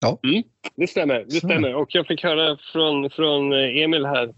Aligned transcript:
Ja. 0.00 0.18
Mm, 0.24 0.42
det 0.76 0.86
stämmer. 0.86 1.24
Det 1.28 1.36
stämmer. 1.36 1.74
Och 1.74 1.88
jag 1.90 2.06
fick 2.06 2.22
höra 2.22 2.58
från, 2.72 3.10
från 3.10 3.52
Emil 3.52 4.06
här, 4.06 4.28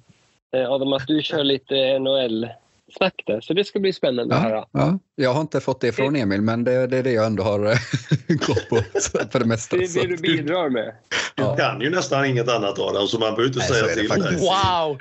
eh, 0.56 0.70
Adam, 0.70 0.92
att 0.92 1.06
du 1.06 1.22
kör 1.22 1.44
lite 1.44 1.98
NHL-snack 1.98 3.22
där. 3.26 3.40
Så 3.40 3.52
det 3.54 3.64
ska 3.64 3.78
bli 3.78 3.92
spännande 3.92 4.34
att 4.36 4.42
höra. 4.42 4.56
Ja, 4.56 4.66
ja. 4.72 4.98
Jag 5.14 5.32
har 5.34 5.40
inte 5.40 5.60
fått 5.60 5.80
det 5.80 5.92
från 5.92 6.16
Emil, 6.16 6.40
men 6.42 6.64
det, 6.64 6.86
det 6.86 6.96
är 6.98 7.02
det 7.02 7.12
jag 7.12 7.26
ändå 7.26 7.42
har 7.42 7.66
eh, 7.66 7.76
gått 8.28 8.68
på 8.68 8.76
för 9.32 9.38
det 9.38 9.44
mesta. 9.44 9.76
Det 9.76 9.84
är 9.84 10.02
det 10.02 10.06
du 10.08 10.16
bidrar 10.16 10.68
med. 10.70 10.94
Du 11.34 11.42
Ja. 11.42 11.56
kan 11.56 11.80
ju 11.80 11.90
nästan 11.90 12.24
inget 12.26 12.48
annat 12.48 12.78
Adam, 12.78 13.06
så 13.06 13.18
man 13.18 13.34
behöver 13.34 13.46
inte 13.46 13.58
Nej, 13.58 13.68
säga 13.68 13.86
till 13.86 14.08
dig. 14.22 14.36
Wow! 14.36 14.98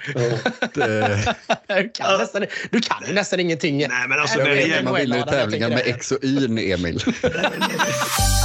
Det, 0.74 1.36
Du 1.68 1.90
kan, 1.90 2.20
nästan, 2.20 2.46
du 2.72 2.80
kan 2.82 2.98
ju 3.08 3.14
nästan 3.14 3.40
ingenting. 3.40 3.78
Nej, 3.78 3.88
men 4.10 4.20
alltså, 4.20 4.40
Jag 4.40 4.46
vet 4.46 4.84
man 4.84 4.96
vinner 4.96 5.22
tävlingar 5.22 5.70
med 5.70 5.82
X 5.86 6.12
och 6.12 6.24
Y, 6.24 6.72
Emil. 6.72 7.00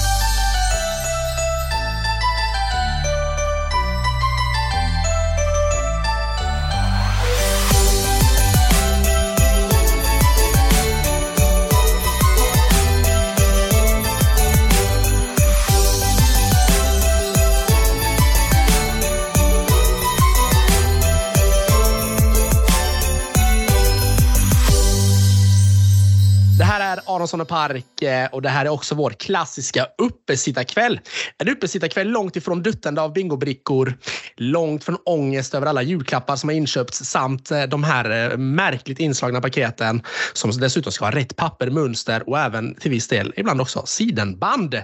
är 27.41 27.41
och 27.41 27.49
Park 27.49 28.03
eh, 28.03 28.29
och 28.33 28.43
det 28.43 28.49
här 28.49 28.65
är 28.65 28.69
också 28.69 28.95
vår 28.95 29.11
klassiska 29.11 29.87
uppesittarkväll. 29.99 31.01
En 31.39 31.49
uppesittarkväll 31.49 32.09
långt 32.09 32.37
ifrån 32.37 32.63
duttande 32.63 33.03
av 33.03 33.13
bingobrickor, 33.13 33.99
långt 34.37 34.85
från 34.85 34.97
ångest 35.05 35.55
över 35.55 35.67
alla 35.67 35.83
julklappar 35.83 36.37
som 36.37 36.49
har 36.49 36.57
inköpts 36.57 37.05
samt 37.05 37.51
eh, 37.51 37.63
de 37.63 37.85
här 37.85 38.31
eh, 38.33 38.37
märkligt 38.37 38.99
inslagna 38.99 39.41
paketen 39.41 40.03
som 40.33 40.51
dessutom 40.51 40.93
ska 40.93 41.05
ha 41.05 41.13
rätt 41.13 41.37
papper, 41.37 41.71
mönster 41.71 42.29
och 42.29 42.39
även 42.39 42.75
till 42.75 42.91
viss 42.91 43.09
del 43.09 43.33
ibland 43.37 43.61
också 43.61 43.83
sidenband. 43.87 44.83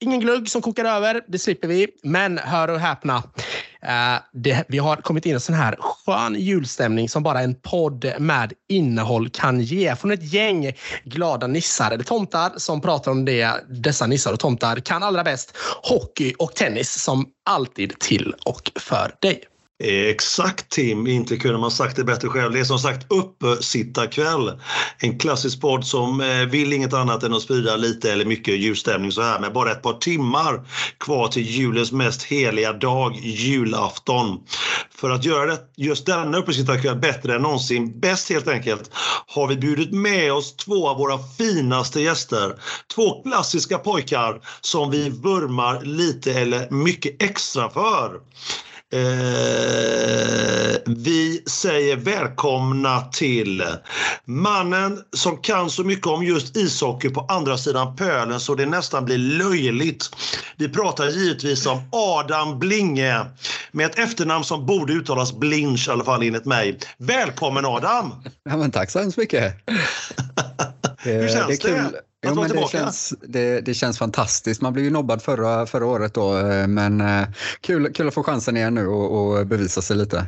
Ingen 0.00 0.20
glugg 0.20 0.48
som 0.48 0.62
kokar 0.62 0.84
över, 0.84 1.22
det 1.28 1.38
slipper 1.38 1.68
vi. 1.68 1.88
Men 2.02 2.38
hör 2.38 2.68
och 2.68 2.80
häpna. 2.80 3.22
Eh, 3.82 4.16
det, 4.32 4.64
vi 4.68 4.78
har 4.78 4.96
kommit 4.96 5.26
in 5.26 5.30
i 5.30 5.34
en 5.34 5.40
sån 5.40 5.54
här 5.54 5.76
skön 5.80 6.34
julstämning 6.34 7.08
som 7.08 7.22
bara 7.22 7.40
en 7.40 7.54
podd 7.54 8.12
med 8.18 8.52
innehåll 8.68 9.28
kan 9.28 9.60
ge. 9.60 9.96
Från 9.96 10.10
ett 10.10 10.32
gäng 10.32 10.72
glada 11.04 11.46
nissar 11.46 11.90
eller 11.90 12.04
tomtar 12.04 12.52
som 12.56 12.80
pratar 12.80 13.10
om 13.10 13.24
det 13.24 13.50
dessa 13.68 14.06
nissar 14.06 14.32
och 14.32 14.40
tomtar 14.40 14.76
kan 14.76 15.02
allra 15.02 15.24
bäst. 15.24 15.56
Hockey 15.82 16.34
och 16.38 16.54
tennis 16.54 17.02
som 17.02 17.26
alltid 17.44 17.98
till 17.98 18.34
och 18.44 18.70
för 18.80 19.14
dig. 19.20 19.44
Eh, 19.84 20.08
exakt 20.08 20.68
Tim, 20.68 21.06
inte 21.06 21.36
kunde 21.36 21.58
man 21.58 21.70
sagt 21.70 21.96
det 21.96 22.04
bättre 22.04 22.28
själv. 22.28 22.52
Det 22.52 22.60
är 22.60 22.64
som 22.64 22.78
sagt 22.78 23.06
uppesittarkväll. 23.12 24.60
En 24.98 25.18
klassisk 25.18 25.60
podd 25.60 25.86
som 25.86 26.20
eh, 26.20 26.46
vill 26.46 26.72
inget 26.72 26.92
annat 26.92 27.22
än 27.22 27.34
att 27.34 27.42
sprida 27.42 27.76
lite 27.76 28.12
eller 28.12 28.24
mycket 28.24 28.58
julstämning 28.58 29.12
så 29.12 29.22
här 29.22 29.40
med 29.40 29.52
bara 29.52 29.72
ett 29.72 29.82
par 29.82 29.92
timmar 29.92 30.68
kvar 31.00 31.28
till 31.28 31.42
julens 31.42 31.92
mest 31.92 32.22
heliga 32.22 32.72
dag, 32.72 33.16
julafton. 33.16 34.38
För 34.94 35.10
att 35.10 35.24
göra 35.24 35.46
det, 35.46 35.58
just 35.76 36.06
denna 36.06 36.38
uppesittarkväll 36.38 36.96
bättre 36.96 37.34
än 37.34 37.42
någonsin, 37.42 38.00
bäst 38.00 38.30
helt 38.30 38.48
enkelt, 38.48 38.90
har 39.26 39.46
vi 39.46 39.56
bjudit 39.56 39.92
med 39.92 40.32
oss 40.32 40.56
två 40.56 40.88
av 40.88 40.98
våra 40.98 41.18
finaste 41.38 42.00
gäster. 42.00 42.54
Två 42.94 43.22
klassiska 43.22 43.78
pojkar 43.78 44.40
som 44.60 44.90
vi 44.90 45.10
vurmar 45.10 45.80
lite 45.80 46.32
eller 46.32 46.70
mycket 46.70 47.22
extra 47.22 47.70
för. 47.70 48.20
Eh, 48.92 50.76
vi 50.86 51.42
säger 51.46 51.96
välkomna 51.96 53.00
till 53.02 53.64
mannen 54.24 55.02
som 55.12 55.36
kan 55.36 55.70
så 55.70 55.84
mycket 55.84 56.06
om 56.06 56.24
just 56.24 56.56
ishockey 56.56 57.08
på 57.08 57.20
andra 57.20 57.58
sidan 57.58 57.96
pölen 57.96 58.40
så 58.40 58.54
det 58.54 58.66
nästan 58.66 59.04
blir 59.04 59.18
löjligt. 59.18 60.10
Vi 60.56 60.68
pratar 60.68 61.08
givetvis 61.08 61.66
om 61.66 61.82
Adam 61.92 62.58
Blinge 62.58 63.24
med 63.72 63.86
ett 63.86 63.98
efternamn 63.98 64.44
som 64.44 64.66
borde 64.66 64.92
uttalas 64.92 65.32
Blinch 65.32 65.88
i 65.88 65.90
alla 65.90 66.04
fall 66.04 66.22
enligt 66.22 66.44
mig. 66.44 66.78
Välkommen 66.98 67.64
Adam! 67.64 68.12
Ja, 68.44 68.56
men 68.56 68.70
tack 68.70 68.90
så 68.90 68.98
hemskt 68.98 69.18
mycket. 69.18 69.54
Det, 71.04 71.10
Hur 71.12 71.28
känns 71.28 71.58
det? 71.58 71.68
Är 71.68 71.74
kul. 71.74 71.92
det? 71.92 72.00
Jo, 72.28 72.34
men 72.34 72.50
det, 72.50 72.68
känns, 72.70 73.14
det, 73.28 73.60
det 73.60 73.74
känns 73.74 73.98
fantastiskt. 73.98 74.60
Man 74.62 74.72
blev 74.72 74.84
ju 74.84 74.90
nobbad 74.90 75.22
förra, 75.22 75.66
förra 75.66 75.86
året 75.86 76.14
då, 76.14 76.38
eh, 76.38 76.66
men 76.66 77.00
eh, 77.00 77.22
kul, 77.60 77.92
kul 77.94 78.08
att 78.08 78.14
få 78.14 78.22
chansen 78.22 78.56
igen 78.56 78.74
nu 78.74 78.86
och, 78.86 79.38
och 79.38 79.46
bevisa 79.46 79.82
sig 79.82 79.96
lite. 79.96 80.26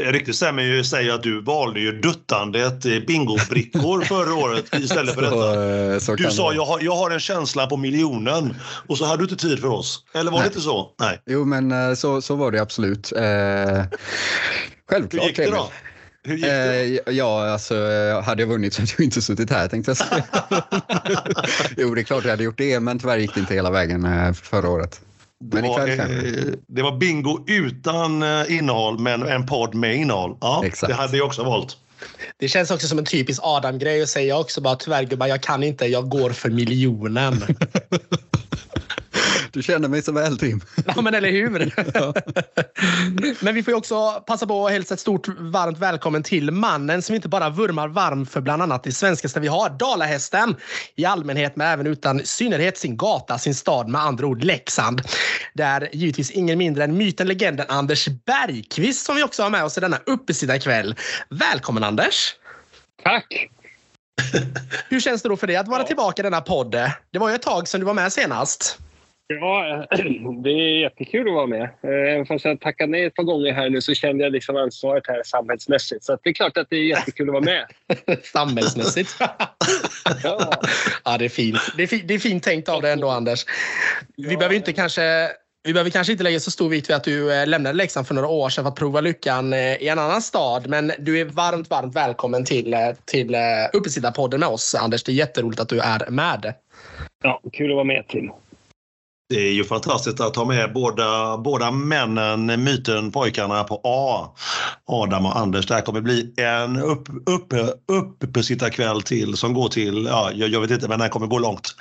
Ryktet 0.00 0.34
stämmer 0.36 0.62
ju 0.62 0.84
säger 0.84 1.12
att 1.14 1.22
du 1.22 1.42
valde 1.42 1.80
ju 1.80 2.00
duttandet 2.00 2.82
bingobrickor 3.06 4.00
förra 4.04 4.34
året 4.34 4.64
istället 4.78 5.14
för 5.14 5.22
detta. 5.22 5.92
eh, 5.94 5.98
så 5.98 6.14
Du 6.14 6.30
sa 6.30 6.50
det- 6.50 6.56
jag 6.56 6.64
har, 6.64 6.80
jag 6.80 6.96
har 6.96 7.10
en 7.10 7.20
känsla 7.20 7.66
på 7.66 7.76
miljonen 7.76 8.54
och 8.86 8.98
så 8.98 9.04
hade 9.04 9.18
du 9.26 9.30
inte 9.30 9.36
tid 9.46 9.60
för 9.60 9.68
oss. 9.68 10.04
Eller 10.14 10.30
var 10.30 10.38
det 10.38 10.42
Nej. 10.44 10.48
inte 10.48 10.60
så? 10.60 10.90
Nej. 11.00 11.22
Jo, 11.26 11.44
men 11.44 11.96
så, 11.96 12.22
så 12.22 12.34
var 12.34 12.50
det 12.50 12.58
absolut. 12.62 13.12
Eh, 13.12 13.22
Hur 13.22 13.86
självklart. 14.90 15.26
gick 15.26 15.36
det 15.36 15.50
då? 15.50 15.70
Hur 16.24 16.34
gick 16.34 16.44
det? 16.44 17.00
Eh, 17.06 17.14
ja, 17.14 17.50
alltså 17.52 17.74
eh, 17.74 18.22
hade 18.22 18.42
jag 18.42 18.48
vunnit 18.48 18.74
så 18.74 18.82
hade 18.82 18.92
jag 18.98 19.04
inte 19.04 19.22
suttit 19.22 19.50
här 19.50 19.68
tänkte 19.68 19.90
jag 19.90 19.96
säga. 19.96 20.24
jo, 21.76 21.94
det 21.94 22.00
är 22.00 22.04
klart 22.04 22.24
jag 22.24 22.30
hade 22.30 22.44
gjort 22.44 22.58
det, 22.58 22.80
men 22.80 22.98
tyvärr 22.98 23.18
gick 23.18 23.34
det 23.34 23.40
inte 23.40 23.54
hela 23.54 23.70
vägen 23.70 24.04
eh, 24.04 24.32
förra 24.32 24.68
året. 24.68 25.00
Det 25.40 25.62
Men 25.62 25.70
var, 25.70 25.88
eh, 25.88 25.96
det 26.66 26.82
var 26.82 26.96
bingo 26.96 27.44
utan 27.46 28.22
eh, 28.22 28.56
innehåll 28.56 28.98
men 28.98 29.22
en 29.22 29.46
podd 29.46 29.74
med 29.74 29.96
innehåll. 29.96 30.36
Ja, 30.40 30.62
Exakt. 30.66 30.88
Det 30.90 30.94
hade 30.94 31.16
jag 31.16 31.26
också 31.26 31.44
valt. 31.44 31.76
Det 32.38 32.48
känns 32.48 32.70
också 32.70 32.86
som 32.86 32.98
en 32.98 33.04
typisk 33.04 33.40
Adam-grej 33.42 34.02
att 34.02 34.08
säga 34.08 34.38
också 34.38 34.60
bara 34.60 34.76
tyvärr 34.76 35.04
gubbar, 35.04 35.26
jag 35.26 35.42
kan 35.42 35.62
inte, 35.62 35.86
jag 35.86 36.08
går 36.08 36.30
för 36.30 36.50
miljonen. 36.50 37.42
Du 39.52 39.62
känner 39.62 39.88
mig 39.88 40.02
så 40.02 40.12
väl, 40.12 40.38
Tim. 40.38 40.60
Ja, 40.86 41.02
men 41.02 41.14
eller 41.14 41.30
hur? 41.30 41.72
men 43.44 43.54
vi 43.54 43.62
får 43.62 43.72
ju 43.72 43.78
också 43.78 44.24
passa 44.26 44.46
på 44.46 44.66
att 44.66 44.72
hälsa 44.72 44.94
ett 44.94 45.00
stort 45.00 45.28
varmt 45.28 45.78
välkommen 45.78 46.22
till 46.22 46.50
mannen 46.50 47.02
som 47.02 47.14
inte 47.14 47.28
bara 47.28 47.50
vurmar 47.50 47.88
varm 47.88 48.26
för 48.26 48.40
bland 48.40 48.62
annat 48.62 48.84
det 48.84 48.92
svenskaste 48.92 49.40
vi 49.40 49.48
har, 49.48 49.70
dalahästen 49.70 50.56
i 50.96 51.04
allmänhet, 51.04 51.56
men 51.56 51.66
även 51.66 51.86
utan 51.86 52.20
synnerhet 52.24 52.78
sin 52.78 52.96
gata, 52.96 53.38
sin 53.38 53.54
stad, 53.54 53.88
med 53.88 54.00
andra 54.00 54.26
ord 54.26 54.44
Leksand. 54.44 55.02
Där 55.54 55.88
givetvis 55.92 56.30
ingen 56.30 56.58
mindre 56.58 56.84
än 56.84 56.96
myten, 56.96 57.28
legenden 57.28 57.66
Anders 57.68 58.08
Bergqvist 58.08 59.06
som 59.06 59.16
vi 59.16 59.22
också 59.22 59.42
har 59.42 59.50
med 59.50 59.64
oss 59.64 59.78
i 59.78 59.80
denna 59.80 59.98
uppesittarkväll. 60.06 60.94
Välkommen 61.28 61.84
Anders! 61.84 62.34
Tack! 63.02 63.48
Hur 64.88 65.00
känns 65.00 65.22
det 65.22 65.28
då 65.28 65.36
för 65.36 65.46
dig 65.46 65.56
att 65.56 65.68
vara 65.68 65.84
tillbaka 65.84 66.22
i 66.22 66.24
denna 66.24 66.40
podd? 66.40 66.70
Det 67.10 67.18
var 67.18 67.28
ju 67.28 67.34
ett 67.34 67.42
tag 67.42 67.68
sedan 67.68 67.80
du 67.80 67.86
var 67.86 67.94
med 67.94 68.12
senast. 68.12 68.78
Ja, 69.40 69.86
det 70.44 70.50
är 70.50 70.80
jättekul 70.80 71.28
att 71.28 71.34
vara 71.34 71.46
med. 71.46 71.62
Eh, 71.62 72.12
Även 72.14 72.26
fast 72.26 72.44
jag 72.44 72.60
tackat 72.60 72.88
nej 72.90 73.04
ett 73.04 73.14
par 73.14 73.22
gånger 73.22 73.52
här 73.52 73.70
nu 73.70 73.80
så 73.80 73.94
kände 73.94 74.24
jag 74.24 74.32
liksom 74.32 74.56
ansvaret 74.56 75.06
här 75.06 75.22
samhällsmässigt. 75.24 76.04
Så 76.04 76.18
det 76.22 76.30
är 76.30 76.34
klart 76.34 76.56
att 76.56 76.66
det 76.70 76.76
är 76.76 76.84
jättekul 76.84 77.28
att 77.28 77.32
vara 77.32 77.44
med. 77.44 77.66
Samhällsmässigt. 78.22 79.14
Ja. 80.24 80.50
Ja, 81.04 81.18
det 81.18 81.24
är 81.24 81.28
fint. 81.28 81.58
Det 81.76 81.82
är, 81.82 81.86
fi- 81.86 82.02
det 82.04 82.14
är 82.14 82.18
fint 82.18 82.42
tänkt 82.42 82.68
av 82.68 82.82
dig 82.82 82.92
ändå, 82.92 83.08
Anders. 83.08 83.44
Vi 84.16 84.32
Ja. 84.32 84.38
behöver 84.38 84.56
inte 84.56 84.72
kanske 84.72 85.28
vi 85.64 85.72
behöver 85.72 85.90
kanske 85.90 86.12
inte 86.12 86.24
lägga 86.24 86.40
så 86.40 86.50
stor 86.50 86.68
vikt 86.68 86.90
vid 86.90 86.96
att 86.96 87.04
du 87.04 87.32
eh, 87.34 87.46
lämnade 87.46 87.76
Leksand 87.76 88.06
för 88.06 88.14
några 88.14 88.28
år 88.28 88.48
sedan 88.48 88.64
för 88.64 88.68
att 88.68 88.76
prova 88.76 89.00
lyckan 89.00 89.52
eh, 89.52 89.58
i 89.82 89.88
en 89.88 89.98
annan 89.98 90.22
stad. 90.22 90.68
Men 90.68 90.92
du 90.98 91.20
är 91.20 91.24
varmt, 91.24 91.70
varmt 91.70 91.96
välkommen 91.96 92.44
till, 92.44 92.76
till 93.04 93.36
Uppesittarpodden 93.72 94.40
med 94.40 94.48
oss, 94.48 94.74
Anders. 94.74 95.02
Det 95.02 95.12
är 95.12 95.14
jätteroligt 95.14 95.60
att 95.60 95.68
du 95.68 95.80
är 95.80 96.10
med. 96.10 96.54
ja, 97.22 97.40
kul 97.52 97.70
att 97.70 97.74
vara 97.74 97.84
med 97.84 98.04
Tim. 98.08 98.30
Det 99.32 99.48
är 99.48 99.52
ju 99.52 99.64
fantastiskt 99.64 100.20
att 100.20 100.36
ha 100.36 100.44
med 100.44 100.72
båda, 100.72 101.38
båda 101.38 101.70
männen, 101.70 102.64
myten, 102.64 103.12
pojkarna 103.12 103.64
på 103.64 103.80
A. 103.84 104.28
Adam 104.86 105.26
och 105.26 105.38
Anders. 105.38 105.66
Det 105.66 105.74
här 105.74 105.80
kommer 105.80 106.00
bli 106.00 106.34
en 106.36 106.76
upp, 106.76 107.08
upp, 107.26 107.52
uppesittarkväll 108.22 109.02
till 109.02 109.36
som 109.36 109.54
går 109.54 109.68
till, 109.68 110.06
ja, 110.10 110.30
jag, 110.34 110.48
jag 110.48 110.60
vet 110.60 110.70
inte, 110.70 110.88
men 110.88 110.98
den 110.98 111.10
kommer 111.10 111.26
gå 111.26 111.38
långt. 111.38 111.74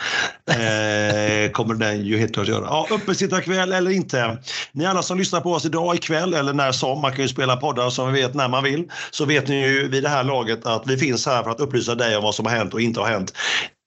Eh, 0.50 1.52
kommer 1.52 1.76
den 1.76 2.06
ju 2.06 2.18
helt 2.18 2.34
klart 2.34 2.48
göra. 2.48 2.66
Ja, 2.66 2.88
uppesittarkväll 2.92 3.72
eller 3.72 3.92
inte. 3.92 4.38
Ni 4.72 4.86
alla 4.86 5.02
som 5.02 5.18
lyssnar 5.18 5.42
på 5.42 5.52
oss 5.52 5.66
idag 5.66 5.96
ikväll 5.96 6.34
eller 6.34 6.54
när 6.54 6.72
som, 6.72 7.02
man 7.02 7.12
kan 7.12 7.22
ju 7.22 7.28
spela 7.28 7.58
poddar 7.58 7.90
som 7.90 8.14
vi 8.14 8.22
vet 8.22 8.34
när 8.34 8.50
man 8.50 8.64
vill, 8.64 8.92
så 9.12 9.26
vet 9.26 9.48
ni 9.48 9.68
ju 9.68 9.88
vid 9.88 10.04
det 10.04 10.10
här 10.10 10.24
laget 10.24 10.66
att 10.66 10.84
vi 10.86 10.98
finns 10.98 11.26
här 11.26 11.44
för 11.44 11.50
att 11.50 11.60
upplysa 11.60 11.96
dig 11.96 12.18
om 12.18 12.24
vad 12.24 12.36
som 12.36 12.46
har 12.46 12.54
hänt 12.54 12.74
och 12.74 12.82
inte 12.82 13.00
har 13.00 13.08
hänt 13.08 13.34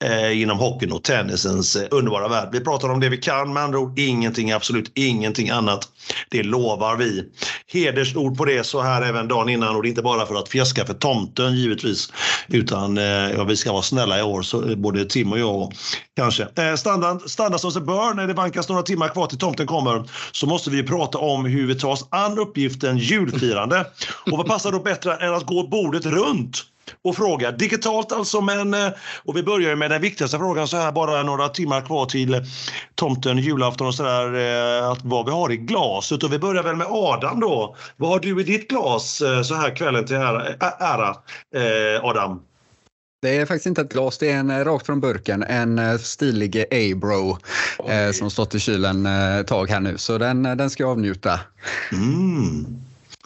eh, 0.05 0.43
inom 0.43 0.59
hockeyn 0.59 0.93
och 0.93 1.03
tennisens 1.05 1.77
eh, 1.77 1.89
underbara 1.91 2.29
värld. 2.29 2.49
Vi 2.53 2.61
pratar 2.61 2.89
om 2.89 3.01
det 3.01 3.09
vi 3.09 3.17
kan, 3.17 3.53
med 3.53 3.63
andra 3.63 3.79
ord 3.79 3.99
ingenting, 3.99 4.53
absolut 4.53 4.93
ingenting 4.95 5.51
annat. 5.51 5.89
Det 6.31 6.43
lovar 6.43 6.97
vi. 6.97 7.25
Hedersord 7.73 8.37
på 8.37 8.45
det 8.45 8.65
så 8.65 8.81
här 8.81 9.03
även 9.03 9.29
dagen 9.29 9.49
innan 9.49 9.77
och 9.77 9.83
det 9.83 9.89
är 9.89 9.91
inte 9.91 10.03
bara 10.03 10.27
för 10.27 10.35
att 10.35 10.49
fjäska 10.49 10.87
för 10.87 10.95
tomten 10.95 11.57
givetvis, 11.57 12.13
utan 12.49 12.99
eh, 12.99 13.05
ja, 13.05 13.45
vi 13.45 13.57
ska 13.57 13.73
vara 13.73 13.83
snälla 13.83 14.19
i 14.19 14.23
år, 14.23 14.43
så, 14.43 14.71
eh, 14.71 14.77
både 14.77 15.05
Tim 15.05 15.33
och 15.33 15.39
jag 15.39 15.73
kanske. 16.17 16.49
Eh, 16.57 16.75
standard, 16.75 17.31
standard 17.31 17.61
som 17.61 17.73
sig 17.73 17.83
bör, 17.83 18.15
när 18.15 18.27
det 18.27 18.35
vankas 18.35 18.69
några 18.69 18.83
timmar 18.83 19.09
kvar 19.09 19.27
till 19.27 19.39
tomten 19.39 19.67
kommer, 19.67 20.05
så 20.33 20.47
måste 20.47 20.71
vi 20.71 20.83
prata 20.83 21.19
om 21.19 21.45
hur 21.45 21.67
vi 21.67 21.75
tar 21.75 21.89
oss 21.89 22.07
an 22.11 22.39
uppgiften 22.39 22.99
julfirande. 22.99 23.87
Och 24.31 24.39
vad 24.39 24.47
passar 24.47 24.73
då 24.73 24.81
bättre 24.81 25.17
än 25.17 25.35
att 25.35 25.47
gå 25.47 25.67
bordet 25.67 26.07
runt? 26.07 26.65
Och 27.05 27.17
fråga. 27.17 27.51
Digitalt 27.51 28.13
alltså, 28.13 28.41
men 28.41 28.75
eh, 28.75 28.89
och 29.25 29.37
vi 29.37 29.43
börjar 29.43 29.77
med 29.77 29.91
den 29.91 30.03
viktigaste 30.03 30.39
frågan 30.39 30.69
så 30.69 30.77
här 30.77 30.93
bara 30.93 31.23
några 31.23 31.49
timmar 31.49 31.81
kvar 31.81 32.07
till 32.07 32.43
tomten, 32.95 33.39
julafton 33.39 33.87
och 33.87 33.95
sådär, 33.95 34.27
eh, 34.27 34.97
vad 35.03 35.27
vi 35.27 35.33
har 35.33 35.53
i 35.53 35.57
glaset. 35.57 36.23
Och 36.23 36.33
vi 36.33 36.39
börjar 36.39 36.63
väl 36.63 36.77
med 36.77 36.87
Adam 36.91 37.41
då. 37.41 37.77
Vad 37.97 38.11
har 38.11 38.19
du 38.19 38.41
i 38.41 38.45
ditt 38.45 38.71
glas 38.71 39.21
eh, 39.21 39.43
så 39.43 39.55
här 39.55 39.77
kvällen 39.77 40.07
till 40.07 40.17
ära, 40.17 40.43
ära 40.79 41.17
Adam? 42.03 42.43
Det 43.23 43.37
är 43.37 43.47
faktiskt 43.47 43.67
inte 43.67 43.81
ett 43.81 43.93
glas, 43.93 44.19
det 44.19 44.31
är 44.31 44.37
en 44.37 44.65
rakt 44.65 44.87
från 44.87 45.01
burken. 45.01 45.43
En 45.43 45.99
stilig 45.99 46.65
Abro 46.71 47.39
eh, 47.89 48.13
som 48.13 48.31
stått 48.31 48.55
i 48.55 48.61
kylen 48.61 49.07
ett 49.07 49.47
tag 49.47 49.71
här 49.71 49.81
nu. 49.81 49.99
Så 49.99 50.19
den, 50.19 50.43
den 50.43 50.71
ska 50.71 50.83
jag 50.83 50.91
avnjuta. 50.91 51.41
Mm. 51.93 52.84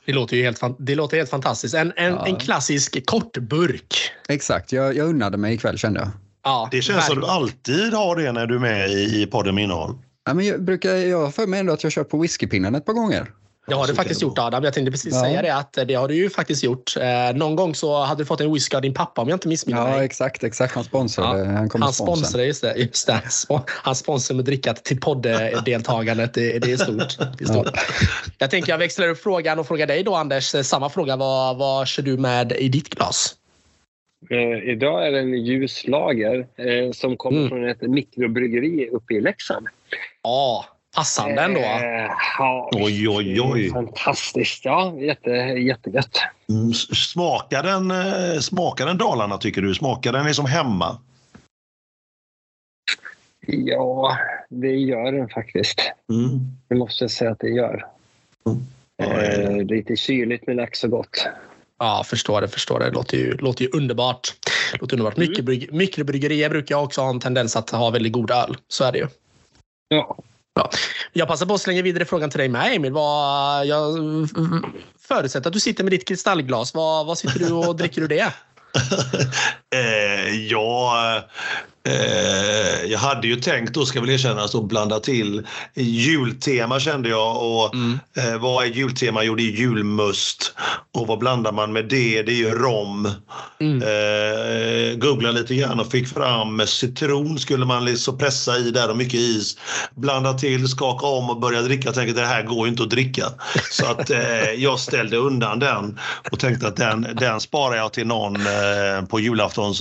Det 0.08 0.14
låter 0.14 0.36
ju 0.36 0.42
helt, 0.42 0.60
det 0.78 0.94
låter 0.94 1.16
helt 1.16 1.30
fantastiskt. 1.30 1.74
En, 1.74 1.92
en, 1.96 2.12
ja. 2.12 2.26
en 2.26 2.36
klassisk 2.36 3.06
kortburk. 3.06 4.10
Exakt, 4.28 4.72
jag, 4.72 4.96
jag 4.96 5.08
unnade 5.08 5.36
mig 5.36 5.54
ikväll 5.54 5.78
kände 5.78 6.00
jag. 6.00 6.08
Ja, 6.44 6.68
det 6.70 6.82
känns 6.82 7.06
som 7.06 7.20
du 7.20 7.26
alltid 7.26 7.94
har 7.94 8.16
det 8.16 8.32
när 8.32 8.46
du 8.46 8.54
är 8.54 8.58
med 8.58 8.90
i, 8.90 9.22
i 9.22 9.26
podden 9.26 9.54
med 9.54 9.64
innehåll. 9.64 9.94
Ja, 10.24 10.34
men 10.34 10.46
jag 10.46 10.62
brukar 10.62 10.94
jag 10.94 11.20
har 11.20 11.30
för 11.30 11.46
mig 11.46 11.60
ändå 11.60 11.72
att 11.72 11.82
jag 11.82 11.92
kört 11.92 12.08
på 12.08 12.18
whiskypinnen 12.18 12.74
ett 12.74 12.84
par 12.84 12.92
gånger. 12.92 13.26
Det 13.68 13.74
har 13.74 13.86
du 13.86 13.94
faktiskt 13.94 14.22
gjort 14.22 14.38
Adam. 14.38 14.64
Jag 14.64 14.74
tänkte 14.74 14.90
precis 14.90 15.14
ja. 15.14 15.20
säga 15.20 15.42
det 15.42 15.54
att 15.54 15.78
det 15.86 15.94
har 15.94 16.08
du 16.08 16.14
ju 16.14 16.30
faktiskt 16.30 16.64
gjort. 16.64 16.96
Eh, 16.96 17.36
någon 17.36 17.56
gång 17.56 17.74
så 17.74 18.02
hade 18.04 18.20
du 18.20 18.26
fått 18.26 18.40
en 18.40 18.52
whisky 18.52 18.76
av 18.76 18.82
din 18.82 18.94
pappa 18.94 19.22
om 19.22 19.28
jag 19.28 19.36
inte 19.36 19.48
missminner 19.48 19.84
mig. 19.84 19.98
Ja 19.98 20.04
exakt, 20.04 20.44
exakt. 20.44 20.74
Han 20.74 20.84
sponsrade. 20.84 21.38
Ja. 21.38 21.44
Han, 21.44 21.82
han 21.82 21.92
sponsrade, 21.92 22.44
just 22.46 22.62
det. 22.62 22.74
Just 22.76 23.06
det. 23.06 23.22
Han 23.66 23.94
sponsrar 23.94 24.36
med 24.36 24.44
drickat 24.44 24.84
till 24.84 25.00
podddeltagandet. 25.00 26.34
Det, 26.34 26.58
det 26.58 26.72
är 26.72 26.76
stort. 26.76 27.18
Det 27.38 27.44
är 27.44 27.48
stort. 27.48 27.70
Ja. 27.74 27.80
Jag 28.38 28.50
tänker 28.50 28.72
jag 28.72 28.78
växlar 28.78 29.08
upp 29.08 29.22
frågan 29.22 29.58
och 29.58 29.66
frågar 29.66 29.86
dig 29.86 30.02
då 30.02 30.14
Anders. 30.14 30.54
Samma 30.66 30.88
fråga. 30.90 31.16
Vad, 31.16 31.56
vad 31.56 31.88
kör 31.88 32.02
du 32.02 32.16
med 32.16 32.52
i 32.52 32.68
ditt 32.68 32.88
glas? 32.88 33.34
Eh, 34.30 34.70
idag 34.70 35.06
är 35.06 35.12
det 35.12 35.18
en 35.18 35.44
ljus 35.44 35.86
lager 35.86 36.46
eh, 36.56 36.92
som 36.92 37.16
kommer 37.16 37.38
mm. 37.38 37.48
från 37.48 37.68
ett 37.68 37.80
mikrobryggeri 37.80 38.88
uppe 38.92 39.14
i 39.14 39.20
Leksand. 39.20 39.66
Ja, 40.22 40.64
Passande 40.98 41.42
ändå. 41.42 41.60
Eh, 41.60 42.10
ja, 42.38 42.70
oj, 42.72 43.08
oj, 43.08 43.40
oj. 43.40 43.70
Fantastiskt. 43.70 44.64
Ja, 44.64 44.94
jätte, 44.98 45.30
jättegött. 45.30 46.20
Mm, 46.48 46.72
smakar, 46.74 47.62
den, 47.62 47.90
eh, 47.90 48.40
smakar 48.40 48.86
den 48.86 48.98
Dalarna 48.98 49.38
tycker 49.38 49.62
du? 49.62 49.74
Smakar 49.74 50.12
den 50.12 50.26
liksom 50.26 50.46
hemma? 50.46 50.98
Ja, 53.46 54.18
det 54.48 54.76
gör 54.76 55.12
den 55.12 55.28
faktiskt. 55.28 55.80
Mm. 56.12 56.38
Det 56.68 56.74
måste 56.74 57.04
jag 57.04 57.10
säga 57.10 57.30
att 57.30 57.38
det 57.38 57.50
gör. 57.50 57.86
Mm. 58.46 58.62
Eh, 59.02 59.64
lite 59.64 59.96
kyligt 59.96 60.46
men 60.46 60.56
lax 60.56 60.84
och 60.84 60.90
gott. 60.90 61.28
Ja, 61.78 62.04
förstår 62.06 62.40
det. 62.40 62.48
Förstår 62.48 62.78
det. 62.78 62.84
det 62.84 62.90
låter 62.92 63.16
ju, 63.16 63.36
låter 63.36 63.64
ju 63.64 63.70
underbart. 63.70 64.34
Låter 64.80 65.00
underbart. 65.00 65.18
Mm. 65.18 65.66
Mikrobryggerier 65.70 66.50
brukar 66.50 66.76
också 66.76 67.00
ha 67.00 67.10
en 67.10 67.20
tendens 67.20 67.56
att 67.56 67.70
ha 67.70 67.90
väldigt 67.90 68.12
god 68.12 68.30
öl. 68.30 68.56
Så 68.68 68.84
är 68.84 68.92
det 68.92 68.98
ju. 68.98 69.06
Ja. 69.88 70.16
Bra. 70.58 70.70
Jag 71.12 71.28
passar 71.28 71.46
på 71.46 71.54
att 71.54 71.60
slänga 71.60 71.82
vidare 71.82 72.04
frågan 72.04 72.30
till 72.30 72.38
dig 72.38 72.48
med 72.48 72.76
Emil. 72.76 72.92
Vad, 72.92 73.66
jag 73.66 73.94
förutsätter 75.08 75.48
att 75.48 75.52
du 75.52 75.60
sitter 75.60 75.84
med 75.84 75.92
ditt 75.92 76.08
kristallglas. 76.08 76.74
Vad, 76.74 77.06
vad 77.06 77.18
sitter 77.18 77.38
du 77.38 77.52
och 77.52 77.76
dricker 77.76 78.00
du 78.00 78.06
det? 78.06 78.32
eh, 79.74 80.34
ja, 80.34 81.22
Eh, 81.88 82.90
jag 82.90 82.98
hade 82.98 83.26
ju 83.26 83.36
tänkt 83.36 83.74
då, 83.74 83.86
ska 83.86 84.00
väl 84.00 84.10
erkännas, 84.10 84.54
att 84.54 84.64
blanda 84.64 85.00
till 85.00 85.46
jultema 85.74 86.80
kände 86.80 87.08
jag. 87.08 87.36
Och 87.36 87.74
mm. 87.74 87.98
eh, 88.16 88.38
vad 88.38 88.64
är 88.64 88.68
jultema? 88.68 89.24
Jo, 89.24 89.34
det 89.34 89.42
är 89.42 89.52
julmust. 89.52 90.54
Och 90.94 91.06
vad 91.06 91.18
blandar 91.18 91.52
man 91.52 91.72
med 91.72 91.84
det? 91.84 92.22
Det 92.22 92.32
är 92.32 92.36
ju 92.36 92.50
rom. 92.50 93.12
Mm. 93.60 93.82
Eh, 93.82 94.96
googla 94.96 95.30
lite 95.30 95.54
grann 95.54 95.80
och 95.80 95.90
fick 95.90 96.08
fram 96.08 96.66
citron 96.66 97.38
skulle 97.38 97.66
man 97.66 97.84
liksom 97.84 98.18
pressa 98.18 98.58
i 98.58 98.70
där 98.70 98.90
och 98.90 98.96
mycket 98.96 99.20
is. 99.20 99.56
Blanda 99.94 100.32
till, 100.34 100.68
skaka 100.68 101.06
om 101.06 101.30
och 101.30 101.40
börja 101.40 101.62
dricka. 101.62 101.88
Jag 101.88 101.94
tänkte 101.94 102.20
det 102.20 102.26
här 102.26 102.42
går 102.42 102.66
ju 102.66 102.70
inte 102.70 102.82
att 102.82 102.90
dricka. 102.90 103.26
Så 103.70 103.86
att 103.86 104.10
jag 104.56 104.80
ställde 104.80 105.16
undan 105.16 105.58
den 105.58 105.98
och 106.32 106.38
tänkte 106.38 106.68
att 106.68 106.76
den, 106.76 107.06
den 107.20 107.40
sparar 107.40 107.76
jag 107.76 107.92
till 107.92 108.06
någon 108.06 108.38
på 109.08 109.20
julafton 109.20 109.74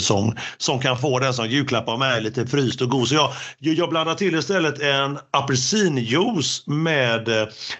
som, 0.00 0.36
som 0.58 0.80
kan 0.80 0.98
få 0.98 1.18
den 1.18 1.34
som 1.34 1.45
julklapp 1.46 1.88
av 1.88 1.98
mig, 1.98 2.22
lite 2.22 2.46
fryst 2.46 2.82
och 2.82 2.88
god. 2.88 3.08
Så 3.08 3.14
jag, 3.14 3.32
jag 3.58 3.90
blandar 3.90 4.14
till 4.14 4.34
istället 4.34 4.80
en 4.80 5.18
apelsinjuice 5.30 6.66
med, 6.66 7.28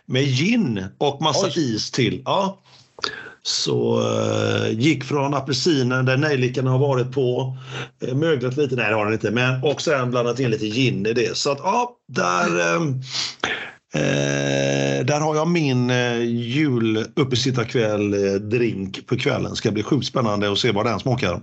med 0.06 0.24
gin 0.24 0.84
och 0.98 1.22
massa 1.22 1.46
Oj. 1.46 1.74
is 1.74 1.90
till. 1.90 2.22
Ja. 2.24 2.62
Så 3.42 4.00
uh, 4.00 4.80
gick 4.80 5.04
från 5.04 5.34
apelsinen 5.34 6.04
där 6.04 6.16
nejlikan 6.16 6.66
har 6.66 6.78
varit 6.78 7.12
på, 7.12 7.56
uh, 8.08 8.14
möglat 8.14 8.56
lite, 8.56 8.76
nej 8.76 8.88
det 8.88 8.94
har 8.94 9.04
den 9.04 9.14
inte, 9.14 9.30
men 9.30 9.62
och 9.62 9.82
sen 9.82 10.10
blandat 10.10 10.40
in 10.40 10.50
lite 10.50 10.66
gin 10.66 11.06
i 11.06 11.12
det. 11.12 11.36
Så 11.36 11.52
att 11.52 11.58
ja, 11.62 11.90
där, 12.08 12.76
uh, 12.76 12.90
där 15.04 15.20
har 15.20 15.36
jag 15.36 15.48
min 15.48 15.90
uh, 15.90 16.24
jul 16.24 17.04
uppesittarkväll 17.16 18.10
drink 18.50 19.06
på 19.06 19.16
kvällen. 19.16 19.56
Ska 19.56 19.70
bli 19.70 19.82
sjukt 19.82 20.06
spännande 20.06 20.52
att 20.52 20.58
se 20.58 20.72
vad 20.72 20.86
den 20.86 21.00
smakar. 21.00 21.40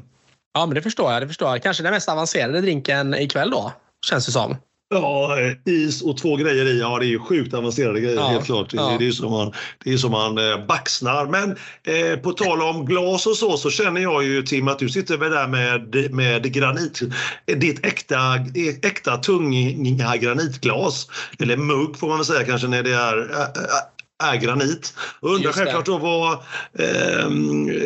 Ja, 0.54 0.66
men 0.66 0.76
det 0.76 0.82
förstår 0.82 1.12
jag. 1.14 1.22
Det 1.22 1.28
förstår 1.28 1.50
jag. 1.50 1.64
Kanske 1.64 1.84
den 1.84 1.94
mest 1.94 2.10
avancerade 2.10 2.62
drinken 2.62 3.14
ikväll 3.14 3.50
då, 3.50 3.74
känns 4.06 4.26
det 4.26 4.32
som. 4.32 4.56
Ja, 4.90 5.38
is 5.66 6.02
och 6.02 6.18
två 6.18 6.36
grejer 6.36 6.66
i. 6.66 6.80
Ja, 6.80 7.00
det 7.00 7.06
är 7.06 7.08
ju 7.08 7.20
sjukt 7.20 7.54
avancerade 7.54 8.00
grejer 8.00 8.16
ja, 8.16 8.28
helt 8.28 8.46
klart. 8.46 8.74
Ja. 8.74 8.96
Det 9.00 9.08
är 9.08 9.12
som 9.12 9.32
man, 9.32 9.54
det 9.84 9.94
är 9.94 9.98
som 9.98 10.12
man 10.12 10.38
eh, 10.38 10.66
baxnar. 10.66 11.26
Men 11.26 11.52
eh, 11.84 12.20
på 12.20 12.32
tal 12.32 12.62
om 12.62 12.86
glas 12.86 13.28
och 13.28 13.38
så, 13.38 13.58
så 13.58 13.70
känner 13.70 14.02
jag 14.02 14.24
ju 14.24 14.42
Tim 14.42 14.68
att 14.68 14.80
du 14.80 14.90
sitter 14.90 15.18
väl 15.18 15.32
där 15.32 15.48
med, 15.48 16.12
med 16.12 16.54
granit. 16.54 17.00
Ditt 17.46 17.86
äkta, 17.86 18.18
äkta 18.84 19.18
tunga 19.18 20.16
granitglas. 20.18 21.08
Eller 21.40 21.58
mugg 21.58 21.98
får 21.98 22.08
man 22.08 22.18
väl 22.18 22.26
säga 22.26 22.46
kanske 22.46 22.68
när 22.68 22.84
det 22.84 22.94
är 22.94 23.30
är 24.32 24.36
granit. 24.36 24.94
Och 25.20 25.36
undrar 25.36 25.52
självklart 25.52 25.86
då 25.86 25.98
vad... 25.98 26.32
Eh, 26.80 27.26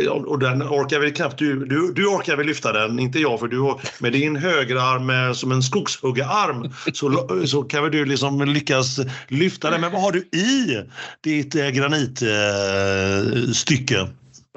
och 0.10 0.40
den 0.40 0.64
orkar 0.64 1.00
väl 1.00 1.14
knappt 1.14 1.38
du, 1.38 1.66
du... 1.66 1.94
Du 1.94 2.08
orkar 2.08 2.36
väl 2.36 2.46
lyfta 2.46 2.74
den, 2.74 3.00
inte 3.00 3.20
jag 3.20 3.40
för 3.40 3.48
du 3.48 3.60
har 3.60 3.82
med 4.00 4.14
din 4.14 4.36
högerarm 4.36 5.36
som 5.36 5.52
en 5.52 5.64
skogshuggararm 5.64 6.74
så, 6.94 7.28
så 7.48 7.64
kan 7.64 7.84
väl 7.84 7.92
du 7.92 8.06
liksom 8.06 8.46
lyckas 8.46 9.00
lyfta 9.28 9.70
den. 9.70 9.82
Men 9.82 9.92
vad 9.92 10.02
har 10.02 10.12
du 10.12 10.20
i 10.20 10.84
ditt 11.24 11.56
eh, 11.56 11.70
granitstycke? 11.70 14.00
Eh, 14.00 14.08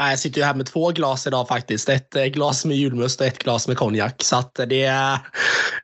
Nej, 0.00 0.10
jag 0.10 0.18
sitter 0.18 0.40
ju 0.40 0.44
här 0.44 0.54
med 0.54 0.66
två 0.66 0.90
glas 0.90 1.26
idag 1.26 1.48
faktiskt. 1.48 1.88
Ett 1.88 2.16
eh, 2.16 2.24
glas 2.24 2.64
med 2.64 2.76
julmust 2.76 3.20
och 3.20 3.26
ett 3.26 3.38
glas 3.38 3.68
med 3.68 3.76
konjak. 3.76 4.14
Så, 4.22 4.44
det, 4.66 4.84
är, 4.84 5.12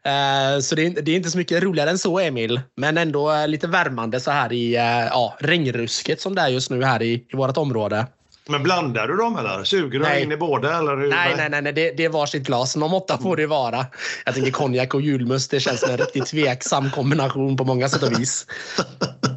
eh, 0.04 0.60
så 0.60 0.74
det, 0.74 0.86
är, 0.86 1.02
det 1.02 1.10
är 1.10 1.16
inte 1.16 1.30
så 1.30 1.38
mycket 1.38 1.62
roligare 1.62 1.90
än 1.90 1.98
så, 1.98 2.18
Emil. 2.18 2.60
Men 2.76 2.98
ändå 2.98 3.32
eh, 3.32 3.48
lite 3.48 3.66
värmande 3.66 4.20
så 4.20 4.30
här 4.30 4.52
i 4.52 4.76
eh, 4.76 4.82
ja, 4.82 5.36
regnrusket 5.40 6.20
som 6.20 6.34
det 6.34 6.42
är 6.42 6.48
just 6.48 6.70
nu 6.70 6.84
här 6.84 7.02
i, 7.02 7.26
i 7.32 7.36
vårt 7.36 7.56
område. 7.56 8.06
Men 8.48 8.62
blandar 8.62 9.08
du 9.08 9.16
dem 9.16 9.36
eller? 9.36 9.64
Suger 9.64 9.98
du 9.98 10.22
in 10.22 10.32
i 10.32 10.36
båda? 10.36 10.78
Eller 10.78 10.96
hur? 10.96 11.08
Nej, 11.08 11.34
nej, 11.36 11.50
nej, 11.50 11.62
nej. 11.62 11.72
Det, 11.72 11.90
det 11.90 12.04
är 12.04 12.08
varsitt 12.08 12.46
glas. 12.46 12.74
De 12.74 12.94
åtta 12.94 13.18
får 13.18 13.36
det 13.36 13.46
vara. 13.46 13.86
Jag 14.24 14.34
tänker 14.34 14.50
konjak 14.50 14.94
och 14.94 15.00
julmust. 15.02 15.50
Det 15.50 15.60
känns 15.60 15.80
som 15.80 15.90
en 15.90 15.96
riktigt 15.96 16.26
tveksam 16.26 16.90
kombination 16.90 17.56
på 17.56 17.64
många 17.64 17.88
sätt 17.88 18.02
och 18.02 18.20
vis. 18.20 18.46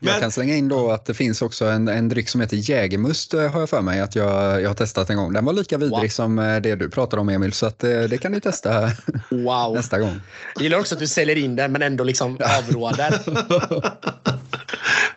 Men... 0.00 0.12
Jag 0.12 0.22
kan 0.22 0.32
slänga 0.32 0.56
in 0.56 0.68
då 0.68 0.90
att 0.90 1.04
det 1.04 1.14
finns 1.14 1.42
också 1.42 1.64
en, 1.64 1.88
en 1.88 2.08
dryck 2.08 2.28
som 2.28 2.40
heter 2.40 2.56
Jägermust 2.56 3.34
eh, 3.34 3.50
har 3.50 3.60
jag 3.60 3.70
för 3.70 3.82
mig 3.82 4.00
att 4.00 4.16
jag, 4.16 4.62
jag 4.62 4.68
har 4.68 4.74
testat 4.74 5.10
en 5.10 5.16
gång. 5.16 5.32
Den 5.32 5.44
var 5.44 5.52
lika 5.52 5.78
vidrig 5.78 6.00
wow. 6.00 6.08
som 6.08 6.38
eh, 6.38 6.56
det 6.56 6.74
du 6.74 6.90
pratade 6.90 7.20
om 7.20 7.28
Emil 7.28 7.52
så 7.52 7.66
att 7.66 7.78
det, 7.78 8.02
eh, 8.02 8.08
det 8.08 8.18
kan 8.18 8.32
du 8.32 8.40
testa 8.40 8.90
wow. 9.30 9.72
nästa 9.74 9.98
gång. 9.98 10.20
Jag 10.54 10.62
gillar 10.62 10.78
också 10.78 10.94
att 10.94 11.00
du 11.00 11.06
säljer 11.06 11.36
in 11.36 11.56
den 11.56 11.72
men 11.72 11.82
ändå 11.82 12.04
liksom 12.04 12.38
avråder. 12.58 13.20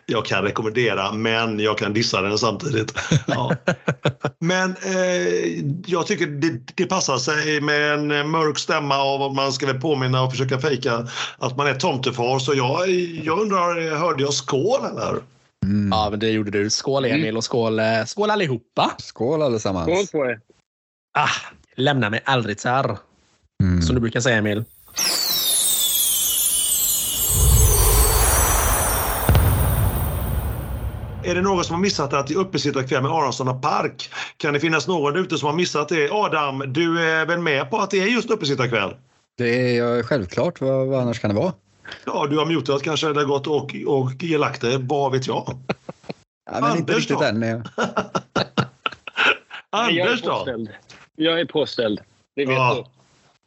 jag 0.06 0.24
kan 0.24 0.42
rekommendera 0.42 1.12
men 1.12 1.60
jag 1.60 1.78
kan 1.78 1.92
dissa 1.92 2.22
den 2.22 2.38
samtidigt. 2.38 2.94
Ja. 3.26 3.56
Men 4.38 4.70
eh, 4.70 5.62
jag 5.86 6.06
tycker 6.06 6.26
det, 6.26 6.60
det, 6.74 6.86
passar 6.86 7.18
sig 7.18 7.60
med 7.60 7.92
en 7.92 8.30
mörk 8.30 8.58
stämma 8.58 8.98
av 8.98 9.22
att 9.22 9.34
man 9.34 9.52
ska 9.52 9.66
väl 9.66 9.80
påminna 9.80 10.22
och 10.22 10.30
försöka 10.30 10.58
fejka 10.58 11.08
att 11.38 11.56
man 11.56 11.66
är 11.66 11.74
tomtefar. 11.74 12.38
Så 12.38 12.54
jag, 12.54 12.90
jag 13.24 13.40
undrar, 13.40 13.96
hörde 13.96 14.22
jag 14.22 14.34
skål 14.34 14.71
eller? 14.80 15.20
Mm. 15.64 15.88
Ja, 15.92 16.10
men 16.10 16.20
det 16.20 16.30
gjorde 16.30 16.50
du. 16.50 16.70
Skål 16.70 17.04
Emil 17.04 17.36
och 17.36 17.44
skål, 17.44 17.78
eh, 17.78 18.04
skål 18.06 18.30
allihopa. 18.30 18.90
Skål 18.98 19.42
allesammans. 19.42 20.08
Skål 20.08 20.20
på 20.20 20.26
er. 20.30 20.40
Ah, 21.18 21.52
lämna 21.74 22.10
mig 22.10 22.20
aldrig 22.24 22.60
så 22.60 22.68
här. 22.68 22.98
mm. 23.62 23.82
som 23.82 23.94
du 23.94 24.00
brukar 24.00 24.20
säga 24.20 24.36
Emil. 24.36 24.64
Är 31.24 31.34
det 31.34 31.42
någon 31.42 31.64
som 31.64 31.74
har 31.74 31.80
missat 31.80 32.12
att 32.12 32.26
det 32.26 32.34
är 32.34 32.38
uppesittarkväll 32.38 33.02
med 33.02 33.10
Aronsson 33.10 33.60
Park? 33.60 34.10
Kan 34.36 34.54
det 34.54 34.60
finnas 34.60 34.88
någon 34.88 35.16
ute 35.16 35.38
som 35.38 35.46
har 35.46 35.54
missat 35.54 35.88
det? 35.88 36.10
Adam, 36.10 36.64
du 36.66 37.00
är 37.00 37.26
väl 37.26 37.38
med 37.38 37.70
på 37.70 37.78
att 37.78 37.90
det 37.90 38.00
är 38.00 38.06
just 38.06 38.30
uppesittarkväll? 38.30 38.94
Det 39.38 39.78
är 39.78 40.02
självklart. 40.02 40.60
Vad, 40.60 40.86
vad 40.86 41.00
annars 41.00 41.20
kan 41.20 41.30
det 41.30 41.36
vara? 41.36 41.52
Ja, 42.06 42.26
du 42.30 42.38
har 42.38 42.46
mutat 42.46 42.82
kanske 42.82 43.08
eller 43.08 43.24
gått 43.24 43.46
och, 43.46 43.76
och 43.86 44.22
lagt 44.22 44.60
det. 44.60 44.78
Vad 44.78 45.12
vet 45.12 45.26
jag? 45.26 45.58
Ja, 46.50 46.60
men 46.60 46.78
inte 46.78 46.92
riktigt 46.92 47.18
då? 47.18 47.24
än. 47.24 47.42
Anders 49.70 50.22
då? 50.22 50.66
Jag 51.16 51.40
är 51.40 51.44
påställd. 51.44 52.00
Det 52.36 52.46
vet 52.46 52.56
ja. 52.56 52.74
du. 52.74 52.84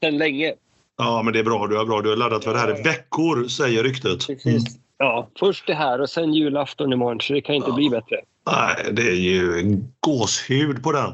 Sen 0.07 0.17
länge. 0.17 0.53
Ja, 0.97 1.21
men 1.21 1.33
det 1.33 1.39
är 1.39 1.43
bra. 1.43 1.67
Du 1.67 1.79
är 1.79 1.85
bra. 1.85 2.01
Du 2.01 2.09
har 2.09 2.15
laddat 2.15 2.43
för 2.43 2.53
det 2.53 2.59
här 2.59 2.79
i 2.79 2.81
veckor, 2.81 3.47
säger 3.47 3.83
ryktet. 3.83 4.27
Precis. 4.27 4.45
Mm. 4.45 4.81
Ja, 4.97 5.29
först 5.39 5.67
det 5.67 5.73
här 5.73 6.01
och 6.01 6.09
sen 6.09 6.33
julafton 6.33 6.93
imorgon, 6.93 7.21
så 7.21 7.33
det 7.33 7.41
kan 7.41 7.55
inte 7.55 7.69
ja. 7.69 7.75
bli 7.75 7.89
bättre. 7.89 8.21
Nej, 8.51 8.93
det 8.93 9.01
är 9.01 9.15
ju 9.15 9.77
gåshud 9.99 10.83
på 10.83 10.91
den. 10.91 11.11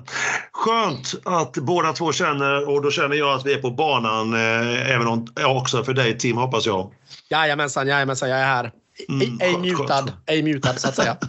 Skönt 0.52 1.14
att 1.24 1.54
båda 1.54 1.94
två 1.94 2.12
känner 2.12 2.70
och 2.70 2.82
då 2.82 2.92
känner 2.92 3.16
jag 3.16 3.34
att 3.34 3.46
vi 3.46 3.54
är 3.54 3.62
på 3.62 3.72
banan 3.72 4.34
eh, 4.34 4.92
även 4.92 5.08
om, 5.08 5.28
också 5.46 5.84
för 5.84 5.94
dig 5.94 6.18
Tim 6.18 6.38
hoppas 6.38 6.66
jag. 6.66 6.92
Jajamensan, 7.32 7.88
jajamensan, 7.88 8.30
jag 8.30 8.40
är 8.40 8.46
här. 8.46 8.72
Mm, 9.10 9.38
ej 9.42 9.58
mutad, 9.58 10.14
ej 10.26 10.44
mutad 10.44 10.74
så 10.80 10.88
att 10.88 10.96
säga. 10.96 11.18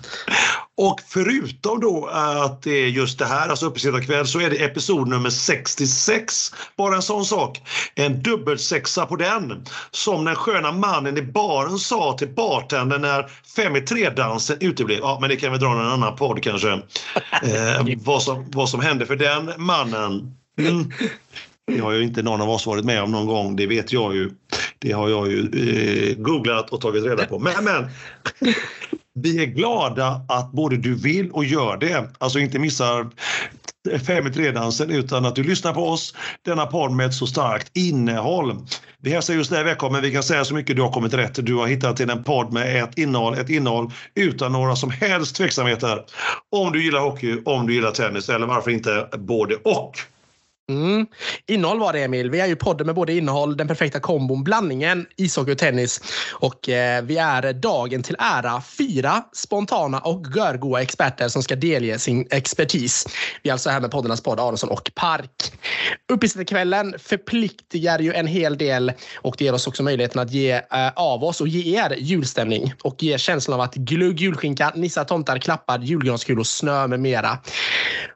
Och 0.77 1.01
förutom 1.09 1.81
då 1.81 2.07
att 2.07 2.63
det 2.63 2.71
är 2.71 2.89
just 2.89 3.19
det 3.19 3.25
här, 3.25 3.49
alltså 3.49 3.67
uppesittarkväll, 3.67 4.27
så 4.27 4.41
är 4.41 4.51
det 4.51 4.65
episod 4.65 5.09
nummer 5.09 5.31
66. 5.31 6.55
Bara 6.77 6.97
en 6.97 7.03
sån 7.03 7.25
sak. 7.25 7.61
En 7.95 8.23
dubbelsexa 8.23 9.07
på 9.07 9.17
den. 9.17 9.65
Som 9.91 10.25
den 10.25 10.35
sköna 10.35 10.73
mannen 10.73 11.19
i 11.19 11.23
baren 11.23 11.79
sa 11.79 12.17
till 12.19 12.29
bartendern 12.29 13.01
när 13.01 13.31
fem 13.57 13.77
i 13.77 13.81
tre-dansen 13.81 14.57
uteblev. 14.61 14.99
Ja, 14.99 15.19
men 15.21 15.31
det 15.31 15.37
kan 15.37 15.53
vi 15.53 15.59
dra 15.59 15.73
en 15.73 15.87
annan 15.87 16.17
podd 16.17 16.43
kanske. 16.43 16.69
Eh, 17.43 17.87
vad, 18.05 18.23
som, 18.23 18.51
vad 18.51 18.69
som 18.69 18.81
hände 18.81 19.07
för 19.07 19.17
den 19.17 19.53
mannen. 19.57 20.35
Mm. 20.59 20.93
Det 21.67 21.79
har 21.79 21.93
ju 21.93 22.03
inte 22.03 22.23
någon 22.23 22.41
av 22.41 22.51
oss 22.51 22.67
varit 22.67 22.85
med 22.85 23.03
om 23.03 23.13
någon 23.13 23.27
gång, 23.27 23.57
det 23.57 23.67
vet 23.67 23.93
jag 23.93 24.15
ju. 24.15 24.31
Det 24.79 24.93
har 24.93 25.09
jag 25.09 25.31
ju 25.31 25.39
eh, 25.41 26.17
googlat 26.17 26.71
och 26.71 26.81
tagit 26.81 27.05
reda 27.05 27.27
på. 27.27 27.39
Men, 27.39 27.65
men 27.65 27.91
vi 29.15 29.43
är 29.43 29.47
glada 29.47 30.21
att 30.29 30.53
både 30.53 30.77
du 30.77 30.95
vill 30.95 31.31
och 31.31 31.45
gör 31.45 31.77
det. 31.77 32.11
Alltså 32.19 32.39
inte 32.39 32.59
missar 32.59 33.11
fem 34.07 34.27
i 34.27 34.31
tre-dansen 34.31 34.91
utan 34.91 35.25
att 35.25 35.35
du 35.35 35.43
lyssnar 35.43 35.75
på 35.75 35.89
oss, 35.89 36.15
denna 36.45 36.67
podd 36.67 36.93
med 36.93 37.07
ett 37.07 37.15
så 37.15 37.27
starkt 37.27 37.77
innehåll. 37.77 38.57
Vi 38.99 39.11
hälsar 39.11 39.35
just 39.35 39.51
dig 39.51 39.65
välkommen. 39.65 40.03
Vi 40.03 40.11
kan 40.11 40.23
säga 40.23 40.45
så 40.45 40.55
mycket, 40.55 40.77
du 40.77 40.83
har 40.83 40.93
kommit 40.93 41.15
rätt. 41.15 41.47
Du 41.47 41.55
har 41.55 41.67
hittat 41.67 41.97
till 41.97 42.11
en 42.11 42.25
podd 42.25 42.53
med 42.53 42.85
ett 42.85 42.99
innehåll, 42.99 43.35
ett 43.35 43.51
innehåll 43.51 43.91
utan 44.15 44.53
några 44.53 44.77
som 44.77 44.91
helst 44.91 45.37
tveksamheter. 45.37 46.05
Om 46.51 46.73
du 46.73 46.85
gillar 46.85 47.01
hockey, 47.01 47.43
om 47.45 47.67
du 47.67 47.75
gillar 47.75 47.91
tennis 47.91 48.29
eller 48.29 48.47
varför 48.47 48.71
inte 48.71 49.09
både 49.19 49.55
och. 49.55 49.93
Mm. 50.73 51.07
Innehåll 51.47 51.79
var 51.79 51.93
det 51.93 52.03
Emil. 52.03 52.31
Vi 52.31 52.41
är 52.41 52.47
ju 52.47 52.57
podden 52.57 52.87
med 52.87 52.95
både 52.95 53.13
innehåll, 53.13 53.57
den 53.57 53.69
perfekta 53.69 54.01
kombon, 54.01 54.45
blandningen 54.45 55.07
ishockey 55.17 55.53
och 55.53 55.59
tennis. 55.59 56.01
Och 56.33 56.69
eh, 56.69 57.03
vi 57.03 57.17
är 57.17 57.53
dagen 57.53 58.03
till 58.03 58.17
ära 58.19 58.63
fyra 58.79 59.23
spontana 59.33 60.01
och 60.01 60.27
görgoa 60.37 60.83
experter 60.83 61.29
som 61.29 61.43
ska 61.43 61.57
delge 61.57 61.99
sin 61.99 62.27
expertis. 62.31 63.07
Vi 63.43 63.51
är 63.51 63.53
alltså 63.53 63.71
här 63.71 63.81
med 63.81 63.91
poddarnas 63.91 64.21
podd 64.21 64.41
Aronsson 64.41 64.71
och 64.71 64.91
Park. 64.95 65.31
Uppesittarkvällen 66.13 66.95
förpliktigar 66.99 67.99
ju 67.99 68.13
en 68.13 68.27
hel 68.27 68.59
del 68.59 68.93
och 69.17 69.35
det 69.39 69.45
ger 69.45 69.55
oss 69.55 69.67
också 69.67 69.83
möjligheten 69.83 70.21
att 70.21 70.31
ge 70.31 70.53
eh, 70.53 70.93
av 70.97 71.25
oss 71.25 71.41
och 71.41 71.49
ge 71.49 71.79
er 71.79 71.97
julstämning 71.99 72.75
och 72.83 73.03
ge 73.03 73.19
känslan 73.19 73.55
av 73.55 73.61
att 73.61 73.75
glugg, 73.75 74.21
julskinka, 74.21 74.73
nissar, 74.75 75.05
tomtar, 75.05 75.39
klappar, 75.39 75.79
julgranskulor, 75.79 76.45
snö 76.45 76.87
med 76.87 77.01
mera. 77.01 77.39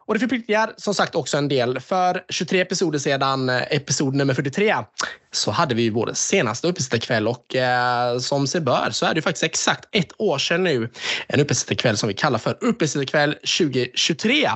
Och 0.06 0.14
det 0.14 0.20
förpliktigar 0.20 0.72
som 0.76 0.94
sagt 0.94 1.14
också 1.14 1.36
en 1.36 1.48
del. 1.48 1.80
För 1.80 2.24
23 2.28 2.60
episoder 2.60 2.98
sedan, 2.98 3.48
eh, 3.48 3.62
episod 3.70 4.14
nummer 4.14 4.34
43, 4.34 4.74
så 5.32 5.50
hade 5.50 5.74
vi 5.74 5.90
vår 5.90 6.10
senaste 6.14 6.68
uppesittarkväll 6.68 7.28
och 7.28 7.54
eh, 7.54 8.18
som 8.18 8.46
sig 8.46 8.60
bör 8.60 8.88
så 8.90 9.06
är 9.06 9.14
det 9.14 9.22
faktiskt 9.22 9.44
exakt 9.44 9.88
ett 9.92 10.12
år 10.18 10.38
sedan 10.38 10.64
nu. 10.64 10.90
En 11.28 11.40
uppesittarkväll 11.40 11.96
som 11.96 12.08
vi 12.08 12.14
kallar 12.14 12.38
för 12.38 12.58
uppesittarkväll 12.60 13.32
2023. 13.32 14.50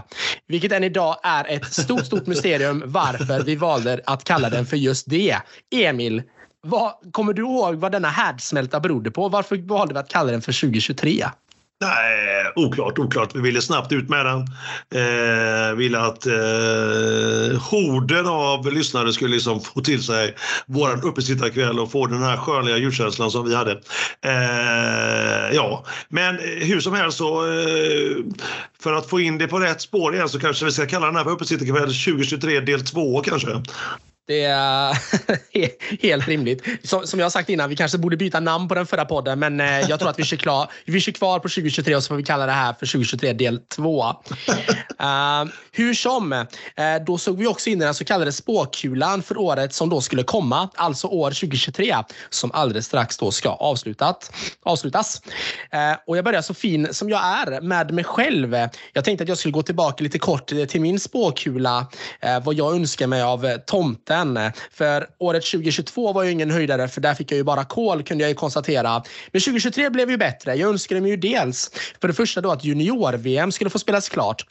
Vilket 0.46 0.72
än 0.72 0.84
idag 0.84 1.16
är 1.22 1.44
ett 1.48 1.72
stort, 1.72 2.06
stort 2.06 2.26
mysterium 2.26 2.82
varför 2.86 3.42
vi 3.44 3.56
valde 3.56 4.00
att 4.06 4.24
kalla 4.24 4.50
den 4.50 4.66
för 4.66 4.76
just 4.76 5.10
det. 5.10 5.36
Emil, 5.74 6.22
vad, 6.62 6.92
kommer 7.12 7.32
du 7.32 7.42
ihåg 7.42 7.74
vad 7.74 7.92
denna 7.92 8.08
härdsmälta 8.08 8.80
berodde 8.80 9.10
på? 9.10 9.28
Varför 9.28 9.56
valde 9.56 9.94
vi 9.94 10.00
att 10.00 10.08
kalla 10.08 10.32
den 10.32 10.42
för 10.42 10.60
2023? 10.60 11.24
Nej, 11.82 12.52
oklart, 12.56 12.98
oklart. 12.98 13.34
Vi 13.34 13.40
ville 13.40 13.62
snabbt 13.62 13.92
ut 13.92 14.08
med 14.08 14.26
den. 14.26 14.40
Eh, 14.94 15.74
ville 15.76 15.98
att 16.00 16.26
eh, 16.26 17.62
horden 17.70 18.26
av 18.26 18.72
lyssnare 18.72 19.12
skulle 19.12 19.34
liksom 19.34 19.60
få 19.60 19.80
till 19.80 20.02
sig 20.02 20.34
vår 20.66 21.06
uppesittarkväll 21.06 21.80
och 21.80 21.90
få 21.90 22.06
den 22.06 22.22
här 22.22 22.36
skönliga 22.36 22.76
julkänslan 22.76 23.30
som 23.30 23.48
vi 23.48 23.54
hade. 23.54 23.72
Eh, 24.24 25.56
ja, 25.56 25.84
men 26.08 26.38
hur 26.38 26.80
som 26.80 26.94
helst 26.94 27.18
så 27.18 27.46
eh, 27.46 28.16
för 28.82 28.92
att 28.92 29.06
få 29.06 29.20
in 29.20 29.38
det 29.38 29.48
på 29.48 29.58
rätt 29.58 29.80
spår 29.80 30.14
igen 30.14 30.28
så 30.28 30.40
kanske 30.40 30.64
vi 30.64 30.72
ska 30.72 30.86
kalla 30.86 31.06
den 31.06 31.16
här 31.16 31.24
för 31.24 31.30
uppesittarkväll 31.30 31.80
2023 31.80 32.60
del 32.60 32.86
2 32.86 33.20
kanske. 33.20 33.62
Det 34.30 34.44
är 34.44 34.98
helt 36.02 36.28
rimligt. 36.28 36.62
Som 36.82 37.18
jag 37.18 37.24
har 37.24 37.30
sagt 37.30 37.48
innan, 37.48 37.70
vi 37.70 37.76
kanske 37.76 37.98
borde 37.98 38.16
byta 38.16 38.40
namn 38.40 38.68
på 38.68 38.74
den 38.74 38.86
förra 38.86 39.04
podden, 39.04 39.38
men 39.38 39.60
eh, 39.60 39.80
jag 39.80 39.98
tror 39.98 40.10
att 40.10 40.18
vi 40.18 40.24
kör, 40.24 40.36
klar, 40.36 40.70
vi 40.84 41.00
kör 41.00 41.12
kvar 41.12 41.38
på 41.38 41.48
2023 41.48 41.96
och 41.96 42.02
så 42.02 42.08
får 42.08 42.16
vi 42.16 42.22
kalla 42.22 42.46
det 42.46 42.52
här 42.52 42.72
för 42.72 42.86
2023 42.86 43.32
del 43.32 43.58
2. 43.58 44.02
Uh, 44.02 44.10
eh, 44.98 45.44
hur 45.72 45.94
som, 45.94 46.32
uh, 46.32 46.44
då 47.06 47.18
såg 47.18 47.38
vi 47.38 47.46
också 47.46 47.70
in 47.70 47.78
den 47.78 47.94
så 47.94 48.04
kallade 48.04 48.32
spåkulan 48.32 49.22
för 49.22 49.38
året 49.38 49.74
som 49.74 49.88
då 49.88 50.00
skulle 50.00 50.22
komma, 50.22 50.68
alltså 50.74 51.06
år 51.06 51.30
2023, 51.30 51.96
som 52.30 52.50
alldeles 52.52 52.86
strax 52.86 53.18
då 53.18 53.30
ska 53.30 53.48
avslutat, 53.48 54.32
avslutas. 54.62 55.22
Uh, 55.74 55.98
och 56.06 56.16
jag 56.16 56.24
börjar 56.24 56.42
så 56.42 56.54
fin 56.54 56.94
som 56.94 57.08
jag 57.08 57.20
är 57.24 57.60
med 57.60 57.90
mig 57.94 58.04
själv. 58.04 58.56
Jag 58.92 59.04
tänkte 59.04 59.22
att 59.22 59.28
jag 59.28 59.38
skulle 59.38 59.52
gå 59.52 59.62
tillbaka 59.62 60.04
lite 60.04 60.18
kort 60.18 60.46
till 60.46 60.80
min 60.80 61.00
spåkula, 61.00 61.86
vad 62.42 62.54
jag 62.54 62.74
önskar 62.74 63.06
mig 63.06 63.22
av 63.22 63.58
tomten 63.66 64.19
den. 64.20 64.52
För 64.72 65.06
året 65.18 65.44
2022 65.44 66.12
var 66.12 66.22
ju 66.22 66.30
ingen 66.30 66.50
höjdare 66.50 66.88
för 66.88 67.00
där 67.00 67.14
fick 67.14 67.32
jag 67.32 67.36
ju 67.36 67.44
bara 67.44 67.64
kol 67.64 68.02
kunde 68.02 68.24
jag 68.24 68.28
ju 68.28 68.34
konstatera. 68.34 69.02
Men 69.32 69.40
2023 69.40 69.90
blev 69.90 70.10
ju 70.10 70.16
bättre. 70.16 70.54
Jag 70.54 70.70
önskade 70.70 71.00
mig 71.00 71.10
ju 71.10 71.16
dels 71.16 71.70
för 72.00 72.08
det 72.08 72.14
första 72.14 72.40
då 72.40 72.50
att 72.50 72.64
junior-VM 72.64 73.52
skulle 73.52 73.70
få 73.70 73.78
spelas 73.78 74.08
klart. 74.08 74.44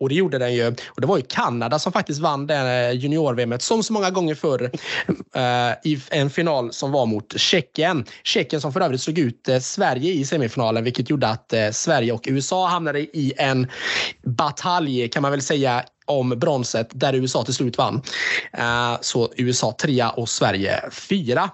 Och 0.00 0.08
det 0.08 0.14
gjorde 0.14 0.38
den 0.38 0.54
ju. 0.54 0.68
Och 0.86 1.00
det 1.00 1.06
var 1.06 1.16
ju 1.16 1.22
Kanada 1.28 1.78
som 1.78 1.92
faktiskt 1.92 2.20
vann 2.20 2.46
det 2.46 2.54
eh, 2.56 2.92
junior-VM 2.92 3.60
som 3.60 3.82
så 3.82 3.92
många 3.92 4.10
gånger 4.10 4.34
förr 4.34 4.62
uh, 4.64 5.90
i 5.92 6.00
en 6.10 6.30
final 6.30 6.72
som 6.72 6.92
var 6.92 7.06
mot 7.06 7.38
Tjeckien. 7.40 8.04
Tjeckien 8.22 8.60
som 8.60 8.72
för 8.72 8.80
övrigt 8.80 9.02
slog 9.02 9.18
ut 9.18 9.48
uh, 9.48 9.58
Sverige 9.58 10.12
i 10.12 10.24
semifinalen 10.24 10.84
vilket 10.84 11.10
gjorde 11.10 11.28
att 11.28 11.52
uh, 11.54 11.70
Sverige 11.70 12.12
och 12.12 12.24
USA 12.26 12.66
hamnade 12.66 13.00
i 13.00 13.32
en 13.36 13.66
batalj 14.24 15.08
kan 15.08 15.22
man 15.22 15.30
väl 15.30 15.42
säga 15.42 15.84
om 16.06 16.30
bronset 16.30 16.88
där 16.90 17.14
USA 17.14 17.44
till 17.44 17.54
slut 17.54 17.78
vann. 17.78 18.02
Eh, 18.52 18.96
så 19.00 19.32
USA 19.36 19.74
trea 19.80 20.10
och 20.10 20.28
Sverige 20.28 20.90
fyra. 20.90 21.50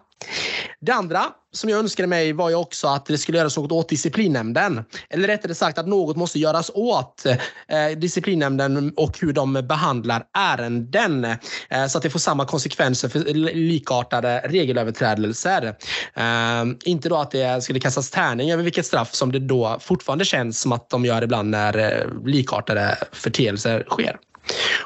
Det 0.80 0.92
andra 0.92 1.24
som 1.52 1.70
jag 1.70 1.78
önskade 1.78 2.06
mig 2.06 2.32
var 2.32 2.48
ju 2.48 2.54
också 2.54 2.88
att 2.88 3.06
det 3.06 3.18
skulle 3.18 3.38
göras 3.38 3.56
något 3.56 3.72
åt 3.72 3.88
disciplinnämnden. 3.88 4.84
Eller 5.10 5.28
rättare 5.28 5.54
sagt 5.54 5.78
att 5.78 5.88
något 5.88 6.16
måste 6.16 6.38
göras 6.38 6.70
åt 6.74 7.26
eh, 7.26 7.98
disciplinnämnden 7.98 8.92
och 8.96 9.18
hur 9.20 9.32
de 9.32 9.52
behandlar 9.52 10.24
ärenden. 10.38 11.24
Eh, 11.70 11.86
så 11.88 11.98
att 11.98 12.02
det 12.02 12.10
får 12.10 12.18
samma 12.18 12.44
konsekvenser 12.44 13.08
för 13.08 13.18
likartade 13.54 14.40
regelöverträdelser. 14.44 15.76
Eh, 16.14 16.64
inte 16.84 17.08
då 17.08 17.16
att 17.16 17.30
det 17.30 17.62
skulle 17.62 17.80
kastas 17.80 18.10
tärning 18.10 18.50
över 18.52 18.62
vilket 18.62 18.86
straff 18.86 19.14
som 19.14 19.32
det 19.32 19.38
då 19.38 19.78
fortfarande 19.80 20.24
känns 20.24 20.60
som 20.60 20.72
att 20.72 20.90
de 20.90 21.04
gör 21.04 21.22
ibland 21.22 21.50
när 21.50 21.78
eh, 21.78 22.26
likartade 22.26 22.98
förteelser 23.12 23.84
sker. 23.88 24.16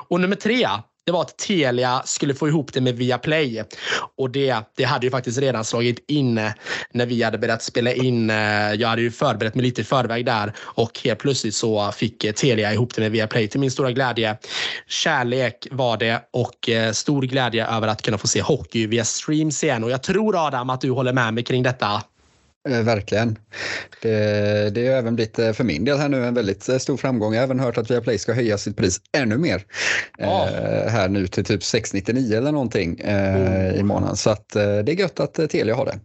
Och 0.09 0.21
nummer 0.21 0.37
tre, 0.37 0.69
det 1.07 1.13
var 1.13 1.21
att 1.21 1.39
Telia 1.39 2.03
skulle 2.05 2.35
få 2.35 2.49
ihop 2.49 2.73
det 2.73 2.81
med 2.81 2.97
Viaplay. 2.97 3.65
Och 4.17 4.31
det, 4.31 4.57
det 4.77 4.85
hade 4.85 5.07
ju 5.07 5.11
faktiskt 5.11 5.39
redan 5.39 5.65
slagit 5.65 6.05
in 6.09 6.39
eh, 6.39 6.51
när 6.93 7.07
vi 7.07 7.23
hade 7.23 7.39
börjat 7.39 7.63
spela 7.63 7.93
in. 7.93 8.31
Eh, 8.31 8.73
jag 8.73 8.89
hade 8.89 9.03
ju 9.03 9.11
förberett 9.11 9.55
mig 9.55 9.65
lite 9.65 9.81
i 9.81 9.85
förväg 9.85 10.27
där 10.27 10.53
och 10.59 11.01
helt 11.05 11.19
plötsligt 11.19 11.55
så 11.55 11.93
fick 11.93 12.25
eh, 12.25 12.33
Telia 12.33 12.73
ihop 12.73 12.95
det 12.95 13.01
med 13.01 13.11
Viaplay 13.11 13.49
till 13.49 13.61
min 13.61 13.71
stora 13.71 13.93
glädje. 13.93 14.37
Kärlek 14.89 15.69
var 15.71 15.97
det 15.97 16.23
och 16.31 16.71
stor 16.93 17.23
glädje 17.23 17.67
över 17.67 17.89
att 17.89 18.03
kunna 18.03 18.19
få 18.19 18.29
se 18.29 18.43
hockey 18.43 18.87
via 18.87 19.05
streams 19.05 19.65
igen. 19.65 19.85
Och 19.85 19.91
jag 19.91 20.03
tror 20.03 20.47
Adam 20.47 20.71
att 20.71 20.81
du 20.81 20.91
håller 20.91 21.13
med 21.13 21.35
mig 21.35 21.45
kring 21.45 21.63
detta. 21.63 22.03
Eh, 22.69 22.83
verkligen. 22.83 23.39
Det, 24.03 24.75
det 24.75 24.87
har 24.87 24.95
även 24.95 25.15
blivit 25.15 25.39
eh, 25.39 25.53
för 25.53 25.65
min 25.65 25.85
del 25.85 25.99
här 25.99 26.09
nu 26.09 26.27
en 26.27 26.35
väldigt 26.35 26.69
eh, 26.69 26.79
stor 26.79 26.97
framgång. 26.97 27.35
Jag 27.35 27.41
har 27.41 27.45
även 27.45 27.61
hört 27.61 27.79
att 27.79 27.91
Viaplay 27.91 28.19
ska 28.19 28.33
höja 28.33 28.59
sitt 28.59 28.77
pris 28.77 29.01
ännu 29.13 29.39
mer. 29.39 29.65
Oh. 30.19 30.49
Eh, 30.49 30.91
här 30.91 31.09
nu 31.09 31.27
till 31.27 31.45
typ 31.45 31.63
699 31.63 32.39
eller 32.39 32.53
någonting 32.53 32.99
eh, 32.99 33.37
oh. 33.37 33.81
i 33.81 33.83
månaden. 33.83 34.17
Så 34.17 34.31
att, 34.31 34.57
eh, 34.57 34.63
det 34.63 34.93
är 34.93 34.97
gött 34.97 35.21
att 35.21 35.51
Telia 35.51 35.75
har 35.75 35.87
det. 35.87 35.99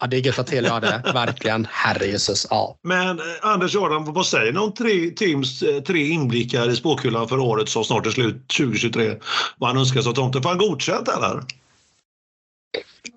Ja, 0.00 0.06
det 0.06 0.16
är 0.16 0.20
gött 0.20 0.38
att 0.38 0.46
Telia 0.46 0.72
har 0.72 0.80
det. 0.80 1.02
Verkligen. 1.14 1.66
Herrejösses. 1.70 2.46
Ja. 2.50 2.78
Men 2.82 3.20
Anders 3.42 3.74
Jordan, 3.74 4.12
vad 4.12 4.26
säger 4.26 4.52
ni 4.52 4.58
om 4.58 4.74
tre, 4.74 5.10
Tims 5.10 5.64
tre 5.86 6.08
inblickar 6.08 6.70
i 6.70 6.76
spåkulan 6.76 7.28
för 7.28 7.38
året 7.38 7.68
som 7.68 7.84
snart 7.84 8.06
är 8.06 8.10
slut 8.10 8.48
2023? 8.58 9.14
Vad 9.58 9.70
han 9.70 9.78
önskar 9.78 10.00
sig 10.00 10.10
av 10.10 10.14
tomten. 10.14 10.42
Får 10.42 10.48
han 10.48 10.58
godkänt 10.58 11.08
eller? 11.08 11.40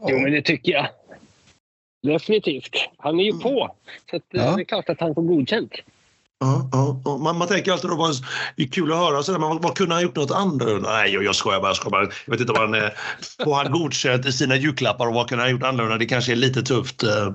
Jo, 0.08 0.20
men 0.20 0.32
det 0.32 0.41
tycker 0.41 0.72
jag. 0.72 0.88
Definitivt. 2.07 2.75
Han 2.97 3.19
är 3.19 3.23
ju 3.23 3.33
på. 3.33 3.75
Så 4.09 4.15
att, 4.15 4.23
ja. 4.29 4.55
det 4.55 4.61
är 4.61 4.65
klart 4.65 4.89
att 4.89 4.99
han 4.99 5.15
får 5.15 5.21
godkänt. 5.21 5.71
Ja, 6.39 6.69
ja, 6.71 7.17
Man, 7.17 7.37
man 7.37 7.47
tänker 7.47 7.71
alltid 7.71 7.91
att 7.91 8.21
det 8.55 8.63
är 8.63 8.67
kul 8.67 8.91
att 8.91 8.97
höra 8.97 9.23
sådär, 9.23 9.39
men 9.39 9.61
vad 9.61 9.77
kunde 9.77 9.93
han 9.93 10.03
gjort 10.03 10.15
något 10.15 10.31
annorlunda? 10.31 10.89
Nej, 10.89 11.13
jag, 11.13 11.23
jag 11.23 11.35
skojar 11.35 11.59
bara. 11.59 11.69
Jag, 11.69 11.75
skojar 11.75 11.91
bara. 11.91 12.11
jag 12.25 12.31
vet 12.31 12.41
inte 12.41 12.53
vad 12.53 12.61
han... 12.61 12.73
Eh, 12.73 12.89
får 13.43 13.55
han 13.55 13.71
godkänt 13.71 14.25
i 14.25 14.31
sina 14.31 14.55
julklappar 14.55 15.07
och 15.07 15.13
vad 15.13 15.29
kunde 15.29 15.43
han 15.43 15.51
gjort 15.51 15.63
annorlunda? 15.63 15.97
Det 15.97 16.05
kanske 16.05 16.31
är 16.31 16.35
lite 16.35 16.61
tufft 16.61 17.03
eh, 17.03 17.27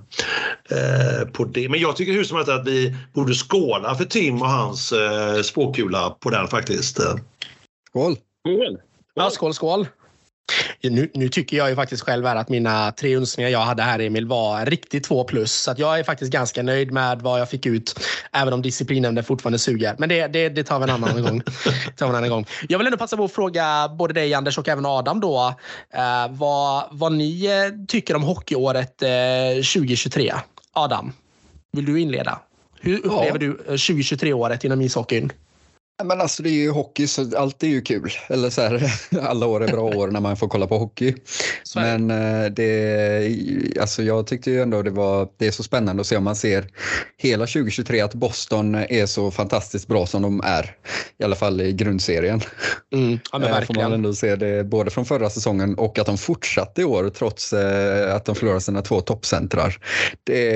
eh 0.71 1.29
på 1.33 1.45
det. 1.45 1.69
Men 1.69 1.81
jag 1.81 1.97
tycker 1.97 2.13
hur 2.13 2.25
som 2.25 2.37
helst 2.37 2.51
att 2.51 2.67
vi 2.67 2.97
borde 3.13 3.35
skåla 3.35 3.95
för 3.95 4.05
Tim 4.05 4.43
och 4.43 4.49
hans 4.49 4.93
eh, 4.93 5.43
spåkula 5.43 6.11
på 6.11 6.31
den 6.31 6.49
faktiskt. 6.49 7.01
Skål! 7.89 8.17
Skål! 8.47 8.79
Ja, 9.15 9.31
skål, 9.31 9.55
skål! 9.55 9.87
Nu, 10.83 11.11
nu, 11.15 11.29
tycker 11.29 11.57
jag 11.57 11.71
ju 11.71 11.77
faktiskt 11.77 12.03
själv 12.03 12.27
att 12.27 12.49
mina 12.49 12.93
tre 12.93 13.17
önskningar 13.17 13.51
jag 13.51 13.61
hade 13.61 13.83
här 13.83 13.99
Emil 13.99 14.27
var 14.27 14.67
riktigt 14.67 15.05
två 15.05 15.25
plus. 15.25 15.53
Så 15.53 15.75
jag 15.77 15.99
är 15.99 16.05
faktiskt 16.05 16.33
ganska 16.33 16.63
nöjd 16.63 16.93
med 16.93 17.21
vad 17.23 17.41
jag 17.41 17.51
fick 17.51 17.67
ut. 17.67 18.01
Även 18.33 18.53
om 18.53 18.63
disciplinnämnden 18.63 19.25
fortfarande 19.25 19.59
suger. 19.59 19.95
Men 19.99 20.09
det, 20.09 20.27
det, 20.27 20.49
det 20.49 20.65
tar 20.65 20.79
vi 20.79 20.85
en 20.85 20.91
annan 20.91 21.23
gång. 21.23 21.43
tar 21.97 22.09
en 22.09 22.15
annan 22.15 22.31
gång. 22.31 22.47
Jag 22.69 22.79
vill 22.79 22.87
ändå 22.87 22.99
passa 22.99 23.17
på 23.17 23.25
att 23.25 23.33
fråga 23.33 23.89
både 23.89 24.15
dig 24.15 24.35
Anders 24.35 24.59
och 24.59 24.69
även 24.69 24.87
Adam 24.87 25.21
då. 25.21 25.55
Eh, 25.95 26.31
vad, 26.31 26.85
vad 26.91 27.13
ni 27.13 27.45
eh, 27.47 27.87
tycker 27.89 28.17
om 28.17 28.23
hockeyåret 28.23 29.03
eh, 29.03 29.09
2023. 29.55 30.33
Adam, 30.73 31.13
vill 31.73 31.85
du 31.85 32.01
inleda? 32.01 32.39
Hur 32.81 32.97
upplever 32.97 33.27
ja. 33.27 33.39
du 33.39 33.59
2023-året 33.77 34.65
inom 34.65 34.81
ishockeyn? 34.81 35.33
Men 36.05 36.21
alltså 36.21 36.43
det 36.43 36.51
är 36.51 36.63
ju 36.63 36.71
hockey 36.71 37.07
så 37.07 37.37
allt 37.37 37.63
är 37.63 37.67
ju 37.67 37.81
kul. 37.83 38.11
Eller 38.29 38.51
så 38.51 38.61
här, 38.63 38.93
alla 39.23 39.47
år 39.47 39.65
är 39.65 39.69
bra 39.69 39.83
år 39.83 40.09
när 40.09 40.21
man 40.21 40.37
får 40.37 40.49
kolla 40.49 40.67
på 40.67 40.79
hockey. 40.79 41.15
Men 41.75 42.11
eh, 42.11 42.51
det, 42.51 43.79
alltså 43.81 44.03
jag 44.03 44.27
tyckte 44.27 44.51
ju 44.51 44.63
ändå 44.63 44.83
det 44.83 44.91
var 44.91 45.29
det 45.37 45.47
är 45.47 45.51
så 45.51 45.63
spännande 45.63 46.01
att 46.01 46.07
se 46.07 46.17
om 46.17 46.25
man 46.25 46.37
ser 46.37 46.67
hela 47.19 47.47
2023 47.47 48.01
att 48.01 48.15
Boston 48.15 48.75
är 48.75 49.07
så 49.07 49.31
fantastiskt 49.31 49.89
bra 49.89 50.07
som 50.07 50.23
de 50.23 50.41
är. 50.45 50.77
I 51.19 51.25
alla 51.25 51.37
fall 51.37 51.61
i 51.61 51.73
grundserien. 51.73 52.41
Mm, 52.95 53.19
ja, 53.33 53.39
men 53.39 53.51
verkligen. 53.51 53.67
Får 53.67 53.83
man 53.83 53.93
ändå 53.93 54.15
se 54.15 54.37
det 54.37 54.65
både 54.65 54.91
från 54.91 55.05
förra 55.05 55.31
säsongen 55.31 55.75
och 55.75 55.99
att 55.99 56.07
de 56.07 56.19
fortsatte 56.19 56.81
i 56.81 56.85
år 56.85 57.11
trots 57.11 57.53
eh, 57.53 58.15
att 58.17 58.25
de 58.25 58.35
förlorade 58.35 58.61
sina 58.61 58.83
två 58.83 59.01
toppcentrar. 59.01 59.79
Det, 60.25 60.53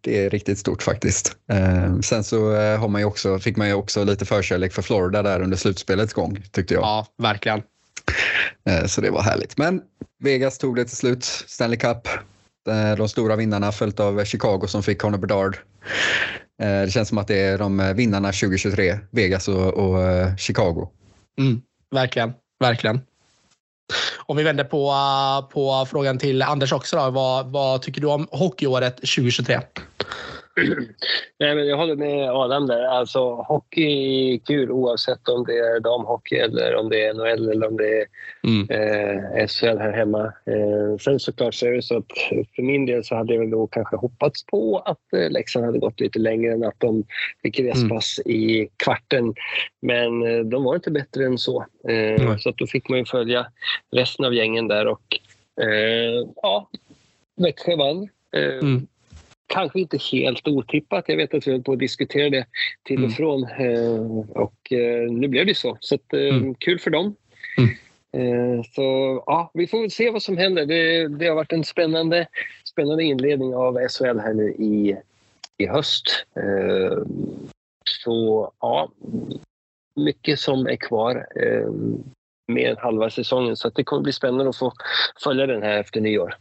det 0.00 0.24
är 0.24 0.30
riktigt 0.30 0.58
stort 0.58 0.82
faktiskt. 0.82 1.32
Eh, 1.52 2.00
sen 2.00 2.24
så 2.24 2.54
har 2.76 2.88
man 2.88 3.00
ju 3.00 3.04
också, 3.04 3.38
fick 3.38 3.56
man 3.56 3.68
ju 3.68 3.74
också 3.74 4.04
lite 4.04 4.24
för 4.24 4.42
förkärlek 4.48 4.72
för 4.72 4.82
Florida 4.82 5.22
där 5.22 5.42
under 5.42 5.56
slutspelets 5.56 6.12
gång 6.12 6.42
tyckte 6.52 6.74
jag. 6.74 6.82
Ja, 6.82 7.06
verkligen. 7.18 7.62
Eh, 8.68 8.86
så 8.86 9.00
det 9.00 9.10
var 9.10 9.22
härligt. 9.22 9.58
Men 9.58 9.82
Vegas 10.20 10.58
tog 10.58 10.76
det 10.76 10.84
till 10.84 10.96
slut, 10.96 11.24
Stanley 11.24 11.78
Cup. 11.78 12.08
Eh, 12.68 12.96
de 12.96 13.08
stora 13.08 13.36
vinnarna 13.36 13.72
följt 13.72 14.00
av 14.00 14.24
Chicago 14.24 14.66
som 14.66 14.82
fick 14.82 14.98
Connor 14.98 15.18
Bedard. 15.18 15.56
Eh, 16.62 16.82
det 16.82 16.90
känns 16.92 17.08
som 17.08 17.18
att 17.18 17.28
det 17.28 17.40
är 17.40 17.58
de 17.58 17.92
vinnarna 17.96 18.28
2023, 18.28 18.98
Vegas 19.10 19.48
och, 19.48 19.74
och 19.74 19.98
Chicago. 20.38 20.88
Mm, 21.40 21.62
verkligen, 21.94 22.32
verkligen. 22.60 23.00
Om 24.26 24.36
vi 24.36 24.42
vänder 24.42 24.64
på, 24.64 24.94
på 25.52 25.86
frågan 25.90 26.18
till 26.18 26.42
Anders 26.42 26.72
också. 26.72 26.96
Då, 26.96 27.10
vad, 27.10 27.46
vad 27.46 27.82
tycker 27.82 28.00
du 28.00 28.06
om 28.06 28.28
hockeyåret 28.30 28.96
2023? 28.96 29.60
Nej, 31.38 31.54
men 31.54 31.66
jag 31.66 31.76
håller 31.76 31.96
med 31.96 32.30
Adam 32.30 32.66
där. 32.66 32.84
Alltså, 32.84 33.34
hockey 33.34 34.34
är 34.34 34.38
kul 34.38 34.70
oavsett 34.70 35.28
om 35.28 35.44
det 35.44 35.58
är 35.58 35.80
damhockey 35.80 36.36
eller 36.36 36.74
om 36.74 36.88
det 36.88 37.04
är 37.04 37.14
NHL 37.14 37.50
eller 37.50 37.66
om 37.66 37.76
det 37.76 38.00
är 38.00 38.06
mm. 38.44 38.70
eh, 38.70 39.46
SHL 39.46 39.78
här 39.78 39.92
hemma. 39.92 40.24
Eh, 40.24 40.98
sen 41.00 41.20
såklart 41.20 41.54
så 41.54 41.66
är 41.66 41.72
det 41.72 41.82
så 41.82 41.96
att 41.96 42.12
för 42.56 42.62
min 42.62 42.86
del 42.86 43.04
så 43.04 43.14
hade 43.14 43.34
jag 43.34 43.40
väl 43.40 43.50
då 43.50 43.66
kanske 43.66 43.96
hoppats 43.96 44.46
på 44.46 44.78
att 44.78 45.12
eh, 45.12 45.30
Leksand 45.30 45.64
hade 45.64 45.78
gått 45.78 46.00
lite 46.00 46.18
längre 46.18 46.52
än 46.52 46.64
att 46.64 46.80
de 46.80 47.04
fick 47.42 47.60
respass 47.60 48.20
mm. 48.24 48.36
i 48.36 48.68
kvarten. 48.76 49.34
Men 49.82 50.26
eh, 50.26 50.44
de 50.44 50.64
var 50.64 50.74
inte 50.74 50.90
bättre 50.90 51.24
än 51.24 51.38
så. 51.38 51.66
Mm. 51.88 52.38
Så 52.38 52.48
att 52.48 52.58
då 52.58 52.66
fick 52.66 52.88
man 52.88 52.98
ju 52.98 53.04
följa 53.04 53.46
resten 53.92 54.24
av 54.24 54.34
gängen 54.34 54.68
där 54.68 54.86
och 54.86 55.18
eh, 55.60 56.26
ja, 56.42 56.70
Växjö 57.36 57.76
vann. 57.76 58.08
Eh, 58.32 58.58
mm 58.58 58.86
kanske 59.48 59.80
inte 59.80 59.98
helt 60.12 60.48
otippat. 60.48 61.04
Jag 61.08 61.16
vet 61.16 61.34
att 61.34 61.46
vi 61.46 61.52
höll 61.52 61.62
på 61.62 61.72
att 61.72 61.78
diskutera 61.78 62.30
det 62.30 62.46
till 62.82 62.96
och 62.96 63.04
mm. 63.04 63.16
från. 63.16 63.44
Eh, 63.44 64.20
och 64.28 64.72
eh, 64.72 65.10
nu 65.10 65.28
blev 65.28 65.46
det 65.46 65.54
så. 65.54 65.76
Så 65.80 65.94
att, 65.94 66.12
eh, 66.12 66.20
mm. 66.20 66.54
kul 66.54 66.78
för 66.78 66.90
dem. 66.90 67.14
Mm. 67.58 67.74
Så 68.64 68.82
ja, 69.26 69.50
vi 69.54 69.66
får 69.66 69.80
väl 69.80 69.90
se 69.90 70.10
vad 70.10 70.22
som 70.22 70.36
händer. 70.36 70.66
Det, 70.66 71.08
det, 71.08 71.26
har 71.28 71.34
varit 71.34 71.52
en 71.52 71.64
spännande, 71.64 72.26
spännande 72.64 73.04
inledning 73.04 73.54
av 73.54 73.88
SHL 73.88 74.18
här 74.18 74.34
nu 74.34 74.50
i, 74.50 74.96
i 75.56 75.66
höst. 75.66 76.26
Så 77.84 78.52
ja, 78.60 78.90
mycket 79.94 80.40
som 80.40 80.66
är 80.66 80.76
kvar 80.76 81.26
med 82.48 82.78
halva 82.78 83.10
säsongen. 83.10 83.56
Så 83.56 83.68
det 83.68 83.84
kommer 83.84 84.02
bli 84.02 84.12
spännande 84.12 84.48
att 84.48 84.56
få 84.56 84.72
följa 85.24 85.46
den 85.46 85.62
här 85.62 85.80
efter 85.80 86.00
nyår. 86.00 86.34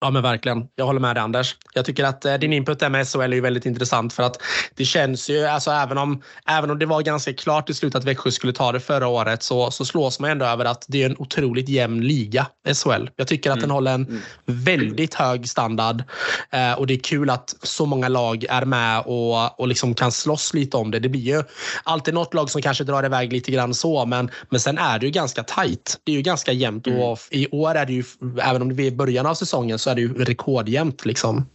Ja 0.00 0.10
men 0.10 0.22
verkligen. 0.22 0.68
Jag 0.76 0.86
håller 0.86 1.00
med 1.00 1.16
dig 1.16 1.22
Anders. 1.22 1.56
Jag 1.74 1.84
tycker 1.84 2.04
att 2.04 2.24
eh, 2.24 2.34
din 2.34 2.52
input 2.52 2.78
där 2.78 2.90
med 2.90 3.08
SHL 3.08 3.32
är 3.32 3.40
väldigt 3.40 3.66
intressant 3.66 4.12
för 4.12 4.22
att 4.22 4.42
det 4.74 4.84
känns 4.84 5.30
ju, 5.30 5.44
alltså 5.44 5.70
även 5.70 5.98
om, 5.98 6.22
även 6.46 6.70
om 6.70 6.78
det 6.78 6.86
var 6.86 7.02
ganska 7.02 7.32
klart 7.32 7.70
i 7.70 7.74
slutet 7.74 7.98
att 7.98 8.04
Växjö 8.04 8.30
skulle 8.30 8.52
ta 8.52 8.72
det 8.72 8.80
förra 8.80 9.08
året 9.08 9.42
så, 9.42 9.70
så 9.70 9.84
slås 9.84 10.20
man 10.20 10.30
ändå 10.30 10.46
över 10.46 10.64
att 10.64 10.84
det 10.88 11.02
är 11.02 11.06
en 11.06 11.16
otroligt 11.18 11.68
jämn 11.68 12.00
liga, 12.00 12.46
SHL. 12.74 13.08
Jag 13.16 13.28
tycker 13.28 13.50
att 13.50 13.56
mm. 13.56 13.68
den 13.68 13.70
håller 13.70 13.94
en 13.94 14.06
mm. 14.06 14.20
väldigt 14.46 15.14
hög 15.14 15.48
standard 15.48 16.02
eh, 16.50 16.72
och 16.72 16.86
det 16.86 16.94
är 16.94 16.98
kul 16.98 17.30
att 17.30 17.54
så 17.62 17.86
många 17.86 18.08
lag 18.08 18.44
är 18.48 18.64
med 18.64 19.02
och, 19.06 19.60
och 19.60 19.68
liksom 19.68 19.94
kan 19.94 20.12
slåss 20.12 20.54
lite 20.54 20.76
om 20.76 20.90
det. 20.90 20.98
Det 20.98 21.08
blir 21.08 21.20
ju 21.20 21.42
alltid 21.82 22.14
något 22.14 22.34
lag 22.34 22.50
som 22.50 22.62
kanske 22.62 22.84
drar 22.84 23.04
iväg 23.04 23.32
lite 23.32 23.50
grann 23.50 23.74
så 23.74 24.06
men, 24.06 24.30
men 24.50 24.60
sen 24.60 24.78
är 24.78 24.98
det 24.98 25.06
ju 25.06 25.12
ganska 25.12 25.42
tajt. 25.42 26.00
Det 26.04 26.12
är 26.12 26.16
ju 26.16 26.22
ganska 26.22 26.52
jämnt 26.52 26.86
mm. 26.86 27.00
och 27.00 27.18
i 27.30 27.48
år 27.50 27.74
är 27.74 27.86
det 27.86 27.92
ju, 27.92 28.04
även 28.42 28.62
om 28.62 28.76
det 28.76 28.86
är 28.86 28.90
början 28.90 29.26
av 29.26 29.34
säsongen 29.34 29.78
så 29.88 29.92
är 29.92 29.94
det 29.94 30.00
ju 30.00 30.24
rekordjämnt. 30.24 31.06
Liksom. 31.06 31.46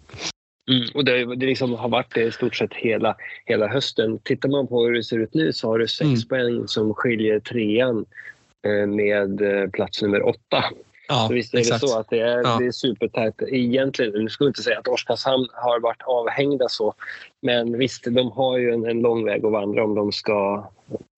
Mm, 0.72 0.90
och 0.94 1.06
det, 1.06 1.36
det 1.36 1.46
liksom 1.46 1.74
har 1.74 1.90
varit 1.90 2.14
det 2.14 2.24
i 2.24 2.32
stort 2.32 2.56
sett 2.56 2.74
hela, 2.74 3.16
hela 3.46 3.68
hösten. 3.68 4.20
Tittar 4.20 4.50
man 4.50 4.68
på 4.68 4.84
hur 4.84 4.94
det 4.94 5.04
ser 5.04 5.20
ut 5.20 5.34
nu 5.34 5.54
så 5.54 5.68
har 5.68 5.80
du 5.80 5.88
sex 5.88 6.04
mm. 6.04 6.28
poäng 6.30 6.68
som 6.68 6.94
skiljer 6.94 7.40
trean 7.40 8.06
eh, 8.66 8.88
med 8.88 9.42
eh, 9.42 9.70
plats 9.70 10.02
nummer 10.02 10.28
åtta. 10.28 10.64
Ja, 11.08 11.26
så 11.28 11.34
visst 11.34 11.54
är 11.54 11.58
exakt. 11.58 11.82
det 11.82 11.88
så 11.88 12.00
att 12.00 12.10
det 12.10 12.20
är, 12.20 12.42
ja. 12.44 12.58
det 12.60 12.66
är 12.66 12.72
supertajt. 12.72 13.42
Egentligen, 13.42 14.24
nu 14.24 14.30
skulle 14.30 14.48
jag 14.48 14.50
inte 14.50 14.64
säga 14.64 14.80
att 14.80 14.88
Oskarshamn 14.88 15.48
har 15.54 15.80
varit 15.80 16.02
avhängda 16.02 16.70
så. 16.70 16.94
Men 17.42 17.78
visst, 17.78 18.04
de 18.04 18.32
har 18.32 18.58
ju 18.58 18.72
en, 18.72 18.86
en 18.86 19.00
lång 19.02 19.26
väg 19.26 19.46
att 19.46 19.52
vandra 19.52 19.84
om 19.84 19.96
de 19.96 20.12
ska 20.12 20.70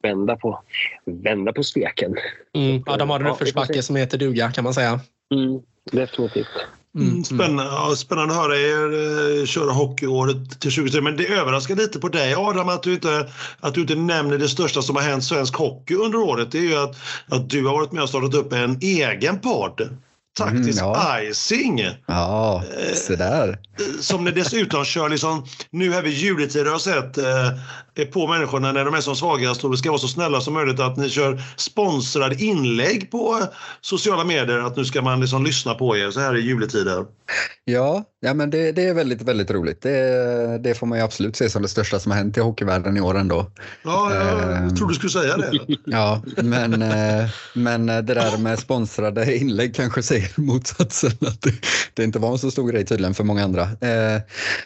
vända 0.03 0.35
på, 0.35 0.59
vända 1.05 1.53
på 1.53 1.63
steken. 1.63 2.15
Mm, 2.55 2.83
ja, 2.85 2.97
de 2.97 3.09
har 3.09 3.19
en 3.19 3.27
uppförsbacke 3.27 3.81
som 3.83 3.95
heter 3.95 4.17
duga 4.17 4.51
kan 4.51 4.63
man 4.63 4.73
säga. 4.73 4.99
Mm, 5.35 5.61
definitivt. 5.91 6.47
Mm, 6.95 7.09
mm, 7.09 7.23
spännande, 7.23 7.63
ja, 7.63 7.95
spännande 7.95 8.33
att 8.33 8.41
höra 8.41 8.57
er 8.57 9.39
eh, 9.39 9.45
köra 9.45 9.71
hockeyåret 9.71 10.49
till 10.49 10.71
2023. 10.71 11.01
Men 11.01 11.17
det 11.17 11.27
överraskar 11.27 11.75
lite 11.75 11.99
på 11.99 12.09
dig 12.09 12.35
Adam 12.35 12.69
att 12.69 12.83
du, 12.83 12.93
inte, 12.93 13.29
att 13.59 13.73
du 13.73 13.81
inte 13.81 13.95
nämner 13.95 14.37
det 14.37 14.49
största 14.49 14.81
som 14.81 14.95
har 14.95 15.03
hänt 15.03 15.23
svensk 15.23 15.55
hockey 15.55 15.95
under 15.95 16.19
året. 16.19 16.51
Det 16.51 16.57
är 16.57 16.63
ju 16.63 16.75
att, 16.75 16.95
att 17.27 17.49
du 17.49 17.65
har 17.65 17.73
varit 17.73 17.91
med 17.91 18.03
och 18.03 18.09
startat 18.09 18.33
upp 18.33 18.53
en 18.53 18.77
egen 18.81 19.39
podd. 19.39 19.97
Taktisk 20.37 20.81
mm, 20.81 20.93
ja. 20.93 21.21
icing. 21.21 21.81
Ja, 22.05 22.63
se 22.93 23.15
där. 23.15 23.49
Eh, 23.49 23.99
som 24.01 24.23
ni 24.23 24.31
dessutom 24.31 24.85
kör 24.85 25.09
liksom, 25.09 25.45
nu 25.69 25.91
här 25.91 26.01
vid 26.01 26.13
juletider 26.13 26.71
har 26.71 26.79
sett 26.79 27.17
eh, 27.17 28.05
på 28.13 28.27
människorna 28.27 28.71
när 28.71 28.85
de 28.85 28.93
är 28.93 29.01
som 29.01 29.15
svagast 29.15 29.63
och 29.63 29.73
vi 29.73 29.77
ska 29.77 29.89
vara 29.89 29.99
så 29.99 30.07
snälla 30.07 30.41
som 30.41 30.53
möjligt 30.53 30.79
att 30.79 30.97
ni 30.97 31.09
kör 31.09 31.41
sponsrade 31.55 32.35
inlägg 32.35 33.11
på 33.11 33.39
sociala 33.81 34.23
medier. 34.23 34.59
Att 34.59 34.77
nu 34.77 34.85
ska 34.85 35.01
man 35.01 35.21
liksom 35.21 35.43
lyssna 35.43 35.73
på 35.73 35.97
er 35.97 36.11
så 36.11 36.19
här 36.19 36.37
i 36.37 36.41
juletider. 36.41 37.05
Ja, 37.65 38.03
ja 38.19 38.33
men 38.33 38.49
det, 38.49 38.71
det 38.71 38.87
är 38.87 38.93
väldigt, 38.93 39.21
väldigt 39.21 39.51
roligt. 39.51 39.81
Det, 39.81 40.57
det, 40.57 40.75
får 40.75 40.87
man 40.87 40.97
ju 40.97 41.03
absolut 41.03 41.35
se 41.35 41.49
som 41.49 41.61
det 41.61 41.67
största 41.67 41.99
som 41.99 42.11
har 42.11 42.17
hänt 42.19 42.37
i 42.37 42.39
hockeyvärlden 42.39 42.97
i 42.97 43.01
år 43.01 43.17
ändå. 43.17 43.51
Ja, 43.83 44.15
jag 44.15 44.51
eh, 44.51 44.69
trodde 44.69 44.93
du 44.93 44.95
skulle 44.95 45.09
säga 45.09 45.37
det. 45.37 45.51
Ja, 45.85 46.21
men, 46.37 46.81
eh, 46.81 47.29
men 47.53 47.85
det 47.85 48.01
där 48.01 48.37
med 48.37 48.59
sponsrade 48.59 49.37
inlägg 49.37 49.75
kanske 49.75 50.03
säger 50.03 50.24
motsatsen. 50.35 51.11
Att 51.21 51.41
det, 51.41 51.53
det 51.93 52.03
inte 52.03 52.19
var 52.19 52.31
en 52.31 52.37
så 52.37 52.51
stor 52.51 52.71
grej 52.71 52.85
tydligen 52.85 53.13
för 53.13 53.23
många 53.23 53.43
andra. 53.43 53.61
Eh, 53.63 54.21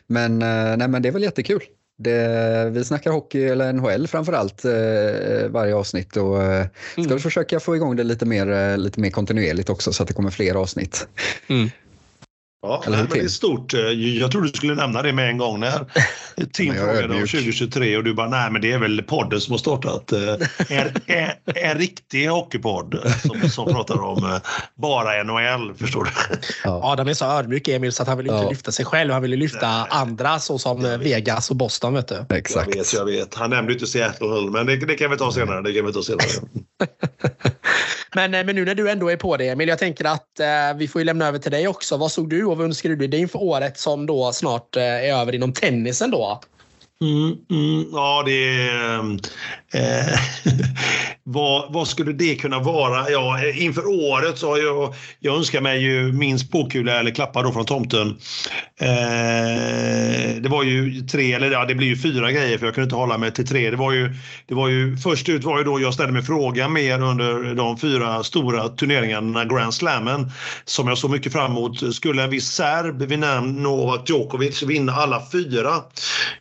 men, 0.07 0.41
eh, 0.41 0.77
nej, 0.77 0.87
men 0.87 1.01
det 1.01 1.09
är 1.09 1.13
väl 1.13 1.23
jättekul. 1.23 1.61
Det, 1.97 2.69
vi 2.71 2.83
snackar 2.83 3.11
hockey, 3.11 3.43
eller 3.43 3.73
NHL 3.73 4.07
framför 4.07 4.33
allt, 4.33 4.65
eh, 4.65 5.49
varje 5.49 5.75
avsnitt 5.75 6.17
och 6.17 6.43
eh, 6.43 6.65
ska 6.91 7.01
mm. 7.01 7.19
försöka 7.19 7.59
få 7.59 7.75
igång 7.75 7.95
det 7.95 8.03
lite 8.03 8.25
mer, 8.25 8.51
eh, 8.51 8.77
lite 8.77 8.99
mer 8.99 9.09
kontinuerligt 9.09 9.69
också 9.69 9.93
så 9.93 10.03
att 10.03 10.07
det 10.07 10.13
kommer 10.13 10.31
fler 10.31 10.55
avsnitt. 10.55 11.07
Mm. 11.47 11.69
Ja, 12.61 12.83
nej, 12.87 12.97
men 12.97 13.07
det 13.09 13.19
är 13.19 13.27
stort. 13.27 13.73
Jag 14.19 14.31
trodde 14.31 14.47
du 14.47 14.57
skulle 14.57 14.75
nämna 14.75 15.01
det 15.01 15.13
med 15.13 15.29
en 15.29 15.37
gång 15.37 15.59
när 15.59 15.85
Tim 16.53 16.73
frågade 16.73 17.13
om 17.13 17.19
2023 17.19 17.97
och 17.97 18.03
du 18.03 18.13
bara, 18.13 18.29
nej 18.29 18.51
men 18.51 18.61
det 18.61 18.71
är 18.71 18.77
väl 18.77 19.01
podden 19.01 19.41
som 19.41 19.51
har 19.51 19.57
startat. 19.57 20.11
Eh, 20.11 20.33
en, 20.69 20.87
en, 21.05 21.29
en 21.45 21.77
riktig 21.77 22.27
hockeypodd 22.27 22.99
som, 23.21 23.49
som 23.49 23.65
pratar 23.65 24.01
om 24.01 24.23
eh, 24.23 24.37
bara 24.75 25.23
NHL, 25.23 25.73
förstår 25.73 26.03
du? 26.03 26.37
Ja. 26.63 26.81
Adam 26.83 27.07
är 27.07 27.13
så 27.13 27.25
ödmjuk 27.25 27.67
Emil 27.67 27.91
så 27.91 28.01
att 28.01 28.07
han 28.07 28.17
vill 28.17 28.27
inte 28.27 28.43
ja. 28.43 28.49
lyfta 28.49 28.71
sig 28.71 28.85
själv. 28.85 29.13
Han 29.13 29.21
vill 29.21 29.31
lyfta 29.31 29.77
nej. 29.77 29.87
andra 29.89 30.39
såsom 30.39 30.97
Vegas 30.99 31.49
och 31.49 31.55
Boston. 31.55 31.93
Vet 31.93 32.07
du. 32.07 32.25
Exakt. 32.29 32.75
Jag 32.75 32.75
vet, 32.75 32.93
jag 32.93 33.05
vet. 33.05 33.35
Han 33.35 33.49
nämnde 33.49 33.73
inte 33.73 33.87
Seattle 33.87 34.49
men 34.51 34.65
det, 34.65 34.75
det, 34.75 34.95
kan 34.95 35.11
vi 35.11 35.17
ta 35.17 35.31
senare. 35.31 35.61
Det 35.61 35.73
kan 35.73 35.85
vi 35.85 35.93
ta 35.93 36.03
senare. 36.03 36.27
men, 38.15 38.33
eh, 38.33 38.45
men 38.45 38.55
nu 38.55 38.65
när 38.65 38.75
du 38.75 38.89
ändå 38.89 39.09
är 39.09 39.17
på 39.17 39.37
det 39.37 39.47
Emil, 39.47 39.69
jag 39.69 39.79
tänker 39.79 40.05
att 40.05 40.39
eh, 40.39 40.77
vi 40.77 40.87
får 40.87 41.01
ju 41.01 41.05
lämna 41.05 41.27
över 41.27 41.39
till 41.39 41.51
dig 41.51 41.67
också. 41.67 41.97
Vad 41.97 42.11
såg 42.11 42.29
du 42.29 42.45
och 42.49 42.57
vad 42.57 42.65
önskar 42.65 42.89
du 42.89 43.07
dig 43.07 43.19
inför 43.19 43.43
året 43.43 43.77
som 43.79 44.05
då 44.05 44.31
snart 44.33 44.75
eh, 44.75 44.83
är 44.83 45.13
över 45.21 45.35
inom 45.35 45.53
tennisen 45.53 46.11
då? 46.11 46.41
Mm, 47.01 47.37
mm, 47.49 47.85
ja, 47.91 48.23
det 48.25 48.59
är... 48.59 49.19
Eh, 49.73 50.19
vad, 51.23 51.73
vad, 51.73 51.87
skulle 51.87 52.11
det 52.13 52.35
kunna 52.35 52.59
vara? 52.59 53.09
Ja, 53.09 53.45
inför 53.53 53.87
året 53.87 54.37
så 54.37 54.49
har 54.49 54.57
jag, 54.57 54.93
jag 55.19 55.35
önskar 55.35 55.61
mig 55.61 55.81
ju 55.81 56.11
minst 56.11 56.51
påkula 56.51 56.99
eller 56.99 57.11
klappar 57.11 57.43
då 57.43 57.51
från 57.51 57.65
tomten. 57.65 58.07
Eh, 58.81 60.41
det 60.41 60.49
var 60.49 60.63
ju 60.63 61.01
tre, 61.01 61.33
eller 61.33 61.51
ja, 61.51 61.65
det 61.65 61.75
blir 61.75 61.87
ju 61.87 61.97
fyra 61.97 62.31
grejer 62.31 62.57
för 62.57 62.65
jag 62.65 62.75
kunde 62.75 62.85
inte 62.85 62.95
hålla 62.95 63.17
mig 63.17 63.31
till 63.31 63.47
tre. 63.47 63.69
Det 63.69 63.77
var 63.77 63.91
ju, 63.91 64.13
det 64.47 64.55
var 64.55 64.67
ju 64.67 64.97
först 64.97 65.29
ut 65.29 65.43
var 65.43 65.57
ju 65.57 65.63
då 65.63 65.79
jag 65.79 65.93
ställde 65.93 66.13
mig 66.13 66.21
frågan 66.21 66.73
mer 66.73 67.01
under 67.01 67.55
de 67.55 67.77
fyra 67.77 68.23
stora 68.23 68.69
turneringarna, 68.69 69.45
Grand 69.45 69.73
Slammen, 69.73 70.31
som 70.65 70.87
jag 70.87 70.97
såg 70.97 71.11
mycket 71.11 71.33
fram 71.33 71.51
emot. 71.51 71.95
Skulle 71.95 72.23
en 72.23 72.29
viss 72.29 72.47
serb 72.47 73.01
vid 73.01 73.19
namn 73.19 73.63
Novak 73.63 74.09
Djokovic 74.09 74.63
vinna 74.63 74.93
alla 74.93 75.21
fyra? 75.31 75.73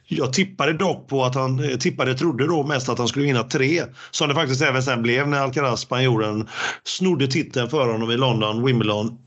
Jag 0.06 0.32
tippade 0.32 0.72
dock 0.72 1.08
på 1.08 1.24
att 1.24 1.34
han, 1.34 1.64
eh, 1.64 1.76
tippade, 1.76 2.14
trodde 2.14 2.46
då 2.46 2.66
mest 2.66 2.88
att 2.88 2.98
han 2.98 3.08
skulle 3.08 3.17
vinna 3.22 3.42
tre, 3.42 3.84
som 4.10 4.28
det 4.28 4.34
faktiskt 4.34 4.62
även 4.62 4.82
sen 4.82 5.02
blev 5.02 5.28
när 5.28 5.40
Alcaraz, 5.40 5.80
spanjoren, 5.80 6.48
snodde 6.84 7.26
titeln 7.26 7.70
för 7.70 7.92
honom 7.92 8.10
i 8.10 8.16
London, 8.16 8.64
Wimbledon 8.64 9.18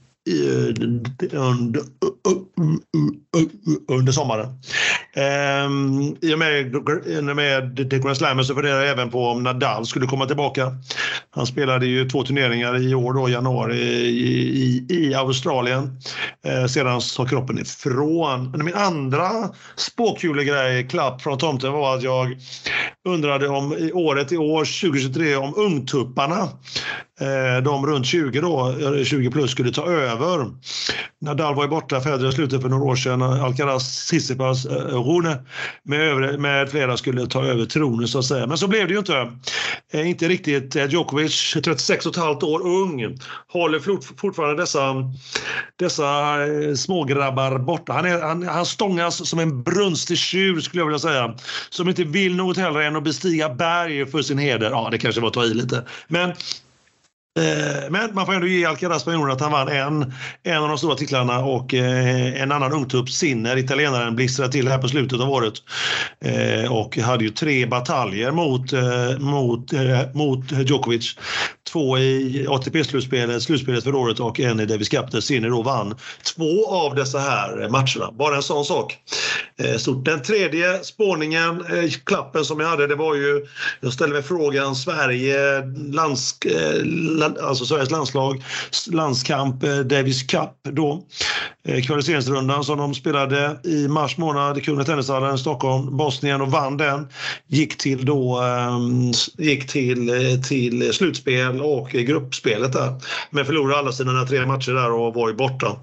under, 1.34 1.82
under 3.88 4.12
sommaren. 4.12 4.48
Ehm, 5.14 6.16
I 6.22 6.34
och 6.34 6.40
med, 6.40 7.36
med 7.36 7.90
The 7.90 8.00
Grand 8.00 8.18
Slam 8.18 8.44
så 8.44 8.56
funderar 8.56 8.80
jag 8.80 8.90
även 8.90 9.10
på 9.10 9.28
om 9.28 9.44
Nadal 9.44 9.86
skulle 9.86 10.08
komma 10.08 10.26
tillbaka. 10.26 10.72
Han 11.30 11.46
spelade 11.46 11.86
ju 11.86 12.10
två 12.10 12.24
turneringar 12.24 12.82
i 12.90 12.96
år, 12.96 13.14
då, 13.14 13.30
januari, 13.30 13.78
i, 13.78 14.86
i, 14.90 15.08
i 15.08 15.14
Australien. 15.14 16.00
Uh, 16.48 16.66
sedan 16.68 17.02
sa 17.02 17.26
kroppen 17.26 17.60
ifrån. 17.60 18.64
Min 18.66 18.76
andra 18.76 19.30
spåkulegrej, 19.76 20.88
klapp 20.88 21.22
från 21.22 21.38
tomten, 21.38 21.72
var 21.72 21.96
att 21.96 22.04
jag 22.04 22.38
undrade 23.10 23.48
om 23.48 23.74
i 23.74 23.92
året 23.92 24.32
i 24.32 24.38
år, 24.38 24.82
2023, 24.82 25.36
om 25.36 25.54
ungtupparna 25.58 26.50
Eh, 27.22 27.64
de 27.64 27.86
runt 27.86 28.06
20 28.06 28.42
då, 28.42 28.76
20 29.04 29.32
plus 29.32 29.52
skulle 29.52 29.72
ta 29.72 29.86
över. 29.86 30.52
Nadal 31.22 31.56
var 31.56 31.64
ju 31.64 31.70
borta, 31.70 32.02
Federer 32.02 32.32
slutade 32.32 32.62
för 32.62 32.70
några 32.70 32.84
år 32.84 32.96
sedan, 32.96 33.22
Alcaraz, 33.22 34.06
Tsitsipas, 34.06 34.66
eh, 34.66 35.04
Rune 35.04 35.38
med, 35.84 36.02
övre, 36.02 36.38
med 36.38 36.70
flera 36.70 36.98
skulle 36.98 37.28
ta 37.28 37.46
över 37.46 37.66
tronen 37.66 38.08
så 38.08 38.20
att 38.20 38.26
säga. 38.26 38.48
Men 38.48 38.58
så 38.58 38.68
blev 38.68 38.88
det 38.88 38.94
ju 38.94 39.00
inte. 39.00 39.32
Eh, 39.94 40.10
inte 40.10 40.28
riktigt. 40.28 40.76
Djokovic, 40.90 41.54
36 41.54 42.06
och 42.06 42.16
ett 42.16 42.24
halvt 42.24 42.44
år 42.44 42.68
ung, 42.68 43.18
håller 43.48 43.80
fortfarande 44.18 44.62
dessa, 44.62 44.96
dessa 45.80 46.36
smågrabbar 46.76 47.58
borta. 47.58 47.94
Han, 47.94 48.06
är, 48.06 48.22
han, 48.22 48.48
han 48.48 48.66
stångas 48.66 49.30
som 49.30 49.40
en 49.40 49.64
brunstig 49.64 50.18
tjur 50.18 50.60
skulle 50.60 50.82
jag 50.82 50.88
vilja 50.88 51.00
säga. 51.00 51.36
Som 51.70 51.90
inte 51.90 52.04
vill 52.04 52.36
något 52.36 52.58
hellre 52.58 52.86
än 52.86 52.96
att 52.96 53.04
bestiga 53.04 53.50
berg 53.50 54.06
för 54.06 54.22
sin 54.22 54.38
heder. 54.38 54.72
Ja, 54.72 54.88
det 54.92 54.98
kanske 54.98 55.22
var 55.22 55.28
att 55.28 55.34
ta 55.34 55.44
i 55.44 55.54
lite. 55.54 55.86
Men 56.08 56.34
Eh, 57.40 57.90
men 57.90 58.16
man 58.16 58.26
får 58.26 58.34
ändå 58.34 58.48
ge 58.48 58.66
Alcaraz 58.66 59.02
spanjorerna 59.02 59.34
att 59.34 59.42
han 59.42 59.52
vann 59.52 59.68
en, 59.68 60.14
en 60.44 60.64
av 60.64 60.70
de 60.70 60.78
stora 60.78 60.96
titlarna 60.96 61.40
och 61.40 61.74
eh, 61.74 62.42
en 62.42 62.52
annan 62.52 62.74
ungtupp, 62.74 63.10
Sinner, 63.10 63.58
italienaren, 63.58 64.16
blistrade 64.16 64.52
till 64.52 64.68
här 64.68 64.78
på 64.78 64.88
slutet 64.88 65.20
av 65.20 65.30
året. 65.30 65.54
Eh, 66.26 66.72
och 66.72 66.98
hade 66.98 67.24
ju 67.24 67.30
tre 67.30 67.66
bataljer 67.66 68.32
mot, 68.32 68.72
mot, 69.20 69.72
mot 70.14 70.52
Djokovic. 70.52 71.16
Två 71.72 71.98
i 71.98 72.48
ATP-slutspelet, 72.50 73.44
slutspelet 73.44 73.84
för 73.84 73.96
året 73.96 74.20
och 74.20 74.40
en 74.40 74.60
i 74.60 74.66
Davis 74.66 74.90
Cup 74.90 75.12
där 75.12 75.22
Sinner 75.22 75.50
då 75.50 75.62
vann 75.62 75.96
två 76.36 76.68
av 76.68 76.96
dessa 76.96 77.20
här 77.20 77.70
matcherna. 77.70 78.12
Bara 78.12 78.36
en 78.36 78.44
sån 78.44 78.66
sak. 78.66 78.98
Eh, 79.58 79.78
Stort. 79.78 80.06
Den 80.06 80.22
tredje 80.22 80.84
spårningen, 80.84 81.66
eh, 81.66 81.90
klappen 82.04 82.46
som 82.46 82.60
jag 82.60 82.68
hade, 82.68 82.88
det 82.88 82.96
var 82.96 83.16
ju, 83.16 83.46
jag 83.82 83.94
ställde 83.94 84.14
mig 84.14 84.24
frågan, 84.24 84.76
Sverige, 84.76 85.38
lands, 85.92 86.38
eh, 86.46 87.48
alltså 87.48 87.66
Sveriges 87.66 87.92
landslag, 87.92 88.44
landskamp, 88.92 89.62
Davis 89.86 90.24
Cup 90.24 90.50
då. 90.64 91.04
Kvalificeringsrundan 91.86 92.64
som 92.64 92.78
de 92.78 92.94
spelade 92.94 93.60
i 93.64 93.88
mars 93.88 94.18
månad 94.18 94.58
i 94.58 94.62
Kungliga 94.62 94.86
Tennishallen 94.86 95.38
Stockholm, 95.38 95.98
Bosnien 95.98 96.42
och 96.42 96.52
vann 96.52 96.78
den. 96.78 97.08
Gick 97.48 97.78
till, 97.78 98.06
då, 98.06 98.40
ehm, 98.40 99.12
gick 99.38 99.68
till, 99.68 100.12
till 100.48 100.94
slutspel 100.94 101.61
och 101.62 101.90
gruppspelet 101.90 102.74
där. 102.74 102.94
Men 103.30 103.46
förlorade 103.46 103.80
alla 103.80 103.92
sina 103.92 104.26
tre 104.26 104.46
matcher 104.46 104.72
där 104.72 104.92
och 104.92 105.14
var 105.14 105.30
ju 105.30 105.36
borta. 105.36 105.78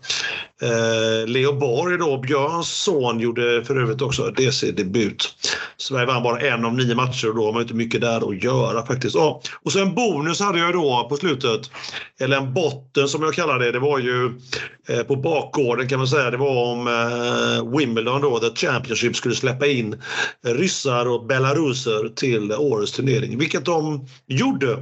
Eh, 0.62 1.28
Leo 1.28 1.52
Borg 1.52 1.98
då, 1.98 2.18
Björns 2.18 2.68
son, 2.68 3.20
gjorde 3.20 3.64
för 3.64 3.76
övrigt 3.82 4.02
också 4.02 4.30
DC-debut. 4.30 5.34
Sverige 5.76 6.06
vann 6.06 6.22
bara 6.22 6.40
en 6.40 6.64
av 6.64 6.74
nio 6.74 6.94
matcher 6.94 7.28
och 7.28 7.34
då 7.34 7.44
har 7.44 7.52
man 7.52 7.62
inte 7.62 7.74
mycket 7.74 8.00
där 8.00 8.30
att 8.30 8.44
göra 8.44 8.86
faktiskt. 8.86 9.14
Ja. 9.14 9.42
Och 9.62 9.72
så 9.72 9.82
en 9.82 9.94
bonus 9.94 10.40
hade 10.40 10.58
jag 10.58 10.72
då 10.72 11.06
på 11.08 11.16
slutet, 11.16 11.70
eller 12.20 12.36
en 12.36 12.54
botten 12.54 13.08
som 13.08 13.22
jag 13.22 13.34
kallar 13.34 13.58
det. 13.58 13.72
Det 13.72 13.78
var 13.78 13.98
ju 13.98 14.40
eh, 14.88 15.02
på 15.02 15.16
bakgården 15.16 15.88
kan 15.88 15.98
man 15.98 16.08
säga. 16.08 16.30
Det 16.30 16.36
var 16.36 16.72
om 16.72 16.86
eh, 16.86 17.78
Wimbledon 17.78 18.20
då, 18.20 18.38
The 18.38 18.66
Championship 18.66 19.16
skulle 19.16 19.34
släppa 19.34 19.66
in 19.66 20.02
ryssar 20.44 21.08
och 21.08 21.26
belaruser 21.26 22.08
till 22.08 22.52
årets 22.52 22.92
turnering, 22.92 23.38
vilket 23.38 23.64
de 23.64 24.06
gjorde. 24.26 24.76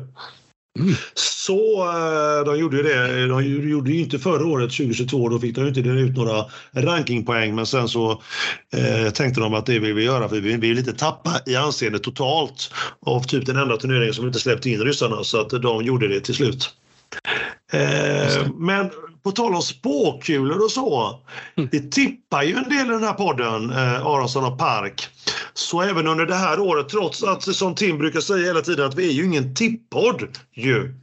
Mm. 0.79 0.95
Så 1.15 1.85
eh, 1.85 2.45
de 2.45 2.59
gjorde 2.59 2.77
ju 2.77 2.83
det. 2.83 3.27
De 3.27 3.45
gjorde 3.45 3.91
ju 3.91 4.01
inte 4.01 4.19
förra 4.19 4.47
året, 4.47 4.71
2022, 4.71 5.29
då 5.29 5.39
fick 5.39 5.55
de 5.55 5.67
inte 5.69 5.81
dela 5.81 6.01
ut 6.01 6.17
några 6.17 6.45
rankingpoäng. 6.73 7.55
Men 7.55 7.67
sen 7.67 7.89
så 7.89 8.23
eh, 8.77 9.11
tänkte 9.12 9.41
de 9.41 9.55
att 9.55 9.67
det 9.67 9.79
vill 9.79 9.95
vi 9.95 10.05
göra 10.05 10.29
för 10.29 10.41
vi 10.41 10.57
vill 10.57 10.79
inte 10.79 10.93
tappa 10.93 11.41
i 11.47 11.57
anseende 11.57 11.99
totalt 11.99 12.71
av 13.07 13.23
typ 13.23 13.47
den 13.47 13.57
enda 13.57 13.77
turneringen 13.77 14.15
som 14.15 14.27
inte 14.27 14.39
släppte 14.39 14.71
in 14.71 14.81
ryssarna. 14.81 15.25
Så 15.25 15.41
att 15.41 15.51
de 15.51 15.85
gjorde 15.85 16.09
det 16.09 16.21
till 16.21 16.35
slut. 16.35 16.71
Eh, 17.73 18.49
men 18.57 18.91
på 19.27 19.33
tal 19.33 19.55
om 19.55 19.62
spåkulor 19.62 20.65
och 20.65 20.71
så. 20.71 21.21
Mm. 21.57 21.69
Det 21.73 21.93
tippar 21.93 22.43
ju 22.43 22.55
en 22.55 22.69
del 22.69 22.87
i 22.87 22.91
den 22.91 23.05
här 23.05 23.12
podden, 23.12 23.71
eh, 23.71 24.07
Aronsson 24.07 24.45
och 24.45 24.59
Park. 24.59 25.09
Så 25.55 25.83
även 25.83 26.07
under 26.07 26.27
det 26.27 26.35
här 26.35 26.61
året, 26.61 26.89
trots 26.89 27.23
att 27.23 27.43
som 27.43 27.75
Tim 27.75 27.99
brukar 27.99 28.21
säga 28.21 28.47
hela 28.47 28.61
tiden 28.61 28.87
att 28.87 28.95
vi 28.95 29.09
är 29.09 29.12
ju 29.12 29.25
ingen 29.25 29.55
tippodd 29.55 30.29
ju. 30.53 30.95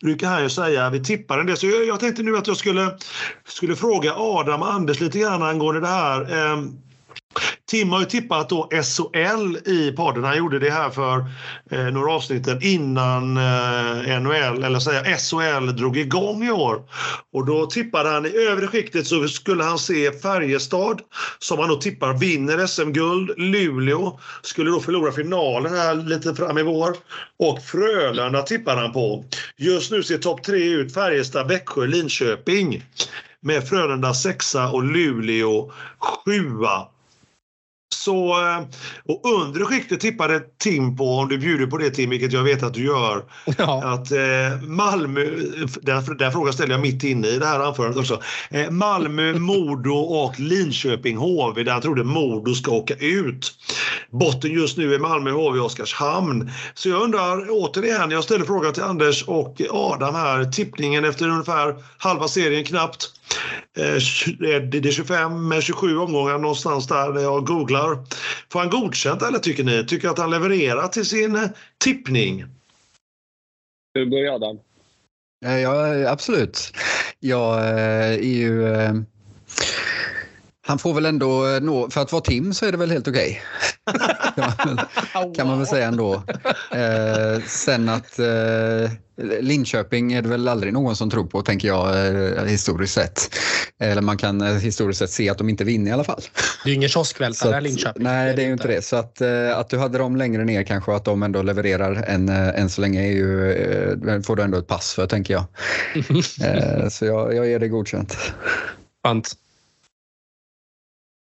Brukar 0.00 0.28
han 0.28 0.42
ju 0.42 0.50
säga, 0.50 0.90
vi 0.90 1.04
tippar 1.04 1.38
en 1.38 1.46
del. 1.46 1.56
Så 1.56 1.66
jag, 1.66 1.86
jag 1.86 2.00
tänkte 2.00 2.22
nu 2.22 2.36
att 2.36 2.46
jag 2.46 2.56
skulle, 2.56 2.98
skulle 3.48 3.76
fråga 3.76 4.14
Adam 4.16 4.62
och 4.62 4.72
Anders 4.72 5.00
lite 5.00 5.18
grann 5.18 5.42
angående 5.42 5.80
det 5.80 5.86
här. 5.86 6.20
Eh, 6.20 6.62
Tim 7.72 7.90
har 7.90 8.00
ju 8.00 8.06
tippat 8.06 8.48
då 8.48 8.68
SHL 8.70 9.56
i 9.70 9.92
podden. 9.96 10.24
Han 10.24 10.36
gjorde 10.36 10.58
det 10.58 10.70
här 10.70 10.90
för 10.90 11.24
eh, 11.70 11.84
några 11.84 12.12
avsnitten 12.12 12.58
innan 12.62 13.36
eh, 13.36 14.20
NHL, 14.20 14.64
eller 14.64 14.78
säga 14.78 15.18
SHL 15.18 15.76
drog 15.76 15.96
igång 15.96 16.44
i 16.44 16.50
år. 16.50 16.82
Och 17.32 17.46
då 17.46 17.66
tippade 17.66 18.08
han 18.10 18.26
i 18.26 18.36
övre 18.36 18.66
skiktet 18.66 19.06
så 19.06 19.28
skulle 19.28 19.64
han 19.64 19.78
se 19.78 20.12
Färjestad 20.12 21.00
som 21.38 21.58
han 21.58 21.68
då 21.68 21.76
tippar 21.76 22.18
vinner 22.18 22.66
SM-guld. 22.66 23.30
Luleå 23.36 24.20
skulle 24.42 24.70
då 24.70 24.80
förlora 24.80 25.12
finalen 25.12 25.74
här 25.74 25.94
lite 25.94 26.34
fram 26.34 26.58
i 26.58 26.62
vår. 26.62 26.96
Och 27.38 27.62
Frölunda 27.62 28.42
tippar 28.42 28.76
han 28.76 28.92
på. 28.92 29.24
Just 29.56 29.90
nu 29.90 30.02
ser 30.02 30.18
topp 30.18 30.42
tre 30.42 30.64
ut 30.64 30.94
Färjestad, 30.94 31.48
Växjö, 31.48 31.86
Linköping 31.86 32.84
med 33.40 33.68
Frölunda 33.68 34.14
sexa 34.14 34.70
och 34.70 34.84
Luleå 34.84 35.72
sjua. 35.98 36.88
Så, 37.92 38.40
eh, 38.40 38.62
och 39.04 39.32
undre 39.40 39.64
skiktet 39.64 40.00
tippade 40.00 40.40
Tim 40.58 40.96
på, 40.96 41.04
om 41.04 41.28
du 41.28 41.38
bjuder 41.38 41.66
på 41.66 41.78
det 41.78 41.90
Tim, 41.90 42.10
vilket 42.10 42.32
jag 42.32 42.42
vet 42.42 42.62
att 42.62 42.74
du 42.74 42.84
gör, 42.84 43.24
ja. 43.58 43.84
att 43.84 44.12
eh, 44.12 44.62
Malmö, 44.62 45.24
den, 45.82 46.16
den 46.18 46.32
frågan 46.32 46.52
ställer 46.52 46.74
jag 46.74 46.80
mitt 46.80 47.04
inne 47.04 47.28
i 47.28 47.38
det 47.38 47.46
här 47.46 47.60
anförandet 47.60 47.98
också. 47.98 48.22
Eh, 48.50 48.70
Malmö, 48.70 49.32
Modo 49.38 49.94
och 49.94 50.40
Linköping 50.40 51.16
HV, 51.16 51.62
där 51.62 51.72
jag 51.72 51.82
trodde 51.82 52.04
Modo 52.04 52.54
ska 52.54 52.70
åka 52.70 52.94
ut. 52.94 53.54
Botten 54.10 54.50
just 54.50 54.76
nu 54.76 54.94
är 54.94 54.98
Malmö, 54.98 55.30
HV 55.30 55.58
och 55.58 55.66
Oskarshamn. 55.66 56.50
Så 56.74 56.88
jag 56.88 57.02
undrar 57.02 57.46
återigen, 57.50 58.10
jag 58.10 58.24
ställer 58.24 58.44
frågan 58.44 58.72
till 58.72 58.82
Anders 58.82 59.22
och 59.22 59.62
Adam 59.70 60.14
här, 60.14 60.44
tippningen 60.44 61.04
efter 61.04 61.28
ungefär 61.28 61.76
halva 61.98 62.28
serien 62.28 62.64
knappt. 62.64 63.08
Eh, 63.76 64.62
det 64.62 64.78
är 64.78 64.90
25, 64.90 65.60
27 65.60 65.98
omgångar 65.98 66.38
någonstans 66.38 66.86
där 66.86 67.12
när 67.12 67.20
jag 67.20 67.46
googlar. 67.46 68.04
Får 68.52 68.60
han 68.60 68.70
godkänt 68.70 69.22
eller 69.22 69.38
tycker 69.38 69.64
ni? 69.64 69.86
Tycker 69.86 70.08
att 70.08 70.18
han 70.18 70.30
levererar 70.30 70.88
till 70.88 71.06
sin 71.06 71.36
eh, 71.36 71.48
tippning? 71.84 72.44
Du 73.94 74.10
börjar 74.10 74.34
Adam. 74.34 74.58
Eh, 75.44 75.58
ja, 75.58 76.10
absolut. 76.10 76.72
Jag 77.20 77.68
är 77.68 78.18
ju... 78.18 78.64
Han 80.66 80.78
får 80.78 80.94
väl 80.94 81.06
ändå 81.06 81.58
nå, 81.62 81.90
för 81.90 82.00
att 82.00 82.12
vara 82.12 82.22
Tim 82.22 82.54
så 82.54 82.66
är 82.66 82.72
det 82.72 82.78
väl 82.78 82.90
helt 82.90 83.08
okej. 83.08 83.42
Okay. 85.14 85.34
kan 85.34 85.46
man 85.46 85.58
väl 85.58 85.66
säga 85.66 85.86
ändå. 85.86 86.14
Eh, 86.70 87.42
sen 87.46 87.88
att 87.88 88.18
eh, 88.18 88.90
Linköping 89.40 90.12
är 90.12 90.22
det 90.22 90.28
väl 90.28 90.48
aldrig 90.48 90.72
någon 90.72 90.96
som 90.96 91.10
tror 91.10 91.26
på, 91.26 91.42
tänker 91.42 91.68
jag, 91.68 92.06
eh, 92.06 92.44
historiskt 92.44 92.94
sett. 92.94 93.34
Eller 93.80 94.02
man 94.02 94.16
kan 94.16 94.40
eh, 94.40 94.54
historiskt 94.54 94.98
sett 94.98 95.10
se 95.10 95.28
att 95.28 95.38
de 95.38 95.48
inte 95.48 95.64
vinner 95.64 95.90
i 95.90 95.94
alla 95.94 96.04
fall. 96.04 96.20
Det 96.64 96.70
är 96.70 96.74
ingen 96.74 96.88
kioskvältare, 96.88 97.60
Linköping. 97.60 98.02
Nej, 98.02 98.36
det 98.36 98.42
är 98.42 98.46
ju 98.46 98.52
inte 98.52 98.68
det. 98.68 98.82
Så 98.82 98.96
att, 98.96 99.20
eh, 99.20 99.58
att 99.58 99.68
du 99.70 99.78
hade 99.78 99.98
dem 99.98 100.16
längre 100.16 100.44
ner 100.44 100.62
kanske 100.62 100.90
och 100.90 100.96
att 100.96 101.04
de 101.04 101.22
ändå 101.22 101.42
levererar 101.42 102.04
än, 102.06 102.28
än 102.28 102.70
så 102.70 102.80
länge 102.80 103.02
är 103.02 103.12
ju, 103.12 104.22
får 104.22 104.36
du 104.36 104.42
ändå 104.42 104.58
ett 104.58 104.68
pass 104.68 104.94
för, 104.94 105.06
tänker 105.06 105.34
jag. 105.34 105.44
så 106.92 107.04
jag, 107.04 107.34
jag 107.34 107.46
ger 107.46 107.58
det 107.58 107.68
godkänt. 107.68 108.16
Skönt. 109.04 109.32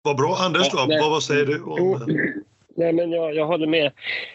Vad 0.06 0.18
bra. 0.18 0.36
Anders, 0.40 0.70
då, 0.70 0.78
vad, 0.78 1.12
vad 1.12 1.24
säger 1.24 1.46
du? 1.46 1.62
Om... 1.62 2.00
Nej, 2.76 2.94
men 2.94 3.12
jag, 3.12 3.36
jag 3.36 3.46
håller 3.46 3.68
med. 3.68 3.92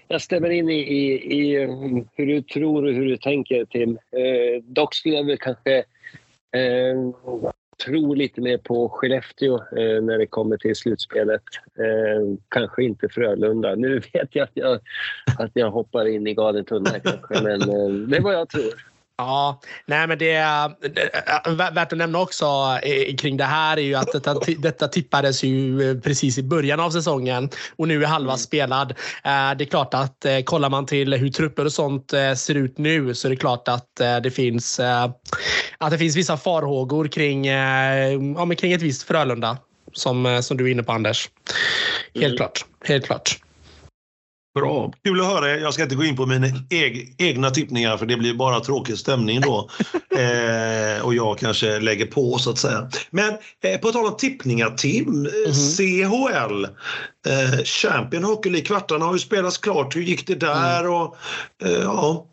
Jag 0.09 0.23
stämmer 0.23 0.51
in 0.51 0.71
i, 0.71 0.79
i, 0.79 1.13
i, 1.13 1.67
hur 2.13 2.27
du 2.27 2.43
tror 2.43 2.87
och 2.87 2.93
hur 2.93 3.07
du 3.07 3.17
tänker, 3.17 3.65
Tim. 3.65 3.91
Eh, 3.91 4.63
dock 4.63 4.95
skulle 4.95 5.15
jag 5.15 5.27
väl 5.27 5.39
kanske 5.39 5.77
eh, 6.53 7.13
tro 7.85 8.15
lite 8.15 8.41
mer 8.41 8.59
på 8.59 8.89
Skellefteå 8.89 9.55
eh, 9.55 10.03
när 10.03 10.19
det 10.19 10.27
kommer 10.27 10.57
till 10.57 10.77
slutspelet. 10.77 11.43
Eh, 11.79 12.37
kanske 12.49 12.85
inte 12.85 13.09
Frölunda. 13.09 13.75
Nu 13.75 14.01
vet 14.13 14.29
jag 14.35 14.45
att 14.45 14.51
jag, 14.55 14.81
att 15.39 15.51
jag 15.55 15.71
hoppar 15.71 16.09
in 16.09 16.27
i 16.27 16.35
galen 16.35 16.65
tunna 16.65 16.91
kanske, 16.91 17.43
men 17.43 17.61
eh, 17.61 18.09
det 18.09 18.17
är 18.17 18.21
vad 18.21 18.35
jag 18.35 18.49
tror. 18.49 18.90
Ja, 19.21 19.61
nej 19.87 20.07
men 20.07 20.19
det 20.19 20.33
är 20.33 21.71
värt 21.75 21.93
att 21.93 21.99
nämna 21.99 22.21
också 22.21 22.47
eh, 22.83 23.17
kring 23.17 23.37
det 23.37 23.45
här 23.45 23.77
är 23.77 23.83
ju 23.83 23.95
att 23.95 24.13
detta, 24.13 24.35
detta 24.59 24.89
tippades 24.89 25.43
ju 25.43 25.91
eh, 25.91 26.01
precis 26.01 26.39
i 26.39 26.43
början 26.43 26.81
av 26.81 26.91
säsongen 26.91 27.51
och 27.77 27.89
nu 27.89 28.03
är 28.03 28.07
halva 28.07 28.33
mm. 28.33 28.39
spelad. 28.39 28.91
Eh, 28.91 29.57
det 29.59 29.65
är 29.65 29.71
klart 29.71 29.95
att 29.95 30.27
kollar 30.45 30.71
man 30.71 30.87
till 30.87 31.15
hur 31.15 31.29
trupper 31.31 31.65
och 31.65 31.73
sånt 31.73 32.11
ser 32.37 32.55
ut 32.55 32.79
nu 32.79 33.15
så 33.15 33.29
är 33.29 33.31
det 33.31 33.37
klart 33.37 33.69
att 33.69 33.97
det 34.23 34.31
finns 34.31 34.81
att 35.79 35.91
det 35.91 35.99
finns 35.99 36.17
vissa 36.17 36.37
farhågor 36.37 37.09
kring, 37.09 37.47
ja, 37.47 38.55
kring 38.59 38.73
ett 38.73 38.83
visst 38.83 39.03
Frölunda 39.03 39.59
som, 39.93 40.41
som 40.43 40.57
du 40.57 40.67
är 40.67 40.71
inne 40.71 40.83
på 40.83 40.93
Anders. 40.93 41.31
Helt 42.15 42.27
mm. 42.27 42.37
klart. 42.37 42.65
Helt 42.85 43.07
klart. 43.07 43.39
Bra. 44.55 44.93
Kul 45.05 45.21
att 45.21 45.27
höra. 45.27 45.57
Jag 45.57 45.75
ska 45.75 45.83
inte 45.83 45.95
gå 45.95 46.05
in 46.05 46.17
på 46.17 46.27
mina 46.27 46.47
eg 46.71 47.15
egna 47.19 47.51
tippningar 47.51 47.97
för 47.97 48.07
det 48.07 48.17
blir 48.17 48.35
bara 48.35 48.61
tråkig 48.61 48.99
stämning 48.99 49.41
då. 49.41 49.71
eh, 50.17 51.05
och 51.05 51.15
jag 51.15 51.39
kanske 51.39 51.81
lägger 51.81 52.07
på 52.07 52.39
så 52.39 52.51
att 52.51 52.59
säga. 52.59 52.91
Men 53.11 53.35
eh, 53.65 53.81
på 53.81 53.93
tal 53.93 54.07
om 54.07 54.17
tippningar 54.17 54.71
Tim, 54.71 55.09
mm 55.09 55.27
-hmm. 55.27 55.77
CHL, 55.77 56.65
eh, 57.27 57.65
Champion 57.65 58.25
Hockey 58.25 58.51
League, 58.51 58.67
kvartarna 58.67 59.05
har 59.05 59.13
ju 59.13 59.19
spelats 59.19 59.59
klart. 59.59 59.97
Hur 59.97 60.03
gick 60.03 60.27
det 60.27 60.35
där? 60.35 60.81
Mm. 60.81 60.93
Och, 60.93 61.17
eh, 61.65 61.71
ja, 61.71 62.27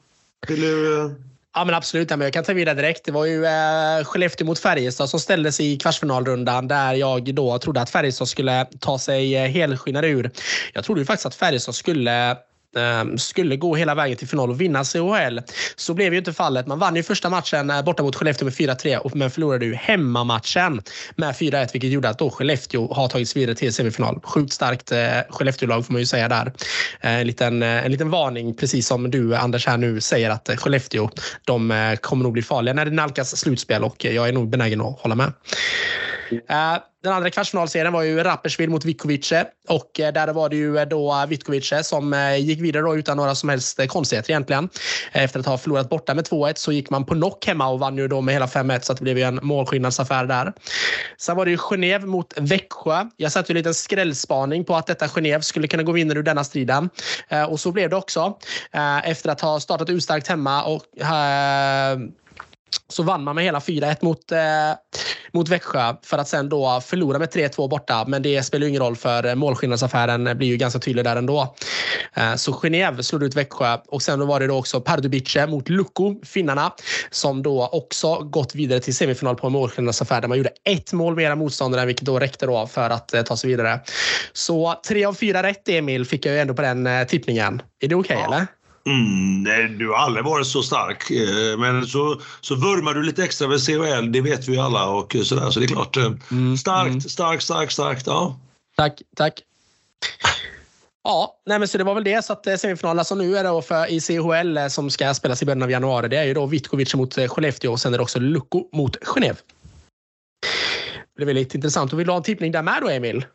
vill 0.48 0.62
du... 0.62 1.16
Ja, 1.58 1.65
men 1.65 1.76
absolut. 1.76 2.12
jag 2.12 2.34
kan 2.34 2.43
ta 2.43 2.54
vidare 2.54 2.76
direkt. 2.76 3.06
Det 3.06 3.12
var 3.12 3.26
ju 3.26 3.46
eh, 3.46 4.04
Skellefteå 4.04 4.48
mot 4.48 4.60
Färjestad 4.60 5.10
som 5.10 5.20
ställdes 5.20 5.60
i 5.60 5.78
kvartsfinalrundan 5.78 6.67
där 6.67 6.93
jag 6.93 7.36
då 7.36 7.58
trodde 7.58 7.82
att 7.82 7.89
Färjestad 7.89 8.28
skulle 8.28 8.65
ta 8.80 9.00
sig 9.00 9.36
eh, 9.36 9.50
helskinnade 9.50 10.08
ur. 10.08 10.32
Jag 10.74 10.84
trodde 10.84 11.02
ju 11.02 11.06
faktiskt 11.06 11.26
att 11.26 11.36
Färjestad 11.36 11.76
skulle 11.76 12.38
Eh, 12.78 13.16
skulle 13.18 13.56
gå 13.56 13.76
hela 13.76 13.96
vägen 13.96 14.18
till 14.18 14.28
final 14.28 14.50
och 14.50 14.62
vinna 14.62 14.84
CHL. 14.84 15.40
Så 15.76 15.94
blev 15.94 16.13
ju 16.13 16.20
inte 16.20 16.34
fallet. 16.34 16.68
Man 16.68 16.80
vann 16.80 16.96
ju 16.96 17.04
första 17.04 17.30
matchen 17.30 17.70
eh, 17.70 17.82
borta 17.82 18.04
mot 18.04 18.16
Skellefteå 18.16 18.46
med 18.46 18.54
4-3 18.54 19.12
men 19.16 19.32
förlorade 19.32 19.66
ju 19.66 19.74
hemmamatchen 19.76 20.82
med 21.16 21.36
4-1 21.36 21.70
vilket 21.74 21.90
gjorde 21.90 22.10
att 22.10 22.20
då 22.20 22.30
Skellefteå 22.30 22.94
har 22.94 23.08
tagits 23.08 23.36
vidare 23.36 23.56
till 23.56 23.74
semifinal. 23.74 24.20
Sjukt 24.24 24.54
starkt 24.54 24.92
eh, 24.92 24.98
Skellefteå-lag 25.30 25.86
får 25.86 25.94
man 25.94 26.02
ju 26.02 26.06
säga 26.06 26.28
där. 26.28 26.54
En 27.00 27.28
liten, 27.28 27.63
en 27.63 27.92
liten 27.92 28.10
varning 28.10 28.56
precis 28.56 28.88
som 28.88 29.12
du 29.12 29.36
Anders 29.36 29.68
här 29.68 29.78
nu 29.78 30.02
säger 30.02 30.30
att 30.30 30.50
Skellefteå 30.58 31.10
de 31.46 31.98
kommer 32.02 32.24
nog 32.24 32.34
bli 32.34 32.42
farliga 32.42 32.74
när 32.74 32.86
det 32.86 32.92
nalkas 32.92 33.38
slutspel 33.38 33.84
och 33.84 34.06
jag 34.06 34.28
är 34.28 34.34
nog 34.34 34.50
benägen 34.50 34.82
att 34.82 35.00
hålla 35.00 35.16
med. 35.16 35.34
Eh, 36.32 36.78
den 37.04 37.13
andra 37.13 37.30
kvartsfinalserien 37.30 37.94
var 37.94 38.02
ju 38.02 38.24
Rapperswil 38.24 38.70
mot 38.70 38.86
Vitkovice 38.86 39.34
och 39.68 40.00
eh, 40.00 40.13
där 40.13 40.34
var 40.34 40.50
det 40.50 40.56
ju 40.56 40.78
eh, 40.78 40.88
då 40.88 41.26
Vitkovice 41.28 41.88
som 41.88 42.36
gick 42.40 42.62
vidare 42.62 42.84
då 42.84 42.98
utan 42.98 43.18
några 43.18 43.36
som 43.36 43.50
helst 43.50 43.88
konstigheter 43.88 44.32
egentligen. 44.32 44.70
Efter 45.12 45.40
att 45.40 45.46
ha 45.46 45.58
förlorat 45.58 45.90
borta 45.90 46.13
med 46.13 46.26
2-1 46.26 46.54
så 46.56 46.72
gick 46.72 46.90
man 46.90 47.06
på 47.06 47.13
knock 47.13 47.48
hemma 47.48 47.68
och 47.68 47.80
vann 47.80 47.98
ju 47.98 48.08
då 48.08 48.22
med 48.22 48.34
hela 48.34 48.46
5-1 48.46 48.80
så 48.80 48.92
att 48.92 48.98
det 48.98 49.04
blev 49.04 49.18
ju 49.18 49.24
en 49.24 49.40
målskillnadsaffär 49.44 50.26
där. 50.26 50.54
Sen 51.18 51.36
var 51.36 51.46
det 51.46 51.52
ju 51.52 51.58
Genève 51.58 52.06
mot 52.06 52.34
Växjö. 52.38 53.06
Jag 53.18 53.32
satte 53.32 53.52
ju 53.52 53.54
en 53.54 53.58
liten 53.58 53.74
skrällspaning 53.74 54.66
på 54.66 54.76
att 54.76 54.88
detta 54.88 55.08
Genève 55.08 55.42
skulle 55.42 55.68
kunna 55.68 55.84
gå 55.84 55.92
vinnare 55.92 56.20
ur 56.20 56.24
denna 56.24 56.44
striden 56.44 56.90
och 57.50 57.60
så 57.60 57.72
blev 57.72 57.90
det 57.90 57.96
också. 57.96 58.38
Efter 59.04 59.30
att 59.30 59.42
ha 59.42 59.60
startat 59.60 59.90
urstarkt 59.90 60.28
hemma 60.28 60.63
och 60.63 60.84
så 62.90 63.04
vann 63.04 63.24
man 63.24 63.36
med 63.36 63.44
hela 63.44 63.60
4-1 63.60 63.98
mot, 64.02 64.32
eh, 64.32 64.40
mot 65.34 65.50
Växjö 65.50 65.96
för 66.04 66.18
att 66.18 66.28
sen 66.28 66.50
då 66.50 66.82
förlora 66.82 67.20
med 67.20 67.30
3-2 67.30 67.68
borta. 67.68 68.06
Men 68.08 68.22
det 68.22 68.44
spelar 68.44 68.68
ingen 68.68 68.82
roll 68.82 68.96
för 68.96 69.36
målskillnadsaffären 69.36 70.38
blir 70.38 70.48
ju 70.48 70.58
ganska 70.58 70.80
tydlig 70.80 71.06
där 71.06 71.16
ändå. 71.16 71.56
Eh, 72.14 72.36
så 72.36 72.52
Genève 72.52 73.02
slog 73.02 73.24
ut 73.24 73.36
Växjö 73.36 73.78
och 73.88 74.02
sen 74.02 74.20
då 74.20 74.26
var 74.26 74.40
det 74.40 74.48
då 74.48 74.58
också 74.58 74.82
Pardubice 74.82 75.48
mot 75.48 75.70
Lukko, 75.70 76.16
finnarna, 76.26 76.74
som 77.10 77.44
då 77.44 77.68
också 77.68 78.16
gått 78.16 78.56
vidare 78.56 78.80
till 78.80 78.96
semifinal 78.96 79.36
på 79.36 79.48
en 79.48 79.54
målskillnadsaffär 79.54 80.22
där 80.22 80.28
man 80.28 80.38
gjorde 80.38 80.52
ett 80.64 80.94
mål 80.94 81.16
mera 81.16 81.36
motståndare 81.36 81.86
vilket 81.86 82.06
då 82.06 82.20
räckte 82.20 82.46
då 82.46 82.68
för 82.68 82.90
att 82.90 83.14
eh, 83.14 83.22
ta 83.22 83.38
sig 83.38 83.50
vidare. 83.50 83.80
Så 84.34 84.82
tre 84.88 85.06
av 85.06 85.14
fyra 85.14 85.44
rätt 85.44 85.70
Emil 85.70 86.06
fick 86.06 86.26
jag 86.26 86.34
ju 86.34 86.42
ändå 86.42 86.54
på 86.54 86.62
den 86.62 86.88
eh, 86.88 87.08
tippningen. 87.08 87.62
Är 87.80 87.88
det 87.88 87.96
okej 87.96 88.18
okay, 88.18 88.24
ja. 88.30 88.36
eller? 88.36 88.48
Mm, 88.88 89.43
nej, 89.43 89.69
du 89.69 89.89
har 89.89 89.95
aldrig 89.95 90.26
varit 90.26 90.47
så 90.47 90.63
stark. 90.63 91.12
Eh, 91.12 91.58
men 91.60 91.88
så, 91.88 92.21
så 92.41 92.56
vurmar 92.56 92.93
du 92.93 93.04
lite 93.04 93.23
extra 93.23 93.47
för 93.47 93.58
CHL, 93.58 94.12
det 94.12 94.21
vet 94.21 94.47
vi 94.47 94.58
alla. 94.58 94.89
Och 94.89 95.15
sådär, 95.23 95.50
så 95.50 95.60
det 95.60 95.65
är 95.65 95.67
klart. 95.67 95.97
Eh, 95.97 96.12
mm, 96.32 96.58
starkt, 96.58 96.88
mm. 96.88 97.02
starkt, 97.02 97.43
starkt, 97.43 97.73
starkt. 97.73 98.08
Ja. 98.08 98.39
Tack, 98.78 99.02
tack. 99.15 99.41
Ja, 101.04 101.41
nej 101.45 101.60
men 101.60 101.67
så 101.67 101.78
det 101.78 101.84
var 101.84 101.93
väl 101.93 102.04
det. 102.04 102.26
Så 102.26 102.34
att 102.34 102.47
eh, 102.47 102.56
semifinalerna 102.56 103.04
som 103.04 103.17
nu 103.17 103.38
är 103.38 103.43
då 103.43 103.62
för 103.62 103.91
i 103.91 104.02
CHL 104.02 104.69
som 104.69 104.89
ska 104.89 105.13
spelas 105.13 105.41
i 105.41 105.45
början 105.45 105.63
av 105.63 105.71
januari, 105.71 106.08
det 106.08 106.17
är 106.17 106.23
ju 106.23 106.34
då 106.34 106.45
Vitkovic 106.45 106.95
mot 106.95 107.15
Skellefteå 107.30 107.71
och 107.71 107.80
sen 107.80 107.93
är 107.93 107.97
det 107.97 108.04
också 108.04 108.19
Lucko 108.19 108.69
mot 108.73 108.95
Genève. 108.95 109.38
Det 111.17 111.23
är 111.23 111.26
väldigt 111.26 111.56
intressant. 111.56 111.93
Och 111.93 112.00
vill 112.00 112.08
du 112.08 112.12
ha 112.12 112.17
en 112.17 112.23
tippning 112.23 112.52
där 112.52 112.63
med 112.63 112.82
då, 112.82 112.89
Emil? 112.89 113.26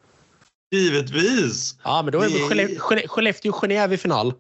Givetvis! 0.75 1.77
Ja, 1.85 2.03
men 2.03 2.13
då 2.13 2.21
är 2.21 2.29
det 2.29 2.79
Skellefteå-Genève 3.09 3.93
i 3.93 3.97
final. 3.97 4.35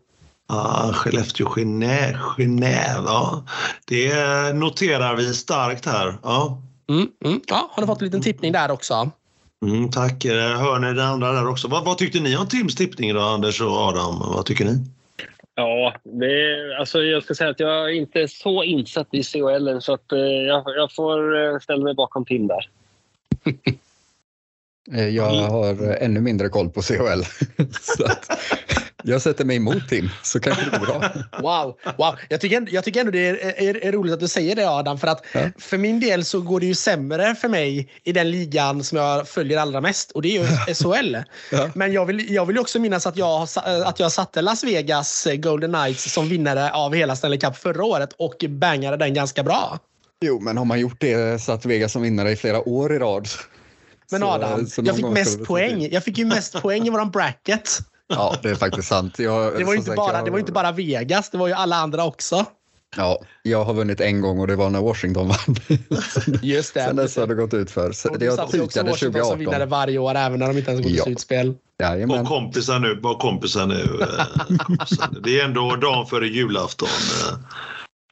Ah, 0.54 0.92
Skellefteå, 0.92 1.48
Genève. 1.48 3.42
Det 3.84 4.12
noterar 4.54 5.16
vi 5.16 5.34
starkt 5.34 5.86
här. 5.86 6.14
Ja. 6.22 6.62
Mm, 6.88 7.08
mm. 7.24 7.40
Ja, 7.46 7.70
har 7.72 7.82
du 7.82 7.86
fått 7.86 8.00
en 8.00 8.04
liten 8.04 8.22
tippning 8.22 8.52
där 8.52 8.70
också? 8.70 9.10
Mm, 9.64 9.90
tack. 9.90 10.24
Hör 10.24 10.78
ni 10.78 10.92
det 10.92 11.04
andra 11.04 11.32
där 11.32 11.48
också? 11.48 11.68
Vad, 11.68 11.84
vad 11.84 11.98
tyckte 11.98 12.20
ni 12.20 12.36
om 12.36 12.48
Tims 12.48 12.74
tippning 12.74 13.14
då, 13.14 13.20
Anders 13.20 13.60
och 13.60 13.76
Adam? 13.76 14.18
Vad 14.18 14.46
tycker 14.46 14.64
ni? 14.64 14.78
Ja, 15.54 15.94
det, 16.04 16.56
alltså 16.78 17.02
jag 17.02 17.22
ska 17.22 17.34
säga 17.34 17.50
att 17.50 17.60
jag 17.60 17.84
är 17.84 17.94
inte 17.94 18.28
så 18.28 18.64
insatt 18.64 19.08
i 19.10 19.22
CHL 19.22 19.80
så 19.80 19.94
att, 19.94 20.12
eh, 20.12 20.18
jag, 20.18 20.64
jag 20.66 20.92
får 20.92 21.44
eh, 21.44 21.58
ställa 21.58 21.84
mig 21.84 21.94
bakom 21.94 22.24
Tim 22.24 22.46
där. 22.46 22.68
Eh, 24.92 25.08
jag 25.08 25.34
mm. 25.34 25.50
har 25.50 25.96
ännu 26.00 26.20
mindre 26.20 26.48
koll 26.48 26.68
på 26.68 26.82
CHL. 26.82 27.22
så 27.80 28.04
att, 28.04 28.30
jag 29.02 29.22
sätter 29.22 29.44
mig 29.44 29.56
emot 29.56 29.88
Tim, 29.88 30.10
så 30.22 30.40
kanske 30.40 30.64
det 30.64 30.78
går 30.78 30.86
bra. 30.86 31.12
Wow, 31.40 31.76
wow. 31.96 32.14
Jag, 32.28 32.40
tycker, 32.40 32.68
jag 32.70 32.84
tycker 32.84 33.00
ändå 33.00 33.12
det 33.12 33.28
är, 33.28 33.34
är, 33.62 33.84
är, 33.84 33.92
roligt 33.92 34.14
att 34.14 34.20
du 34.20 34.28
säger 34.28 34.56
det 34.56 34.68
Adam. 34.68 34.98
För 34.98 35.08
att 35.08 35.24
ja. 35.32 35.40
för 35.58 35.78
min 35.78 36.00
del 36.00 36.24
så 36.24 36.40
går 36.40 36.60
det 36.60 36.66
ju 36.66 36.74
sämre 36.74 37.34
för 37.34 37.48
mig 37.48 37.88
i 38.04 38.12
den 38.12 38.30
ligan 38.30 38.84
som 38.84 38.98
jag 38.98 39.28
följer 39.28 39.58
allra 39.58 39.80
mest. 39.80 40.10
Och 40.10 40.22
det 40.22 40.36
är 40.36 40.42
ju 40.42 40.74
SHL. 40.74 41.16
Ja. 41.50 41.70
Men 41.74 41.92
jag 41.92 42.06
vill, 42.06 42.34
jag 42.34 42.46
vill 42.46 42.58
också 42.58 42.78
minnas 42.78 43.06
att 43.06 43.16
jag, 43.16 43.48
att 43.84 44.00
jag 44.00 44.12
satte 44.12 44.42
Las 44.42 44.64
Vegas 44.64 45.28
Golden 45.36 45.72
Knights 45.72 46.12
som 46.12 46.28
vinnare 46.28 46.70
av 46.70 46.94
hela 46.94 47.16
Stanley 47.16 47.38
Cup 47.38 47.56
förra 47.56 47.84
året 47.84 48.12
och 48.18 48.44
bangade 48.48 48.96
den 48.96 49.14
ganska 49.14 49.42
bra. 49.42 49.78
Jo, 50.20 50.40
men 50.40 50.56
har 50.56 50.64
man 50.64 50.80
gjort 50.80 51.00
det, 51.00 51.42
satt 51.42 51.66
Vegas 51.66 51.92
som 51.92 52.02
vinnare 52.02 52.30
i 52.30 52.36
flera 52.36 52.68
år 52.68 52.92
i 52.94 52.98
rad. 52.98 53.28
Men 54.10 54.22
Adam, 54.22 54.60
så, 54.60 54.70
så 54.70 54.82
jag 54.84 54.96
fick 54.96 55.06
mest 55.06 55.44
poäng. 55.44 55.88
Jag 55.90 56.04
fick 56.04 56.18
ju 56.18 56.24
mest 56.24 56.62
poäng 56.62 56.86
i 56.86 56.90
våran 56.90 57.10
bracket. 57.10 57.78
Ja, 58.14 58.36
det 58.42 58.50
är 58.50 58.54
faktiskt 58.54 58.88
sant. 58.88 59.18
Jag, 59.18 59.58
det, 59.58 59.64
var 59.64 59.74
inte 59.74 59.90
bara, 59.90 60.16
jag... 60.16 60.24
det 60.24 60.30
var 60.30 60.38
inte 60.38 60.52
bara 60.52 60.72
Vegas, 60.72 61.30
det 61.30 61.38
var 61.38 61.48
ju 61.48 61.54
alla 61.54 61.76
andra 61.76 62.04
också. 62.04 62.46
Ja, 62.96 63.20
jag 63.42 63.64
har 63.64 63.74
vunnit 63.74 64.00
en 64.00 64.20
gång 64.20 64.40
och 64.40 64.46
det 64.46 64.56
var 64.56 64.70
när 64.70 64.80
Washington 64.80 65.28
vann. 65.28 65.56
Just 66.42 66.74
det. 66.74 66.80
Sen 66.84 66.96
dess 66.96 67.16
har 67.16 67.26
det 67.26 67.34
gått 67.34 67.54
ut 67.54 67.70
för. 67.70 67.88
Och 68.10 68.18
det 68.18 68.26
har 68.26 68.46
pikade 68.46 68.90
2018. 68.90 69.24
som 69.24 69.38
vinnare 69.38 69.66
varje 69.66 69.98
år 69.98 70.14
även 70.14 70.38
när 70.38 70.48
de 70.48 70.58
inte 70.58 70.70
ens 70.70 70.84
gått 70.84 70.92
ja. 70.92 71.04
slutspel. 71.04 71.54
Var 71.78 72.24
kompisar 72.24 72.78
nu. 72.78 73.00
Var 73.02 73.14
kompisar 73.14 73.66
nu. 73.66 74.06
det 75.22 75.40
är 75.40 75.44
ändå 75.44 75.76
dagen 75.76 76.06
före 76.06 76.26
julafton. 76.26 76.88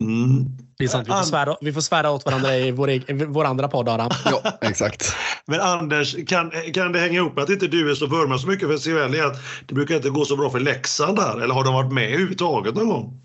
Mm. 0.00 0.44
Det 0.78 0.84
är 0.84 0.88
sant. 0.88 1.08
Vi 1.08 1.12
får, 1.12 1.22
svära, 1.22 1.56
vi 1.60 1.72
får 1.72 1.80
svära 1.80 2.10
åt 2.10 2.24
varandra 2.24 2.56
i 2.56 2.70
vår, 2.70 3.24
vår 3.26 3.44
andra 3.44 3.68
podd, 3.68 3.88
Adam. 3.88 4.10
Ja, 4.24 4.42
exakt. 4.60 5.16
Men 5.46 5.60
Anders, 5.60 6.16
kan, 6.26 6.50
kan 6.74 6.92
det 6.92 6.98
hänga 6.98 7.14
ihop 7.14 7.34
med 7.34 7.44
att 7.44 7.50
inte 7.50 7.66
du 7.66 7.90
är 7.90 7.94
så 7.94 8.06
vurmar 8.06 8.38
så 8.38 8.48
mycket 8.48 8.68
för 8.68 8.78
CHL? 8.78 9.26
Att 9.26 9.36
det 9.66 9.74
brukar 9.74 9.96
inte 9.96 10.10
gå 10.10 10.24
så 10.24 10.36
bra 10.36 10.50
för 10.50 10.60
Leksand 10.60 11.16
där. 11.16 11.40
Eller 11.40 11.54
har 11.54 11.64
de 11.64 11.74
varit 11.74 11.92
med 11.92 12.08
överhuvudtaget 12.08 12.74
någon 12.74 12.88
gång? 12.88 13.20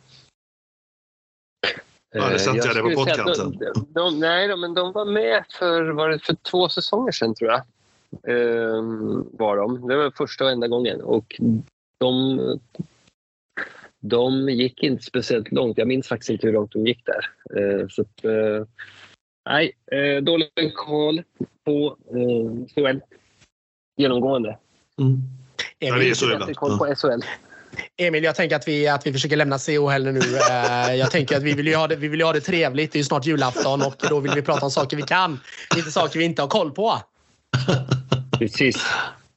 Ja, 2.15 2.29
det 2.29 2.39
satte 2.39 2.57
jag, 2.57 2.67
jag 2.67 2.75
det 2.75 2.81
på 2.81 3.05
poddkanten. 3.05 3.57
De, 3.57 3.87
de, 3.93 4.19
nej, 4.19 4.57
men 4.57 4.73
de 4.73 4.91
var 4.91 5.05
med 5.05 5.43
för, 5.59 5.89
var 5.89 6.09
det 6.09 6.19
för 6.19 6.35
två 6.35 6.69
säsonger 6.69 7.11
sedan, 7.11 7.35
tror 7.35 7.51
jag. 7.51 7.61
Ehm, 8.27 9.25
var 9.31 9.57
de. 9.57 9.87
Det 9.87 9.95
var 9.95 10.11
första 10.11 10.43
och 10.43 10.51
enda 10.51 10.67
gången. 10.67 11.01
Och 11.01 11.41
de 11.99 12.39
de 14.09 14.49
gick 14.49 14.83
inte 14.83 15.03
speciellt 15.03 15.51
långt. 15.51 15.77
Jag 15.77 15.87
minns 15.87 16.07
faktiskt 16.07 16.29
inte 16.29 16.47
hur 16.47 16.53
långt 16.53 16.71
de 16.71 16.87
gick 16.87 17.05
där. 17.05 17.29
Eh, 17.59 17.87
så 17.87 18.01
att, 18.01 18.25
eh, 18.25 18.67
nej, 19.49 19.71
eh, 19.91 20.23
dålig 20.23 20.73
koll 20.75 21.23
på 21.65 21.97
SHL 22.75 22.99
genomgående. 23.97 24.57
Mm. 24.99 25.21
Ja, 25.79 25.95
det 25.95 26.09
är 26.09 26.13
så 26.13 26.27
bättre 26.27 26.53
koll 26.53 26.77
på 26.77 26.95
SHL. 26.95 27.21
Emil, 27.97 28.23
jag 28.23 28.35
tänker 28.35 28.55
att 28.55 28.67
vi, 28.67 28.87
att 28.87 29.07
vi 29.07 29.13
försöker 29.13 29.35
lämna 29.35 29.59
CHL 29.59 30.03
nu. 30.03 30.19
Jag 30.97 31.11
tänker 31.11 31.37
att 31.37 31.43
vi 31.43 31.53
vill, 31.53 31.67
ju 31.67 31.75
ha 31.75 31.87
det, 31.87 31.95
vi 31.95 32.07
vill 32.07 32.21
ha 32.21 32.33
det 32.33 32.41
trevligt. 32.41 32.91
Det 32.91 32.95
är 32.95 32.99
ju 32.99 33.03
snart 33.03 33.25
julafton 33.25 33.81
och 33.81 33.95
då 34.09 34.19
vill 34.19 34.31
vi 34.35 34.41
prata 34.41 34.65
om 34.65 34.71
saker 34.71 34.97
vi 34.97 35.03
kan. 35.03 35.39
Inte 35.77 35.91
saker 35.91 36.19
vi 36.19 36.25
inte 36.25 36.41
har 36.41 36.49
koll 36.49 36.71
på. 36.71 37.01
Precis. 38.39 38.85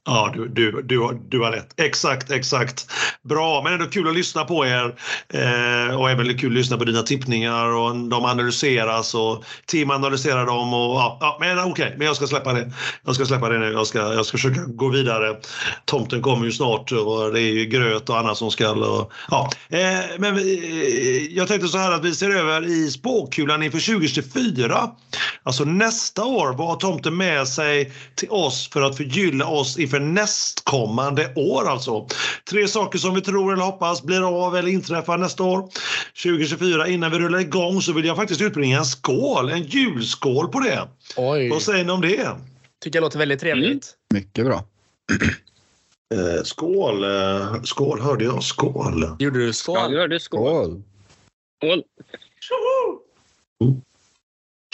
Ja, 0.09 0.33
du, 0.35 0.49
du, 0.49 0.83
du, 0.83 1.21
du 1.29 1.41
har 1.41 1.53
rätt. 1.53 1.81
Exakt, 1.81 2.31
exakt. 2.31 2.87
Bra, 3.23 3.63
men 3.63 3.73
ändå 3.73 3.87
kul 3.87 4.09
att 4.09 4.15
lyssna 4.15 4.45
på 4.45 4.67
er. 4.67 4.95
Eh, 5.29 6.01
och 6.01 6.11
även 6.11 6.39
kul 6.39 6.51
att 6.51 6.57
lyssna 6.57 6.77
på 6.77 6.85
dina 6.85 7.03
tippningar 7.03 7.67
och 7.67 7.97
de 7.97 8.25
analyseras 8.25 9.15
och 9.15 9.45
Tim 9.67 9.91
analyserar 9.91 10.47
dem. 10.47 10.75
Och, 10.75 10.95
ja, 10.95 11.19
ja, 11.21 11.37
men 11.41 11.59
okej, 11.59 11.71
okay, 11.71 11.91
men 11.99 12.07
jag 12.07 12.17
ska 12.17 12.27
släppa 12.27 12.53
det. 12.53 12.73
Jag 13.05 13.15
ska 13.15 13.27
släppa 13.27 13.49
det 13.49 13.59
nu. 13.59 13.73
Jag 13.73 13.87
ska, 13.87 13.99
jag 13.99 14.27
ska 14.27 14.39
försöka 14.39 14.61
gå 14.67 14.89
vidare. 14.89 15.37
Tomten 15.85 16.23
kommer 16.23 16.45
ju 16.45 16.53
snart 16.53 16.93
och 16.93 17.33
det 17.33 17.41
är 17.41 17.53
ju 17.53 17.65
gröt 17.65 18.09
och 18.09 18.19
annat 18.19 18.37
som 18.37 18.51
ska... 18.51 18.71
Och, 18.71 19.13
ja. 19.31 19.51
Eh, 19.69 20.01
men 20.19 20.35
vi, 20.35 20.59
eh, 21.31 21.37
jag 21.37 21.49
tänkte 21.49 21.69
så 21.69 21.79
här 21.79 21.93
att 21.93 22.05
vi 22.05 22.15
ser 22.15 22.31
över 22.31 22.67
i 22.67 22.91
spåkulan 22.91 23.63
inför 23.63 23.79
2024. 23.79 24.91
Alltså 25.43 25.65
nästa 25.65 26.25
år. 26.25 26.53
Vad 26.53 26.69
har 26.69 26.77
tomten 26.77 27.17
med 27.17 27.49
sig 27.49 27.93
till 28.15 28.31
oss 28.31 28.69
för 28.69 28.83
att 28.83 28.97
förgylla 28.97 29.47
oss 29.47 29.79
inför 29.79 29.98
för 29.99 30.05
nästkommande 30.05 31.33
år 31.37 31.69
alltså. 31.69 32.07
Tre 32.51 32.69
saker 32.69 32.99
som 32.99 33.15
vi 33.15 33.21
tror 33.21 33.53
eller 33.53 33.63
hoppas 33.63 34.03
blir 34.03 34.47
av 34.47 34.57
eller 34.57 34.69
inträffar 34.69 35.19
nästa 35.19 35.43
år. 35.43 35.69
2024. 36.23 36.89
Innan 36.89 37.11
vi 37.11 37.19
rullar 37.19 37.39
igång 37.39 37.83
så 37.83 37.93
vill 37.93 38.05
jag 38.05 38.17
faktiskt 38.17 38.41
utbringa 38.41 38.79
en 38.79 38.85
skål, 38.85 39.51
en 39.51 39.63
julskål 39.63 40.49
på 40.49 40.61
det. 40.61 40.89
Oj. 41.17 41.49
Vad 41.49 41.63
säger 41.63 41.85
ni 41.85 41.93
om 41.93 42.01
det? 42.01 42.29
Tycker 42.83 42.97
jag 42.97 43.03
låter 43.03 43.19
väldigt 43.19 43.41
trevligt. 43.41 43.95
Mm. 44.13 44.25
Mycket 44.25 44.45
bra. 44.45 44.65
Eh, 46.15 46.43
skål, 46.43 47.05
eh, 47.05 47.63
skål 47.63 48.01
hörde 48.01 48.25
jag. 48.25 48.43
Skål. 48.43 49.17
Gjorde 49.19 49.39
du 49.39 49.53
skål? 49.53 49.77
Ja, 49.79 49.91
jag 49.91 50.01
hörde 50.01 50.21
skål. 50.21 50.83
Skål. 51.61 51.83
skål. 52.41 53.83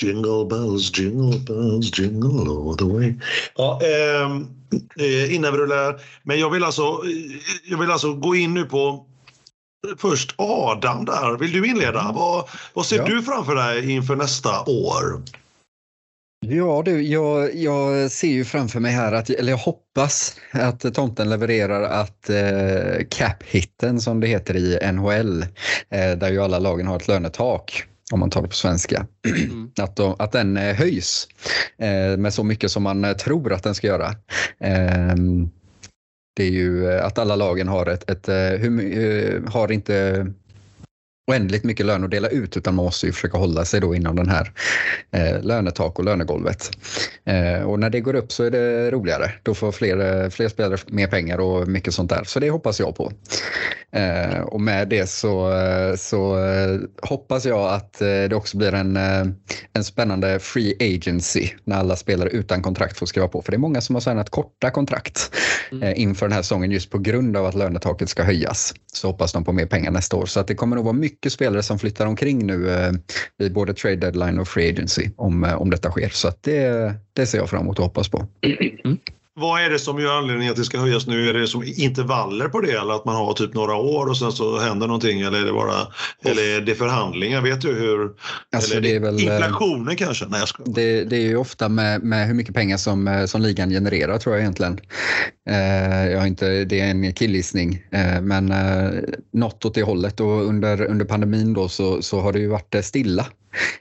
Jingle 0.02 0.44
bells, 0.44 0.98
jingle 0.98 1.38
bells, 1.38 1.98
jingle 1.98 2.50
all 2.50 2.76
the 2.76 2.84
way. 2.84 3.14
Ja, 3.56 3.80
ehm, 3.82 4.46
eh, 4.98 5.34
innan 5.34 5.52
vi 5.52 5.58
rullar. 5.58 6.00
Men 6.22 6.40
jag 6.40 6.50
vill, 6.50 6.64
alltså, 6.64 7.00
jag 7.64 7.78
vill 7.78 7.90
alltså 7.90 8.14
gå 8.14 8.34
in 8.34 8.54
nu 8.54 8.64
på 8.64 9.06
först 9.98 10.34
Adam 10.38 11.04
där. 11.04 11.38
Vill 11.38 11.52
du 11.52 11.66
inleda? 11.66 12.12
Vad, 12.14 12.48
vad 12.72 12.86
ser 12.86 12.96
ja. 12.96 13.04
du 13.04 13.22
framför 13.22 13.54
dig 13.54 13.90
inför 13.90 14.16
nästa 14.16 14.60
år? 14.60 15.22
Ja 16.46 16.82
du, 16.84 17.02
jag, 17.02 17.54
jag 17.54 18.10
ser 18.10 18.28
ju 18.28 18.44
framför 18.44 18.80
mig 18.80 18.92
här, 18.92 19.12
att, 19.12 19.30
eller 19.30 19.52
jag 19.52 19.58
hoppas 19.58 20.36
att 20.52 20.94
tomten 20.94 21.30
levererar 21.30 21.82
att 21.82 22.30
eh, 22.30 23.06
cap-hitten 23.10 24.00
som 24.00 24.20
det 24.20 24.26
heter 24.26 24.56
i 24.56 24.92
NHL, 24.92 25.42
eh, 25.90 26.18
där 26.18 26.30
ju 26.30 26.42
alla 26.42 26.58
lagen 26.58 26.86
har 26.86 26.96
ett 26.96 27.08
lönetak, 27.08 27.86
om 28.12 28.20
man 28.20 28.30
tar 28.30 28.42
det 28.42 28.48
på 28.48 28.54
svenska, 28.54 29.06
mm. 29.26 29.70
att, 29.80 29.96
de, 29.96 30.16
att 30.18 30.32
den 30.32 30.56
eh, 30.56 30.74
höjs 30.74 31.28
eh, 31.78 32.16
med 32.16 32.34
så 32.34 32.44
mycket 32.44 32.70
som 32.70 32.82
man 32.82 33.04
eh, 33.04 33.12
tror 33.12 33.52
att 33.52 33.62
den 33.62 33.74
ska 33.74 33.86
göra. 33.86 34.08
Eh, 34.60 35.14
det 36.36 36.44
är 36.44 36.50
ju 36.50 36.90
eh, 36.90 37.06
att 37.06 37.18
alla 37.18 37.36
lagen 37.36 37.68
har 37.68 37.86
ett, 37.86 38.10
ett 38.10 38.28
hur, 38.60 39.46
har 39.46 39.72
inte 39.72 40.26
oändligt 41.26 41.64
mycket 41.64 41.86
lön 41.86 42.04
att 42.04 42.10
dela 42.10 42.28
ut 42.28 42.56
utan 42.56 42.74
man 42.74 42.84
måste 42.84 43.06
ju 43.06 43.12
försöka 43.12 43.38
hålla 43.38 43.64
sig 43.64 43.80
då 43.80 43.94
inom 43.94 44.16
den 44.16 44.28
här 44.28 44.52
eh, 45.10 45.42
lönetak 45.42 45.98
och 45.98 46.04
lönegolvet. 46.04 46.70
Eh, 47.24 47.62
och 47.62 47.80
när 47.80 47.90
det 47.90 48.00
går 48.00 48.14
upp 48.14 48.32
så 48.32 48.44
är 48.44 48.50
det 48.50 48.90
roligare. 48.90 49.30
Då 49.42 49.54
får 49.54 49.72
fler, 49.72 50.30
fler 50.30 50.48
spelare 50.48 50.78
mer 50.86 51.06
pengar 51.06 51.38
och 51.38 51.68
mycket 51.68 51.94
sånt 51.94 52.10
där. 52.10 52.24
Så 52.24 52.40
det 52.40 52.50
hoppas 52.50 52.80
jag 52.80 52.96
på. 52.96 53.12
Eh, 53.92 54.40
och 54.40 54.60
med 54.60 54.88
det 54.88 55.06
så, 55.06 55.52
så 55.96 56.44
eh, 56.44 56.80
hoppas 57.02 57.44
jag 57.44 57.74
att 57.74 58.00
eh, 58.00 58.06
det 58.06 58.34
också 58.34 58.56
blir 58.56 58.74
en, 58.74 58.96
eh, 58.96 59.26
en 59.72 59.84
spännande 59.84 60.38
free 60.38 60.76
agency 60.80 61.48
när 61.64 61.76
alla 61.76 61.96
spelare 61.96 62.28
utan 62.28 62.62
kontrakt 62.62 62.98
får 62.98 63.06
skriva 63.06 63.28
på. 63.28 63.42
För 63.42 63.52
det 63.52 63.56
är 63.56 63.58
många 63.58 63.80
som 63.80 63.94
har 63.94 64.00
signat 64.00 64.30
korta 64.30 64.70
kontrakt 64.70 65.30
mm. 65.72 65.94
inför 65.96 66.26
den 66.26 66.32
här 66.32 66.42
säsongen 66.42 66.70
just 66.70 66.90
på 66.90 66.98
grund 66.98 67.36
av 67.36 67.46
att 67.46 67.54
lönetaket 67.54 68.08
ska 68.08 68.22
höjas. 68.22 68.74
Så 68.92 69.08
hoppas 69.08 69.32
de 69.32 69.44
på 69.44 69.52
mer 69.52 69.66
pengar 69.66 69.90
nästa 69.90 70.16
år. 70.16 70.26
Så 70.26 70.40
att 70.40 70.46
det 70.46 70.54
kommer 70.54 70.76
nog 70.76 70.84
vara 70.84 70.92
mycket 70.92 71.13
mycket 71.14 71.32
spelare 71.32 71.62
som 71.62 71.78
flyttar 71.78 72.06
omkring 72.06 72.46
nu 72.46 72.70
eh, 72.70 72.92
i 73.46 73.50
både 73.50 73.74
trade 73.74 73.96
deadline 73.96 74.38
och 74.38 74.48
free 74.48 74.70
agency 74.70 75.10
om, 75.16 75.44
eh, 75.44 75.54
om 75.54 75.70
detta 75.70 75.90
sker. 75.90 76.08
Så 76.08 76.32
det, 76.40 76.94
det 77.12 77.26
ser 77.26 77.38
jag 77.38 77.50
fram 77.50 77.62
emot 77.62 77.78
och 77.78 77.84
hoppas 77.84 78.08
på. 78.08 78.26
Mm. 78.84 78.98
Vad 79.36 79.62
är 79.62 79.70
det 79.70 79.78
som 79.78 79.98
gör 79.98 80.18
anledningen 80.18 80.50
att 80.50 80.56
det 80.56 80.64
ska 80.64 80.78
höjas 80.78 81.06
nu? 81.06 81.28
Är 81.28 81.34
det 81.34 81.46
som 81.46 81.62
intervaller 81.62 82.48
på 82.48 82.60
det 82.60 82.72
eller 82.72 82.94
att 82.94 83.04
man 83.04 83.16
har 83.16 83.32
typ 83.32 83.54
några 83.54 83.74
år 83.74 84.06
och 84.06 84.16
sen 84.16 84.32
så 84.32 84.58
händer 84.58 84.86
någonting 84.86 85.20
eller 85.20 85.40
är 85.40 85.44
det 85.44 85.52
bara 85.52 85.86
eller 86.24 86.56
är 86.56 86.60
det 86.60 86.74
förhandlingar? 86.74 87.40
Vet 87.40 87.60
du 87.60 87.74
hur? 87.74 88.10
Alltså, 88.56 88.80
det, 88.80 88.94
är 88.94 89.00
väl, 89.00 89.14
eh, 89.14 89.22
inflationen 89.22 89.96
kanske? 89.96 90.26
Nej, 90.26 90.40
jag 90.40 90.48
ska... 90.48 90.62
det, 90.66 91.04
det 91.04 91.16
är 91.16 91.20
ju 91.20 91.36
ofta 91.36 91.68
med, 91.68 92.02
med 92.02 92.26
hur 92.26 92.34
mycket 92.34 92.54
pengar 92.54 92.76
som, 92.76 93.26
som 93.28 93.42
ligan 93.42 93.70
genererar 93.70 94.18
tror 94.18 94.34
jag 94.34 94.42
egentligen. 94.42 94.80
Eh, 95.50 96.10
jag 96.10 96.18
har 96.18 96.26
inte, 96.26 96.64
det 96.64 96.80
är 96.80 96.90
en 96.90 97.12
killgissning 97.12 97.82
eh, 97.92 98.20
men 98.20 98.52
eh, 98.52 99.00
något 99.32 99.64
åt 99.64 99.74
det 99.74 99.82
hållet 99.82 100.20
och 100.20 100.44
under, 100.44 100.82
under 100.82 101.04
pandemin 101.04 101.52
då 101.52 101.68
så, 101.68 102.02
så 102.02 102.20
har 102.20 102.32
det 102.32 102.38
ju 102.38 102.48
varit 102.48 102.74
stilla. 102.82 103.26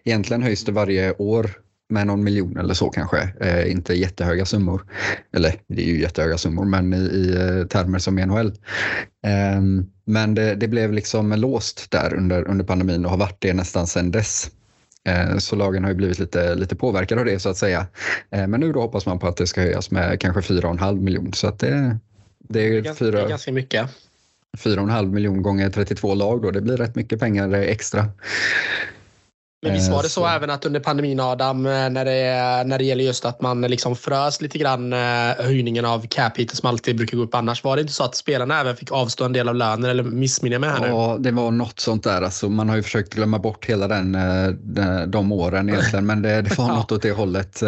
Egentligen 0.03 0.43
höjs 0.43 0.65
det 0.65 0.71
varje 0.71 1.13
år 1.13 1.49
med 1.93 2.07
någon 2.07 2.23
miljon 2.23 2.57
eller 2.57 2.73
så 2.73 2.89
kanske. 2.89 3.33
Eh, 3.39 3.71
inte 3.71 3.93
jättehöga 3.93 4.45
summor. 4.45 4.85
Eller 5.35 5.53
det 5.67 5.81
är 5.81 5.87
ju 5.87 6.01
jättehöga 6.01 6.37
summor 6.37 6.65
men 6.65 6.93
i, 6.93 6.97
i 6.97 7.35
eh, 7.35 7.67
termer 7.67 7.99
som 7.99 8.15
NHL. 8.15 8.47
Eh, 9.25 9.61
men 10.05 10.35
det, 10.35 10.55
det, 10.55 10.67
blev 10.67 10.93
liksom 10.93 11.31
låst 11.31 11.91
där 11.91 12.13
under, 12.13 12.47
under 12.47 12.65
pandemin 12.65 13.05
och 13.05 13.11
har 13.11 13.17
varit 13.17 13.37
det 13.39 13.53
nästan 13.53 13.87
sedan 13.87 14.11
dess. 14.11 14.51
Så 15.39 15.55
lagen 15.55 15.83
har 15.83 15.91
ju 15.91 15.97
blivit 15.97 16.19
lite, 16.19 16.55
lite 16.55 16.75
påverkade 16.75 17.21
av 17.21 17.25
det 17.25 17.39
så 17.39 17.49
att 17.49 17.57
säga. 17.57 17.85
Men 18.29 18.59
nu 18.59 18.71
då 18.71 18.81
hoppas 18.81 19.05
man 19.05 19.19
på 19.19 19.27
att 19.27 19.37
det 19.37 19.47
ska 19.47 19.61
höjas 19.61 19.91
med 19.91 20.19
kanske 20.19 20.53
4,5 20.53 20.99
miljoner. 21.01 21.31
Så 21.31 21.47
att 21.47 21.59
det, 21.59 21.97
det 22.39 22.67
är, 22.67 22.81
det 22.81 22.89
är, 22.89 22.93
fyra, 22.93 23.11
det 23.11 23.23
är 23.23 23.29
ganska 23.29 23.51
mycket. 23.51 23.89
4,5 24.57 25.05
miljoner 25.05 25.41
gånger 25.41 25.69
32 25.69 26.15
lag 26.15 26.41
då. 26.41 26.51
Det 26.51 26.61
blir 26.61 26.77
rätt 26.77 26.95
mycket 26.95 27.19
pengar 27.19 27.53
extra. 27.53 28.09
Men 29.63 29.73
visst 29.73 29.91
var 29.91 30.03
det 30.03 30.09
så, 30.09 30.21
så, 30.21 30.27
även 30.27 30.49
att 30.49 30.65
under 30.65 30.79
pandemin 30.79 31.19
Adam, 31.19 31.65
eh, 31.65 31.71
när 31.71 32.05
det, 32.05 32.63
när 32.67 32.77
det 32.77 32.83
gäller 32.83 33.03
just 33.03 33.25
att 33.25 33.41
man 33.41 33.61
liksom 33.61 33.95
frös 33.95 34.41
lite 34.41 34.57
grann 34.57 34.93
eh, 34.93 34.99
höjningen 35.39 35.85
av 35.85 36.07
cap 36.07 36.37
hit 36.37 36.55
som 36.55 36.69
alltid 36.69 36.97
brukar 36.97 37.17
gå 37.17 37.23
upp 37.23 37.35
annars. 37.35 37.63
Var 37.63 37.75
det 37.75 37.81
inte 37.81 37.93
så 37.93 38.03
att 38.03 38.15
spelarna 38.15 38.59
även 38.59 38.75
fick 38.75 38.91
avstå 38.91 39.25
en 39.25 39.33
del 39.33 39.49
av 39.49 39.55
lönen 39.55 39.89
eller 39.89 40.03
missminner 40.03 40.55
jag 40.55 40.61
mig 40.61 40.69
här 40.69 40.79
nu? 40.79 40.87
Ja, 40.87 41.17
det 41.19 41.31
var 41.31 41.51
något 41.51 41.79
sånt 41.79 42.03
där. 42.03 42.21
Alltså, 42.21 42.49
man 42.49 42.69
har 42.69 42.75
ju 42.75 42.83
försökt 42.83 43.13
glömma 43.13 43.39
bort 43.39 43.65
hela 43.65 43.87
den, 43.87 44.15
eh, 44.15 45.07
de 45.07 45.31
åren 45.31 45.69
egentligen, 45.69 46.05
men 46.05 46.21
det, 46.21 46.41
det 46.41 46.57
var 46.57 46.67
ja. 46.69 46.75
något 46.75 46.91
åt 46.91 47.01
det 47.01 47.11
hållet. 47.11 47.63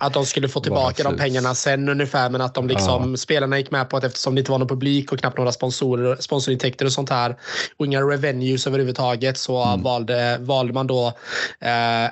Att 0.00 0.14
de 0.14 0.26
skulle 0.26 0.48
få 0.48 0.60
tillbaka 0.60 1.02
de 1.02 1.16
pengarna 1.16 1.54
sen 1.54 1.88
ungefär, 1.88 2.30
men 2.30 2.40
att 2.40 2.54
de 2.54 2.68
liksom, 2.68 3.10
ja. 3.10 3.16
spelarna 3.16 3.58
gick 3.58 3.70
med 3.70 3.88
på 3.88 3.96
att 3.96 4.04
eftersom 4.04 4.34
det 4.34 4.38
inte 4.38 4.50
var 4.50 4.58
någon 4.58 4.68
publik 4.68 5.12
och 5.12 5.18
knappt 5.18 5.38
några 5.38 5.52
sponsorer, 5.52 6.16
sponsorintäkter 6.20 6.86
och 6.86 6.92
sånt 6.92 7.10
här 7.10 7.36
och 7.76 7.86
inga 7.86 8.00
revenues 8.00 8.66
överhuvudtaget 8.66 9.38
så 9.38 9.64
mm. 9.64 9.82
valde, 9.82 10.38
valde 10.40 10.72
man 10.72 10.86
då 10.86 10.98
Eh, 11.08 11.12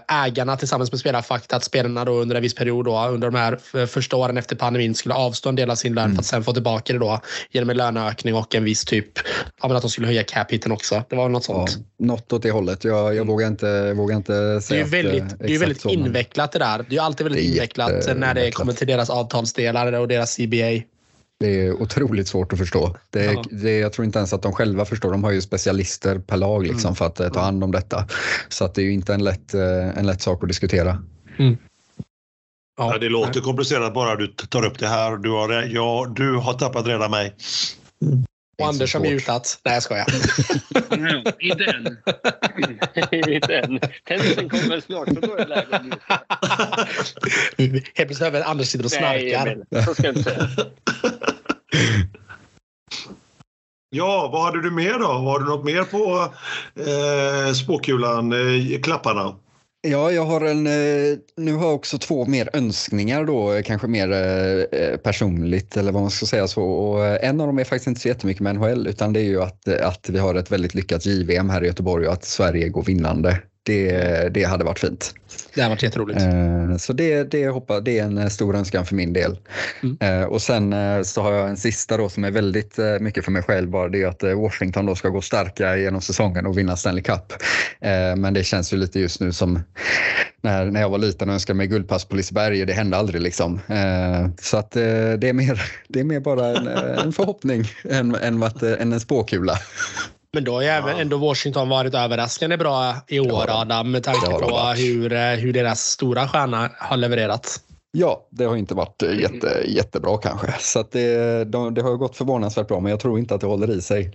ägarna 0.08 0.56
tillsammans 0.56 0.92
med 0.92 1.00
spelarfacket 1.00 1.52
att 1.52 1.64
spelarna 1.64 2.04
då 2.04 2.12
under 2.12 2.36
en 2.36 2.42
viss 2.42 2.54
period 2.54 2.84
då, 2.84 3.06
under 3.06 3.30
de 3.30 3.38
här 3.38 3.86
första 3.86 4.16
åren 4.16 4.36
efter 4.36 4.56
pandemin 4.56 4.94
skulle 4.94 5.14
avstå 5.14 5.48
en 5.48 5.56
del 5.56 5.70
av 5.70 5.74
sin 5.74 5.94
lön 5.94 6.04
mm. 6.04 6.16
för 6.16 6.22
att 6.22 6.26
sen 6.26 6.44
få 6.44 6.52
tillbaka 6.52 6.92
det 6.92 6.98
då 6.98 7.20
genom 7.50 7.70
en 7.70 7.76
löneökning 7.76 8.34
och 8.34 8.54
en 8.54 8.64
viss 8.64 8.84
typ, 8.84 9.18
ja, 9.62 9.68
men 9.68 9.76
att 9.76 9.82
de 9.82 9.90
skulle 9.90 10.06
höja 10.06 10.22
cap 10.24 10.46
också. 10.70 11.02
Det 11.08 11.16
var 11.16 11.28
något 11.28 11.44
sånt. 11.44 11.78
Ja, 11.98 12.06
något 12.06 12.32
åt 12.32 12.42
det 12.42 12.50
hållet. 12.50 12.84
Jag, 12.84 13.04
jag 13.04 13.16
mm. 13.16 13.26
vågar, 13.26 13.46
inte, 13.46 13.92
vågar 13.92 14.16
inte 14.16 14.60
säga 14.60 14.86
Det 14.86 14.98
är 14.98 15.02
ju 15.02 15.08
väldigt, 15.08 15.38
det 15.38 15.54
är 15.54 15.58
väldigt 15.58 15.80
så, 15.80 15.88
invecklat 15.88 16.52
det 16.52 16.58
där. 16.58 16.86
Det 16.88 16.96
är 16.96 17.00
alltid 17.00 17.24
väldigt 17.24 17.44
invecklat 17.44 18.16
när 18.16 18.34
det 18.34 18.50
kommer 18.50 18.72
till 18.72 18.86
deras 18.86 19.10
avtalsdelar 19.10 19.92
och 19.92 20.08
deras 20.08 20.36
CBA. 20.36 20.95
Det 21.40 21.66
är 21.66 21.82
otroligt 21.82 22.28
svårt 22.28 22.52
att 22.52 22.58
förstå. 22.58 22.96
Det, 23.10 23.24
ja. 23.24 23.44
det, 23.50 23.78
jag 23.78 23.92
tror 23.92 24.04
inte 24.04 24.18
ens 24.18 24.32
att 24.32 24.42
de 24.42 24.52
själva 24.52 24.84
förstår. 24.84 25.10
De 25.10 25.24
har 25.24 25.30
ju 25.30 25.42
specialister 25.42 26.18
per 26.18 26.36
lag 26.36 26.66
liksom 26.66 26.88
mm. 26.88 26.94
för 26.94 27.06
att 27.06 27.20
eh, 27.20 27.28
ta 27.28 27.40
hand 27.40 27.64
om 27.64 27.72
detta. 27.72 28.06
Så 28.48 28.64
att 28.64 28.74
det 28.74 28.82
är 28.82 28.84
ju 28.84 28.92
inte 28.92 29.14
en 29.14 29.24
lätt, 29.24 29.54
eh, 29.54 29.98
en 29.98 30.06
lätt 30.06 30.22
sak 30.22 30.42
att 30.42 30.48
diskutera. 30.48 31.02
Mm. 31.38 31.56
Ja. 32.78 32.92
ja. 32.92 32.98
det 32.98 33.08
låter 33.08 33.40
komplicerat 33.40 33.94
bara 33.94 34.16
du 34.16 34.26
tar 34.26 34.64
upp 34.64 34.78
det 34.78 34.88
här. 34.88 35.16
Du 35.16 35.30
har, 35.30 35.62
ja, 35.62 36.12
du 36.16 36.36
har 36.36 36.52
tappat 36.52 36.86
redan 36.86 37.10
mig. 37.10 37.34
Och 38.58 38.68
Anders 38.68 38.94
har 38.94 39.00
mutat. 39.00 39.60
Nej, 39.64 39.74
jag 39.74 39.82
skojar. 39.82 40.06
Mm, 40.90 41.24
I 41.40 41.48
den. 41.48 41.98
I 43.12 43.38
den. 43.38 43.80
Tennisen 44.04 44.48
kommer 44.48 44.80
snart, 44.80 45.08
så 45.08 45.14
då 45.14 45.34
är 45.34 45.36
det 45.36 45.46
läge 45.46 45.76
att 45.76 45.84
muta. 45.84 46.20
Helt 47.94 47.94
plötsligt 47.94 48.32
hör 48.32 48.42
Anders 48.42 48.68
sitter 48.68 48.84
och 48.84 48.90
snarkar. 48.90 49.64
Nej, 49.70 49.84
så 49.84 49.94
ska 49.94 50.02
jag 50.02 50.16
inte 50.16 50.30
säga. 50.30 50.48
Ja, 53.90 54.30
vad 54.32 54.44
hade 54.44 54.62
du 54.62 54.70
mer 54.70 54.98
då? 54.98 55.06
Har 55.06 55.38
du 55.38 55.44
något 55.44 55.64
mer 55.64 55.82
på 55.84 56.32
eh, 56.80 57.52
spåkulan, 57.52 58.32
eh, 58.32 58.80
klapparna? 58.80 59.34
Ja, 59.86 60.10
jag 60.10 60.24
har 60.24 60.40
en, 60.40 60.66
eh, 60.66 61.18
nu 61.36 61.52
har 61.52 61.66
jag 61.66 61.74
också 61.74 61.98
två 61.98 62.26
mer 62.26 62.50
önskningar 62.52 63.24
då, 63.24 63.52
eh, 63.52 63.62
kanske 63.62 63.88
mer 63.88 64.12
eh, 64.12 64.96
personligt 64.96 65.76
eller 65.76 65.92
vad 65.92 66.02
man 66.02 66.10
ska 66.10 66.26
säga 66.26 66.48
så. 66.48 66.62
Och 66.62 67.24
en 67.24 67.40
av 67.40 67.46
dem 67.46 67.58
är 67.58 67.64
faktiskt 67.64 67.86
inte 67.86 68.00
så 68.00 68.08
jättemycket 68.08 68.42
med 68.42 68.54
NHL 68.54 68.86
utan 68.86 69.12
det 69.12 69.20
är 69.20 69.24
ju 69.24 69.42
att, 69.42 69.68
att 69.68 70.08
vi 70.08 70.18
har 70.18 70.34
ett 70.34 70.52
väldigt 70.52 70.74
lyckat 70.74 71.06
JVM 71.06 71.50
här 71.50 71.64
i 71.64 71.66
Göteborg 71.66 72.06
och 72.06 72.12
att 72.12 72.24
Sverige 72.24 72.68
går 72.68 72.82
vinnande. 72.82 73.42
Det, 73.66 74.28
det 74.34 74.44
hade 74.44 74.64
varit 74.64 74.78
fint. 74.78 75.14
Det 75.54 75.62
har 75.62 75.68
varit 75.68 75.82
jätteroligt. 75.82 76.20
Eh, 76.20 76.76
så 76.76 76.92
det, 76.92 77.24
det, 77.24 77.48
hoppa, 77.48 77.80
det 77.80 77.98
är 77.98 78.04
en 78.04 78.30
stor 78.30 78.56
önskan 78.56 78.86
för 78.86 78.94
min 78.94 79.12
del. 79.12 79.38
Mm. 79.82 80.28
Och 80.28 80.42
sen 80.42 80.74
så 81.04 81.22
har 81.22 81.32
jag 81.32 81.48
en 81.48 81.56
sista 81.56 81.96
då 81.96 82.08
som 82.08 82.24
är 82.24 82.30
väldigt 82.30 82.78
mycket 83.00 83.24
för 83.24 83.32
mig 83.32 83.42
själv. 83.42 83.70
Bara 83.70 83.88
det 83.88 84.02
är 84.02 84.06
att 84.06 84.22
Washington 84.22 84.86
då 84.86 84.94
ska 84.94 85.08
gå 85.08 85.20
starka 85.20 85.76
genom 85.76 86.00
säsongen 86.00 86.46
och 86.46 86.58
vinna 86.58 86.76
Stanley 86.76 87.02
Cup. 87.02 87.32
Men 88.16 88.34
det 88.34 88.44
känns 88.44 88.72
ju 88.72 88.76
lite 88.76 89.00
just 89.00 89.20
nu 89.20 89.32
som 89.32 89.60
när, 90.40 90.64
när 90.64 90.80
jag 90.80 90.88
var 90.88 90.98
liten 90.98 91.28
och 91.28 91.34
önskade 91.34 91.56
mig 91.56 91.66
guldpass 91.66 92.04
på 92.04 92.16
Liseberg 92.16 92.60
och 92.60 92.66
det 92.66 92.72
hände 92.72 92.96
aldrig. 92.96 93.22
Liksom. 93.22 93.60
Så 94.40 94.56
att 94.56 94.70
det 94.70 95.28
är 95.28 95.32
mer, 95.32 95.62
det 95.88 96.00
är 96.00 96.04
mer 96.04 96.20
bara 96.20 96.46
en, 96.46 96.66
en 96.98 97.12
förhoppning 97.12 97.64
än, 97.90 98.14
än, 98.14 98.42
än 98.62 98.92
en 98.92 99.00
spåkula. 99.00 99.58
Men 100.36 100.44
då 100.44 100.52
har 100.52 100.62
ju 100.62 100.68
även 100.68 100.96
ändå 100.96 101.16
Washington 101.16 101.68
varit 101.68 101.94
överraskande 101.94 102.56
bra 102.56 102.94
i 103.08 103.20
år, 103.20 103.44
ja, 103.48 103.60
Adam, 103.60 103.90
med 103.90 104.02
tanke 104.02 104.26
på 104.26 104.58
hur, 104.76 105.12
eh, 105.12 105.20
hur 105.20 105.52
deras 105.52 105.80
stora 105.80 106.28
stjärna 106.28 106.70
har 106.78 106.96
levererat. 106.96 107.60
Ja, 107.92 108.26
det 108.30 108.44
har 108.44 108.56
inte 108.56 108.74
varit 108.74 109.02
eh, 109.02 109.20
jätte, 109.20 109.62
jättebra 109.66 110.18
kanske. 110.18 110.54
Så 110.60 110.80
att 110.80 110.92
det, 110.92 111.44
de, 111.44 111.74
det 111.74 111.82
har 111.82 111.96
gått 111.96 112.16
förvånansvärt 112.16 112.68
bra, 112.68 112.80
men 112.80 112.90
jag 112.90 113.00
tror 113.00 113.18
inte 113.18 113.34
att 113.34 113.40
det 113.40 113.46
håller 113.46 113.70
i 113.70 113.82
sig. 113.82 114.12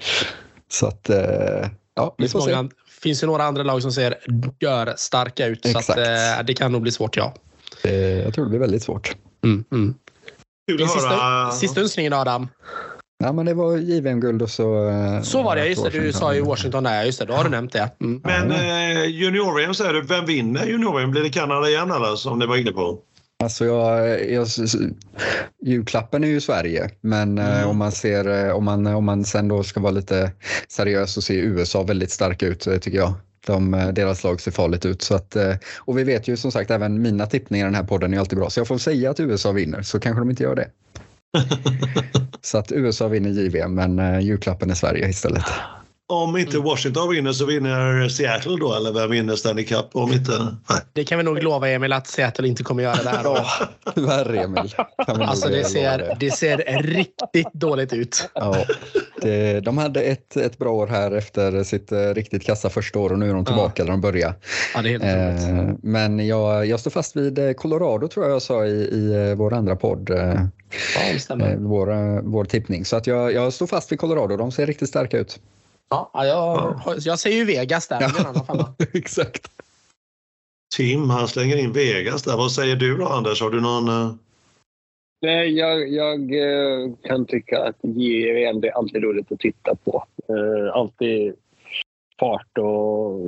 Så 0.71 0.87
att, 0.87 1.09
eh, 1.09 1.17
ja, 1.95 2.15
vi 2.17 2.29
får 2.29 2.39
många, 2.39 2.69
se. 2.69 2.99
finns 3.01 3.23
ju 3.23 3.27
några 3.27 3.43
andra 3.43 3.63
lag 3.63 3.81
som 3.81 3.91
ser 3.91 4.17
gör 4.59 4.93
starka 4.97 5.45
ut, 5.45 5.65
Exakt. 5.65 5.85
så 5.85 5.91
att, 5.91 6.47
det 6.47 6.53
kan 6.53 6.71
nog 6.71 6.81
bli 6.81 6.91
svårt, 6.91 7.17
ja. 7.17 7.33
Jag 8.23 8.33
tror 8.33 8.45
det 8.45 8.49
blir 8.49 8.59
väldigt 8.59 8.83
svårt. 8.83 9.15
Mm, 9.43 9.63
mm. 9.71 9.95
Sista, 10.79 11.51
sista 11.51 11.81
önskningen, 11.81 12.13
Adam. 12.13 12.47
Ja, 13.21 13.31
men 13.33 13.45
det 13.45 13.53
var 13.53 13.77
JVM-guld 13.77 14.41
och 14.41 14.49
så... 14.49 14.89
Eh, 14.89 15.21
så 15.21 15.43
var 15.43 15.55
det, 15.55 15.67
just 15.67 15.83
det. 15.83 15.89
Du 15.89 16.13
sa 16.13 16.35
ju 16.35 16.41
Washington 16.41 16.83
där, 16.83 17.03
just 17.03 17.19
det. 17.19 17.25
Då 17.25 17.33
har 17.33 17.43
du 17.43 17.49
nämnt 17.49 17.73
det. 17.73 17.91
Mm. 18.01 18.21
Men 18.23 18.51
eh, 18.51 19.05
junior-VM 19.05 19.73
säger 19.73 19.93
du, 19.93 20.01
vem 20.01 20.25
vinner 20.25 20.65
junior-VM? 20.65 21.11
Blir 21.11 21.23
det 21.23 21.29
Kanada 21.29 21.69
igen 21.69 21.91
eller 21.91 22.15
som 22.15 22.39
ni 22.39 22.45
var 22.45 22.57
inne 22.57 22.71
på? 22.71 22.99
Alltså 23.43 23.65
jag, 23.65 24.31
jag, 24.31 24.47
julklappen 25.61 26.23
är 26.23 26.27
ju 26.27 26.41
Sverige, 26.41 26.89
men 27.01 27.37
eh, 27.37 27.57
mm. 27.57 27.69
om, 27.69 27.77
man 27.77 27.91
ser, 27.91 28.47
eh, 28.47 28.55
om, 28.55 28.63
man, 28.65 28.87
om 28.87 29.05
man 29.05 29.25
sen 29.25 29.47
då 29.47 29.63
ska 29.63 29.79
vara 29.79 29.91
lite 29.91 30.31
seriös 30.67 31.13
så 31.13 31.21
ser 31.21 31.33
USA 31.33 31.83
väldigt 31.83 32.11
starka 32.11 32.47
ut 32.47 32.59
tycker 32.59 32.97
jag. 32.97 33.13
De, 33.47 33.91
deras 33.93 34.23
lag 34.23 34.41
ser 34.41 34.51
farligt 34.51 34.85
ut. 34.85 35.01
Så 35.01 35.15
att, 35.15 35.35
och 35.77 35.97
vi 35.97 36.03
vet 36.03 36.27
ju 36.27 36.37
som 36.37 36.51
sagt 36.51 36.71
även 36.71 37.01
mina 37.01 37.25
tippningar 37.25 37.65
i 37.65 37.67
den 37.67 37.75
här 37.75 37.83
podden 37.83 38.13
är 38.13 38.19
alltid 38.19 38.39
bra. 38.39 38.49
Så 38.49 38.59
jag 38.59 38.67
får 38.67 38.77
säga 38.77 39.11
att 39.11 39.19
USA 39.19 39.51
vinner 39.51 39.81
så 39.81 39.99
kanske 39.99 40.21
de 40.21 40.29
inte 40.29 40.43
gör 40.43 40.55
det. 40.55 40.67
så 42.41 42.57
att 42.57 42.71
USA 42.71 43.07
vinner 43.07 43.29
JVM 43.29 43.75
men 43.75 43.99
eh, 43.99 44.19
julklappen 44.19 44.69
är 44.69 44.75
Sverige 44.75 45.09
istället. 45.09 45.45
Om 46.11 46.37
inte 46.37 46.57
Washington 46.57 47.09
vinner 47.09 47.31
så 47.31 47.45
vinner 47.45 48.09
Seattle 48.09 48.57
då 48.59 48.73
eller 48.73 48.91
vem 48.91 49.09
vinner 49.09 49.35
Stanley 49.35 49.65
Cup? 49.65 49.85
Om 49.93 50.13
inte, 50.13 50.31
nej. 50.69 50.79
Det 50.93 51.03
kan 51.03 51.17
vi 51.17 51.23
nog 51.23 51.43
lova 51.43 51.69
Emil 51.69 51.93
att 51.93 52.07
Seattle 52.07 52.47
inte 52.47 52.63
kommer 52.63 52.83
göra 52.83 53.03
det 53.03 53.09
här 53.09 53.27
året. 53.27 53.45
Tyvärr 53.95 54.33
Emil. 54.33 54.75
Alltså 55.07 55.49
det 55.49 55.63
ser, 55.63 56.17
det 56.19 56.31
ser 56.31 56.57
riktigt 56.83 57.53
dåligt 57.53 57.93
ut. 57.93 58.29
Ja, 58.33 58.55
det, 59.21 59.59
de 59.59 59.77
hade 59.77 60.01
ett, 60.01 60.37
ett 60.37 60.57
bra 60.57 60.71
år 60.71 60.87
här 60.87 61.11
efter 61.11 61.63
sitt 61.63 61.91
uh, 61.91 62.13
riktigt 62.13 62.43
kassa 62.43 62.69
första 62.69 62.99
år 62.99 63.11
och 63.11 63.19
nu 63.19 63.29
är 63.29 63.33
de 63.33 63.45
tillbaka 63.45 63.73
ja. 63.75 63.83
där 63.83 63.91
de 63.91 64.01
började. 64.01 64.35
Ja, 64.75 64.81
det 64.81 64.93
är 64.93 64.99
helt 64.99 65.69
uh, 65.69 65.75
men 65.81 66.27
jag, 66.27 66.65
jag 66.65 66.79
står 66.79 66.91
fast 66.91 67.15
vid 67.15 67.57
Colorado 67.57 68.07
tror 68.07 68.25
jag 68.25 68.35
jag 68.35 68.41
sa 68.41 68.65
i, 68.65 68.69
i 68.69 69.35
vår 69.37 69.53
andra 69.53 69.75
podd. 69.75 70.09
Ja, 70.09 71.55
vår, 71.57 72.21
vår 72.21 72.45
tippning. 72.45 72.85
Så 72.85 72.95
att 72.95 73.07
jag, 73.07 73.33
jag 73.33 73.53
står 73.53 73.67
fast 73.67 73.91
vid 73.91 73.99
Colorado. 73.99 74.37
De 74.37 74.51
ser 74.51 74.65
riktigt 74.65 74.89
starka 74.89 75.17
ut. 75.17 75.39
Ja, 75.91 76.11
jag, 76.13 76.75
jag 76.99 77.19
säger 77.19 77.37
ju 77.37 77.45
Vegas 77.45 77.87
där. 77.87 78.01
Ja, 78.47 78.75
exakt. 78.93 79.51
Tim, 80.75 81.09
han 81.09 81.27
slänger 81.27 81.57
in 81.57 81.73
Vegas 81.73 82.23
där. 82.23 82.37
Vad 82.37 82.51
säger 82.51 82.75
du 82.75 82.97
då, 82.97 83.05
Anders? 83.05 83.41
Har 83.41 83.49
du 83.49 83.61
någon... 83.61 83.89
Uh... 83.89 84.13
Nej, 85.21 85.57
jag, 85.57 85.89
jag 85.89 86.33
uh, 86.33 86.95
kan 87.03 87.25
tycka 87.25 87.63
att 87.63 87.75
JVM 87.81 88.63
är 88.63 88.77
alltid 88.77 89.03
roligt 89.03 89.31
att 89.31 89.39
titta 89.39 89.75
på. 89.75 90.05
Uh, 90.29 90.71
alltid 90.73 91.33
fart 92.19 92.57
och 92.57 93.19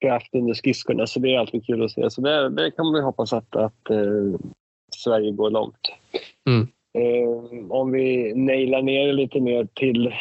kraft 0.00 0.34
under 0.34 0.54
skridskorna, 0.54 1.06
så 1.06 1.20
det 1.20 1.34
är 1.34 1.38
alltid 1.38 1.66
kul 1.66 1.84
att 1.84 1.92
se. 1.92 2.10
Så 2.10 2.20
det, 2.20 2.48
det 2.48 2.70
kan 2.70 2.92
vi 2.92 3.00
hoppas 3.00 3.32
att, 3.32 3.56
att 3.56 3.82
Sverige 4.96 5.32
går 5.32 5.50
långt. 5.50 5.92
Mm. 6.48 6.68
om 7.70 7.92
vi 7.92 8.34
nailar 8.34 8.82
ner 8.82 9.12
lite 9.12 9.40
mer 9.40 9.68
till 9.74 10.12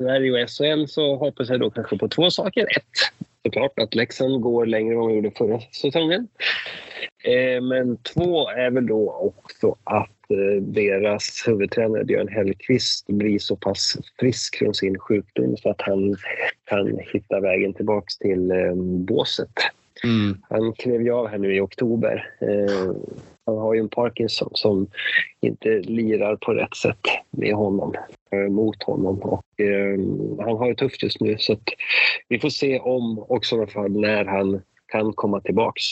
Sverige 0.00 0.32
och 0.32 0.50
SHL 0.50 0.86
så 0.86 1.16
hoppas 1.16 1.48
jag 1.48 1.60
då 1.60 1.70
kanske 1.70 1.98
på 1.98 2.08
två 2.08 2.30
saker. 2.30 2.62
Ett, 2.62 3.22
såklart 3.44 3.78
att 3.78 3.94
Leksand 3.94 4.40
går 4.40 4.66
längre 4.66 4.94
än 4.94 5.00
vad 5.00 5.08
de 5.08 5.16
gjorde 5.16 5.30
förra 5.30 5.60
säsongen. 5.60 6.28
Eh, 7.24 7.62
men 7.62 7.96
två 7.96 8.48
är 8.48 8.70
väl 8.70 8.86
då 8.86 9.12
också 9.12 9.76
att 9.84 10.30
eh, 10.30 10.62
deras 10.62 11.44
huvudtränare 11.46 12.04
Björn 12.04 12.28
Hellkvist 12.28 13.06
blir 13.06 13.38
så 13.38 13.56
pass 13.56 13.96
frisk 14.20 14.58
från 14.58 14.74
sin 14.74 14.98
sjukdom 14.98 15.56
så 15.56 15.70
att 15.70 15.80
han 15.80 16.16
kan 16.64 16.98
hitta 17.12 17.40
vägen 17.40 17.74
tillbaka 17.74 18.06
till 18.20 18.50
eh, 18.50 18.74
båset. 19.06 19.52
Mm. 20.04 20.38
Han 20.50 20.72
klev 20.72 21.02
ju 21.02 21.10
av 21.10 21.28
här 21.28 21.38
nu 21.38 21.56
i 21.56 21.60
oktober. 21.60 22.30
Han 23.50 23.58
har 23.58 23.74
ju 23.74 23.80
en 23.80 23.88
Parkinson 23.88 24.50
som 24.54 24.86
inte 25.40 25.68
lirar 25.78 26.36
på 26.36 26.52
rätt 26.52 26.76
sätt 26.76 27.00
med 27.30 27.54
honom, 27.54 27.94
eh, 28.32 28.50
mot 28.50 28.82
honom. 28.82 29.18
Och, 29.18 29.60
eh, 29.60 29.98
han 30.44 30.56
har 30.56 30.68
det 30.68 30.74
tufft 30.74 31.02
just 31.02 31.20
nu 31.20 31.38
så 31.38 31.56
vi 32.28 32.38
får 32.38 32.48
se 32.48 32.78
om 32.78 33.18
och 33.18 33.44
i 33.44 33.46
så 33.46 33.66
fall 33.66 33.90
när 33.90 34.24
han 34.24 34.60
kan 34.86 35.12
komma 35.12 35.40
tillbaks. 35.40 35.82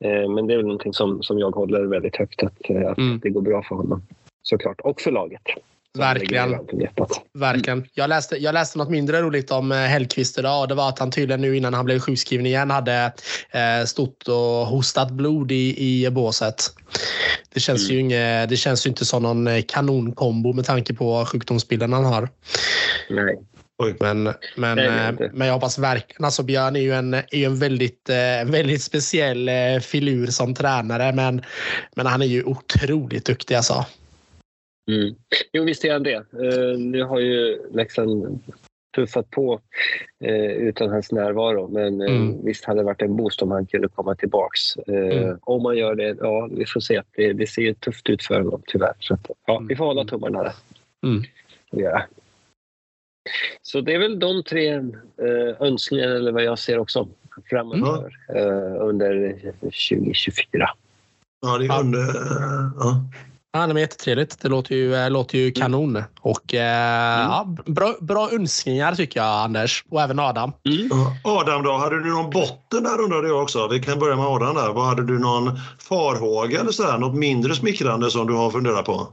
Eh, 0.00 0.30
men 0.30 0.46
det 0.46 0.54
är 0.54 0.56
väl 0.56 0.66
någonting 0.66 0.92
som, 0.92 1.22
som 1.22 1.38
jag 1.38 1.50
håller 1.50 1.84
väldigt 1.84 2.16
högt, 2.16 2.42
att, 2.42 2.70
eh, 2.70 2.90
att 2.90 2.98
mm. 2.98 3.20
det 3.22 3.30
går 3.30 3.42
bra 3.42 3.62
för 3.62 3.74
honom 3.74 4.02
såklart. 4.42 4.80
Och 4.80 5.00
för 5.00 5.10
laget. 5.10 5.42
Verkligen. 5.98 6.58
Verkligen. 7.34 7.86
Jag 7.94 8.08
läste, 8.08 8.36
jag 8.36 8.52
läste 8.52 8.78
något 8.78 8.90
mindre 8.90 9.22
roligt 9.22 9.50
om 9.50 9.72
eh, 9.72 9.78
Hellkvist 9.78 10.38
idag. 10.38 10.68
Det 10.68 10.74
var 10.74 10.88
att 10.88 10.98
han 10.98 11.10
tydligen 11.10 11.40
nu 11.40 11.56
innan 11.56 11.74
han 11.74 11.84
blev 11.84 11.98
sjukskriven 11.98 12.46
igen 12.46 12.70
hade 12.70 13.12
eh, 13.50 13.84
stått 13.86 14.28
och 14.28 14.66
hostat 14.66 15.10
blod 15.10 15.52
i, 15.52 15.74
i 16.04 16.10
båset. 16.10 16.56
Det 17.54 17.60
känns, 17.60 17.84
mm. 17.84 17.94
ju 17.94 18.00
inge, 18.00 18.46
det 18.46 18.56
känns 18.56 18.86
ju 18.86 18.90
inte 18.90 19.04
som 19.04 19.22
någon 19.22 19.46
eh, 19.46 19.62
kanonkombo 19.68 20.52
med 20.52 20.64
tanke 20.64 20.94
på 20.94 21.26
sjukdomsbilden 21.26 21.92
han 21.92 22.04
har. 22.04 22.28
Nej. 23.10 23.38
Men, 24.00 24.24
men, 24.56 24.76
Nej, 24.76 25.30
men 25.32 25.46
jag 25.46 25.54
hoppas 25.54 25.78
verkligen. 25.78 26.24
Alltså 26.24 26.42
Björn 26.42 26.76
är 26.76 26.80
ju 26.80 26.92
en, 26.92 27.14
är 27.14 27.34
ju 27.34 27.44
en 27.44 27.58
väldigt, 27.58 28.08
väldigt 28.46 28.82
speciell 28.82 29.50
filur 29.80 30.26
som 30.26 30.54
tränare. 30.54 31.12
Men, 31.12 31.42
men 31.96 32.06
han 32.06 32.22
är 32.22 32.26
ju 32.26 32.44
otroligt 32.44 33.24
duktig 33.24 33.54
alltså. 33.54 33.86
Mm. 34.90 35.14
Jo, 35.52 35.64
visst 35.64 35.84
är 35.84 35.92
han 35.92 36.02
det. 36.02 36.16
Uh, 36.16 36.78
nu 36.78 37.02
har 37.02 37.20
ju 37.20 37.62
Leksand 37.72 38.40
tuffat 38.94 39.30
på 39.30 39.60
uh, 40.24 40.52
utan 40.52 40.90
hans 40.90 41.12
närvaro. 41.12 41.68
Men 41.68 42.00
uh, 42.00 42.16
mm. 42.16 42.44
visst 42.44 42.64
hade 42.64 42.80
det 42.80 42.84
varit 42.84 43.02
en 43.02 43.16
boost 43.16 43.42
om 43.42 43.50
han 43.50 43.66
kunde 43.66 43.88
komma 43.88 44.14
tillbaks. 44.14 44.76
Mm. 44.76 45.38
Om 45.42 45.62
man 45.62 45.76
gör 45.76 45.94
det, 45.94 46.16
ja, 46.20 46.48
vi 46.52 46.66
får 46.66 46.80
se. 46.80 47.02
Det, 47.16 47.32
det 47.32 47.46
ser 47.46 47.74
tufft 47.74 48.10
ut 48.10 48.22
för 48.22 48.40
honom 48.40 48.62
tyvärr. 48.66 48.94
Så 48.98 49.14
att, 49.14 49.30
ja, 49.46 49.62
vi 49.68 49.76
får 49.76 49.84
hålla 49.84 50.00
mm. 50.00 50.10
tummarna 50.10 50.42
där. 50.42 50.54
Mm. 51.06 51.22
Ja. 51.70 52.02
Så 53.62 53.80
det 53.80 53.94
är 53.94 53.98
väl 53.98 54.18
de 54.18 54.42
tre 54.42 54.78
uh, 54.78 54.92
önskningarna, 55.60 56.14
eller 56.14 56.32
vad 56.32 56.44
jag 56.44 56.58
ser 56.58 56.78
också, 56.78 57.08
framöver 57.50 58.16
mm. 58.28 58.82
under 58.82 59.38
2024. 59.60 60.70
Ja, 61.40 61.58
det 61.58 61.66
är 61.66 61.80
under... 61.80 61.98
Ja. 62.78 63.04
Ja, 63.56 63.66
det 63.66 63.72
är 63.72 63.78
jättetrevligt. 63.78 64.40
Det 64.40 64.48
låter 64.48 64.74
ju, 64.74 64.94
äh, 64.94 65.10
låter 65.10 65.38
ju 65.38 65.52
kanon. 65.52 66.02
Och 66.20 66.54
äh, 66.54 67.20
mm. 67.20 67.30
ja, 67.30 67.56
bra, 67.66 67.94
bra 68.00 68.30
önskningar 68.32 68.94
tycker 68.94 69.20
jag, 69.20 69.44
Anders. 69.44 69.84
Och 69.90 70.02
även 70.02 70.18
Adam. 70.18 70.52
Mm. 70.64 70.90
Adam 71.24 71.62
då, 71.62 71.72
hade 71.72 72.02
du 72.02 72.10
någon 72.10 72.30
botten 72.30 72.82
där 72.82 73.00
undrade 73.00 73.28
jag 73.28 73.42
också. 73.42 73.68
Vi 73.68 73.80
kan 73.80 73.98
börja 73.98 74.16
med 74.16 74.26
Adam 74.26 74.54
där. 74.54 74.72
Vad 74.72 74.86
hade 74.86 75.06
du 75.06 75.18
någon 75.18 75.60
farhåga 75.78 76.60
eller 76.60 76.72
så 76.72 76.82
här, 76.82 76.98
något 76.98 77.14
mindre 77.14 77.54
smickrande 77.54 78.10
som 78.10 78.26
du 78.26 78.32
har 78.32 78.50
funderat 78.50 78.84
på? 78.84 79.08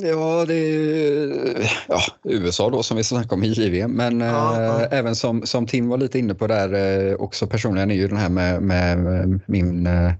Ja, 0.00 0.44
det 0.48 0.54
är 0.54 1.70
ja, 1.88 2.00
USA 2.24 2.70
då 2.70 2.82
som 2.82 2.96
vi 2.96 3.04
snackade 3.04 3.34
om 3.34 3.44
i 3.44 3.48
JVM. 3.48 3.92
Men 3.92 4.20
ja, 4.20 4.62
ja. 4.62 4.82
Eh, 4.82 4.98
även 4.98 5.16
som, 5.16 5.46
som 5.46 5.66
Tim 5.66 5.88
var 5.88 5.98
lite 5.98 6.18
inne 6.18 6.34
på 6.34 6.46
där 6.46 6.74
eh, 6.74 7.14
också 7.14 7.46
personligen 7.46 7.90
är 7.90 7.94
ju 7.94 8.08
den 8.08 8.16
här 8.16 8.28
med, 8.28 8.62
med 8.62 9.40
min, 9.46 9.86
eh, 9.86 10.12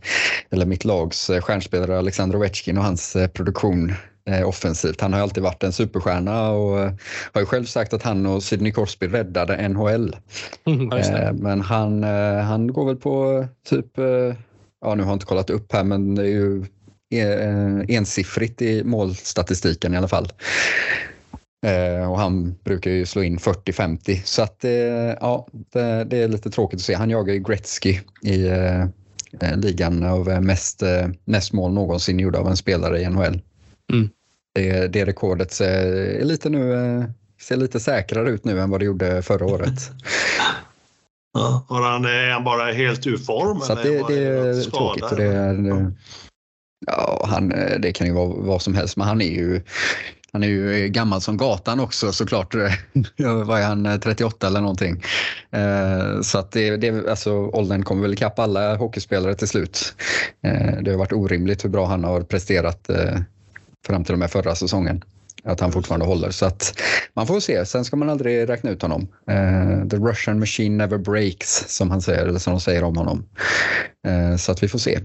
eller 0.51 0.66
mitt 0.66 0.85
lags 0.85 1.31
stjärnspelare 1.41 1.99
Alexander 1.99 2.39
Ovechkin 2.39 2.79
och 2.79 2.85
hans 2.85 3.16
produktion 3.33 3.95
offensivt. 4.45 5.01
Han 5.01 5.12
har 5.12 5.20
alltid 5.20 5.43
varit 5.43 5.62
en 5.62 5.73
superstjärna 5.73 6.51
och 6.51 6.79
har 7.33 7.41
ju 7.41 7.47
själv 7.47 7.64
sagt 7.64 7.93
att 7.93 8.03
han 8.03 8.27
och 8.27 8.43
Sidney 8.43 8.73
Crosby 8.73 9.07
räddade 9.07 9.68
NHL. 9.68 10.16
Mm, 10.66 11.37
men 11.37 11.61
han, 11.61 12.03
han 12.43 12.73
går 12.73 12.87
väl 12.87 12.97
på 12.97 13.47
typ, 13.68 13.87
ja 14.81 14.95
nu 14.95 15.03
har 15.03 15.11
jag 15.11 15.12
inte 15.12 15.27
kollat 15.27 15.51
upp 15.51 15.73
här 15.73 15.85
men 15.85 16.14
det 16.14 16.23
är 16.23 16.27
ju 16.27 16.64
ensiffrigt 17.88 18.62
i 18.62 18.84
målstatistiken 18.84 19.94
i 19.94 19.96
alla 19.96 20.08
fall. 20.08 20.32
Eh, 21.66 22.10
och 22.10 22.18
han 22.18 22.54
brukar 22.64 22.90
ju 22.90 23.06
slå 23.06 23.22
in 23.22 23.38
40-50 23.38 24.20
så 24.24 24.42
att 24.42 24.64
eh, 24.64 24.72
ja, 25.20 25.46
det, 25.72 26.04
det, 26.04 26.22
är 26.22 26.28
lite 26.28 26.50
tråkigt 26.50 26.76
att 26.76 26.84
se. 26.84 26.94
Han 26.94 27.10
jagar 27.10 27.34
ju 27.34 27.40
Gretzky 27.40 27.98
i 28.22 28.46
eh, 28.48 28.86
ligan 29.56 30.04
av 30.04 30.42
mest, 30.42 30.82
mest 31.24 31.52
mål 31.52 31.72
någonsin 31.72 32.18
gjorda 32.18 32.38
av 32.38 32.48
en 32.48 32.56
spelare 32.56 33.00
i 33.00 33.08
NHL. 33.08 33.40
Mm. 33.92 34.10
Det, 34.54 34.86
det 34.86 35.04
rekordet 35.04 35.52
ser 35.52 36.24
lite, 36.24 36.50
nu, 36.50 37.04
ser 37.40 37.56
lite 37.56 37.80
säkrare 37.80 38.30
ut 38.30 38.44
nu 38.44 38.60
än 38.60 38.70
vad 38.70 38.80
det 38.80 38.84
gjorde 38.84 39.22
förra 39.22 39.46
året. 39.46 39.90
Ja, 41.34 41.66
han, 41.68 42.04
är 42.04 42.30
han 42.30 42.44
bara 42.44 42.72
helt 42.72 43.06
ur 43.06 43.16
form? 43.16 43.60
Så 43.60 43.74
det, 43.74 44.08
det, 44.08 44.24
är 44.24 44.70
tråkigt. 44.70 45.16
Det, 45.16 45.32
det, 45.52 45.92
Ja, 46.87 47.26
han, 47.28 47.53
eh, 47.53 47.78
det 47.80 47.93
kan 47.93 48.07
ju 48.07 48.12
vara 48.12 48.28
vad 48.28 48.62
som 48.62 48.74
helst, 48.74 48.97
men 48.97 49.07
han 49.07 49.20
är 49.20 49.30
ju 49.30 49.62
han 50.33 50.43
är 50.43 50.49
ju 50.49 50.85
eh, 50.85 50.87
gammal 50.89 51.20
som 51.20 51.37
gatan 51.37 51.80
också 51.80 52.12
såklart. 52.12 52.55
Vad 53.45 53.61
är 53.61 53.64
han, 53.64 53.87
eh, 53.87 53.97
38 53.97 54.47
eller 54.47 54.61
någonting? 54.61 55.03
Eh, 55.51 56.20
så 56.20 56.39
att 56.39 56.53
det, 56.53 56.76
det, 56.76 57.11
alltså, 57.11 57.33
åldern 57.33 57.83
kommer 57.83 58.03
väl 58.03 58.12
ikapp 58.12 58.39
alla 58.39 58.76
hockeyspelare 58.76 59.35
till 59.35 59.49
slut. 59.49 59.95
Eh, 60.43 60.83
det 60.83 60.91
har 60.91 60.99
varit 60.99 61.12
orimligt 61.12 61.64
hur 61.64 61.70
bra 61.70 61.87
han 61.87 62.05
har 62.05 62.20
presterat 62.20 62.91
fram 63.87 64.05
till 64.05 64.12
och 64.12 64.18
med 64.18 64.30
förra 64.30 64.55
säsongen. 64.55 65.05
Att 65.45 65.61
han 65.61 65.72
fortfarande 65.72 66.07
håller. 66.07 66.30
Så 66.30 66.47
att 66.47 66.74
man 67.14 67.26
får 67.26 67.41
se. 67.41 67.66
Sen 67.66 67.85
ska 67.85 67.97
man 67.97 68.11
aldrig 68.11 68.49
räkna 68.49 68.70
ut 68.70 68.83
honom. 68.83 69.09
The 69.91 69.97
Russian 69.97 70.39
machine 70.39 70.76
never 70.76 70.99
breaks, 70.99 71.64
som 71.68 71.91
han 71.91 72.03
säger, 72.03 72.26
eller 72.26 72.39
som 72.39 72.53
de 72.53 72.61
säger 72.61 72.85
om 72.85 72.97
honom. 72.97 73.24
Så 74.39 74.53
att 74.53 74.62
vi 74.62 74.68
får 74.68 74.78
se. 74.78 75.01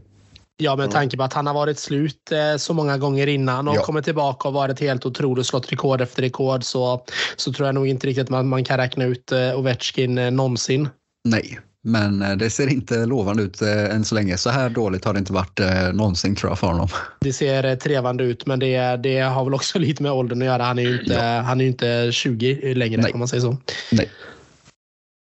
Ja, 0.60 0.76
med 0.76 0.92
tanke 0.92 1.18
på 1.18 1.24
att 1.24 1.34
han 1.34 1.48
har 1.48 1.54
varit 1.54 1.80
slut 1.80 2.32
eh, 2.32 2.58
så 2.58 2.74
många 2.74 2.98
gånger 2.98 3.28
innan 3.28 3.68
och 3.68 3.76
ja. 3.76 3.82
kommit 3.82 4.06
tillbaka 4.06 4.48
och 4.48 4.54
varit 4.54 4.80
helt 4.80 5.06
otrolig 5.06 5.40
och 5.40 5.46
slått 5.46 5.72
rekord 5.72 6.02
efter 6.02 6.22
rekord 6.22 6.64
så, 6.64 7.06
så 7.36 7.54
tror 7.54 7.68
jag 7.68 7.76
nog 7.76 7.88
inte 7.88 8.08
riktigt 8.08 8.24
att 8.24 8.30
man, 8.30 8.48
man 8.48 8.64
kan 8.64 8.78
räkna 8.78 9.06
ut 9.06 9.32
eh, 9.32 9.60
Ovechkin 9.60 10.18
eh, 10.18 10.32
någonsin. 10.32 10.90
Nej, 11.26 11.60
men 11.84 12.38
det 12.38 12.50
ser 12.50 12.68
inte 12.68 13.06
lovande 13.06 13.44
ut 13.44 13.62
än 13.62 14.06
så 14.06 14.16
länge. 14.16 14.38
Så 14.38 14.50
här 14.50 14.70
dåligt 14.70 15.06
har 15.06 15.14
det 15.14 15.20
inte 15.20 15.34
varit 15.34 15.60
någonsin 15.94 16.36
tror 16.36 16.52
jag 16.52 16.60
för 16.60 16.68
honom. 16.68 16.88
Det 17.20 17.34
ser 17.34 17.76
trevande 17.76 18.24
ut 18.24 18.46
men 18.46 18.60
det, 18.60 18.98
det 18.98 19.20
har 19.20 19.44
väl 19.44 19.54
också 19.54 19.80
lite 19.80 20.04
med 20.04 20.12
åldern 20.12 20.42
att 20.42 20.46
göra. 20.46 20.64
Han 20.64 20.80
är 20.80 20.84
ju 20.84 21.00
inte, 21.00 21.14
ja. 21.14 21.42
han 21.42 21.62
är 21.62 21.66
inte 21.66 22.10
20 22.12 22.74
längre 22.74 23.02
Nej. 23.02 23.14
om 23.14 23.20
man 23.20 23.28
säger 23.28 23.42
så. 23.42 23.58
Nej. 23.92 24.10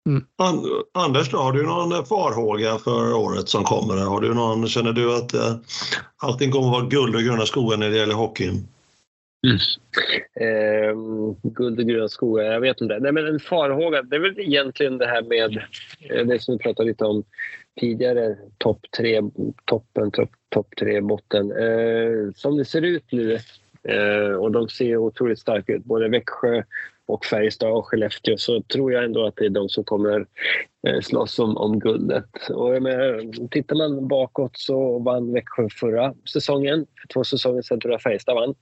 Mm. 0.06 0.24
Anders, 0.94 1.32
har 1.32 1.52
du 1.52 1.62
någon 1.62 2.06
farhåga 2.06 2.78
för 2.78 3.14
året 3.14 3.48
som 3.48 3.64
kommer? 3.64 3.96
Har 3.96 4.20
du 4.20 4.34
någon, 4.34 4.68
känner 4.68 4.92
du 4.92 5.16
att 5.16 5.34
eh, 5.34 5.56
allting 6.22 6.50
kommer 6.50 6.66
att 6.66 6.72
vara 6.72 6.86
guld 6.86 7.14
och 7.14 7.22
gröna 7.22 7.46
skogar 7.46 7.76
när 7.76 7.90
det 7.90 7.96
gäller 7.96 8.14
hockeyn? 8.14 8.68
Mm. 9.46 9.58
Eh, 10.40 10.94
guld 11.42 11.78
och 11.78 11.86
gröna 11.86 12.08
skogar, 12.08 12.44
jag 12.44 12.60
vet 12.60 12.80
inte. 12.80 12.98
Nej, 12.98 13.12
men 13.12 13.26
en 13.26 13.40
farhåga, 13.40 14.02
det 14.02 14.16
är 14.16 14.20
väl 14.20 14.40
egentligen 14.40 14.98
det 14.98 15.06
här 15.06 15.22
med 15.22 15.56
eh, 16.00 16.26
det 16.26 16.42
som 16.42 16.56
vi 16.56 16.62
pratade 16.62 16.88
lite 16.88 17.04
om 17.04 17.24
tidigare, 17.80 18.36
topp 18.58 18.80
tre, 18.96 19.20
toppen, 19.64 20.10
topp 20.10 20.30
top 20.50 20.76
tre, 20.76 21.00
botten. 21.00 21.52
Eh, 21.52 22.32
som 22.34 22.56
det 22.56 22.64
ser 22.64 22.82
ut 22.82 23.12
nu, 23.12 23.38
eh, 23.82 24.32
och 24.32 24.52
de 24.52 24.68
ser 24.68 24.96
otroligt 24.96 25.38
starka 25.38 25.72
ut, 25.72 25.84
både 25.84 26.08
Växjö 26.08 26.62
och 27.12 27.24
Färjestad 27.24 27.72
och 27.72 27.86
Skellefteå 27.86 28.36
så 28.36 28.62
tror 28.62 28.92
jag 28.92 29.04
ändå 29.04 29.26
att 29.26 29.36
det 29.36 29.44
är 29.44 29.50
de 29.50 29.68
som 29.68 29.84
kommer 29.84 30.26
eh, 30.86 31.00
slåss 31.00 31.38
om, 31.38 31.56
om 31.56 31.78
guldet. 31.78 32.50
Och 32.50 32.74
jag 32.74 32.82
menar, 32.82 33.48
tittar 33.48 33.76
man 33.76 34.08
bakåt 34.08 34.56
så 34.58 34.98
vann 34.98 35.32
Växjö 35.32 35.68
förra 35.80 36.14
säsongen. 36.32 36.86
För 37.00 37.08
två 37.08 37.24
säsonger 37.24 37.62
sedan 37.62 37.80
tror 37.80 37.92
jag 37.92 38.02
Färjestad 38.02 38.34
vann. 38.34 38.54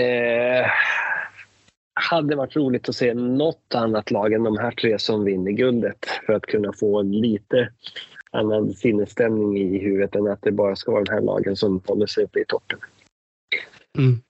Eh, 0.00 0.66
hade 2.00 2.36
varit 2.36 2.56
roligt 2.56 2.88
att 2.88 2.96
se 2.96 3.14
något 3.14 3.74
annat 3.74 4.10
lag 4.10 4.32
än 4.32 4.42
de 4.42 4.58
här 4.58 4.70
tre 4.70 4.98
som 4.98 5.24
vinner 5.24 5.52
guldet 5.52 6.06
för 6.26 6.32
att 6.32 6.46
kunna 6.46 6.72
få 6.72 7.02
lite 7.02 7.68
annan 8.30 8.72
sinnesstämning 8.72 9.58
i 9.58 9.78
huvudet 9.78 10.14
än 10.14 10.26
att 10.26 10.42
det 10.42 10.52
bara 10.52 10.76
ska 10.76 10.92
vara 10.92 11.04
de 11.04 11.12
här 11.12 11.20
lagen 11.20 11.56
som 11.56 11.80
håller 11.86 12.06
sig 12.06 12.24
uppe 12.24 12.40
i 12.40 12.44
toppen. 12.48 12.78
Mm. 13.98 14.20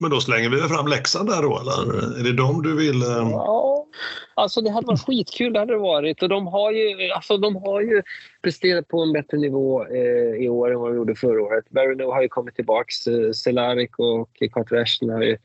Men 0.00 0.10
då 0.10 0.20
slänger 0.20 0.48
vi 0.48 0.58
fram 0.60 0.86
Leksand 0.86 1.28
där 1.28 1.42
då, 1.42 1.60
eller? 1.60 2.18
Är 2.20 2.24
det 2.24 2.32
dem 2.32 2.62
du 2.62 2.76
vill... 2.76 3.02
Eh... 3.02 3.30
Ja, 3.30 3.86
alltså 4.34 4.60
det 4.60 4.70
hade 4.70 4.86
varit 4.86 5.06
skitkul, 5.06 5.52
det 5.52 5.58
hade 5.58 5.72
det 5.72 5.78
varit. 5.78 6.22
Och 6.22 6.28
de 6.28 6.46
har 6.46 6.72
ju, 6.72 7.10
alltså 7.10 7.36
de 7.36 7.56
har 7.56 7.80
ju 7.80 8.02
presterat 8.42 8.88
på 8.88 9.02
en 9.02 9.12
bättre 9.12 9.38
nivå 9.38 9.86
eh, 9.86 10.44
i 10.44 10.48
år 10.48 10.72
än 10.72 10.80
vad 10.80 10.90
de 10.90 10.96
gjorde 10.96 11.14
förra 11.14 11.42
året. 11.42 11.64
Verino 11.70 12.10
har 12.10 12.22
ju 12.22 12.28
kommit 12.28 12.54
tillbaks. 12.54 13.06
Eh, 13.06 13.32
Cehlárik 13.32 13.98
och 13.98 14.28
Carter 14.52 15.12
har 15.12 15.22
ju 15.22 15.36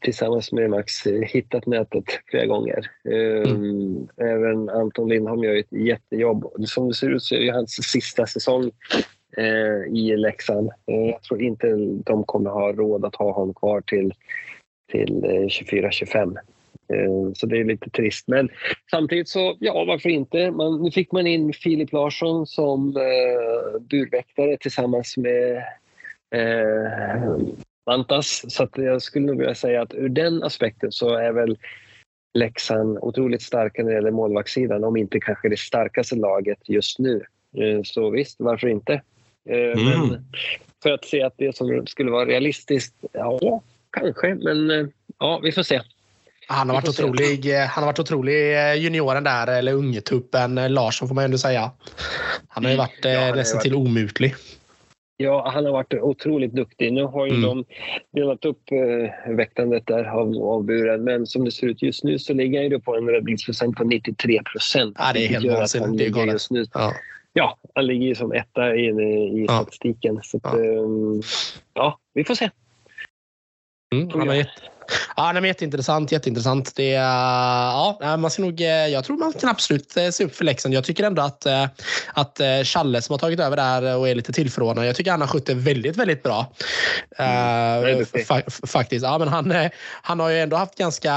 tillsammans 0.00 0.52
med 0.52 0.70
Max 0.70 1.06
eh, 1.06 1.20
hittat 1.20 1.66
nätet 1.66 2.04
flera 2.26 2.46
gånger. 2.46 2.90
Eh, 3.04 3.52
mm. 3.52 4.08
Även 4.16 4.68
Anton 4.68 5.08
Lindholm 5.08 5.44
gör 5.44 5.56
ett 5.56 5.72
jättejobb. 5.72 6.52
Som 6.66 6.88
det 6.88 6.94
ser 6.94 7.10
ut 7.10 7.22
så 7.22 7.34
är 7.34 7.40
det 7.40 7.52
hans 7.52 7.70
sista 7.70 8.26
säsong 8.26 8.70
Eh, 9.36 9.94
i 9.96 10.16
Leksand. 10.16 10.70
Eh, 10.86 11.10
jag 11.10 11.22
tror 11.22 11.42
inte 11.42 11.66
de 12.04 12.24
kommer 12.24 12.50
ha 12.50 12.72
råd 12.72 13.04
att 13.04 13.16
ha 13.16 13.32
honom 13.32 13.54
kvar 13.54 13.80
till, 13.80 14.14
till 14.92 15.24
eh, 15.24 15.46
24-25. 15.46 16.36
Eh, 16.92 17.32
så 17.34 17.46
det 17.46 17.58
är 17.58 17.64
lite 17.64 17.90
trist. 17.90 18.28
Men 18.28 18.48
samtidigt 18.90 19.28
så, 19.28 19.56
ja 19.60 19.84
varför 19.84 20.08
inte? 20.08 20.50
Man, 20.50 20.82
nu 20.82 20.90
fick 20.90 21.12
man 21.12 21.26
in 21.26 21.52
Filip 21.52 21.92
Larsson 21.92 22.46
som 22.46 22.96
eh, 22.96 23.80
burväktare 23.80 24.56
tillsammans 24.56 25.16
med 25.16 25.56
eh, 26.34 27.38
Mantas. 27.86 28.44
Så 28.48 28.62
att 28.62 28.78
jag 28.78 29.02
skulle 29.02 29.26
nog 29.26 29.38
vilja 29.38 29.54
säga 29.54 29.82
att 29.82 29.94
ur 29.94 30.08
den 30.08 30.42
aspekten 30.42 30.92
så 30.92 31.14
är 31.14 31.32
väl 31.32 31.58
Leksand 32.34 32.98
otroligt 32.98 33.42
starka 33.42 33.82
när 33.82 33.90
det 33.90 33.94
gäller 33.94 34.10
målvaktssidan, 34.10 34.84
om 34.84 34.96
inte 34.96 35.20
kanske 35.20 35.48
det 35.48 35.58
starkaste 35.58 36.16
laget 36.16 36.68
just 36.68 36.98
nu. 36.98 37.24
Eh, 37.56 37.80
så 37.84 38.10
visst, 38.10 38.40
varför 38.40 38.68
inte? 38.68 39.02
Eh, 39.50 39.82
mm. 39.82 40.08
Men 40.08 40.24
för 40.82 40.90
att 40.90 41.04
se 41.04 41.22
att 41.22 41.34
det 41.36 41.56
som 41.56 41.86
skulle 41.86 42.10
vara 42.10 42.26
realistiskt, 42.26 42.94
ja, 43.12 43.62
kanske. 43.90 44.34
Men 44.34 44.70
eh, 44.70 44.86
ja, 45.18 45.40
vi 45.42 45.52
får 45.52 45.62
se. 45.62 45.80
Han 46.46 46.68
har 46.68 46.76
varit 46.76 46.88
otrolig. 46.88 47.52
Han 47.52 47.84
har 47.84 47.86
varit 47.86 47.98
otrolig 47.98 48.34
junioren 48.76 49.24
där, 49.24 49.58
eller 49.58 49.72
ungetuppen 49.72 50.54
Larsson 50.54 51.08
får 51.08 51.14
man 51.14 51.24
ändå 51.24 51.38
säga. 51.38 51.70
Han 52.48 52.64
har 52.64 52.70
ju 52.70 52.78
varit 52.78 52.98
ja, 53.02 53.34
nästan 53.34 53.60
till 53.60 53.74
omutlig. 53.74 54.34
Ja, 55.16 55.50
han 55.54 55.64
har 55.64 55.72
varit 55.72 55.94
otroligt 55.94 56.52
duktig. 56.52 56.92
Nu 56.92 57.04
har 57.04 57.26
ju 57.26 57.32
mm. 57.32 57.42
de 57.42 57.64
delat 58.12 58.44
upp 58.44 58.62
eh, 58.70 59.34
väktandet 59.34 59.86
där 59.86 60.04
av, 60.04 60.36
av 60.36 60.64
buren, 60.64 61.04
men 61.04 61.26
som 61.26 61.44
det 61.44 61.50
ser 61.50 61.66
ut 61.66 61.82
just 61.82 62.04
nu 62.04 62.18
så 62.18 62.34
ligger 62.34 62.62
han 62.62 62.70
ju 62.70 62.80
på 62.80 62.96
en 62.96 63.08
räddningsprocent 63.08 63.76
på 63.76 63.84
93 63.84 64.42
procent. 64.52 64.96
Ja, 64.98 65.12
det 65.12 65.24
är 65.24 65.28
helt 65.28 65.46
vansinnigt. 65.46 65.98
Det 65.98 66.06
är 66.06 66.10
galet. 66.10 66.32
Just 66.32 66.50
nu. 66.50 66.64
Ja. 66.74 66.94
Ja, 67.32 67.58
han 67.74 67.86
ligger 67.86 68.06
ju 68.06 68.14
som 68.14 68.32
etta 68.32 68.74
i, 68.74 68.86
i 68.86 69.44
ja. 69.48 69.62
statistiken. 69.62 70.20
Så 70.22 70.36
att, 70.36 70.42
ja. 70.44 70.58
Um, 70.58 71.22
ja, 71.74 71.98
vi 72.14 72.24
får 72.24 72.34
se. 72.34 72.50
Mm, 73.94 74.10
han 74.10 74.28
har 74.28 74.34
gett, 74.34 74.48
Ja, 75.16 75.32
nej, 75.32 75.46
jätteintressant. 75.46 76.12
jätteintressant. 76.12 76.76
Det, 76.76 76.90
ja, 76.90 78.16
man 78.18 78.30
ska 78.30 78.42
nog, 78.42 78.60
eh, 78.60 78.66
jag 78.66 79.04
tror 79.04 79.16
man 79.16 79.32
kan 79.32 79.50
absolut 79.50 79.96
eh, 79.96 80.08
se 80.10 80.24
upp 80.24 80.36
för 80.36 80.44
Leksand. 80.44 80.74
Jag 80.74 80.84
tycker 80.84 81.04
ändå 81.04 81.22
att, 81.22 81.46
eh, 81.46 81.66
att 82.14 82.40
Challe 82.64 83.02
som 83.02 83.12
har 83.12 83.18
tagit 83.18 83.40
över 83.40 83.56
där 83.56 83.96
och 83.96 84.08
är 84.08 84.14
lite 84.14 84.32
tillförordnad, 84.32 84.86
jag 84.86 84.96
tycker 84.96 85.10
han 85.10 85.20
har 85.20 85.28
skött 85.28 85.46
det 85.46 85.54
väldigt, 85.54 85.96
väldigt 85.96 86.22
bra. 86.22 86.52
Mm, 87.18 88.06
fa 88.26 88.42
faktiskt. 88.66 89.04
Ja, 89.04 89.18
men 89.18 89.28
han, 89.28 89.54
han 90.02 90.20
har 90.20 90.30
ju 90.30 90.40
ändå 90.40 90.56
haft 90.56 90.78
ganska 90.78 91.12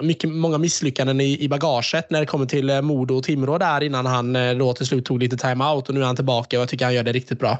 mycket, 0.00 0.30
många 0.30 0.58
misslyckanden 0.58 1.20
i, 1.20 1.40
i 1.40 1.48
bagaget 1.48 2.10
när 2.10 2.20
det 2.20 2.26
kommer 2.26 2.46
till 2.46 2.82
Modo 2.82 3.16
och 3.16 3.24
Timrå 3.24 3.58
där 3.58 3.82
innan 3.82 4.06
han 4.06 4.58
då 4.58 4.72
till 4.72 4.86
slut 4.86 5.04
tog 5.04 5.22
lite 5.22 5.36
time-out 5.36 5.88
och 5.88 5.94
nu 5.94 6.00
är 6.02 6.06
han 6.06 6.16
tillbaka 6.16 6.56
och 6.56 6.62
jag 6.62 6.68
tycker 6.68 6.84
han 6.84 6.94
gör 6.94 7.02
det 7.02 7.12
riktigt 7.12 7.38
bra. 7.38 7.58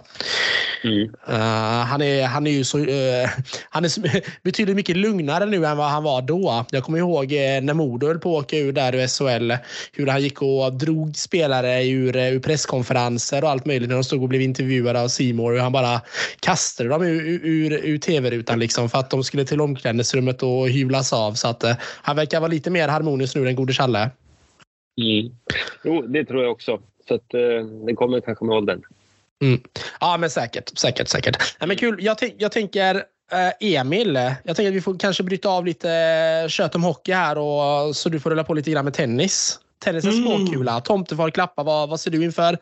Mm. 0.85 1.15
Uh, 1.29 1.85
han, 1.85 2.03
är, 2.03 2.27
han 2.27 2.47
är 2.47 2.51
ju 2.51 2.65
så, 2.65 2.79
uh, 2.79 3.29
han 3.71 3.85
är 3.85 4.23
betydligt 4.43 4.77
mycket 4.77 4.97
lugnare 4.97 5.47
nu 5.47 5.56
än 5.65 5.77
vad 5.77 5.91
han 5.91 6.03
var 6.03 6.23
då. 6.23 6.65
Jag 6.71 6.85
kommer 6.85 6.99
ihåg 6.99 7.33
eh, 7.33 7.63
när 7.63 7.75
Modo 7.75 8.07
höll 8.07 8.19
på 8.19 8.39
att 8.39 8.45
åka 8.45 8.59
ur 8.59 8.73
där 8.73 8.95
ur 8.95 9.07
SHL. 9.07 9.53
Hur 9.93 10.07
han 10.07 10.23
gick 10.23 10.43
och 10.43 10.73
drog 10.73 11.17
spelare 11.17 11.89
ur, 11.89 12.17
eh, 12.17 12.33
ur 12.33 12.41
presskonferenser 12.41 13.45
och 13.45 13.51
allt 13.51 13.67
möjligt 13.67 13.89
när 13.89 13.97
de 13.97 14.05
stod 14.05 14.23
och 14.23 14.29
blev 14.29 14.41
intervjuade 14.41 15.03
av 15.03 15.09
Simor. 15.09 15.53
Hur 15.53 15.61
han 15.61 15.73
bara 15.73 16.01
kastade 16.41 16.89
dem 16.89 17.03
ur, 17.03 17.41
ur, 17.45 17.73
ur 17.73 17.99
tv-rutan 17.99 18.59
liksom 18.59 18.89
för 18.89 18.99
att 18.99 19.11
de 19.11 19.25
skulle 19.25 19.45
till 19.45 19.61
omklädningsrummet 19.61 20.43
och 20.43 20.69
hyvlas 20.69 21.13
av. 21.13 21.33
Så 21.33 21.49
att, 21.49 21.65
eh, 21.65 21.77
han 21.81 22.17
verkar 22.17 22.41
vara 22.41 22.51
lite 22.51 22.71
mer 22.71 22.89
harmonisk 22.89 23.37
nu 23.37 23.49
än 23.49 23.57
gode 23.57 23.73
Challe. 23.73 24.11
Mm. 25.01 25.33
Jo, 25.85 26.03
det 26.03 26.25
tror 26.25 26.43
jag 26.43 26.53
också. 26.53 26.81
Så 27.09 27.15
att, 27.15 27.31
det 27.87 27.95
kommer 27.95 28.21
kanske 28.21 28.45
med 28.45 28.57
åldern. 28.57 28.83
Mm. 29.43 29.61
Ja, 30.01 30.17
men 30.17 30.31
säkert. 30.31 30.79
Säkert, 30.79 31.09
säkert. 31.09 31.37
Ja, 31.61 31.67
men 31.67 31.77
kul. 31.77 31.97
Jag, 32.01 32.17
jag 32.39 32.53
tänker 32.53 33.03
Emil, 33.61 34.15
jag 34.45 34.57
tänker 34.57 34.69
att 34.69 34.77
vi 34.77 34.81
får 34.81 34.99
kanske 34.99 35.23
bryta 35.23 35.49
av 35.49 35.67
lite 35.67 35.91
eh, 35.91 36.49
kött 36.49 36.75
om 36.75 36.83
hockey 36.83 37.13
här 37.13 37.39
och, 37.39 37.97
så 37.97 38.09
du 38.09 38.21
får 38.21 38.31
rulla 38.31 38.45
på 38.45 38.55
lite 38.55 38.71
grann 38.71 38.85
med 38.85 38.95
tennis. 38.95 39.59
Tennis 39.85 40.05
är 40.05 40.09
mm. 40.09 40.23
småkula. 40.23 40.81
Tomtefar 40.81 41.31
klappa. 41.31 41.63
Vad, 41.63 41.89
vad 41.89 42.01
ser 42.01 42.11
du 42.11 42.25
inför 42.25 42.59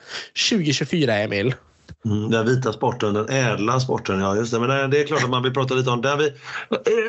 2024, 0.50 1.16
Emil? 1.18 1.54
Mm, 2.04 2.30
den 2.30 2.46
vita 2.46 2.72
sporten, 2.72 3.14
den 3.14 3.28
ädla 3.28 3.80
sporten, 3.80 4.20
ja 4.20 4.36
just 4.36 4.52
det. 4.52 4.60
Men 4.60 4.90
det 4.90 5.00
är 5.00 5.06
klart 5.06 5.24
att 5.24 5.30
man 5.30 5.42
vill 5.42 5.54
prata 5.54 5.74
lite 5.74 5.90
om 5.90 6.02
den. 6.02 6.18
Vi, 6.18 6.26
eh, 6.26 6.32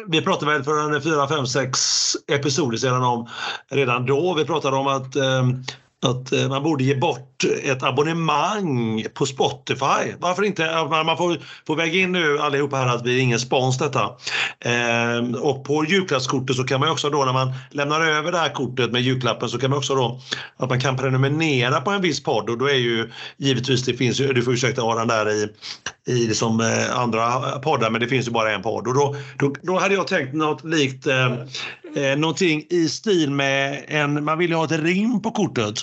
vi 0.08 0.22
pratade 0.22 0.52
väl 0.52 0.64
för 0.64 0.96
en 0.96 1.02
fyra, 1.02 1.28
fem, 1.28 1.48
sex 1.48 1.80
episoder 2.28 2.78
sedan 2.78 3.04
om 3.04 3.30
redan 3.72 4.06
då. 4.06 4.34
Vi 4.34 4.46
pratade 4.46 4.78
om 4.78 4.88
att 4.88 5.16
eh, 5.16 5.48
att 6.06 6.32
eh, 6.32 6.50
man 6.50 6.64
borde 6.64 6.84
ge 6.84 6.96
bort 6.96 7.44
ett 7.64 7.84
abonnemang 7.84 9.06
på 9.14 9.26
Spotify. 9.26 10.14
Varför 10.20 10.44
inte? 10.44 10.88
Man 11.06 11.18
får, 11.18 11.38
får 11.68 11.76
väga 11.76 12.00
in 12.00 12.12
nu 12.12 12.40
allihopa 12.40 12.78
här 12.78 12.96
att 12.96 13.06
vi 13.06 13.18
är 13.18 13.22
ingen 13.22 13.40
spons 13.40 13.78
detta. 13.78 14.10
Ehm, 14.60 15.36
och 15.36 15.64
på 15.66 15.86
julklappskortet 15.86 16.56
så 16.56 16.64
kan 16.64 16.80
man 16.80 16.90
också 16.90 17.10
då 17.10 17.26
när 17.26 17.34
man 17.34 17.54
lämnar 17.72 18.02
över 18.02 18.32
det 18.32 18.38
här 18.38 18.54
kortet 18.54 18.92
med 18.92 19.02
julklappen 19.02 19.50
så 19.50 19.58
kan 19.58 19.70
man 19.70 19.78
också 19.78 19.96
då 19.96 20.22
att 20.58 20.70
man 20.70 20.80
kan 20.80 20.98
prenumerera 20.98 21.82
på 21.82 21.92
en 21.92 22.02
viss 22.02 22.24
podd 22.24 22.50
och 22.50 22.58
då 22.58 22.66
är 22.66 22.76
ju 22.76 23.12
givetvis 23.38 23.86
det 23.86 23.94
finns 23.94 24.20
ju, 24.20 24.34
du 24.34 24.42
får 24.42 24.54
ursäkta 24.54 24.82
Aran 24.82 25.08
där 25.08 25.30
i, 25.30 25.48
i 26.08 26.28
liksom 26.28 26.60
eh, 26.60 27.00
andra 27.00 27.42
poddar 27.60 27.90
men 27.90 28.02
det 28.02 28.08
finns 28.08 28.28
ju 28.28 28.32
bara 28.32 28.52
en 28.52 28.62
podd 28.62 28.88
och 28.88 28.94
då, 28.94 29.16
då, 29.40 29.56
då 29.62 29.80
hade 29.80 29.96
jag 29.96 30.08
tänkt 30.08 30.34
något 30.34 30.64
likt 30.64 31.08
eh, 31.08 31.34
eh, 31.96 32.18
någonting 32.18 32.66
i 32.70 32.90
stil 32.90 33.32
med 33.32 33.86
en, 33.88 34.24
man 34.24 34.38
vill 34.38 34.50
ju 34.50 34.56
ha 34.56 34.66
ett 34.66 34.72
rim 34.72 35.22
på 35.22 35.32
kortet. 35.32 35.76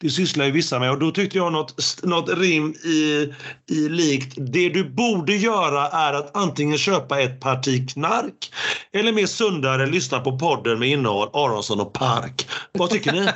Det 0.00 0.10
sysslar 0.10 0.44
ju 0.44 0.50
vissa 0.50 0.78
med 0.78 0.90
och 0.90 0.98
då 0.98 1.10
tyckte 1.10 1.38
jag 1.38 1.52
något, 1.52 2.02
något 2.02 2.38
rim 2.38 2.74
i, 2.84 3.32
i 3.70 3.88
likt 3.88 4.34
det 4.36 4.68
du 4.68 4.90
borde 4.90 5.36
göra 5.36 5.88
är 5.88 6.12
att 6.12 6.36
antingen 6.36 6.78
köpa 6.78 7.20
ett 7.20 7.40
parti 7.40 7.90
knark 7.90 8.52
eller 8.92 9.12
mer 9.12 9.26
sundare 9.26 9.86
lyssna 9.86 10.20
på 10.20 10.38
podden 10.38 10.78
med 10.78 10.88
innehåll 10.88 11.28
Aronsson 11.32 11.80
och 11.80 11.92
Park. 11.92 12.48
Vad 12.72 12.90
tycker 12.90 13.12
ni? 13.12 13.18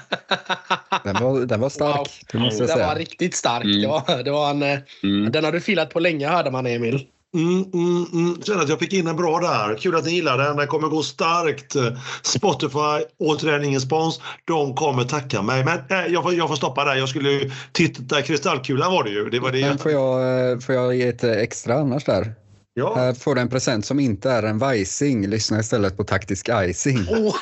Den 1.05 1.23
var, 1.23 1.47
den 1.47 1.61
var 1.61 1.69
stark, 1.69 1.97
wow. 1.97 2.07
det 2.33 2.39
måste 2.39 2.63
jag 2.63 2.69
den 2.69 2.77
säga. 2.77 2.87
var 2.87 2.97
riktigt 2.97 3.35
stark. 3.35 3.65
Mm. 3.65 3.83
Det 3.83 3.89
var, 3.89 4.23
det 4.23 4.31
var 4.31 4.51
en, 4.51 4.63
mm. 5.03 5.33
Den 5.33 5.45
har 5.45 5.53
du 5.53 5.61
filat 5.61 5.91
på 5.91 6.01
länge 6.01 6.29
hörde 6.29 6.51
man 6.51 6.67
Emil. 6.67 7.07
Mm, 7.35 7.65
mm, 7.75 8.07
mm. 8.13 8.43
Känner 8.43 8.63
att 8.63 8.69
jag 8.69 8.79
fick 8.79 8.93
in 8.93 9.07
en 9.07 9.17
bra 9.17 9.41
där. 9.41 9.77
Kul 9.77 9.97
att 9.97 10.05
ni 10.05 10.11
gillar 10.11 10.39
den. 10.39 10.57
Den 10.57 10.67
kommer 10.67 10.89
gå 10.89 11.03
starkt. 11.03 11.77
Spotify, 12.23 13.05
återigen 13.19 13.65
ingen 13.65 13.81
spons. 13.81 14.21
De 14.45 14.75
kommer 14.75 15.05
tacka 15.05 15.43
mig. 15.43 15.65
Men 15.65 15.79
äh, 15.89 16.13
jag, 16.13 16.23
får, 16.23 16.35
jag 16.35 16.49
får 16.49 16.57
stoppa 16.57 16.85
där. 16.85 16.95
Jag 16.95 17.09
skulle 17.09 17.51
titta. 17.73 18.23
Kristallkulan 18.23 18.93
var 18.93 19.05
det 19.05 19.11
ju. 19.11 19.31
Det 19.31 19.41
var 19.41 19.53
det. 19.53 19.61
Men 19.61 19.79
får 19.79 19.93
jag, 19.93 20.51
eh, 20.51 20.59
får 20.59 20.75
jag 20.75 20.95
ge 20.95 21.09
ett 21.09 21.25
extra 21.25 21.75
annars 21.75 22.05
där? 22.05 22.35
Ja. 22.75 22.95
Här 22.97 23.13
får 23.13 23.35
du 23.35 23.41
en 23.41 23.49
present 23.49 23.87
som 23.87 24.01
inte 24.01 24.31
är 24.31 24.43
en 24.43 24.59
vajsing. 24.59 25.27
Lyssna 25.27 25.61
istället 25.61 25.97
på 25.97 26.05
taktisk 26.05 26.49
icing. 26.53 26.99
Oh. 26.99 27.37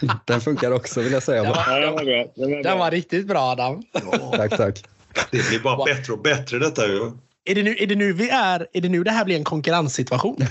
Den 0.24 0.40
funkar 0.40 0.70
också 0.70 1.00
vill 1.00 1.12
jag 1.12 1.22
säga. 1.22 1.42
Den 1.42 1.52
var, 1.52 1.80
den 1.80 1.92
var, 1.92 2.04
bra. 2.04 2.32
Den 2.36 2.50
var, 2.50 2.62
den 2.62 2.78
var 2.78 2.90
riktigt 2.90 3.26
bra 3.26 3.40
Adam. 3.40 3.82
Ja. 3.92 4.32
Tack, 4.36 4.56
tack. 4.56 4.84
Det 5.30 5.48
blir 5.48 5.60
bara 5.60 5.84
bättre 5.84 6.12
och 6.12 6.22
bättre 6.22 6.58
detta 6.58 6.86
ju. 6.86 7.10
Är 7.44 7.54
det 7.54 7.62
nu, 7.62 7.76
är 7.78 7.86
det 7.86 7.94
nu 7.94 8.12
vi 8.12 8.30
är? 8.30 8.66
Är 8.72 8.80
det 8.80 8.88
nu 8.88 9.04
det 9.04 9.10
här 9.10 9.24
blir 9.24 9.36
en 9.36 9.44
konkurrenssituation? 9.44 10.36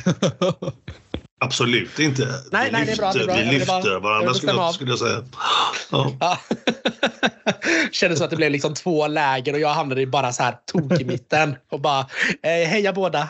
Absolut 1.41 1.99
inte. 1.99 2.27
Nej, 2.51 2.65
vi 2.65 2.71
nej, 2.71 2.85
lyfter, 2.85 3.13
det 3.13 3.19
är 3.21 3.25
bra, 3.25 3.33
det 3.35 3.41
är 3.41 3.43
bra. 3.43 3.51
Vi 3.51 3.59
lyfter 3.59 3.81
bara, 3.81 3.99
varandra 3.99 4.33
skulle 4.33 4.51
jag, 4.51 4.73
skulle 4.73 4.91
jag 4.91 4.99
säga. 4.99 5.23
Ja. 5.91 6.37
Kändes 7.91 8.19
som 8.19 8.25
att 8.25 8.29
det 8.31 8.35
blev 8.35 8.51
liksom 8.51 8.73
två 8.73 9.07
läger 9.07 9.53
och 9.53 9.59
jag 9.59 9.73
hamnade 9.73 10.05
bara 10.05 10.31
så 10.31 10.43
här 10.43 10.55
tok 10.65 11.01
i 11.01 11.05
mitten 11.05 11.55
och 11.71 11.81
bara 11.81 11.99
eh, 12.43 12.67
heja 12.67 12.93
båda. 12.93 13.29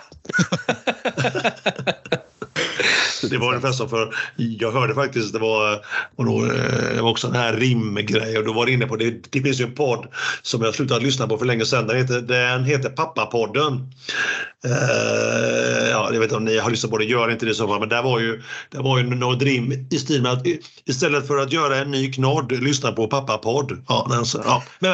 Det 3.30 3.38
var 3.38 3.48
ungefär 3.48 3.72
som 3.72 3.90
för, 3.90 4.16
jag 4.36 4.72
hörde 4.72 4.96
faktiskt, 4.96 5.34
det 5.34 5.40
var, 5.40 5.86
och 6.16 6.26
då, 6.26 6.42
det 6.96 7.02
var 7.02 7.10
också 7.10 7.28
en 7.28 7.36
här 7.36 7.54
rimgrej 7.54 8.38
och 8.38 8.46
då 8.46 8.54
var 8.54 8.66
det 8.66 8.72
inne 8.72 8.86
på, 8.86 8.96
det, 8.96 9.32
det 9.32 9.42
finns 9.42 9.60
ju 9.60 9.66
en 9.66 9.76
podd 9.76 10.08
som 10.42 10.62
jag 10.62 10.76
slutat 10.76 11.04
lyssna 11.04 11.28
på 11.28 11.38
för 11.38 11.46
länge 11.46 11.66
sedan, 11.66 11.88
den 11.88 11.98
heter, 11.98 12.22
den 12.22 12.64
heter 12.64 12.90
Pappapodden. 12.90 13.74
Uh, 14.66 15.90
ja, 15.90 16.10
jag 16.14 16.20
vet 16.20 16.24
inte 16.24 16.36
om 16.36 16.46
ni 16.46 16.58
har 16.58 16.70
lyssnat 16.70 16.92
på 16.92 16.98
det, 16.98 17.06
gör 17.06 17.32
inte 17.32 17.46
det 17.46 17.54
så 17.54 17.68
fall, 17.68 17.80
men 17.80 17.90
där 17.90 18.04
var 18.04 18.20
ju, 18.20 18.42
där 18.70 18.84
var 18.84 18.98
ju 18.98 19.04
något 19.04 19.42
rim 19.42 19.88
i 19.92 19.98
stil 19.98 20.22
med 20.22 20.32
att 20.32 20.46
istället 20.86 21.28
för 21.28 21.38
att 21.38 21.54
göra 21.54 21.78
en 21.78 21.92
ny 21.92 22.12
knodd, 22.12 22.52
lyssna 22.52 22.92
på 22.92 23.08
pappapodd. 23.08 23.84
Ja, 23.88 24.08
alltså, 24.12 24.42
ja. 24.46 24.64
Men, 24.80 24.92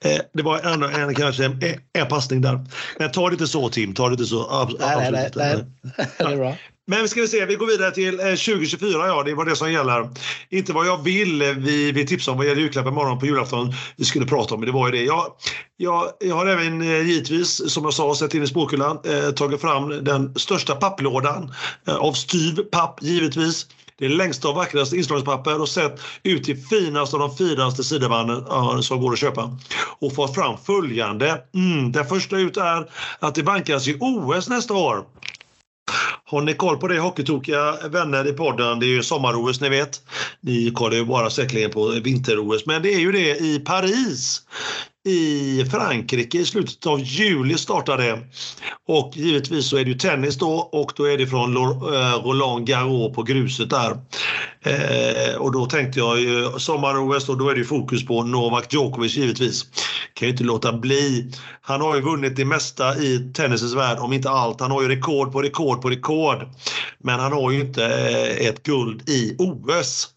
eh, 0.00 0.20
det 0.34 0.42
var 0.42 0.58
en, 0.58 0.82
en, 0.82 1.14
kanske 1.14 1.44
en, 1.44 1.60
en 1.92 2.08
passning 2.08 2.40
där. 2.40 2.66
Men 2.98 3.10
ta 3.10 3.28
det 3.28 3.32
inte 3.32 3.46
så 3.46 3.68
Tim, 3.68 3.94
ta 3.94 4.08
det 4.08 4.12
inte 4.12 4.24
så. 4.24 4.48
Ab, 4.50 4.70
nej, 4.80 5.10
nej, 5.10 5.10
nej, 5.12 5.30
nej. 5.34 6.06
Det 6.18 6.24
är 6.24 6.36
bra. 6.36 6.56
Men 6.90 7.08
ska 7.08 7.20
vi 7.20 7.28
se, 7.28 7.46
vi 7.46 7.54
går 7.54 7.66
vidare 7.66 7.90
till 7.90 8.20
eh, 8.20 8.26
2024. 8.26 9.06
Ja, 9.06 9.22
det 9.22 9.34
var 9.34 9.44
det 9.44 9.56
som 9.56 9.72
gäller. 9.72 10.08
Inte 10.50 10.72
vad 10.72 10.86
jag 10.86 11.02
vill. 11.02 11.42
Eh, 11.42 11.48
vi, 11.48 11.92
vi 11.92 12.06
tipsade 12.06 12.32
om 12.32 12.38
vad 12.38 12.46
gäller 12.46 12.60
julklappar 12.60 12.90
imorgon 12.90 13.18
på 13.18 13.26
julafton. 13.26 13.72
Vi 13.96 14.04
skulle 14.04 14.26
prata 14.26 14.54
om, 14.54 14.60
det, 14.60 14.66
det 14.66 14.72
var 14.72 14.88
ju 14.88 14.98
det. 14.98 15.04
Jag, 15.04 15.32
jag, 15.76 16.10
jag 16.20 16.34
har 16.34 16.46
även 16.46 16.82
eh, 16.82 17.06
givetvis, 17.06 17.72
som 17.72 17.84
jag 17.84 17.94
sa, 17.94 18.14
sett 18.14 18.34
in 18.34 18.42
i 18.42 18.46
spåkulan, 18.46 18.98
eh, 19.04 19.30
tagit 19.30 19.60
fram 19.60 20.04
den 20.04 20.34
största 20.34 20.74
papplådan 20.74 21.54
eh, 21.88 21.96
av 21.96 22.12
styv 22.12 22.56
papp, 22.56 22.98
givetvis. 23.02 23.66
Det 23.98 24.08
längsta 24.08 24.48
och 24.48 24.54
vackraste 24.54 24.96
inslagspapper 24.96 25.60
och 25.60 25.68
sett 25.68 26.00
ut 26.22 26.44
till 26.44 26.56
finaste 26.56 27.16
av 27.16 27.20
de 27.20 27.36
finaste 27.36 27.84
sidobanden 27.84 28.82
som 28.82 29.00
går 29.00 29.12
att 29.12 29.18
köpa. 29.18 29.58
Och 29.98 30.14
fått 30.14 30.34
fram 30.34 30.56
följande. 30.66 31.42
Mm, 31.54 31.92
det 31.92 32.04
första 32.04 32.36
ut 32.36 32.56
är 32.56 32.90
att 33.18 33.34
det 33.34 33.42
bankas 33.42 33.88
i 33.88 33.96
OS 34.00 34.48
nästa 34.48 34.74
år. 34.74 35.04
Har 36.30 36.42
ni 36.42 36.54
koll 36.54 36.76
på 36.76 36.88
det 36.88 36.98
hockeytokiga 36.98 37.88
vänner 37.88 38.28
i 38.28 38.32
podden? 38.32 38.80
Det 38.80 38.86
är 38.86 38.88
ju 38.88 39.02
sommar-OS 39.02 39.60
ni 39.60 39.68
vet. 39.68 40.02
Ni 40.40 40.70
kollar 40.70 40.96
ju 40.96 41.04
bara 41.04 41.30
säkerligen 41.30 41.70
på 41.70 41.88
vinter-OS, 41.88 42.66
men 42.66 42.82
det 42.82 42.94
är 42.94 42.98
ju 42.98 43.12
det 43.12 43.36
i 43.36 43.58
Paris 43.58 44.42
i 45.08 45.64
Frankrike 45.70 46.38
i 46.38 46.44
slutet 46.44 46.86
av 46.86 47.00
juli 47.00 47.58
startar 47.58 47.98
det. 47.98 48.18
Och 48.88 49.12
givetvis 49.14 49.68
så 49.68 49.76
är 49.76 49.84
det 49.84 49.90
ju 49.90 49.98
tennis 49.98 50.38
då 50.38 50.50
och 50.72 50.92
då 50.96 51.04
är 51.04 51.18
det 51.18 51.26
från 51.26 51.56
eh, 51.56 51.62
Roland 52.24 52.66
Garros 52.66 53.14
på 53.14 53.22
gruset 53.22 53.70
där. 53.70 53.90
Eh, 54.60 55.34
och 55.36 55.52
då 55.52 55.66
tänkte 55.66 55.98
jag 55.98 56.20
ju 56.20 56.50
sommar-OS 56.58 57.28
och 57.28 57.38
då 57.38 57.48
är 57.48 57.54
det 57.54 57.64
fokus 57.64 58.06
på 58.06 58.22
Novak 58.22 58.72
Djokovic 58.72 59.16
givetvis. 59.16 59.64
Kan 60.14 60.28
ju 60.28 60.32
inte 60.32 60.44
låta 60.44 60.72
bli. 60.72 61.32
Han 61.60 61.80
har 61.80 61.96
ju 61.96 62.00
vunnit 62.00 62.36
det 62.36 62.44
mesta 62.44 62.98
i 62.98 63.32
tennisens 63.34 63.74
värld, 63.74 63.98
om 63.98 64.12
inte 64.12 64.30
allt. 64.30 64.60
Han 64.60 64.70
har 64.70 64.82
ju 64.82 64.88
rekord 64.88 65.32
på 65.32 65.42
rekord 65.42 65.82
på 65.82 65.90
rekord. 65.90 66.48
Men 66.98 67.20
han 67.20 67.32
har 67.32 67.50
ju 67.50 67.60
inte 67.60 67.84
eh, 67.84 68.46
ett 68.48 68.62
guld 68.62 69.08
i 69.08 69.36
OS. 69.38 70.08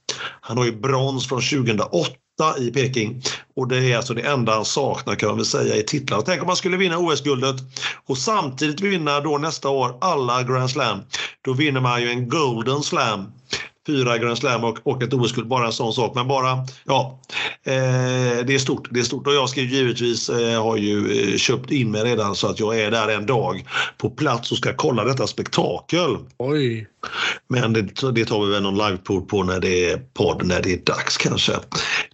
Han 0.41 0.57
har 0.57 0.65
ju 0.65 0.71
brons 0.71 1.27
från 1.27 1.41
2008 1.41 2.20
i 2.57 2.71
Peking. 2.71 3.21
Och 3.55 3.67
det 3.67 3.77
är 3.77 3.97
alltså 3.97 4.13
det 4.13 4.21
enda 4.21 4.53
han 4.53 4.65
saknar 4.65 5.15
kan 5.15 5.29
man 5.29 5.37
väl 5.37 5.45
säga 5.45 5.75
i 5.75 5.83
titlar. 5.83 6.21
Tänk 6.21 6.41
om 6.41 6.47
man 6.47 6.55
skulle 6.55 6.77
vinna 6.77 6.97
OS-guldet 6.97 7.55
och 8.05 8.17
samtidigt 8.17 8.81
vinna 8.81 9.19
då 9.19 9.37
nästa 9.37 9.69
år 9.69 9.97
alla 10.01 10.43
Grand 10.43 10.69
Slam. 10.69 10.99
Då 11.41 11.53
vinner 11.53 11.81
man 11.81 12.01
ju 12.01 12.09
en 12.09 12.29
Golden 12.29 12.83
Slam 12.83 13.31
fyra 13.87 14.17
Grand 14.17 14.37
Slam 14.37 14.63
och, 14.63 14.79
och 14.83 15.03
ett 15.03 15.13
OS-guld, 15.13 15.47
bara 15.47 15.65
en 15.65 15.73
sån 15.73 15.93
sak. 15.93 16.15
Men 16.15 16.27
bara, 16.27 16.65
ja, 16.83 17.19
eh, 17.63 18.45
det 18.45 18.53
är 18.53 18.59
stort. 18.59 18.87
Det 18.91 18.99
är 18.99 19.03
stort 19.03 19.27
och 19.27 19.33
jag 19.33 19.49
ska 19.49 19.61
givetvis, 19.61 20.29
eh, 20.29 20.63
har 20.63 20.77
ju 20.77 21.21
eh, 21.31 21.37
köpt 21.37 21.71
in 21.71 21.91
mig 21.91 22.03
redan 22.03 22.35
så 22.35 22.47
att 22.47 22.59
jag 22.59 22.79
är 22.79 22.91
där 22.91 23.07
en 23.07 23.25
dag 23.25 23.65
på 23.97 24.09
plats 24.09 24.51
och 24.51 24.57
ska 24.57 24.73
kolla 24.73 25.03
detta 25.03 25.27
spektakel. 25.27 26.17
Oj! 26.37 26.87
Men 27.47 27.73
det, 27.73 28.11
det 28.11 28.25
tar 28.25 28.45
vi 28.45 28.51
väl 28.51 28.63
någon 28.63 28.77
livepool 28.77 29.21
på 29.21 29.43
när 29.43 29.59
det 29.59 29.91
är 29.91 29.97
podd, 30.13 30.45
när 30.45 30.61
det 30.61 30.73
är 30.73 30.77
dags 30.77 31.17
kanske. 31.17 31.53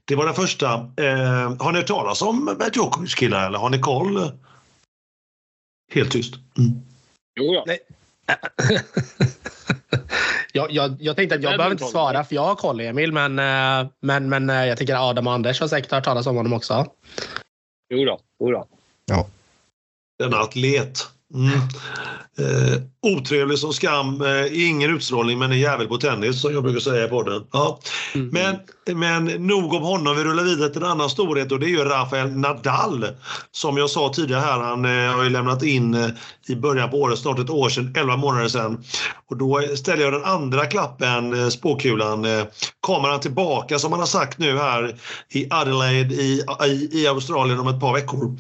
Det 0.06 0.16
var 0.16 0.26
den 0.26 0.34
första. 0.34 0.74
Eh, 0.74 1.56
har 1.60 1.72
ni 1.72 1.78
hört 1.78 1.88
talas 1.88 2.22
om 2.22 2.58
Djokovic 2.74 3.16
killar 3.16 3.48
eller 3.48 3.60
har 3.60 3.70
ni 3.70 3.80
koll? 3.80 4.32
Helt 5.94 6.12
tyst. 6.12 6.34
Mm. 6.58 6.72
Jo, 7.40 7.54
ja. 7.54 7.64
Nej. 7.68 7.80
Jag, 10.54 10.72
jag, 10.72 10.96
jag 11.00 11.16
tänkte 11.16 11.36
att 11.36 11.44
jag 11.44 11.58
behöver 11.58 11.72
inte 11.72 11.86
svara 11.86 12.24
för 12.24 12.36
jag 12.36 12.44
har 12.44 12.56
koll 12.56 12.80
Emil, 12.80 13.12
men, 13.12 13.40
eh, 13.40 13.92
men, 14.00 14.30
men 14.30 14.50
eh, 14.50 14.66
jag 14.66 14.78
tänker 14.78 15.10
Adam 15.10 15.28
och 15.28 15.34
Anders 15.34 15.62
har 15.62 15.68
säkert 15.68 15.92
hört 15.92 16.04
talas 16.04 16.28
om 16.28 16.36
honom 16.36 16.54
också. 16.54 16.86
Jo 17.90 18.06
då, 18.06 18.20
jo 18.40 18.52
då. 18.52 18.68
Ja. 19.06 19.28
Denna 20.20 20.38
atlet. 20.38 21.17
Mm. 21.34 21.60
Eh, 22.40 22.82
otrevlig 23.02 23.60
som 23.60 23.74
skam, 23.74 24.22
eh, 24.22 24.68
ingen 24.68 24.96
utstrålning 24.96 25.40
men 25.40 25.52
en 25.52 25.60
jävel 25.60 25.88
på 25.88 25.98
tennis 25.98 26.42
som 26.42 26.54
jag 26.54 26.64
brukar 26.64 26.80
säga 26.80 27.06
i 27.06 27.08
podden. 27.08 27.44
Ja. 27.52 27.80
Mm. 28.16 28.30
Men, 28.30 28.56
men 29.00 29.48
nog 29.48 29.74
om 29.74 29.84
honom, 29.84 30.18
vi 30.18 30.24
rullar 30.24 30.44
vidare 30.44 30.70
till 30.70 30.84
en 30.84 30.90
annan 30.90 31.10
storhet 31.10 31.52
och 31.52 31.60
det 31.60 31.66
är 31.66 31.70
ju 31.70 31.84
Rafael 31.84 32.32
Nadal. 32.32 33.08
Som 33.52 33.78
jag 33.78 33.90
sa 33.90 34.14
tidigare 34.14 34.42
här, 34.42 34.60
han 34.60 34.86
eh, 34.86 35.16
har 35.16 35.24
ju 35.24 35.30
lämnat 35.30 35.64
in 35.64 35.94
eh, 35.94 36.10
i 36.48 36.56
början 36.56 36.90
på 36.90 36.98
året, 36.98 37.20
snart 37.20 37.40
ett 37.40 37.50
år 37.50 37.70
sedan, 37.70 37.94
11 37.98 38.18
månader 38.18 38.48
sedan. 38.48 38.84
Och 39.30 39.38
då 39.38 39.62
ställer 39.78 40.04
jag 40.04 40.14
den 40.14 40.26
andra 40.26 40.66
klappen, 40.66 41.44
eh, 41.44 41.50
spåkulan. 41.50 42.26
Eh, 42.26 42.46
kommer 42.80 43.10
han 43.10 43.20
tillbaka 43.20 43.80
som 43.80 43.92
han 43.92 44.00
har 44.00 44.08
sagt 44.08 44.38
nu 44.38 44.58
här 44.58 44.96
i 45.30 45.48
Adelaide 45.50 46.12
i, 46.12 46.44
i, 46.66 46.90
i 46.92 47.08
Australien 47.08 47.60
om 47.60 47.68
ett 47.68 47.80
par 47.80 47.94
veckor? 47.94 48.38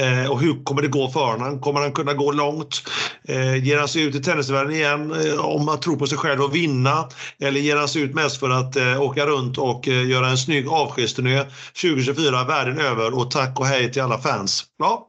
Eh, 0.00 0.30
och 0.30 0.40
hur 0.40 0.64
kommer 0.64 0.82
det 0.82 0.88
gå 0.88 1.10
för 1.10 1.26
honom? 1.26 1.60
Kommer 1.60 1.80
han 1.80 1.92
kunna 1.92 2.14
gå 2.14 2.32
långt? 2.32 2.82
Eh, 3.28 3.64
ger 3.64 3.78
han 3.78 3.88
sig 3.88 4.02
ut 4.02 4.14
i 4.14 4.22
tennisvärlden 4.22 4.72
igen 4.72 5.12
eh, 5.12 5.44
om 5.44 5.68
att 5.68 5.82
tro 5.82 5.98
på 5.98 6.06
sig 6.06 6.18
själv 6.18 6.42
och 6.42 6.54
vinna? 6.54 7.08
Eller 7.40 7.60
ger 7.60 7.76
han 7.76 7.88
sig 7.88 8.02
ut 8.02 8.14
mest 8.14 8.40
för 8.40 8.50
att 8.50 8.76
eh, 8.76 9.02
åka 9.02 9.26
runt 9.26 9.58
och 9.58 9.88
eh, 9.88 10.08
göra 10.08 10.28
en 10.28 10.38
snygg 10.38 10.68
avskedsturné 10.68 11.44
2024 11.82 12.44
världen 12.44 12.80
över 12.80 13.18
och 13.18 13.30
tack 13.30 13.60
och 13.60 13.66
hej 13.66 13.92
till 13.92 14.02
alla 14.02 14.18
fans? 14.18 14.64
Ja, 14.78 15.08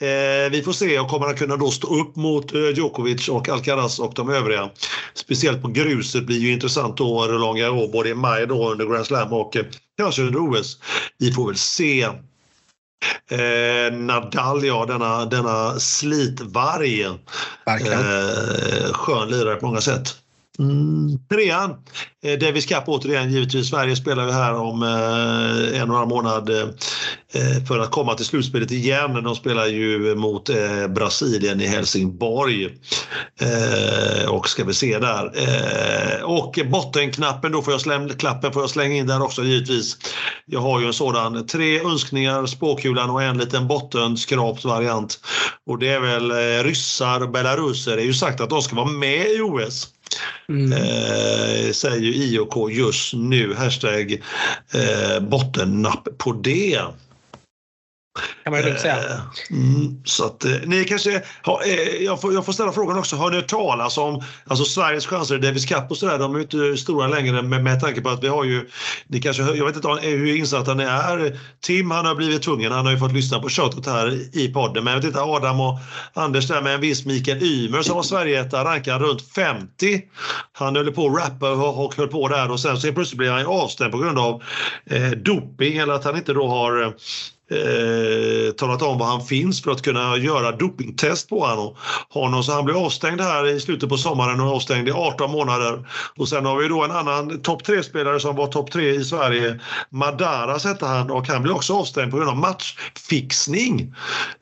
eh, 0.00 0.50
vi 0.50 0.62
får 0.64 0.72
se 0.72 0.98
och 0.98 1.08
kommer 1.08 1.26
han 1.26 1.36
kunna 1.36 1.56
då 1.56 1.70
stå 1.70 2.00
upp 2.00 2.16
mot 2.16 2.52
Djokovic 2.76 3.28
och 3.28 3.48
Alcaraz 3.48 3.98
och 3.98 4.12
de 4.14 4.30
övriga? 4.30 4.70
Speciellt 5.14 5.62
på 5.62 5.68
gruset 5.68 6.26
blir 6.26 6.38
ju 6.38 6.52
intressant 6.52 6.96
då 6.96 7.26
Roland 7.26 7.58
Garros 7.58 7.92
både 7.92 8.08
i 8.08 8.14
maj 8.14 8.46
då 8.46 8.70
under 8.70 8.86
Grand 8.86 9.06
Slam 9.06 9.32
och 9.32 9.56
kanske 9.98 10.22
under 10.22 10.50
OS. 10.50 10.78
Vi 11.18 11.32
får 11.32 11.46
väl 11.46 11.56
se. 11.56 12.08
Eh, 13.30 13.92
Nadal, 13.92 14.64
ja, 14.64 14.84
denna, 14.86 15.24
denna 15.24 15.80
slitvarg. 15.80 17.02
Eh, 17.66 18.92
skön 18.92 19.28
lirare 19.28 19.56
på 19.56 19.66
många 19.66 19.80
sätt. 19.80 20.23
Mm, 20.58 21.18
trean, 21.28 21.70
eh, 22.24 22.38
Davis 22.38 22.66
Cup 22.66 22.84
återigen 22.86 23.32
givetvis. 23.32 23.68
Sverige 23.68 23.96
spelar 23.96 24.26
ju 24.26 24.32
här 24.32 24.54
om 24.54 24.82
eh, 24.82 25.80
en 25.80 25.90
och 25.90 26.02
en 26.02 26.08
månad 26.08 26.50
eh, 26.50 26.68
eh, 27.32 27.64
för 27.68 27.78
att 27.78 27.90
komma 27.90 28.14
till 28.14 28.24
slutspelet 28.24 28.70
igen. 28.70 29.22
De 29.24 29.36
spelar 29.36 29.66
ju 29.66 30.14
mot 30.14 30.48
eh, 30.48 30.88
Brasilien 30.88 31.60
i 31.60 31.66
Helsingborg. 31.66 32.64
Eh, 33.40 34.30
och 34.30 34.48
ska 34.48 34.64
vi 34.64 34.74
se 34.74 34.98
där. 34.98 35.32
Eh, 35.34 36.22
och 36.22 36.58
bottenknappen 36.70 37.52
då 37.52 37.62
får 37.62 37.72
jag 37.72 37.80
slänga, 37.80 38.14
klappen 38.14 38.52
får 38.52 38.62
jag 38.62 38.70
slänga 38.70 38.94
in 38.94 39.06
där 39.06 39.22
också 39.22 39.44
givetvis. 39.44 39.96
Jag 40.46 40.60
har 40.60 40.80
ju 40.80 40.86
en 40.86 40.92
sådan. 40.92 41.46
Tre 41.46 41.80
önskningar, 41.80 42.46
spåkulan 42.46 43.10
och 43.10 43.22
en 43.22 43.38
liten 43.38 43.68
bottenskrapsvariant. 43.68 45.20
Och 45.66 45.78
det 45.78 45.88
är 45.88 46.00
väl 46.00 46.30
eh, 46.30 46.64
ryssar 46.64 47.22
och 47.22 47.30
belaruser. 47.30 47.96
Det 47.96 48.02
är 48.02 48.06
ju 48.06 48.14
sagt 48.14 48.40
att 48.40 48.50
de 48.50 48.62
ska 48.62 48.76
vara 48.76 48.86
med 48.86 49.26
i 49.26 49.40
OS. 49.40 49.93
Mm. 50.48 50.72
Eh, 50.72 51.72
säger 51.72 52.00
ju 52.00 52.14
IOK 52.14 52.70
just 52.70 53.14
nu. 53.14 53.54
Hashtag 53.54 54.12
eh, 54.74 55.20
bottennapp 55.20 56.08
på 56.18 56.32
det. 56.32 56.80
Kan 58.44 58.50
man 58.52 58.60
ju 58.60 58.66
lugnt 58.66 58.80
säga. 58.80 58.96
Eh, 58.96 59.20
mm, 59.50 60.02
så 60.04 60.24
att, 60.24 60.44
eh, 60.44 60.52
ni 60.64 60.84
kanske, 60.84 61.22
ha, 61.44 61.62
eh, 61.64 62.04
jag, 62.04 62.20
får, 62.20 62.34
jag 62.34 62.44
får 62.46 62.52
ställa 62.52 62.72
frågan 62.72 62.98
också, 62.98 63.16
har 63.16 63.30
ni 63.30 63.36
hört 63.36 63.46
talas 63.46 63.98
om 63.98 64.22
alltså 64.46 64.64
Sveriges 64.64 65.06
chanser 65.06 65.34
i 65.34 65.38
Davis 65.38 65.66
Cup 65.66 65.90
och 65.90 65.96
sådär? 65.96 66.18
De 66.18 66.34
är 66.34 66.40
inte 66.40 66.76
stora 66.76 67.06
längre 67.06 67.42
med, 67.42 67.64
med 67.64 67.80
tanke 67.80 68.00
på 68.00 68.08
att 68.08 68.24
vi 68.24 68.28
har 68.28 68.44
ju, 68.44 68.68
ni 69.06 69.20
kanske, 69.20 69.42
jag 69.42 69.66
vet 69.66 69.76
inte 69.76 69.88
hur 69.88 70.36
insatta 70.36 70.74
ni 70.74 70.84
är. 70.84 71.38
Tim 71.60 71.90
han 71.90 72.06
har 72.06 72.14
blivit 72.14 72.42
tvungen, 72.42 72.72
han 72.72 72.84
har 72.84 72.92
ju 72.92 72.98
fått 72.98 73.12
lyssna 73.12 73.40
på 73.40 73.48
shoutout 73.48 73.86
här 73.86 74.36
i 74.38 74.52
podden. 74.52 74.84
Men 74.84 74.92
jag 74.92 75.00
vet 75.00 75.06
inte, 75.06 75.20
Adam 75.20 75.60
och 75.60 75.78
Anders 76.14 76.48
där 76.48 76.62
med 76.62 76.74
en 76.74 76.80
viss 76.80 77.06
Mikael 77.06 77.42
Ymer 77.42 77.82
som 77.82 77.96
var 77.96 78.02
Sverigeetta 78.02 78.64
rankad 78.64 79.02
runt 79.02 79.22
50. 79.32 80.02
Han 80.52 80.76
höll 80.76 80.92
på 80.92 81.06
att 81.06 81.22
rappa 81.22 81.50
och, 81.50 81.84
och 81.84 81.96
höll 81.96 82.08
på 82.08 82.28
där 82.28 82.50
och 82.50 82.60
sen 82.60 82.76
så 82.76 82.92
plötsligt 82.92 83.18
blev 83.18 83.32
han 83.32 83.46
avstängd 83.46 83.92
på 83.92 83.98
grund 83.98 84.18
av 84.18 84.42
eh, 84.86 85.10
doping 85.10 85.76
eller 85.76 85.92
att 85.92 86.04
han 86.04 86.16
inte 86.16 86.32
då 86.32 86.48
har 86.48 86.94
eh, 87.54 88.52
talat 88.52 88.82
om 88.82 88.98
var 88.98 89.06
han 89.06 89.20
finns 89.20 89.62
för 89.62 89.70
att 89.70 89.82
kunna 89.82 90.16
göra 90.16 90.52
dopingtest 90.52 91.28
på 91.28 91.46
honom. 92.10 92.42
Så 92.42 92.52
han 92.52 92.64
blev 92.64 92.76
avstängd 92.76 93.20
här 93.20 93.46
i 93.46 93.60
slutet 93.60 93.88
på 93.88 93.96
sommaren 93.96 94.40
och 94.40 94.54
avstängd 94.54 94.88
i 94.88 94.92
18 94.92 95.30
månader. 95.30 95.88
Och 96.16 96.28
sen 96.28 96.46
har 96.46 96.56
vi 96.56 96.68
då 96.68 96.84
en 96.84 96.90
annan 96.90 97.42
topp 97.42 97.62
3-spelare 97.62 98.20
som 98.20 98.36
var 98.36 98.46
topp 98.46 98.70
3 98.70 98.90
i 98.90 99.04
Sverige. 99.04 99.60
Madaras 99.90 100.64
hette 100.64 100.86
han 100.86 101.10
och 101.10 101.28
han 101.28 101.42
blev 101.42 101.54
också 101.54 101.74
avstängd 101.74 102.10
på 102.10 102.16
grund 102.16 102.30
av 102.30 102.36
matchfixning. 102.36 103.94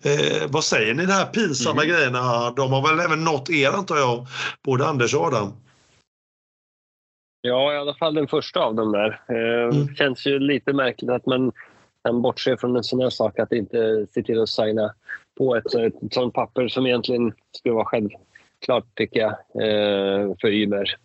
Eh, 0.02 0.48
vad 0.48 0.64
säger 0.64 0.94
ni 0.94 1.06
de 1.06 1.12
här 1.12 1.26
pinsamma 1.26 1.82
mm. 1.82 1.94
grejerna? 1.94 2.50
De 2.50 2.72
har 2.72 2.88
väl 2.88 3.06
även 3.06 3.24
nått 3.24 3.50
er 3.50 3.70
antar 3.70 3.96
jag, 3.96 4.26
både 4.64 4.86
Anders 4.86 5.14
och 5.14 5.24
Adam? 5.24 5.52
Ja, 7.44 7.72
i 7.72 7.76
alla 7.76 7.94
fall 7.94 8.14
den 8.14 8.28
första 8.28 8.60
av 8.60 8.74
dem 8.74 8.92
där. 8.92 9.20
Eh, 9.28 9.76
mm. 9.76 9.94
Känns 9.94 10.26
ju 10.26 10.38
lite 10.38 10.72
märkligt 10.72 11.10
att 11.10 11.26
man 11.26 11.52
kan 12.05 12.22
bortse 12.22 12.57
från 12.57 12.76
en 12.76 12.84
sån 12.84 13.00
här 13.00 13.11
sak 13.11 13.38
att 13.38 13.53
inte 13.53 14.07
se 14.14 14.22
till 14.22 14.40
att 14.40 14.48
signa 14.48 14.94
på 15.38 15.57
ett, 15.57 15.74
ett 15.74 15.94
sånt 16.11 16.34
papper 16.34 16.68
som 16.68 16.86
egentligen 16.86 17.32
skulle 17.53 17.74
vara 17.74 17.84
självklart, 17.84 18.84
tycker 18.94 19.20
jag, 19.20 19.30
eh, 19.30 20.34
för 20.40 20.48
Ymer. 20.48 20.96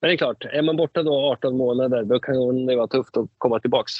Men 0.00 0.08
det 0.08 0.14
är 0.14 0.16
klart, 0.16 0.44
är 0.44 0.62
man 0.62 0.76
borta 0.76 1.02
då 1.02 1.14
18 1.14 1.56
månader 1.56 2.04
då 2.04 2.18
kan 2.18 2.66
det 2.66 2.76
vara 2.76 2.86
tufft 2.86 3.16
att 3.16 3.26
komma 3.38 3.60
tillbaks. 3.60 3.92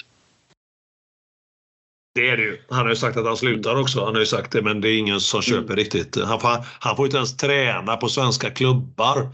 Det 2.15 2.31
är 2.31 2.37
det 2.37 2.43
ju. 2.43 2.61
Han 2.71 2.79
har 2.79 2.89
ju 2.89 2.97
sagt 2.97 3.17
att 3.17 3.27
han 3.27 3.37
slutar 3.37 3.81
också. 3.81 4.05
Han 4.05 4.15
har 4.15 4.21
ju 4.21 4.27
sagt 4.27 4.53
det, 4.53 4.63
men 4.63 4.81
det 4.81 4.89
är 4.89 4.99
ingen 4.99 5.21
som 5.21 5.43
köper 5.43 5.65
mm. 5.65 5.77
riktigt. 5.77 6.17
Han 6.25 6.41
får, 6.41 6.67
han 6.79 6.97
får 6.97 7.05
inte 7.07 7.17
ens 7.17 7.37
träna 7.37 7.97
på 7.97 8.09
svenska 8.09 8.51
klubbar. 8.51 9.29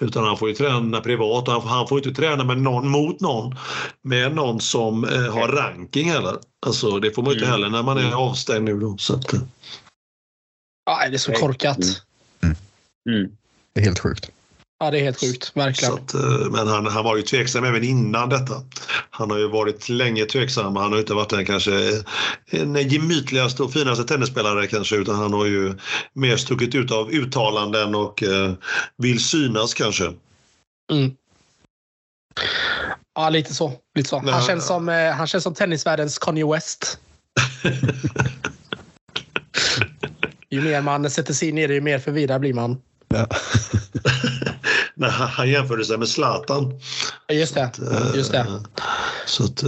Utan 0.00 0.24
han 0.24 0.38
får 0.38 0.48
ju 0.48 0.54
träna 0.54 1.00
privat. 1.00 1.48
Han 1.48 1.62
får, 1.62 1.68
han 1.68 1.88
får 1.88 1.98
inte 1.98 2.22
träna 2.22 2.44
med 2.44 2.58
någon 2.58 2.88
mot 2.88 3.20
någon. 3.20 3.56
Med 4.02 4.34
någon 4.34 4.60
som 4.60 5.04
eh, 5.04 5.34
har 5.34 5.48
ranking 5.48 6.10
heller. 6.10 6.36
Alltså 6.66 7.00
det 7.00 7.10
får 7.10 7.22
man 7.22 7.32
inte 7.32 7.44
mm. 7.44 7.52
heller 7.52 7.70
när 7.70 7.82
man 7.82 7.98
är 7.98 8.02
mm. 8.02 8.14
avstängd 8.14 8.64
nu 8.64 8.80
då. 8.80 8.96
Så 8.98 9.14
att, 9.14 9.32
eh. 9.32 9.40
ja, 10.86 11.08
det 11.08 11.16
är 11.16 11.18
så 11.18 11.32
korkat. 11.32 11.78
Mm. 12.42 12.56
Mm. 13.10 13.36
Det 13.74 13.80
är 13.80 13.84
helt 13.84 13.98
sjukt. 13.98 14.30
Ja, 14.84 14.90
det 14.90 14.98
är 14.98 15.02
helt 15.02 15.20
sjukt. 15.20 15.52
Verkligen. 15.54 15.94
Att, 15.94 16.14
eh, 16.14 16.50
men 16.50 16.68
han, 16.68 16.86
han 16.86 17.04
var 17.04 17.16
ju 17.16 17.22
tveksam 17.22 17.64
även 17.64 17.84
innan 17.84 18.28
detta. 18.28 18.54
Han 19.10 19.30
har 19.30 19.38
ju 19.38 19.48
varit 19.48 19.88
länge 19.88 20.24
tveksam. 20.24 20.76
Han 20.76 20.92
har 20.92 20.98
inte 20.98 21.14
varit 21.14 21.30
den 21.30 21.44
kanske 21.44 22.02
den 22.50 22.88
gemytligaste 22.88 23.62
och 23.62 23.72
finaste 23.72 24.04
tennisspelare 24.04 24.66
kanske 24.66 24.96
utan 24.96 25.14
han 25.14 25.32
har 25.32 25.46
ju 25.46 25.74
mer 26.12 26.36
stuckit 26.36 26.74
ut 26.74 26.90
av 26.90 27.10
uttalanden 27.10 27.94
och 27.94 28.22
eh, 28.22 28.52
vill 28.96 29.24
synas 29.24 29.74
kanske. 29.74 30.04
Mm. 30.92 31.12
Ja, 33.14 33.30
lite 33.30 33.54
så. 33.54 33.72
Lite 33.94 34.08
så. 34.08 34.18
Han, 34.18 34.42
känns 34.42 34.66
som, 34.66 34.88
eh, 34.88 35.10
han 35.10 35.26
känns 35.26 35.44
som 35.44 35.54
tennisvärldens 35.54 36.18
Kanye 36.18 36.46
West. 36.46 36.98
ju 40.50 40.60
mer 40.60 40.82
man 40.82 41.10
sätter 41.10 41.34
sig 41.34 41.48
in 41.48 41.58
i 41.58 41.66
det, 41.66 41.74
ju 41.74 41.80
mer 41.80 41.98
förvirrad 41.98 42.40
blir 42.40 42.54
man. 42.54 42.80
Ja. 43.08 43.26
när 44.94 45.08
han 45.08 45.50
jämförde 45.50 45.84
sig 45.84 45.98
med 45.98 46.08
Zlatan. 46.08 46.80
Just 47.32 47.54
det. 47.54 47.70
Just 48.14 48.32
det. 48.32 48.46
Så 49.26 49.44
att, 49.44 49.62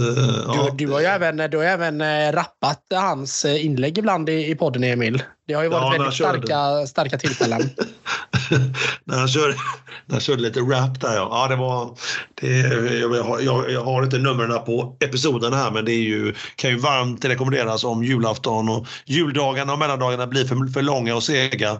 ja. 0.47 0.69
du, 0.71 0.85
du, 0.85 0.91
har 0.91 0.99
ju 0.99 1.05
även, 1.05 1.37
du 1.37 1.57
har 1.57 1.65
även 1.65 2.01
rappat 2.31 2.83
hans 2.93 3.45
inlägg 3.45 3.97
ibland 3.97 4.29
i, 4.29 4.51
i 4.51 4.55
podden, 4.55 4.83
Emil. 4.83 5.23
Det 5.47 5.53
har 5.53 5.63
ju 5.63 5.69
varit 5.69 5.83
ja, 5.83 6.03
väldigt 6.03 6.13
starka, 6.13 6.87
starka 6.87 7.17
tillfällen. 7.17 7.61
när, 9.03 9.17
han 9.17 9.27
körde, 9.27 9.53
när 10.05 10.13
han 10.13 10.21
körde 10.21 10.41
lite 10.41 10.59
rap 10.59 11.01
där 11.01 11.15
ja. 11.15 11.29
ja 11.31 11.47
det 11.47 11.55
var, 11.55 11.97
det, 12.41 12.47
jag, 12.99 13.23
har, 13.23 13.39
jag, 13.39 13.71
jag 13.71 13.83
har 13.83 14.03
inte 14.03 14.17
numren 14.17 14.65
på 14.65 14.97
episoden 14.99 15.53
här 15.53 15.71
men 15.71 15.85
det 15.85 15.91
är 15.91 16.01
ju, 16.01 16.33
kan 16.55 16.69
ju 16.69 16.77
varmt 16.77 17.25
rekommenderas 17.25 17.83
om 17.83 18.03
julafton 18.03 18.69
och 18.69 18.87
juldagarna 19.05 19.73
och 19.73 19.79
mellandagarna 19.79 20.27
blir 20.27 20.45
för, 20.45 20.73
för 20.73 20.81
långa 20.81 21.15
och 21.15 21.23
sega. 21.23 21.77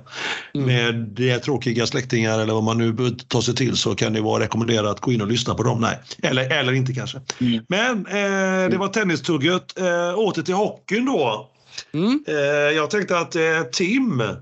Mm. 0.53 0.67
Med 0.67 0.95
det 0.95 1.39
tråkiga 1.39 1.87
släktingar 1.87 2.39
eller 2.39 2.53
vad 2.53 2.63
man 2.63 2.77
nu 2.77 3.09
tar 3.27 3.41
sig 3.41 3.55
till 3.55 3.77
så 3.77 3.95
kan 3.95 4.13
det 4.13 4.21
vara 4.21 4.43
rekommenderat 4.43 4.91
att 4.91 5.01
gå 5.01 5.11
in 5.11 5.21
och 5.21 5.27
lyssna 5.27 5.55
på 5.55 5.63
dem. 5.63 5.81
Nej, 5.81 5.99
eller, 6.23 6.59
eller 6.59 6.73
inte 6.73 6.93
kanske. 6.93 7.21
Mm. 7.41 7.65
Men 7.69 8.05
eh, 8.05 8.69
det 8.69 8.77
var 8.77 8.87
tennistugget. 8.87 9.79
Eh, 9.79 10.19
åter 10.19 10.41
till 10.41 10.53
hockeyn 10.53 11.05
då. 11.05 11.51
Mm. 11.93 12.23
Eh, 12.27 12.35
jag 12.75 12.89
tänkte 12.89 13.19
att 13.19 13.35
eh, 13.35 13.61
Tim, 13.71 14.21
mm. 14.21 14.37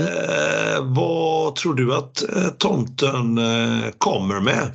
Eh, 0.00 0.80
vad 0.82 1.54
tror 1.54 1.74
du 1.74 1.94
att 1.94 2.24
tomten 2.58 3.40
kommer 3.98 4.40
med? 4.40 4.70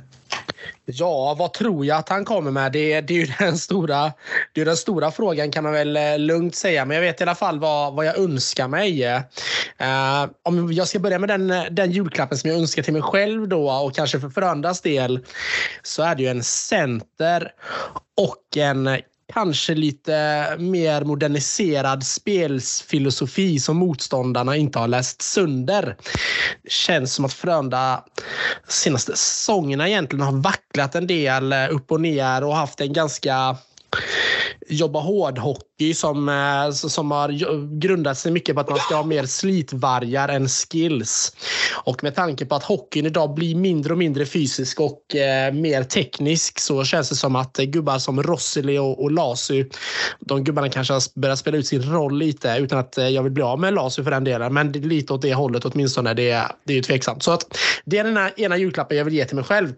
Ja, 0.88 1.36
vad 1.38 1.52
tror 1.52 1.86
jag 1.86 1.98
att 1.98 2.08
han 2.08 2.24
kommer 2.24 2.50
med? 2.50 2.72
Det, 2.72 3.00
det 3.00 3.14
är 3.14 3.18
ju 3.18 3.32
den 3.38 3.58
stora, 3.58 4.12
det 4.52 4.60
är 4.60 4.64
den 4.64 4.76
stora 4.76 5.10
frågan 5.10 5.50
kan 5.50 5.64
man 5.64 5.72
väl 5.72 6.22
lugnt 6.26 6.54
säga. 6.54 6.84
Men 6.84 6.94
jag 6.94 7.02
vet 7.02 7.20
i 7.20 7.24
alla 7.24 7.34
fall 7.34 7.58
vad, 7.58 7.94
vad 7.94 8.06
jag 8.06 8.18
önskar 8.18 8.68
mig. 8.68 9.06
Uh, 9.06 10.30
om 10.42 10.72
jag 10.72 10.88
ska 10.88 10.98
börja 10.98 11.18
med 11.18 11.28
den, 11.28 11.52
den 11.70 11.90
julklappen 11.90 12.38
som 12.38 12.50
jag 12.50 12.58
önskar 12.58 12.82
till 12.82 12.92
mig 12.92 13.02
själv 13.02 13.48
då 13.48 13.70
och 13.70 13.94
kanske 13.94 14.20
för 14.20 14.28
Frölundas 14.28 14.80
del 14.80 15.20
så 15.82 16.02
är 16.02 16.14
det 16.14 16.22
ju 16.22 16.28
en 16.28 16.42
center 16.42 17.52
och 18.16 18.56
en 18.56 18.98
kanske 19.32 19.74
lite 19.74 20.46
mer 20.58 21.04
moderniserad 21.04 22.06
spelsfilosofi 22.06 23.60
som 23.60 23.76
motståndarna 23.76 24.56
inte 24.56 24.78
har 24.78 24.88
läst 24.88 25.22
sönder. 25.22 25.96
Det 26.62 26.70
känns 26.70 27.14
som 27.14 27.24
att 27.24 27.32
Frölunda 27.32 28.04
senaste 28.68 29.12
säsongerna 29.12 29.88
egentligen 29.88 30.24
har 30.24 30.32
vacklat 30.32 30.94
en 30.94 31.06
del 31.06 31.52
eh, 31.52 31.66
upp 31.70 31.92
och 31.92 32.00
ner 32.00 32.44
och 32.44 32.56
haft 32.56 32.80
en 32.80 32.92
ganska 32.92 33.56
jobba 34.68 35.00
hårdhockey 35.00 35.94
som, 35.94 36.28
eh, 36.28 36.70
som 36.70 37.10
har 37.10 37.28
grundat 37.78 38.18
sig 38.18 38.32
mycket 38.32 38.54
på 38.54 38.60
att 38.60 38.70
man 38.70 38.78
ska 38.78 38.94
ha 38.94 39.02
mer 39.02 39.26
slitvargar 39.26 40.28
än 40.28 40.48
skills. 40.48 41.32
Och 41.84 42.02
med 42.02 42.14
tanke 42.14 42.46
på 42.46 42.54
att 42.54 42.64
hockeyn 42.64 43.06
idag 43.06 43.34
blir 43.34 43.54
mindre 43.54 43.92
och 43.92 43.98
mindre 43.98 44.26
fysisk 44.26 44.80
och 44.80 45.16
eh, 45.16 45.52
mer 45.52 45.84
teknisk 45.84 46.58
så 46.58 46.84
känns 46.84 47.08
det 47.08 47.14
som 47.14 47.36
att 47.36 47.56
gubbar 47.56 47.98
som 47.98 48.22
Rosseli 48.22 48.78
och, 48.78 49.02
och 49.02 49.10
Lasu, 49.10 49.64
de 50.20 50.44
gubbarna 50.44 50.68
kanske 50.68 50.94
har 50.94 51.20
börjat 51.20 51.38
spela 51.38 51.56
ut 51.56 51.66
sin 51.66 51.82
roll 51.82 52.18
lite 52.18 52.56
utan 52.60 52.78
att 52.78 52.98
eh, 52.98 53.08
jag 53.08 53.22
vill 53.22 53.32
bli 53.32 53.42
av 53.42 53.60
med 53.60 53.74
Lasu 53.74 54.04
för 54.04 54.10
den 54.10 54.24
delen. 54.24 54.54
Men 54.54 54.72
lite 54.72 55.12
åt 55.12 55.22
det 55.22 55.34
hållet 55.34 55.64
åtminstone. 55.64 56.14
Det, 56.14 56.42
det 56.64 56.72
är 56.72 56.76
ju 56.76 56.82
tveksamt. 56.82 57.22
Så 57.22 57.32
att 57.32 57.58
det 57.84 57.98
är 57.98 58.04
den 58.04 58.16
här 58.16 58.40
ena 58.40 58.56
julklappen 58.56 58.96
jag 58.96 59.04
vill 59.04 59.14
ge 59.14 59.24
till 59.24 59.36
mig 59.36 59.44
själv. 59.44 59.72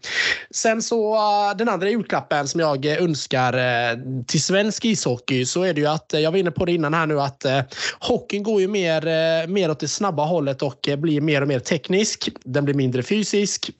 Sen 0.51 0.82
så 0.82 1.14
eh, 1.14 1.57
den 1.57 1.68
andra 1.68 1.91
julklappen 1.91 2.49
som 2.49 2.61
jag 2.61 2.86
önskar 2.86 3.53
eh, 3.53 3.99
till 4.26 4.43
svensk 4.43 4.78
ishockey 4.85 5.47
så 5.47 5.62
är 5.62 5.74
det 5.74 5.81
ju 5.81 5.87
att, 5.87 6.14
eh, 6.14 6.20
jag 6.20 6.31
var 6.31 6.39
inne 6.39 6.51
på 6.51 6.64
det 6.64 6.72
innan 6.72 6.95
här 6.95 7.07
nu, 7.07 7.20
att 7.20 7.45
eh, 7.45 7.61
hockeyn 8.01 8.43
går 8.43 8.61
ju 8.61 8.68
mer, 8.68 9.07
eh, 9.07 9.47
mer 9.49 9.70
åt 9.70 9.81
det 9.81 9.89
snabba 9.89 10.24
hållet 10.24 10.62
och 10.62 10.89
eh, 10.89 10.97
blir 10.97 11.20
mer 11.20 11.43
och 11.43 11.49
mer 11.49 11.59
teknisk. 11.59 12.29
Den 12.45 12.64
blir 12.64 12.74
mindre 12.74 13.03
fysisk. 13.03 13.70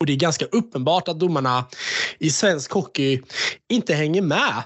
Och 0.00 0.06
det 0.06 0.12
är 0.12 0.16
ganska 0.16 0.44
uppenbart 0.44 1.08
att 1.08 1.20
domarna 1.20 1.64
i 2.18 2.30
svensk 2.30 2.72
hockey 2.72 3.20
inte 3.68 3.94
hänger 3.94 4.22
med. 4.22 4.62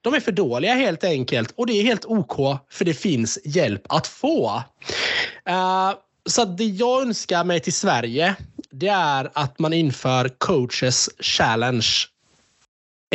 De 0.00 0.14
är 0.14 0.20
för 0.20 0.32
dåliga 0.32 0.74
helt 0.74 1.04
enkelt 1.04 1.52
och 1.56 1.66
det 1.66 1.72
är 1.72 1.82
helt 1.82 2.04
OK 2.04 2.58
för 2.70 2.84
det 2.84 2.94
finns 2.94 3.38
hjälp 3.44 3.82
att 3.88 4.06
få. 4.06 4.62
Uh, 5.48 5.92
så 6.26 6.44
det 6.44 6.64
jag 6.64 7.02
önskar 7.02 7.44
mig 7.44 7.60
till 7.60 7.72
Sverige 7.72 8.36
det 8.70 8.88
är 8.88 9.30
att 9.32 9.58
man 9.58 9.72
inför 9.72 10.28
coaches 10.28 11.10
challenge 11.18 11.88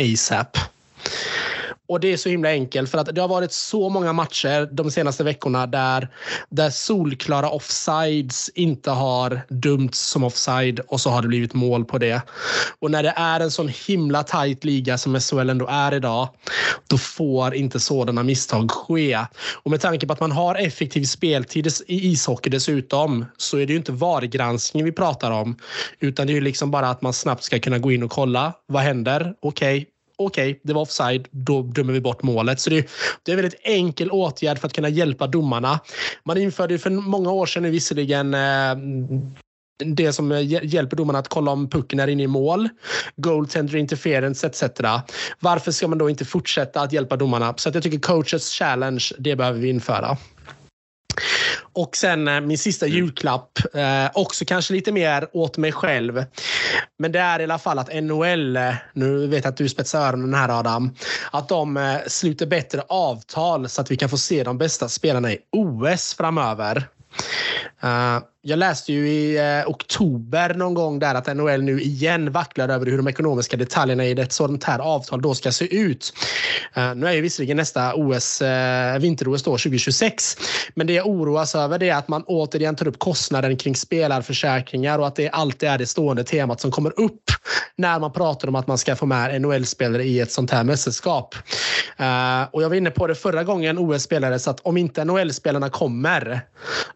ASAP. 0.02 0.56
Och 1.90 2.00
det 2.00 2.12
är 2.12 2.16
så 2.16 2.28
himla 2.28 2.48
enkelt 2.48 2.90
för 2.90 2.98
att 2.98 3.14
det 3.14 3.20
har 3.20 3.28
varit 3.28 3.52
så 3.52 3.88
många 3.88 4.12
matcher 4.12 4.68
de 4.72 4.90
senaste 4.90 5.24
veckorna 5.24 5.66
där, 5.66 6.08
där 6.48 6.70
solklara 6.70 7.50
offsides 7.50 8.50
inte 8.54 8.90
har 8.90 9.40
dömts 9.48 9.98
som 9.98 10.24
offside 10.24 10.80
och 10.80 11.00
så 11.00 11.10
har 11.10 11.22
det 11.22 11.28
blivit 11.28 11.54
mål 11.54 11.84
på 11.84 11.98
det. 11.98 12.22
Och 12.78 12.90
när 12.90 13.02
det 13.02 13.12
är 13.16 13.40
en 13.40 13.50
sån 13.50 13.68
himla 13.86 14.22
tight 14.22 14.64
liga 14.64 14.98
som 14.98 15.20
SHL 15.20 15.50
ändå 15.50 15.66
är 15.66 15.94
idag, 15.94 16.28
då 16.86 16.98
får 16.98 17.54
inte 17.54 17.80
sådana 17.80 18.22
misstag 18.22 18.70
ske. 18.70 19.18
Och 19.62 19.70
med 19.70 19.80
tanke 19.80 20.06
på 20.06 20.12
att 20.12 20.20
man 20.20 20.32
har 20.32 20.54
effektiv 20.54 21.04
speltid 21.04 21.66
i 21.86 22.10
ishockey 22.10 22.50
dessutom 22.50 23.24
så 23.36 23.58
är 23.58 23.66
det 23.66 23.72
ju 23.72 23.78
inte 23.78 23.92
VAR-granskning 23.92 24.84
vi 24.84 24.92
pratar 24.92 25.30
om, 25.30 25.56
utan 26.00 26.26
det 26.26 26.32
är 26.32 26.34
ju 26.34 26.40
liksom 26.40 26.70
bara 26.70 26.90
att 26.90 27.02
man 27.02 27.12
snabbt 27.12 27.42
ska 27.42 27.58
kunna 27.58 27.78
gå 27.78 27.92
in 27.92 28.02
och 28.02 28.10
kolla. 28.10 28.52
Vad 28.66 28.82
händer? 28.82 29.34
Okej, 29.40 29.78
okay 29.78 29.89
okej, 30.20 30.50
okay, 30.50 30.60
det 30.64 30.72
var 30.72 30.82
offside, 30.82 31.28
då 31.30 31.62
dömer 31.62 31.92
vi 31.92 32.00
bort 32.00 32.22
målet. 32.22 32.60
Så 32.60 32.70
det, 32.70 32.88
det 33.22 33.32
är 33.32 33.36
en 33.36 33.42
väldigt 33.42 33.60
enkel 33.62 34.10
åtgärd 34.10 34.58
för 34.58 34.66
att 34.66 34.72
kunna 34.72 34.88
hjälpa 34.88 35.26
domarna. 35.26 35.80
Man 36.24 36.38
införde 36.38 36.78
för 36.78 36.90
många 36.90 37.30
år 37.30 37.46
sedan 37.46 37.70
visserligen 37.70 38.34
eh, 38.34 38.76
det 39.84 40.12
som 40.12 40.42
hjälper 40.62 40.96
domarna 40.96 41.18
att 41.18 41.28
kolla 41.28 41.50
om 41.50 41.70
pucken 41.70 42.00
är 42.00 42.08
inne 42.08 42.22
i 42.22 42.26
mål, 42.26 42.68
goaltender 43.16 43.76
interference 43.76 44.46
etc. 44.46 44.62
Varför 45.40 45.72
ska 45.72 45.88
man 45.88 45.98
då 45.98 46.10
inte 46.10 46.24
fortsätta 46.24 46.80
att 46.80 46.92
hjälpa 46.92 47.16
domarna? 47.16 47.54
Så 47.56 47.68
att 47.68 47.74
jag 47.74 47.84
tycker 47.84 47.98
coaches 47.98 48.50
challenge, 48.52 49.04
det 49.18 49.36
behöver 49.36 49.60
vi 49.60 49.68
införa. 49.68 50.16
Och 51.72 51.96
sen 51.96 52.28
eh, 52.28 52.40
min 52.40 52.58
sista 52.58 52.86
mm. 52.86 52.98
julklapp, 52.98 53.58
eh, 53.74 54.10
också 54.14 54.44
kanske 54.44 54.74
lite 54.74 54.92
mer 54.92 55.28
åt 55.32 55.56
mig 55.56 55.72
själv. 55.72 56.24
Men 56.98 57.12
det 57.12 57.18
är 57.18 57.40
i 57.40 57.44
alla 57.44 57.58
fall 57.58 57.78
att 57.78 57.94
NHL, 58.02 58.56
eh, 58.56 58.74
nu 58.92 59.26
vet 59.26 59.44
jag 59.44 59.50
att 59.52 59.56
du 59.56 59.68
spetsar 59.68 60.08
öronen 60.08 60.34
här 60.34 60.58
Adam, 60.58 60.94
att 61.30 61.48
de 61.48 61.76
eh, 61.76 61.96
sluter 62.06 62.46
bättre 62.46 62.82
avtal 62.88 63.68
så 63.68 63.80
att 63.80 63.90
vi 63.90 63.96
kan 63.96 64.08
få 64.08 64.18
se 64.18 64.44
de 64.44 64.58
bästa 64.58 64.88
spelarna 64.88 65.32
i 65.32 65.38
OS 65.52 66.14
framöver. 66.14 66.88
Uh, 67.84 68.18
jag 68.42 68.58
läste 68.58 68.92
ju 68.92 69.08
i 69.08 69.36
eh, 69.38 69.70
oktober 69.70 70.54
någon 70.54 70.74
gång 70.74 70.98
där 70.98 71.14
att 71.14 71.36
NHL 71.36 71.62
nu 71.62 71.80
igen 71.80 72.32
vacklar 72.32 72.68
över 72.68 72.86
hur 72.86 72.96
de 72.96 73.08
ekonomiska 73.08 73.56
detaljerna 73.56 74.04
i 74.04 74.10
ett 74.12 74.32
sådant 74.32 74.64
här 74.64 74.78
avtal 74.78 75.22
då 75.22 75.34
ska 75.34 75.52
se 75.52 75.76
ut. 75.76 76.12
Eh, 76.74 76.94
nu 76.94 77.06
är 77.06 77.12
ju 77.12 77.20
visserligen 77.20 77.56
nästa 77.56 77.94
OS, 77.94 78.42
eh, 78.42 78.98
vinter-OS 78.98 79.42
då 79.42 79.50
2026. 79.50 80.36
Men 80.74 80.86
det 80.86 80.92
jag 80.92 81.06
oroas 81.06 81.54
över 81.54 81.82
är 81.82 81.94
att 81.94 82.08
man 82.08 82.22
återigen 82.26 82.76
tar 82.76 82.88
upp 82.88 82.98
kostnaden 82.98 83.56
kring 83.56 83.76
spelarförsäkringar 83.76 84.98
och 84.98 85.06
att 85.06 85.16
det 85.16 85.28
alltid 85.28 85.68
är 85.68 85.78
det 85.78 85.86
stående 85.86 86.24
temat 86.24 86.60
som 86.60 86.70
kommer 86.70 87.00
upp 87.00 87.22
när 87.76 88.00
man 88.00 88.12
pratar 88.12 88.48
om 88.48 88.54
att 88.54 88.66
man 88.66 88.78
ska 88.78 88.96
få 88.96 89.06
med 89.06 89.42
NHL-spelare 89.42 90.04
i 90.04 90.20
ett 90.20 90.32
sånt 90.32 90.50
här 90.50 90.64
mästerskap. 90.64 91.34
Eh, 91.96 92.42
och 92.50 92.62
jag 92.62 92.68
var 92.68 92.76
inne 92.76 92.90
på 92.90 93.06
det 93.06 93.14
förra 93.14 93.44
gången 93.44 93.78
OS 93.78 94.02
spelades 94.02 94.48
att 94.48 94.60
om 94.60 94.76
inte 94.76 95.04
NHL-spelarna 95.04 95.68
kommer 95.68 96.40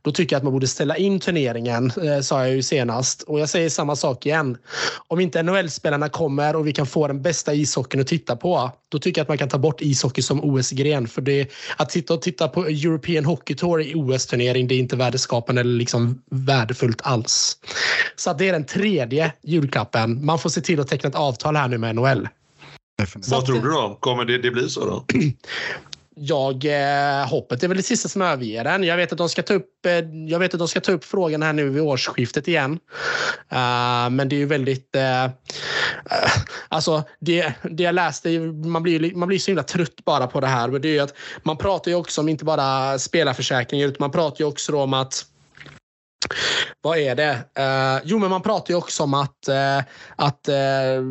då 0.03 0.13
tycker 0.13 0.37
jag 0.37 0.39
att 0.39 0.45
man 0.45 0.53
borde 0.53 0.67
ställa 0.67 0.97
in 0.97 1.21
turneringen, 1.35 1.93
eh, 2.03 2.21
sa 2.21 2.47
jag 2.47 2.55
ju 2.55 2.63
senast. 2.63 3.23
Och 3.23 3.41
jag 3.41 3.49
säger 3.49 3.71
samma 3.71 3.97
sak 3.97 4.27
igen. 4.27 4.57
Om 5.09 5.21
inte 5.21 5.43
NHL-spelarna 5.43 6.09
kommer 6.09 6.57
och 6.57 6.67
vi 6.67 6.73
kan 6.73 6.87
få 6.87 7.07
den 7.09 7.23
bästa 7.23 7.55
ishockeyn 7.55 8.01
att 8.01 8.07
titta 8.07 8.37
på, 8.37 8.71
då 8.89 8.99
tycker 8.99 9.21
jag 9.21 9.25
att 9.25 9.29
man 9.29 9.39
kan 9.39 9.49
ta 9.49 9.59
bort 9.59 9.81
ishockey 9.81 10.23
som 10.23 10.45
OS-gren. 10.45 11.09
För 11.09 11.23
det, 11.23 11.51
att 11.77 11.91
titta 11.91 12.15
och 12.15 12.23
titta 12.23 12.49
på 12.49 12.67
European 12.67 13.25
Hockey 13.25 13.55
Tour 13.55 13.83
i 13.83 13.95
OS-turnering, 13.95 14.69
det 14.69 14.75
är 14.75 14.79
inte 14.79 14.97
värdeskapande 14.97 15.61
eller 15.61 15.79
liksom 15.79 16.23
värdefullt 16.31 17.01
alls. 17.03 17.59
Så 18.17 18.33
det 18.33 18.49
är 18.49 18.53
den 18.53 18.65
tredje 18.65 19.33
julklappen. 19.43 20.25
Man 20.25 20.39
får 20.39 20.51
se 20.51 20.61
till 20.61 20.81
att 20.81 20.89
teckna 20.89 21.09
ett 21.09 21.15
avtal 21.15 21.57
här 21.57 21.69
nu 21.69 21.79
med 21.79 21.97
NHL. 21.97 22.29
Vad 23.29 23.47
tror 23.47 23.61
du 23.61 23.71
då? 23.71 23.99
Kommer 24.01 24.25
det, 24.25 24.39
det 24.39 24.51
bli 24.51 24.69
så 24.69 24.85
då? 24.85 25.05
jag, 26.17 26.65
eh, 26.65 27.29
hoppet 27.29 27.63
är 27.63 27.69
väl 27.69 27.77
det 27.77 27.83
sista 27.83 28.09
som 28.09 28.23
överger 28.23 28.65
den. 28.65 28.85
Jag 28.85 28.97
vet 28.97 29.13
att 29.13 29.19
de 29.19 29.29
ska 29.29 29.43
ta 29.43 29.55
upp, 29.55 29.87
eh, 29.87 29.93
jag 30.29 30.39
vet 30.39 30.55
att 30.55 30.59
de 30.59 30.69
ska 30.69 30.81
ta 30.81 30.93
upp 30.93 31.05
frågan 31.05 31.43
här 31.43 31.53
nu 31.53 31.69
vid 31.69 31.83
årsskiftet 31.83 32.49
igen. 32.49 32.73
Uh, 33.53 34.11
men 34.11 34.29
det 34.29 34.37
är 34.37 34.39
ju 34.39 34.47
väldigt... 34.47 34.97
Uh, 34.97 35.03
uh, 35.03 35.31
alltså 36.69 37.03
det, 37.21 37.53
det 37.63 37.83
jag 37.83 37.95
läste, 37.95 38.39
man 38.41 38.83
blir, 38.83 39.15
man 39.15 39.29
blir 39.29 39.39
så 39.39 39.51
himla 39.51 39.63
trött 39.63 40.05
bara 40.05 40.27
på 40.27 40.41
det 40.41 40.47
här. 40.47 40.69
Men 40.69 40.83
det 40.83 40.89
är 40.89 40.93
ju 40.93 41.01
att 41.01 41.15
man 41.43 41.57
pratar 41.57 41.91
ju 41.91 41.97
också 41.97 42.21
om 42.21 42.29
inte 42.29 42.45
bara 42.45 42.99
spelarförsäkringar 42.99 43.87
utan 43.87 43.97
man 44.01 44.11
pratar 44.11 44.45
ju 44.45 44.49
också 44.49 44.77
om 44.77 44.95
att 44.95 45.25
vad 46.83 46.99
är 46.99 47.15
det? 47.15 47.33
Uh, 47.59 48.03
jo, 48.05 48.19
men 48.19 48.31
man 48.31 48.43
pratar 48.43 48.75
ju 48.75 48.79
också 48.79 49.03
om 49.03 49.15
att, 49.15 49.49
uh, 49.49 49.85
att 50.17 50.49
uh, 50.49 51.03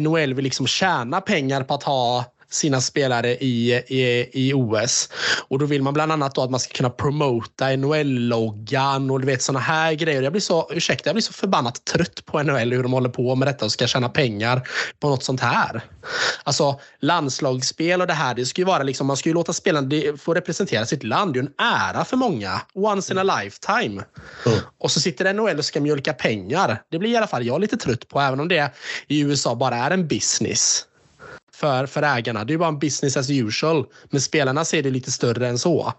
NHL 0.00 0.34
vill 0.34 0.44
liksom 0.44 0.66
tjäna 0.66 1.20
pengar 1.20 1.62
på 1.62 1.74
att 1.74 1.82
ha 1.82 2.24
sina 2.54 2.80
spelare 2.80 3.36
i, 3.36 3.72
i, 3.72 4.30
i 4.32 4.54
OS. 4.54 5.08
Och 5.48 5.58
då 5.58 5.66
vill 5.66 5.82
man 5.82 5.94
bland 5.94 6.12
annat 6.12 6.38
att 6.38 6.50
man 6.50 6.60
ska 6.60 6.74
kunna 6.74 6.90
promota 6.90 7.76
NHL-loggan 7.76 9.10
och 9.10 9.20
du 9.20 9.26
vet 9.26 9.42
sådana 9.42 9.60
här 9.60 9.92
grejer. 9.92 10.22
Jag 10.22 10.32
blir 10.32 10.40
så, 10.40 10.70
ursäkta, 10.72 11.08
jag 11.08 11.14
blir 11.14 11.22
så 11.22 11.32
förbannat 11.32 11.84
trött 11.84 12.26
på 12.26 12.42
NHL 12.42 12.72
hur 12.72 12.82
de 12.82 12.92
håller 12.92 13.08
på 13.08 13.34
med 13.34 13.48
detta 13.48 13.64
och 13.64 13.72
ska 13.72 13.86
tjäna 13.86 14.08
pengar 14.08 14.68
på 15.00 15.08
något 15.08 15.24
sånt 15.24 15.40
här. 15.40 15.82
Alltså 16.44 16.80
landslagsspel 17.00 18.00
och 18.00 18.06
det 18.06 18.12
här, 18.12 18.34
det 18.34 18.46
ska 18.46 18.60
ju 18.60 18.64
vara 18.64 18.82
liksom, 18.82 19.06
man 19.06 19.16
ska 19.16 19.28
ju 19.28 19.34
låta 19.34 19.52
spelarna 19.52 19.88
få 20.18 20.34
representera 20.34 20.86
sitt 20.86 21.04
land. 21.04 21.34
Det 21.34 21.38
är 21.38 21.42
ju 21.42 21.48
en 21.48 21.66
ära 21.66 22.04
för 22.04 22.16
många. 22.16 22.60
Once 22.74 23.12
in 23.12 23.18
a 23.18 23.22
lifetime. 23.22 24.04
Mm. 24.46 24.58
Och 24.78 24.90
så 24.90 25.00
sitter 25.00 25.32
NHL 25.32 25.58
och 25.58 25.64
ska 25.64 25.80
mjölka 25.80 26.12
pengar. 26.12 26.82
Det 26.90 26.98
blir 26.98 27.10
i 27.10 27.16
alla 27.16 27.26
fall 27.26 27.46
jag 27.46 27.60
lite 27.60 27.76
trött 27.76 28.08
på, 28.08 28.20
även 28.20 28.40
om 28.40 28.48
det 28.48 28.74
i 29.08 29.20
USA 29.20 29.54
bara 29.54 29.76
är 29.76 29.90
en 29.90 30.08
business 30.08 30.86
för, 31.54 31.86
för 31.86 32.02
ägarna. 32.02 32.44
Det 32.44 32.54
är 32.54 32.58
bara 32.58 32.68
en 32.68 32.78
business 32.78 33.16
as 33.16 33.30
usual. 33.30 33.86
Men 34.10 34.20
spelarna 34.20 34.64
ser 34.64 34.82
det 34.82 34.90
lite 34.90 35.12
större 35.12 35.48
än 35.48 35.58
så. 35.58 35.92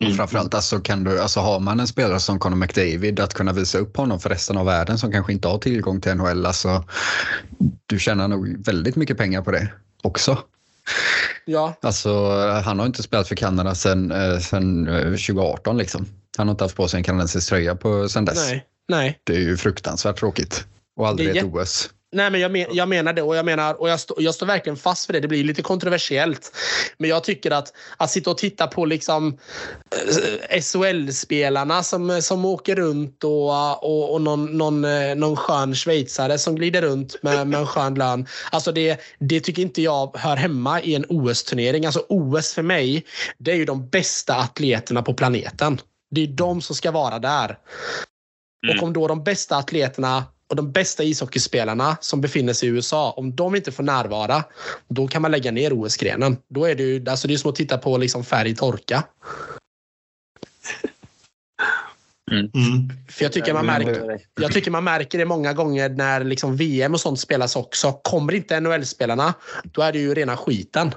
Mm. 0.00 0.16
Framförallt 0.16 0.54
alltså 0.54 0.80
kan 0.80 1.04
du, 1.04 1.20
alltså 1.20 1.40
har 1.40 1.60
man 1.60 1.80
en 1.80 1.86
spelare 1.86 2.20
som 2.20 2.38
Conor 2.38 2.56
McDavid 2.56 3.20
att 3.20 3.34
kunna 3.34 3.52
visa 3.52 3.78
upp 3.78 3.96
honom 3.96 4.20
för 4.20 4.28
resten 4.30 4.56
av 4.56 4.66
världen 4.66 4.98
som 4.98 5.12
kanske 5.12 5.32
inte 5.32 5.48
har 5.48 5.58
tillgång 5.58 6.00
till 6.00 6.14
NHL. 6.14 6.46
Alltså, 6.46 6.84
du 7.86 7.98
tjänar 7.98 8.28
nog 8.28 8.66
väldigt 8.66 8.96
mycket 8.96 9.18
pengar 9.18 9.42
på 9.42 9.50
det 9.50 9.72
också. 10.02 10.38
Ja. 11.44 11.74
Alltså, 11.82 12.30
han 12.64 12.78
har 12.78 12.86
inte 12.86 13.02
spelat 13.02 13.28
för 13.28 13.36
Kanada 13.36 13.74
sedan, 13.74 14.12
eh, 14.12 14.38
sedan 14.38 14.86
2018 14.86 15.78
liksom. 15.78 16.06
Han 16.36 16.48
har 16.48 16.52
inte 16.52 16.64
haft 16.64 16.76
på 16.76 16.88
sig 16.88 16.98
en 16.98 17.04
kanadensisk 17.04 17.48
tröja 17.48 17.74
på, 17.74 18.08
sedan 18.08 18.24
dess. 18.24 18.50
Nej. 18.50 18.66
Nej. 18.88 19.20
Det 19.24 19.34
är 19.34 19.40
ju 19.40 19.56
fruktansvärt 19.56 20.18
tråkigt. 20.18 20.66
Och 20.96 21.08
aldrig 21.08 21.36
ett 21.36 21.44
OS. 21.44 21.90
Nej, 22.14 22.30
men 22.30 22.40
jag, 22.40 22.50
men, 22.50 22.66
jag 22.70 22.88
menar 22.88 23.12
det 23.12 23.22
och 23.22 23.36
jag 23.36 23.44
menar 23.44 23.80
och 23.80 23.88
jag, 23.88 24.00
stå, 24.00 24.14
jag 24.18 24.34
står 24.34 24.46
verkligen 24.46 24.76
fast 24.76 25.06
för 25.06 25.12
det. 25.12 25.20
Det 25.20 25.28
blir 25.28 25.44
lite 25.44 25.62
kontroversiellt. 25.62 26.52
Men 26.98 27.10
jag 27.10 27.24
tycker 27.24 27.50
att 27.50 27.72
att 27.96 28.10
sitta 28.10 28.30
och 28.30 28.38
titta 28.38 28.66
på 28.66 28.86
liksom 28.86 29.38
eh, 30.50 30.60
SHL-spelarna 30.60 31.82
som, 31.82 32.22
som 32.22 32.44
åker 32.44 32.76
runt 32.76 33.24
och, 33.24 33.84
och, 33.84 34.12
och 34.14 34.22
någon, 34.22 34.58
någon, 34.58 34.84
eh, 34.84 35.14
någon 35.14 35.36
skön 35.36 35.74
schweizare 35.74 36.38
som 36.38 36.54
glider 36.56 36.82
runt 36.82 37.22
med, 37.22 37.46
med 37.46 37.60
en 37.60 37.66
skön 37.66 37.94
lön. 37.94 38.26
Alltså 38.52 38.72
det, 38.72 39.00
det 39.18 39.40
tycker 39.40 39.62
inte 39.62 39.82
jag 39.82 40.16
hör 40.16 40.36
hemma 40.36 40.80
i 40.80 40.94
en 40.94 41.04
OS-turnering. 41.08 41.86
Alltså 41.86 42.04
OS 42.08 42.54
för 42.54 42.62
mig, 42.62 43.04
det 43.38 43.52
är 43.52 43.56
ju 43.56 43.64
de 43.64 43.88
bästa 43.88 44.34
atleterna 44.34 45.02
på 45.02 45.14
planeten. 45.14 45.80
Det 46.10 46.22
är 46.22 46.26
de 46.26 46.62
som 46.62 46.76
ska 46.76 46.90
vara 46.90 47.18
där. 47.18 47.58
Mm. 48.64 48.76
Och 48.76 48.82
om 48.82 48.92
då 48.92 49.08
de 49.08 49.24
bästa 49.24 49.56
atleterna 49.56 50.24
och 50.54 50.56
de 50.56 50.72
bästa 50.72 51.04
ishockeyspelarna 51.04 51.96
som 52.00 52.20
befinner 52.20 52.52
sig 52.52 52.68
i 52.68 52.72
USA, 52.72 53.10
om 53.10 53.36
de 53.36 53.54
inte 53.54 53.72
får 53.72 53.82
närvara, 53.82 54.44
då 54.88 55.08
kan 55.08 55.22
man 55.22 55.30
lägga 55.30 55.50
ner 55.50 55.72
OS-grenen. 55.72 56.36
Då 56.48 56.64
är 56.64 56.74
det 56.74 56.82
ju 56.82 57.04
alltså 57.08 57.28
det 57.28 57.34
är 57.34 57.38
som 57.38 57.50
att 57.50 57.56
titta 57.56 57.78
på 57.78 57.98
liksom 57.98 58.24
färg 58.24 58.54
torka. 58.54 59.04
Mm. 62.30 62.50
mm. 62.54 62.92
För 63.08 63.24
jag 63.24 63.32
tycker, 63.32 63.54
man 63.54 63.66
märker, 63.66 64.20
jag 64.40 64.52
tycker 64.52 64.70
man 64.70 64.84
märker 64.84 65.18
det 65.18 65.24
många 65.24 65.52
gånger 65.52 65.88
när 65.88 66.24
liksom 66.24 66.56
VM 66.56 66.94
och 66.94 67.00
sånt 67.00 67.20
spelas 67.20 67.56
också. 67.56 67.92
Kommer 67.92 68.34
inte 68.34 68.60
NHL-spelarna, 68.60 69.34
då 69.64 69.82
är 69.82 69.92
det 69.92 69.98
ju 69.98 70.14
rena 70.14 70.36
skiten. 70.36 70.94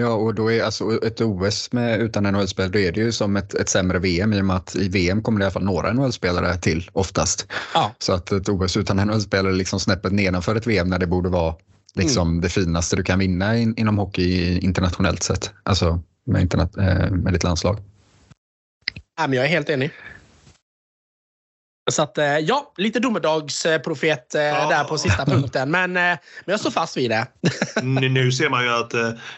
Ja, 0.00 0.12
och 0.12 0.34
då 0.34 0.52
är 0.52 0.62
alltså 0.62 1.06
ett 1.06 1.20
OS 1.20 1.72
med, 1.72 2.00
utan 2.00 2.22
NHL-spel, 2.22 2.72
då 2.72 2.78
är 2.78 2.92
det 2.92 3.00
ju 3.00 3.12
som 3.12 3.36
ett, 3.36 3.54
ett 3.54 3.68
sämre 3.68 3.98
VM 3.98 4.32
i 4.32 4.40
och 4.40 4.44
med 4.44 4.56
att 4.56 4.76
i 4.76 4.88
VM 4.88 5.22
kommer 5.22 5.38
det 5.38 5.42
i 5.42 5.46
alla 5.46 5.52
fall 5.52 5.64
några 5.64 5.92
NHL-spelare 5.92 6.56
till 6.56 6.90
oftast. 6.92 7.46
Ja. 7.74 7.94
Så 7.98 8.12
att 8.12 8.32
ett 8.32 8.48
OS 8.48 8.76
utan 8.76 8.96
NHL-spelare 8.96 9.52
är 9.52 9.56
liksom 9.56 9.80
snäppet 9.80 10.12
nedanför 10.12 10.56
ett 10.56 10.66
VM 10.66 10.88
när 10.88 10.98
det 10.98 11.06
borde 11.06 11.28
vara 11.28 11.54
liksom 11.94 12.28
mm. 12.28 12.40
det 12.40 12.48
finaste 12.48 12.96
du 12.96 13.02
kan 13.02 13.18
vinna 13.18 13.56
in, 13.56 13.74
inom 13.76 13.98
hockey 13.98 14.58
internationellt 14.58 15.22
sett. 15.22 15.50
Alltså 15.62 16.02
med, 16.24 16.42
internet, 16.42 16.76
eh, 16.76 17.10
med 17.10 17.32
ditt 17.32 17.44
landslag. 17.44 17.78
Ja, 19.16 19.26
men 19.26 19.32
jag 19.32 19.44
är 19.44 19.48
helt 19.48 19.70
enig. 19.70 19.90
Så 21.90 22.02
att, 22.02 22.18
eh, 22.18 22.38
ja, 22.38 22.72
lite 22.76 23.00
domedagsprofet 23.00 24.34
eh, 24.34 24.42
ja. 24.42 24.68
där 24.68 24.84
på 24.84 24.98
sista 24.98 25.24
punkten. 25.24 25.70
Men, 25.70 25.96
eh, 25.96 26.02
men 26.02 26.18
jag 26.44 26.60
står 26.60 26.70
fast 26.70 26.96
vid 26.96 27.10
det. 27.10 27.26
nu 27.82 28.32
ser 28.32 28.48
man 28.48 28.64
ju 28.64 28.70
att 28.70 28.90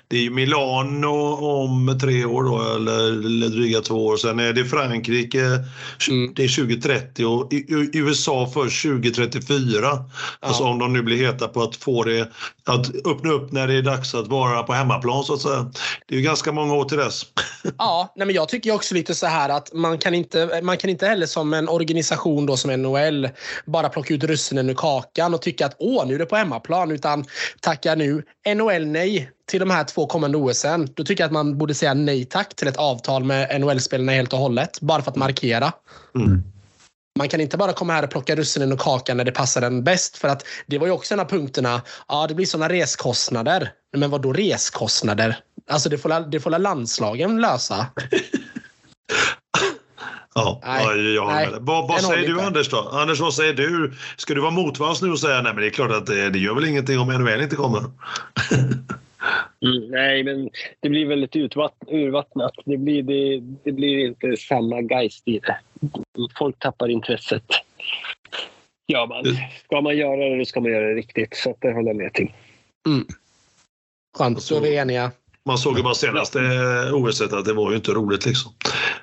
det 0.08 0.26
är 0.26 0.30
Milano 0.30 1.36
om 1.36 1.98
tre 2.00 2.24
år 2.24 2.42
då, 2.42 2.74
eller, 2.76 3.48
dryga 3.48 3.80
två 3.80 4.06
år. 4.06 4.16
Sen 4.16 4.38
är 4.38 4.52
det 4.52 4.64
Frankrike, 4.64 5.40
mm. 6.08 6.34
det 6.34 6.44
är 6.44 6.56
2030 6.56 7.24
och 7.24 7.48
USA 7.92 8.50
först 8.54 8.82
2034. 8.82 9.80
Ja. 9.82 10.10
Alltså 10.40 10.64
om 10.64 10.78
de 10.78 10.92
nu 10.92 11.02
blir 11.02 11.16
heta 11.16 11.48
på 11.48 11.62
att 11.62 11.76
få 11.76 12.04
det 12.04 12.32
att 12.66 13.06
öppna 13.06 13.30
upp 13.30 13.52
när 13.52 13.68
det 13.68 13.74
är 13.74 13.82
dags 13.82 14.14
att 14.14 14.28
vara 14.28 14.62
på 14.62 14.72
hemmaplan 14.72 15.24
så 15.24 15.34
att 15.34 15.40
säga. 15.40 15.70
Det 16.06 16.14
är 16.14 16.18
ju 16.18 16.24
ganska 16.24 16.52
många 16.52 16.74
år 16.74 16.84
till 16.84 16.98
dess. 16.98 17.22
Ja, 17.78 18.12
nej 18.16 18.26
men 18.26 18.36
jag 18.36 18.48
tycker 18.48 18.74
också 18.74 18.94
lite 18.94 19.14
så 19.14 19.26
här 19.26 19.48
att 19.48 19.72
man 19.72 19.98
kan 19.98 20.14
inte, 20.14 20.60
man 20.62 20.76
kan 20.76 20.90
inte 20.90 21.06
heller 21.06 21.26
som 21.26 21.54
en 21.54 21.68
organisation 21.68 22.31
organisation 22.32 22.46
då 22.46 22.56
som 22.56 22.70
NHL 22.70 23.28
bara 23.66 23.88
plocka 23.88 24.14
ut 24.14 24.24
russinen 24.24 24.70
ur 24.70 24.74
kakan 24.74 25.34
och 25.34 25.42
tycka 25.42 25.66
att 25.66 25.76
åh, 25.78 26.06
nu 26.06 26.14
är 26.14 26.18
det 26.18 26.26
på 26.26 26.36
hemmaplan. 26.36 26.90
Utan 26.90 27.24
tacka 27.60 27.94
nu 27.94 28.22
NHL 28.54 28.86
nej 28.86 29.30
till 29.46 29.60
de 29.60 29.70
här 29.70 29.84
två 29.84 30.06
kommande 30.06 30.38
OSen. 30.38 30.88
Då 30.94 31.04
tycker 31.04 31.22
jag 31.22 31.28
att 31.28 31.32
man 31.32 31.58
borde 31.58 31.74
säga 31.74 31.94
nej 31.94 32.24
tack 32.24 32.54
till 32.54 32.68
ett 32.68 32.76
avtal 32.76 33.24
med 33.24 33.60
NHL-spelarna 33.60 34.12
helt 34.12 34.32
och 34.32 34.38
hållet. 34.38 34.80
Bara 34.80 35.02
för 35.02 35.10
att 35.10 35.16
markera. 35.16 35.72
Mm. 36.14 36.42
Man 37.18 37.28
kan 37.28 37.40
inte 37.40 37.56
bara 37.56 37.72
komma 37.72 37.92
här 37.92 38.04
och 38.04 38.10
plocka 38.10 38.36
russinen 38.36 38.72
ur 38.72 38.76
kakan 38.76 39.16
när 39.16 39.24
det 39.24 39.32
passar 39.32 39.60
den 39.60 39.84
bäst. 39.84 40.16
För 40.16 40.28
att 40.28 40.44
det 40.66 40.78
var 40.78 40.86
ju 40.86 40.92
också 40.92 41.14
en 41.14 41.20
av 41.20 41.28
punkterna. 41.28 41.82
Ja, 42.08 42.26
det 42.26 42.34
blir 42.34 42.46
sådana 42.46 42.68
reskostnader. 42.68 43.72
Men 43.96 44.10
vad 44.10 44.22
då 44.22 44.32
reskostnader? 44.32 45.36
Alltså 45.70 45.88
det 45.88 45.98
får, 45.98 46.30
det 46.30 46.40
får 46.40 46.58
landslagen 46.58 47.40
lösa. 47.40 47.86
Ja, 50.34 50.60
nej, 50.64 51.14
jag 51.14 51.26
nej, 51.26 51.48
Vad, 51.60 51.88
vad 51.88 52.00
säger 52.00 52.28
du 52.28 52.40
Anders 52.40 52.68
då? 52.68 52.88
Anders, 52.92 53.20
vad 53.20 53.34
säger 53.34 53.52
du? 53.52 53.92
Ska 54.16 54.34
du 54.34 54.40
vara 54.40 54.50
motvalls 54.50 55.02
nu 55.02 55.10
och 55.10 55.20
säga 55.20 55.42
nej 55.42 55.52
men 55.52 55.60
det 55.62 55.66
är 55.66 55.70
klart 55.70 55.90
att 55.90 56.06
det, 56.06 56.30
det 56.30 56.38
gör 56.38 56.54
väl 56.54 56.64
ingenting 56.64 56.98
om 56.98 57.08
NHL 57.08 57.42
inte 57.42 57.56
kommer? 57.56 57.82
Mm, 59.66 59.90
nej, 59.90 60.24
men 60.24 60.50
det 60.80 60.88
blir 60.88 61.06
väldigt 61.06 61.36
urvattnat. 61.36 62.52
Det 62.64 62.76
blir, 62.76 63.02
det, 63.02 63.40
det 63.64 63.72
blir 63.72 64.06
inte 64.06 64.36
samma 64.36 64.80
geist 64.80 65.28
i 65.28 65.38
det. 65.38 65.56
Folk 66.38 66.58
tappar 66.58 66.88
intresset. 66.88 67.44
Ja, 68.86 69.06
man, 69.06 69.24
ska 69.64 69.80
man 69.80 69.96
göra 69.96 70.16
det, 70.16 70.38
då 70.38 70.44
ska 70.44 70.60
man 70.60 70.70
göra 70.70 70.88
det 70.88 70.94
riktigt. 70.94 71.36
Så 71.36 71.56
det 71.60 71.72
håller 71.72 71.88
jag 71.88 71.96
med 71.96 72.12
till. 72.14 72.32
Mm. 72.86 73.06
Skönt, 74.18 74.42
så 74.42 74.56
är 74.56 74.60
vi 74.60 74.76
eniga. 74.76 75.10
Man 75.44 75.58
såg 75.58 75.76
ju 75.76 75.82
bara 75.82 75.94
senaste 75.94 76.38
OS 76.92 77.20
att 77.20 77.44
det 77.44 77.52
var 77.52 77.70
ju 77.70 77.76
inte 77.76 77.90
roligt 77.90 78.26
liksom. 78.26 78.52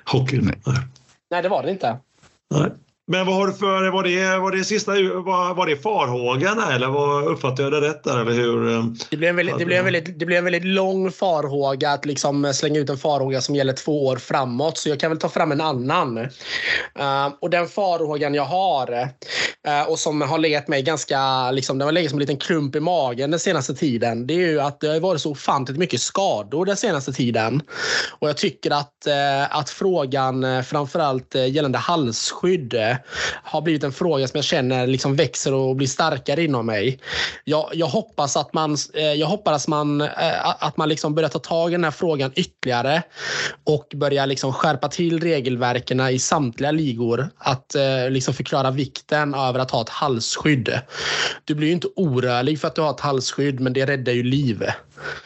Hockey. 0.04 0.40
Nej. 1.30 1.42
Det 1.42 1.48
var 1.48 1.62
det 1.62 1.70
inte. 1.70 1.96
Nej. 2.50 2.70
Men 3.10 3.26
vad 3.26 3.34
har 3.34 3.46
du 3.46 3.52
för, 3.52 3.90
var 3.90 4.02
det, 4.02 4.38
var 4.38 4.50
det 4.50 4.64
sista, 4.64 4.92
var, 4.92 5.54
var 5.54 5.66
det 5.66 5.76
farhågan 5.76 6.72
eller 6.72 6.88
vad, 6.88 7.24
uppfattade 7.24 7.62
jag 7.62 7.72
det 7.72 7.88
rätt 7.88 8.04
där 8.04 8.20
eller 8.20 8.32
hur? 8.32 8.74
Eh, 8.74 8.84
det 9.10 9.16
blev 9.16 9.30
en 9.30 9.36
väldigt, 9.36 9.58
det 9.58 9.64
blev 9.64 9.78
en 9.78 9.84
väldigt, 9.84 10.18
det 10.18 10.26
blev 10.26 10.38
en 10.38 10.44
väldigt 10.44 10.64
lång 10.64 11.10
farhåga 11.10 11.90
att 11.90 12.06
liksom 12.06 12.54
slänga 12.54 12.80
ut 12.80 12.90
en 12.90 12.98
farhåga 12.98 13.40
som 13.40 13.54
gäller 13.54 13.72
två 13.72 14.06
år 14.06 14.16
framåt. 14.16 14.78
Så 14.78 14.88
jag 14.88 15.00
kan 15.00 15.10
väl 15.10 15.18
ta 15.18 15.28
fram 15.28 15.52
en 15.52 15.60
annan. 15.60 16.18
Uh, 16.18 16.28
och 17.40 17.50
den 17.50 17.68
farhågan 17.68 18.34
jag 18.34 18.44
har 18.44 18.92
uh, 18.92 19.88
och 19.88 19.98
som 19.98 20.20
har 20.20 20.38
legat 20.38 20.68
mig 20.68 20.82
ganska, 20.82 21.50
liksom, 21.50 21.78
den 21.78 21.86
har 21.86 21.92
legat 21.92 22.10
som 22.10 22.18
en 22.18 22.20
liten 22.20 22.36
klump 22.36 22.76
i 22.76 22.80
magen 22.80 23.30
den 23.30 23.40
senaste 23.40 23.74
tiden. 23.74 24.26
Det 24.26 24.34
är 24.34 24.48
ju 24.48 24.60
att 24.60 24.80
det 24.80 24.88
har 24.88 25.00
varit 25.00 25.20
så 25.20 25.30
ofantligt 25.30 25.78
mycket 25.78 26.00
skador 26.00 26.64
den 26.64 26.76
senaste 26.76 27.12
tiden. 27.12 27.62
Och 28.18 28.28
jag 28.28 28.36
tycker 28.36 28.70
att, 28.70 29.06
uh, 29.06 29.56
att 29.58 29.70
frågan 29.70 30.64
framförallt 30.64 31.34
gällande 31.34 31.78
halsskydd 31.78 32.74
har 33.42 33.60
blivit 33.60 33.84
en 33.84 33.92
fråga 33.92 34.28
som 34.28 34.38
jag 34.38 34.44
känner 34.44 34.86
liksom 34.86 35.16
växer 35.16 35.54
och 35.54 35.76
blir 35.76 35.86
starkare 35.86 36.44
inom 36.44 36.66
mig. 36.66 36.98
Jag, 37.44 37.70
jag 37.72 37.86
hoppas 37.86 38.36
att 38.36 38.52
man, 38.52 38.76
eh, 38.94 39.02
jag 39.02 39.26
hoppas 39.26 39.68
man, 39.68 40.00
eh, 40.00 40.64
att 40.64 40.76
man 40.76 40.88
liksom 40.88 41.14
börjar 41.14 41.30
ta 41.30 41.38
tag 41.38 41.70
i 41.70 41.72
den 41.72 41.84
här 41.84 41.90
frågan 41.90 42.32
ytterligare 42.34 43.02
och 43.64 43.86
börjar 43.94 44.26
liksom 44.26 44.52
skärpa 44.52 44.88
till 44.88 45.20
regelverken 45.20 46.00
i 46.00 46.18
samtliga 46.18 46.70
ligor. 46.70 47.28
Att 47.38 47.74
eh, 47.74 48.10
liksom 48.10 48.34
förklara 48.34 48.70
vikten 48.70 49.34
över 49.34 49.58
att 49.58 49.70
ha 49.70 49.82
ett 49.82 49.88
halsskydd. 49.88 50.80
Du 51.44 51.54
blir 51.54 51.66
ju 51.68 51.74
inte 51.74 51.88
orörlig 51.96 52.60
för 52.60 52.68
att 52.68 52.74
du 52.74 52.80
har 52.80 52.90
ett 52.90 53.00
halsskydd, 53.00 53.60
men 53.60 53.72
det 53.72 53.86
räddar 53.86 54.12
ju 54.12 54.22
liv. 54.22 54.64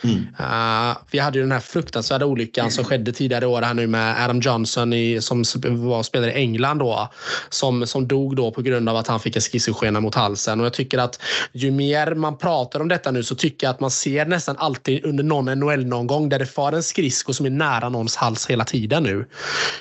Mm. 0.04 0.26
Eh, 0.38 0.90
uh, 0.90 0.96
vi 1.10 1.18
hade 1.18 1.38
ju 1.38 1.42
den 1.42 1.52
här 1.52 1.60
fruktansvärda 1.60 2.26
olyckan 2.26 2.70
som 2.70 2.84
skedde 2.84 3.12
tidigare 3.12 3.46
år 3.46 3.62
här 3.62 3.74
nu 3.74 3.86
med 3.86 4.24
Adam 4.24 4.40
Johnson 4.40 4.92
i, 4.92 5.20
som 5.20 5.44
var 5.64 6.02
spelare 6.02 6.32
i 6.32 6.34
England 6.34 6.78
då. 6.78 7.08
Som, 7.48 7.86
som 7.86 8.08
dog 8.08 8.36
då 8.36 8.50
på 8.50 8.62
grund 8.62 8.88
av 8.88 8.96
att 8.96 9.06
han 9.06 9.20
fick 9.20 9.36
en 9.36 9.42
skissoskena 9.42 10.00
mot 10.00 10.14
halsen. 10.14 10.60
Och 10.60 10.66
jag 10.66 10.72
tycker 10.72 10.98
att 10.98 11.20
ju 11.52 11.70
mer 11.70 12.14
man 12.14 12.38
pratar 12.38 12.80
om 12.80 12.88
detta 12.88 13.10
nu 13.10 13.22
så 13.22 13.34
tycker 13.34 13.66
jag 13.66 13.74
att 13.74 13.80
man 13.80 13.90
ser 13.90 14.26
nästan 14.26 14.56
alltid 14.58 15.04
under 15.04 15.24
någon 15.24 15.58
NHL 15.58 15.86
någon 15.86 16.06
gång 16.06 16.28
där 16.28 16.38
det 16.38 16.46
far 16.46 16.72
en 16.72 16.82
skridsko 16.82 17.32
som 17.32 17.46
är 17.46 17.50
nära 17.50 17.88
någons 17.88 18.16
hals 18.16 18.46
hela 18.46 18.64
tiden 18.64 19.02
nu. 19.02 19.26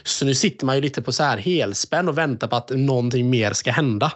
Så 0.04 0.26
nu 0.26 0.36
sitter 0.36 0.66
man 0.66 0.76
ju 0.76 0.82
lite 0.82 1.02
på 1.02 1.12
så 1.12 1.24
här 1.24 1.38
helspänn 1.38 2.10
och 2.10 2.18
väntar 2.18 2.48
på 2.48 2.56
att 2.56 2.70
någonting 2.70 3.30
mer 3.30 3.54
ska 3.54 3.72
hända. 3.72 4.12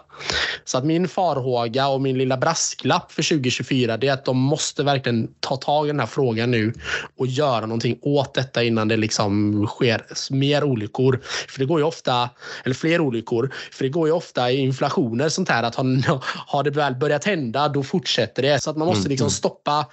Så 0.65 0.77
att 0.77 0.85
min 0.85 1.07
farhåga 1.07 1.87
och 1.87 2.01
min 2.01 2.17
lilla 2.17 2.37
brasklapp 2.37 3.11
för 3.11 3.23
2024 3.23 3.97
det 3.97 4.07
är 4.07 4.13
att 4.13 4.25
de 4.25 4.37
måste 4.37 4.83
verkligen 4.83 5.27
ta 5.39 5.57
tag 5.67 5.85
i 5.85 5.91
den 5.91 5.99
här 5.99 6.07
frågan 6.07 6.51
nu 6.51 6.73
och 7.17 7.27
göra 7.27 7.61
någonting 7.61 7.99
åt 8.01 8.33
detta 8.33 8.63
innan 8.63 8.87
det 8.87 8.97
liksom 8.97 9.65
sker 9.67 10.05
mer 10.33 10.63
olyckor. 10.63 11.19
För 11.47 11.59
det 11.59 11.65
går 11.65 11.79
ju 11.79 11.85
ofta, 11.85 12.29
eller 12.63 12.75
fler 12.75 13.01
olyckor, 13.01 13.53
för 13.71 13.83
det 13.83 13.89
går 13.89 14.07
ju 14.07 14.13
ofta 14.13 14.51
i 14.51 14.57
inflationer 14.57 15.29
sånt 15.29 15.49
här 15.49 15.63
att 15.63 15.75
har, 15.75 16.23
har 16.47 16.63
det 16.63 16.69
väl 16.69 16.95
börjat 16.95 17.25
hända 17.25 17.69
då 17.69 17.83
fortsätter 17.83 18.41
det. 18.41 18.63
Så 18.63 18.69
att 18.69 18.77
man 18.77 18.87
måste 18.87 19.01
mm, 19.01 19.09
liksom 19.09 19.25
mm. 19.25 19.31
stoppa 19.31 19.85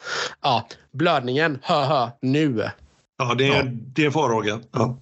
ja, 0.42 0.68
blödningen, 0.92 1.58
hö 1.62 1.84
hö, 1.84 2.10
nu. 2.22 2.70
Ja, 3.18 3.34
det 3.34 3.48
är, 3.48 3.56
ja. 3.56 3.62
det 3.66 4.02
är 4.02 4.06
en 4.06 4.12
farhåga. 4.12 4.60
Ja. 4.72 4.98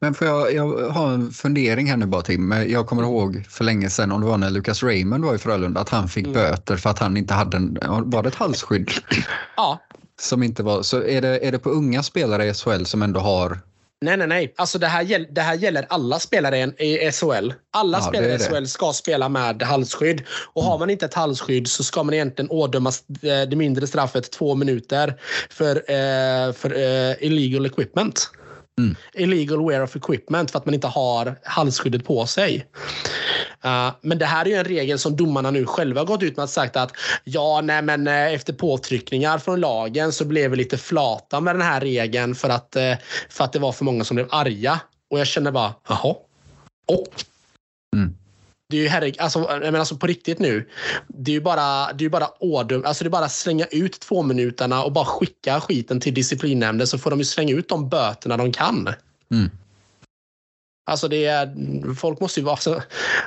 Men 0.00 0.14
får 0.14 0.26
jag, 0.26 0.54
jag 0.54 0.90
har 0.90 1.12
en 1.12 1.30
fundering 1.30 1.86
här 1.86 1.96
nu 1.96 2.06
bara 2.06 2.22
Tim. 2.22 2.52
Jag 2.52 2.86
kommer 2.86 3.02
ihåg 3.02 3.46
för 3.48 3.64
länge 3.64 3.90
sedan, 3.90 4.12
om 4.12 4.20
det 4.20 4.26
var 4.26 4.38
när 4.38 4.50
Lucas 4.50 4.82
Raymond 4.82 5.24
var 5.24 5.34
i 5.34 5.38
Frölunda, 5.38 5.80
att 5.80 5.88
han 5.88 6.08
fick 6.08 6.26
mm. 6.26 6.34
böter 6.34 6.76
för 6.76 6.90
att 6.90 6.98
han 6.98 7.16
inte 7.16 7.34
hade 7.34 7.56
en, 7.56 7.78
var 8.10 8.22
det 8.22 8.28
ett 8.28 8.34
halsskydd? 8.34 8.90
Ja. 9.56 9.80
Som 10.22 10.42
inte 10.42 10.62
var, 10.62 10.82
så 10.82 11.02
är 11.02 11.20
det, 11.20 11.46
är 11.46 11.52
det 11.52 11.58
på 11.58 11.70
unga 11.70 12.02
spelare 12.02 12.46
i 12.46 12.54
SHL 12.54 12.84
som 12.84 13.02
ändå 13.02 13.20
har 13.20 13.58
Nej, 14.02 14.16
nej, 14.16 14.26
nej. 14.26 14.54
Alltså 14.56 14.78
det, 14.78 14.86
här, 14.86 15.26
det 15.34 15.40
här 15.40 15.54
gäller 15.54 15.86
alla 15.88 16.18
spelare 16.18 16.58
i 16.58 17.10
SHL. 17.12 17.52
Alla 17.72 17.98
ja, 17.98 18.04
spelare 18.04 18.34
i 18.34 18.38
SHL 18.38 18.64
ska 18.64 18.92
spela 18.92 19.28
med 19.28 19.62
halsskydd. 19.62 20.22
Och 20.52 20.62
har 20.62 20.78
man 20.78 20.90
inte 20.90 21.06
ett 21.06 21.14
halsskydd 21.14 21.68
så 21.68 21.84
ska 21.84 22.02
man 22.02 22.14
egentligen 22.14 22.50
ådömas 22.50 23.04
det 23.48 23.56
mindre 23.56 23.86
straffet 23.86 24.30
två 24.32 24.54
minuter 24.54 25.14
för, 25.50 25.76
eh, 25.76 26.52
för 26.52 26.74
eh, 26.74 27.26
illegal 27.26 27.66
equipment. 27.66 28.30
Mm. 28.78 28.96
Illegal 29.14 29.68
wear 29.68 29.82
of 29.82 29.96
equipment 29.96 30.50
för 30.50 30.58
att 30.58 30.66
man 30.66 30.74
inte 30.74 30.86
har 30.86 31.36
halsskyddet 31.42 32.04
på 32.04 32.26
sig. 32.26 32.66
Uh, 33.64 33.94
men 34.00 34.18
det 34.18 34.26
här 34.26 34.44
är 34.44 34.50
ju 34.50 34.56
en 34.56 34.64
regel 34.64 34.98
som 34.98 35.16
domarna 35.16 35.50
nu 35.50 35.66
själva 35.66 36.04
gått 36.04 36.22
ut 36.22 36.36
med 36.36 36.44
att 36.44 36.50
sagt 36.50 36.76
att 36.76 36.92
ja, 37.24 37.60
nej, 37.64 37.82
men 37.82 38.08
uh, 38.08 38.34
efter 38.34 38.52
påtryckningar 38.52 39.38
från 39.38 39.60
lagen 39.60 40.12
så 40.12 40.24
blev 40.24 40.50
vi 40.50 40.56
lite 40.56 40.78
flata 40.78 41.40
med 41.40 41.54
den 41.54 41.62
här 41.62 41.80
regeln 41.80 42.34
för 42.34 42.48
att, 42.48 42.76
uh, 42.76 42.94
för 43.28 43.44
att 43.44 43.52
det 43.52 43.58
var 43.58 43.72
för 43.72 43.84
många 43.84 44.04
som 44.04 44.14
blev 44.14 44.28
arga. 44.30 44.80
Och 45.10 45.20
jag 45.20 45.26
känner 45.26 45.50
bara, 45.50 45.74
jaha. 45.88 46.14
Och? 46.88 47.24
Mm. 47.96 48.16
Det 48.68 48.76
är 48.76 48.80
ju 48.80 48.88
herre, 48.88 49.12
alltså, 49.18 49.58
men 49.60 49.76
alltså 49.76 49.96
på 49.96 50.06
riktigt 50.06 50.38
nu. 50.38 50.68
Det 51.06 51.30
är 51.30 51.34
ju 51.34 51.40
bara, 51.40 51.92
det 51.92 52.04
är 52.04 52.08
bara 52.08 52.28
ådum, 52.38 52.84
alltså 52.84 53.04
det 53.04 53.08
är 53.08 53.10
bara 53.10 53.28
slänga 53.28 53.66
ut 53.66 54.00
två 54.00 54.22
minuterna 54.22 54.84
och 54.84 54.92
bara 54.92 55.04
skicka 55.04 55.60
skiten 55.60 56.00
till 56.00 56.14
disciplinnämnden 56.14 56.86
så 56.86 56.98
får 56.98 57.10
de 57.10 57.18
ju 57.18 57.24
slänga 57.24 57.54
ut 57.54 57.68
de 57.68 57.88
böterna 57.88 58.36
de 58.36 58.52
kan. 58.52 58.94
Mm. 59.30 59.50
Alltså 60.84 61.08
det 61.08 61.24
är, 61.24 61.94
folk 61.94 62.20
måste 62.20 62.40
ju 62.40 62.44
vara... 62.44 62.52
Alltså, 62.52 62.82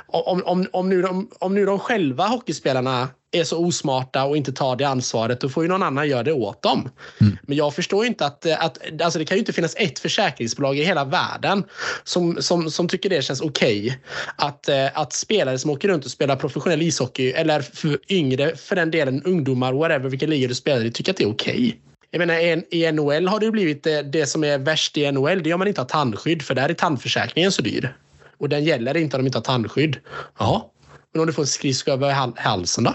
om, 0.06 0.42
om, 0.44 0.66
om, 0.72 0.88
nu 0.88 1.02
de, 1.02 1.30
om 1.40 1.54
nu 1.54 1.66
de 1.66 1.78
själva 1.78 2.26
hockeyspelarna 2.26 3.08
är 3.32 3.44
så 3.44 3.58
osmarta 3.58 4.24
och 4.24 4.36
inte 4.36 4.52
tar 4.52 4.76
det 4.76 4.84
ansvaret, 4.84 5.40
då 5.40 5.48
får 5.48 5.62
ju 5.64 5.68
någon 5.68 5.82
annan 5.82 6.08
göra 6.08 6.22
det 6.22 6.32
åt 6.32 6.62
dem. 6.62 6.90
Mm. 7.20 7.38
Men 7.42 7.56
jag 7.56 7.74
förstår 7.74 8.06
inte 8.06 8.26
att, 8.26 8.46
att 8.46 8.78
alltså 9.02 9.18
det 9.18 9.24
kan 9.24 9.36
ju 9.36 9.38
inte 9.38 9.52
finnas 9.52 9.74
ett 9.76 9.98
försäkringsbolag 9.98 10.78
i 10.78 10.84
hela 10.84 11.04
världen 11.04 11.64
som, 12.04 12.42
som, 12.42 12.70
som 12.70 12.88
tycker 12.88 13.10
det 13.10 13.22
känns 13.22 13.40
okej. 13.40 13.78
Okay. 13.78 13.98
Att, 14.36 14.68
att 14.94 15.12
spelare 15.12 15.58
som 15.58 15.70
åker 15.70 15.88
runt 15.88 16.04
och 16.04 16.10
spelar 16.10 16.36
professionell 16.36 16.82
ishockey, 16.82 17.30
eller 17.30 17.60
för 17.60 17.98
yngre 18.08 18.56
för 18.56 18.76
den 18.76 18.90
delen 18.90 19.22
ungdomar, 19.22 19.72
whatever, 19.72 20.08
vilken 20.08 20.30
liga 20.30 20.48
du 20.48 20.54
spelar 20.54 20.84
i, 20.84 20.90
tycker 20.90 21.12
att 21.12 21.16
det 21.16 21.24
är 21.24 21.30
okej. 21.30 21.54
Okay. 21.54 21.72
Jag 22.10 22.18
menar, 22.18 22.34
i 22.74 22.92
NHL 22.92 23.28
har 23.28 23.40
det 23.40 23.50
blivit 23.50 23.82
det, 23.82 24.02
det 24.02 24.26
som 24.26 24.44
är 24.44 24.58
värst 24.58 24.96
i 24.96 25.12
NHL. 25.12 25.42
Det 25.42 25.50
är 25.50 25.54
om 25.54 25.58
man 25.58 25.68
inte 25.68 25.80
har 25.80 25.88
tandskydd, 25.88 26.42
för 26.42 26.54
där 26.54 26.68
är 26.68 26.74
tandförsäkringen 26.74 27.52
så 27.52 27.62
dyr. 27.62 27.96
Och 28.38 28.48
den 28.48 28.64
gäller 28.64 28.96
inte 28.96 29.16
om 29.16 29.22
de 29.22 29.26
inte 29.26 29.38
har 29.38 29.42
tandskydd. 29.42 29.96
Ja, 30.38 30.72
men 31.12 31.20
om 31.20 31.26
du 31.26 31.32
får 31.32 31.42
en 31.42 31.46
skridsko 31.46 31.90
över 31.90 32.12
halsen 32.36 32.84
då? 32.84 32.94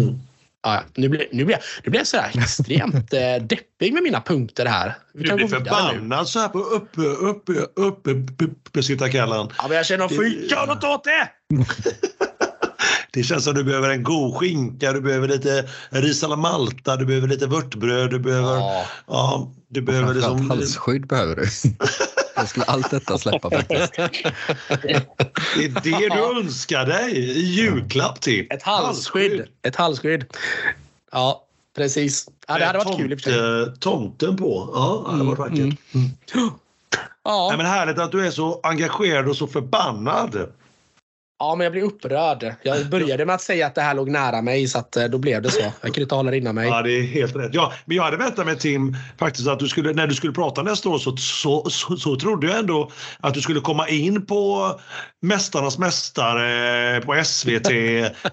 Mm. 0.00 0.18
Ja, 0.62 0.82
nu 0.94 1.08
blir, 1.08 1.26
nu 1.32 1.44
blir, 1.44 1.58
nu 1.84 1.90
blir 1.90 2.00
jag 2.00 2.06
så 2.06 2.16
här 2.16 2.38
extremt 2.38 3.12
eh, 3.12 3.36
deppig 3.42 3.92
med 3.92 4.02
mina 4.02 4.20
punkter 4.20 4.66
här. 4.66 4.94
Vi 5.14 5.24
du 5.24 5.34
blir 5.34 5.48
förbannad 5.48 6.28
så 6.28 6.38
här 6.38 6.48
på 6.48 6.58
uppe, 6.58 7.00
uppe, 7.00 7.52
uppe, 7.52 8.10
uppe, 8.10 8.44
uppe 8.44 8.82
sitta 8.82 9.08
kallan. 9.08 9.52
Ja, 9.58 9.64
men 9.68 9.76
jag 9.76 9.86
känner 9.86 10.08
skit. 10.08 10.50
Gör 10.50 10.66
något 10.66 10.84
åt 10.84 11.04
det! 11.04 11.28
Det 13.12 13.22
känns 13.22 13.44
som 13.44 13.54
du 13.54 13.64
behöver 13.64 13.90
en 13.90 14.02
god 14.02 14.36
skinka, 14.36 14.92
du 14.92 15.00
behöver 15.00 15.28
lite 15.28 15.68
ris 15.90 16.24
alla 16.24 16.36
malta, 16.36 16.96
du 16.96 17.06
behöver 17.06 17.28
lite 17.28 17.46
vörtbröd, 17.46 18.10
du 18.10 18.18
behöver... 18.18 18.54
Ja, 18.54 18.84
ja 19.06 19.52
du 19.68 19.82
behöver 19.82 20.14
liksom... 20.14 20.50
halsskydd 20.50 21.06
behöver 21.06 21.36
du. 21.36 21.46
Jag 22.36 22.48
skulle 22.48 22.64
allt 22.64 22.90
detta 22.90 23.18
släppa 23.18 23.50
faktiskt. 23.50 23.92
Det 25.54 25.64
är 25.64 25.82
det 25.82 26.14
du 26.14 26.40
önskar 26.40 26.86
dig 26.86 27.16
i 27.16 27.40
julklapp 27.40 28.20
till. 28.20 28.46
Ett 28.50 28.62
halsskydd. 28.62 29.46
Ett 29.62 29.76
halsskydd. 29.76 30.24
Ja, 31.12 31.44
precis. 31.76 32.28
Ja, 32.48 32.58
det 32.58 32.64
hade 32.64 32.78
varit 32.78 32.96
kul 32.96 33.12
i 33.12 33.16
och 33.16 33.20
för 33.20 33.30
sig. 33.64 33.76
Tomten 33.78 34.36
på. 34.36 34.70
Ja, 34.74 35.02
det 35.04 35.12
hade 35.12 35.24
varit 35.24 35.38
vackert. 35.38 35.58
Mm. 35.58 35.76
Mm. 35.94 36.50
Ja. 37.24 37.46
Nej, 37.48 37.56
men 37.56 37.66
härligt 37.66 37.98
att 37.98 38.12
du 38.12 38.26
är 38.26 38.30
så 38.30 38.60
engagerad 38.62 39.28
och 39.28 39.36
så 39.36 39.46
förbannad. 39.46 40.52
Ja, 41.40 41.54
men 41.54 41.64
jag 41.64 41.72
blir 41.72 41.82
upprörd. 41.82 42.54
Jag 42.62 42.88
började 42.88 43.26
med 43.26 43.34
att 43.34 43.42
säga 43.42 43.66
att 43.66 43.74
det 43.74 43.80
här 43.80 43.94
låg 43.94 44.08
nära 44.08 44.42
mig 44.42 44.68
så 44.68 44.78
att 44.78 44.96
eh, 44.96 45.04
då 45.04 45.18
blev 45.18 45.42
det 45.42 45.50
så. 45.50 45.60
Jag 45.60 45.72
kunde 45.80 46.02
inte 46.02 46.14
hålla 46.14 46.30
det 46.30 46.36
inom 46.36 46.54
mig. 46.54 46.68
Ja, 46.68 46.82
det 46.82 46.92
är 46.92 47.02
helt 47.02 47.36
rätt. 47.36 47.54
Ja, 47.54 47.72
men 47.84 47.96
jag 47.96 48.04
hade 48.04 48.16
väntat 48.16 48.46
mig 48.46 48.58
Tim, 48.58 48.96
faktiskt 49.18 49.48
att 49.48 49.58
du 49.58 49.68
skulle, 49.68 49.92
när 49.92 50.06
du 50.06 50.14
skulle 50.14 50.32
prata 50.32 50.62
nästa 50.62 50.88
år 50.88 50.98
så, 50.98 51.16
så, 51.16 51.70
så, 51.70 51.96
så 51.96 52.16
trodde 52.16 52.46
jag 52.46 52.58
ändå 52.58 52.90
att 53.20 53.34
du 53.34 53.40
skulle 53.40 53.60
komma 53.60 53.88
in 53.88 54.26
på 54.26 54.70
Mästarnas 55.22 55.78
mästare 55.78 57.00
på 57.00 57.24
SVT. 57.24 57.70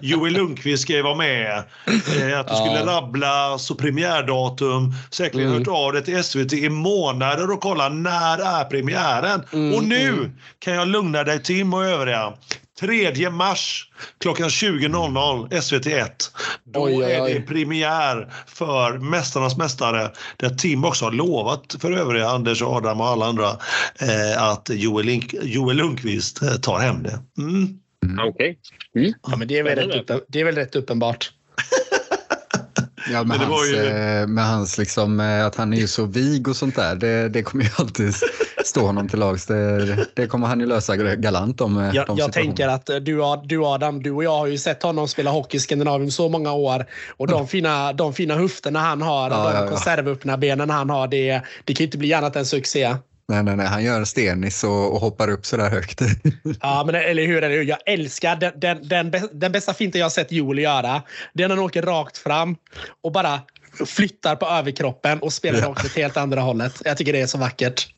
Joel 0.00 0.32
Lundqvist 0.32 0.82
ska 0.82 1.02
vara 1.02 1.14
med. 1.14 1.62
Eh, 1.86 2.40
att 2.40 2.48
du 2.48 2.54
skulle 2.54 2.78
ja. 2.78 2.86
rabbla 2.86 3.58
så 3.58 3.74
premiärdatum. 3.74 4.92
Säkerligen 5.10 5.50
mm. 5.50 5.58
hört 5.58 5.76
av 5.76 5.92
dig 5.92 6.04
till 6.04 6.24
SVT 6.24 6.52
i 6.52 6.68
månader 6.68 7.50
och 7.50 7.60
kolla 7.60 7.88
när 7.88 8.60
är 8.60 8.64
premiären. 8.64 9.42
Mm, 9.52 9.74
och 9.74 9.84
nu 9.84 10.08
mm. 10.08 10.32
kan 10.58 10.74
jag 10.74 10.88
lugna 10.88 11.24
dig 11.24 11.42
Tim 11.42 11.74
och 11.74 11.84
övriga. 11.84 12.32
3 12.80 13.30
mars 13.30 13.90
klockan 14.20 14.48
20.00 14.48 15.48
SVT1. 15.50 16.10
Då 16.64 16.84
oj, 16.84 16.96
oj, 16.96 17.04
oj. 17.04 17.12
är 17.12 17.34
det 17.34 17.40
premiär 17.40 18.32
för 18.46 18.98
Mästarnas 18.98 19.56
mästare 19.56 20.10
där 20.36 20.50
Tim 20.50 20.84
också 20.84 21.04
har 21.04 21.12
lovat 21.12 21.76
för 21.80 21.92
övriga, 21.92 22.28
Anders, 22.28 22.62
Adam 22.62 23.00
och 23.00 23.06
alla 23.06 23.26
andra, 23.26 23.48
eh, 24.00 24.42
att 24.42 24.70
Joel, 24.72 25.06
Link, 25.06 25.34
Joel 25.42 25.76
Lundqvist 25.76 26.42
eh, 26.42 26.54
tar 26.54 26.78
hem 26.78 27.02
det. 27.02 27.18
Mm. 27.38 27.78
Mm. 28.04 28.28
Okej. 28.28 28.58
Okay. 28.92 29.04
Mm. 29.04 29.14
Ja, 29.26 29.36
det, 29.46 29.58
är 29.58 29.62
väl 29.62 29.78
rätt 29.78 30.00
uppen, 30.00 30.20
det 30.28 30.40
är 30.40 30.44
väl 30.44 30.54
rätt 30.54 30.76
uppenbart. 30.76 31.32
Ja, 33.12 33.24
med 33.24 33.38
hans, 33.38 33.72
ju... 33.72 33.76
Eh, 33.76 34.26
med 34.26 34.46
hans 34.46 34.78
liksom, 34.78 35.20
eh, 35.20 35.46
att 35.46 35.56
han 35.56 35.72
är 35.72 35.76
ju 35.76 35.88
så 35.88 36.06
vig 36.06 36.48
och 36.48 36.56
sånt 36.56 36.76
där. 36.76 36.96
Det, 36.96 37.28
det 37.28 37.42
kommer 37.42 37.64
ju 37.64 37.70
alltid 37.76 38.14
stå 38.68 38.86
honom 38.86 39.08
till 39.08 39.18
lags. 39.18 39.46
Det, 39.46 40.06
det 40.14 40.26
kommer 40.26 40.46
han 40.46 40.60
ju 40.60 40.66
lösa 40.66 40.96
galant 40.96 41.60
om. 41.60 41.78
Eh, 41.78 41.94
jag, 41.94 42.18
jag 42.18 42.32
tänker 42.32 42.68
att 42.68 42.86
du, 42.86 43.22
du 43.44 43.64
Adam, 43.64 44.02
du 44.02 44.10
och 44.10 44.24
jag 44.24 44.38
har 44.38 44.46
ju 44.46 44.58
sett 44.58 44.82
honom 44.82 45.08
spela 45.08 45.30
hockey 45.30 45.56
i 45.56 45.60
Skandinavien 45.60 46.10
så 46.10 46.28
många 46.28 46.52
år. 46.52 46.86
Och 47.16 47.26
de 47.26 47.48
fina, 47.48 47.92
de 47.92 48.14
fina 48.14 48.34
höfterna 48.34 48.78
han 48.78 49.02
har, 49.02 49.30
ja, 49.30 49.36
de 49.36 49.54
ja, 49.54 49.64
ja. 49.64 49.68
konservöppna 49.68 50.36
benen 50.36 50.70
han 50.70 50.90
har, 50.90 51.08
det, 51.08 51.42
det 51.64 51.74
kan 51.74 51.84
ju 51.84 51.84
inte 51.84 51.98
bli 51.98 52.12
annat 52.12 52.36
än 52.36 52.46
succé. 52.46 52.96
Nej, 53.32 53.42
nej, 53.42 53.56
nej. 53.56 53.66
Han 53.66 53.84
gör 53.84 54.04
stenis 54.04 54.64
och, 54.64 54.94
och 54.94 55.00
hoppar 55.00 55.30
upp 55.30 55.46
så 55.46 55.56
där 55.56 55.70
högt. 55.70 56.00
ja, 56.60 56.82
men 56.86 56.94
eller 56.94 57.26
hur? 57.26 57.44
Eller 57.44 57.56
hur? 57.56 57.64
Jag 57.64 57.78
älskar 57.86 58.36
den, 58.36 58.52
den, 58.56 58.88
den, 58.88 59.28
den 59.32 59.52
bästa 59.52 59.74
finten 59.74 59.98
jag 59.98 60.04
har 60.04 60.10
sett 60.10 60.32
Joel 60.32 60.58
göra. 60.58 61.02
Det 61.32 61.42
är 61.42 61.48
när 61.48 61.56
han 61.56 61.64
åker 61.64 61.82
rakt 61.82 62.18
fram 62.18 62.56
och 63.02 63.12
bara 63.12 63.40
flyttar 63.86 64.36
på 64.36 64.46
överkroppen 64.46 65.18
och 65.18 65.32
spelar 65.32 65.58
ja. 65.58 65.68
åt 65.68 65.84
ett 65.84 65.96
helt 65.96 66.16
andra 66.16 66.40
hållet. 66.40 66.82
Jag 66.84 66.96
tycker 66.96 67.12
det 67.12 67.20
är 67.20 67.26
så 67.26 67.38
vackert. 67.38 67.88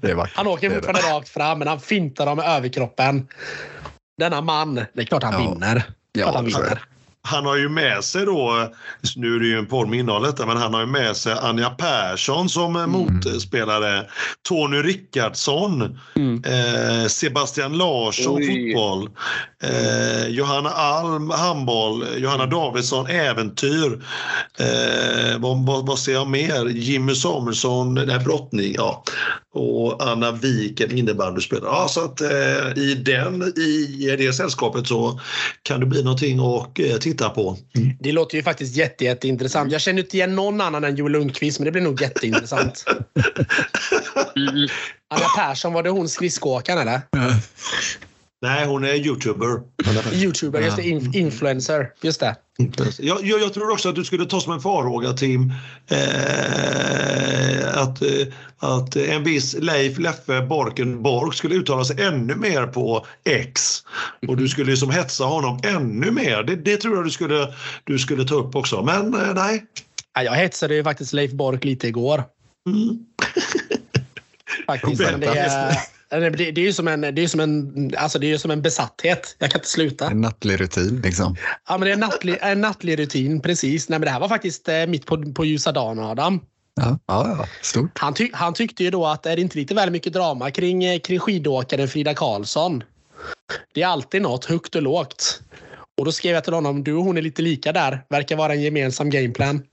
Det 0.00 0.10
är 0.10 0.14
vackert. 0.14 0.36
Han 0.36 0.46
åker 0.46 0.70
fortfarande 0.70 1.00
rakt 1.00 1.28
fram, 1.28 1.58
men 1.58 1.68
han 1.68 1.80
fintar 1.80 2.26
dem 2.26 2.36
med 2.36 2.46
överkroppen. 2.46 3.28
Denna 4.18 4.40
man, 4.40 4.74
det 4.74 4.86
är 4.94 5.04
klart 5.04 5.22
han 5.22 5.44
ja. 5.44 5.50
vinner. 5.50 5.82
Ja, 6.12 6.32
han 6.34 6.44
vinner. 6.44 6.82
han 7.22 7.46
har 7.46 7.56
ju 7.56 7.68
med 7.68 8.04
sig 8.04 8.26
då, 8.26 8.72
nu 9.16 9.34
är 9.34 9.40
det 9.40 9.46
ju 9.46 9.58
en 9.58 9.66
podd 9.66 9.88
med 9.88 9.98
innehåll 9.98 10.22
detta, 10.22 10.46
men 10.46 10.56
han 10.56 10.74
har 10.74 10.80
ju 10.80 10.86
med 10.86 11.16
sig 11.16 11.36
Anja 11.42 11.70
Persson 11.70 12.48
som 12.48 12.76
mm. 12.76 12.90
motspelare. 12.90 14.06
Tony 14.48 14.76
Rickardsson, 14.76 15.98
mm. 16.16 16.42
eh, 16.44 17.06
Sebastian 17.06 17.78
Larsson 17.78 18.36
Oj. 18.36 18.46
fotboll, 18.46 19.10
eh, 19.62 20.28
Johanna 20.28 20.70
Alm 20.70 21.30
handboll, 21.30 22.06
Johanna 22.16 22.46
Davidsson 22.46 23.06
äventyr. 23.06 24.04
Eh, 24.58 25.38
vad, 25.38 25.66
vad, 25.66 25.86
vad 25.86 25.98
ser 25.98 26.12
jag 26.12 26.28
mer? 26.28 26.68
Jimmy 26.68 27.14
Samuelsson, 27.14 27.94
nej, 27.94 28.18
brottning, 28.18 28.74
ja. 28.76 29.04
Och 29.54 30.08
Anna 30.08 30.32
Viken 30.32 30.98
innebandyspelare. 30.98 31.70
Ja, 31.72 31.88
så 31.88 32.04
att 32.04 32.20
eh, 32.20 32.82
i, 32.82 33.02
den, 33.04 33.42
i 33.42 34.16
det 34.18 34.32
sällskapet 34.32 34.86
så 34.86 35.20
kan 35.62 35.80
det 35.80 35.86
bli 35.86 36.02
någonting 36.02 36.40
att 36.40 36.78
eh, 36.78 36.96
titta 36.96 37.28
på. 37.28 37.56
Mm. 37.76 37.96
Det 38.00 38.12
låter 38.12 38.36
ju 38.36 38.42
faktiskt 38.42 38.76
jätte, 38.76 39.04
jätteintressant. 39.04 39.72
Jag 39.72 39.80
känner 39.80 40.02
inte 40.02 40.16
igen 40.16 40.36
någon 40.36 40.60
annan 40.60 40.84
än 40.84 40.96
Joel 40.96 41.12
Lundqvist, 41.12 41.58
men 41.58 41.64
det 41.64 41.70
blir 41.72 41.82
nog 41.82 42.00
jätteintressant. 42.00 42.84
mm. 44.36 44.68
Anna 45.14 45.26
Persson, 45.36 45.72
var 45.72 45.82
det 45.82 45.90
hon 45.90 46.08
skridskoåkaren 46.08 46.78
eller? 46.78 47.00
Nej, 48.42 48.66
hon 48.66 48.84
är 48.84 48.94
youtuber. 48.94 49.60
Youtuber, 50.12 50.60
just 50.60 50.76
det. 50.76 50.82
In 50.82 51.14
influencer. 51.14 51.92
Just 52.02 52.20
det. 52.20 52.36
Jag, 52.98 53.26
jag, 53.26 53.40
jag, 53.40 53.54
tror 53.54 53.70
också 53.70 53.88
att 53.88 53.94
du 53.94 54.04
skulle 54.04 54.26
ta 54.26 54.40
som 54.40 54.52
en 54.52 54.60
farhåga, 54.60 55.12
Tim, 55.12 55.52
eh, 55.88 57.78
att, 57.78 58.02
eh, 58.02 58.26
att 58.58 58.96
en 58.96 59.24
viss 59.24 59.56
Leif 59.58 59.98
Leffe 59.98 60.42
Borkenborg 60.42 61.36
skulle 61.36 61.54
uttala 61.54 61.84
sig 61.84 62.02
ännu 62.02 62.34
mer 62.34 62.66
på 62.66 63.06
X 63.24 63.82
och 64.28 64.36
du 64.36 64.48
skulle 64.48 64.70
liksom 64.70 64.90
hetsa 64.90 65.24
honom 65.24 65.60
ännu 65.62 66.10
mer. 66.10 66.42
Det, 66.42 66.56
det 66.56 66.76
tror 66.76 66.96
jag 66.96 67.04
du 67.04 67.10
skulle, 67.10 67.54
du 67.84 67.98
skulle 67.98 68.24
ta 68.24 68.34
upp 68.34 68.56
också, 68.56 68.82
men 68.82 69.14
eh, 69.14 69.34
nej. 69.34 69.64
Jag 70.24 70.32
hetsade 70.32 70.74
ju 70.74 70.84
faktiskt 70.84 71.12
Leif 71.12 71.32
Bork 71.32 71.64
lite 71.64 71.88
igår. 71.88 72.24
Mm. 72.66 72.98
faktiskt. 74.66 74.98
Det 74.98 75.26
är, 75.26 75.76
det, 76.10 76.30
det 76.30 76.60
är 76.60 76.64
ju 76.64 76.72
som 76.72 76.88
en, 76.88 77.00
det 77.00 77.22
är 77.22 77.28
som 77.28 77.40
en, 77.40 77.90
alltså 77.98 78.18
det 78.18 78.32
är 78.32 78.38
som 78.38 78.50
en 78.50 78.62
besatthet. 78.62 79.36
Jag 79.38 79.50
kan 79.50 79.58
inte 79.58 79.68
sluta. 79.68 80.10
En 80.10 80.20
nattlig 80.20 80.60
rutin 80.60 81.00
liksom. 81.04 81.36
Ja, 81.68 81.78
men 81.78 81.80
det 81.80 81.88
är 81.88 81.94
en 81.94 82.00
nattlig, 82.00 82.38
en 82.40 82.60
nattlig 82.60 82.98
rutin, 82.98 83.40
precis. 83.40 83.88
Nej, 83.88 83.98
men 83.98 84.06
det 84.06 84.10
här 84.10 84.20
var 84.20 84.28
faktiskt 84.28 84.68
eh, 84.68 84.86
mitt 84.86 85.06
på, 85.06 85.32
på 85.32 85.44
ljusa 85.44 85.72
dagen, 85.72 85.98
Adam. 85.98 86.40
Ja, 86.74 86.98
ja, 87.06 87.46
stort. 87.62 87.98
Han, 87.98 88.14
ty, 88.14 88.30
han 88.32 88.54
tyckte 88.54 88.84
ju 88.84 88.90
då 88.90 89.06
att 89.06 89.26
är 89.26 89.36
det 89.36 89.42
inte 89.42 89.58
lite 89.58 89.74
väl 89.74 89.90
mycket 89.90 90.12
drama 90.12 90.50
kring, 90.50 90.84
eh, 90.84 91.00
kring 91.00 91.18
skidåkaren 91.18 91.88
Frida 91.88 92.14
Karlsson? 92.14 92.82
Det 93.74 93.82
är 93.82 93.86
alltid 93.86 94.22
något, 94.22 94.44
högt 94.44 94.74
och 94.74 94.82
lågt. 94.82 95.42
Och 95.98 96.04
då 96.04 96.12
skrev 96.12 96.34
jag 96.34 96.44
till 96.44 96.52
honom, 96.52 96.84
du 96.84 96.94
och 96.94 97.04
hon 97.04 97.16
är 97.16 97.22
lite 97.22 97.42
lika 97.42 97.72
där. 97.72 98.04
Verkar 98.08 98.36
vara 98.36 98.52
en 98.52 98.62
gemensam 98.62 99.10
gameplan. 99.10 99.62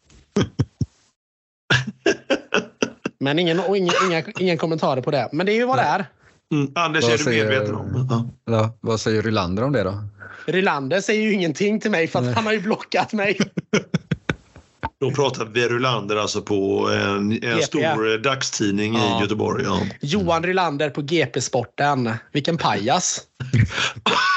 Men 3.20 3.40
ingen, 3.40 3.62
ingen, 3.76 3.94
inga, 4.10 4.24
ingen 4.40 4.58
kommentarer 4.58 5.02
på 5.02 5.12
det. 5.12 5.30
Men 5.32 5.46
det 5.46 5.52
är 5.52 5.56
ju 5.56 5.66
vad 5.66 5.78
det 5.78 5.84
är. 5.84 6.06
Mm. 6.54 6.72
Anders, 6.76 7.04
vad 7.04 7.14
är 7.14 7.18
du 7.18 7.26
medveten 7.26 7.76
om? 7.76 8.08
Ja. 8.10 8.54
Ja, 8.54 8.78
vad 8.82 9.00
säger 9.00 9.22
Rylander 9.22 9.64
om 9.64 9.72
det 9.72 9.84
då? 9.84 10.04
Rylander 10.46 11.02
säger 11.02 11.22
ju 11.22 11.34
ingenting 11.34 11.80
till 11.80 11.92
mig 11.92 12.08
för 12.08 12.20
att 12.20 12.36
han 12.36 12.46
har 12.46 12.54
ju 12.54 12.60
blockat 12.60 13.14
mig. 13.14 13.38
Då 15.00 15.12
pratar 15.12 15.46
vi 15.46 15.68
Rylander 15.68 16.16
alltså 16.16 16.42
på 16.42 16.90
en, 16.90 17.44
en 17.44 17.62
stor 17.62 18.18
dagstidning 18.18 18.94
ja. 18.94 19.20
i 19.20 19.22
Göteborg. 19.22 19.64
Ja. 19.64 19.80
Johan 20.02 20.44
Rylander 20.44 20.90
på 20.90 21.02
GP-sporten. 21.02 22.14
Vilken 22.32 22.58
pajas. 22.58 23.22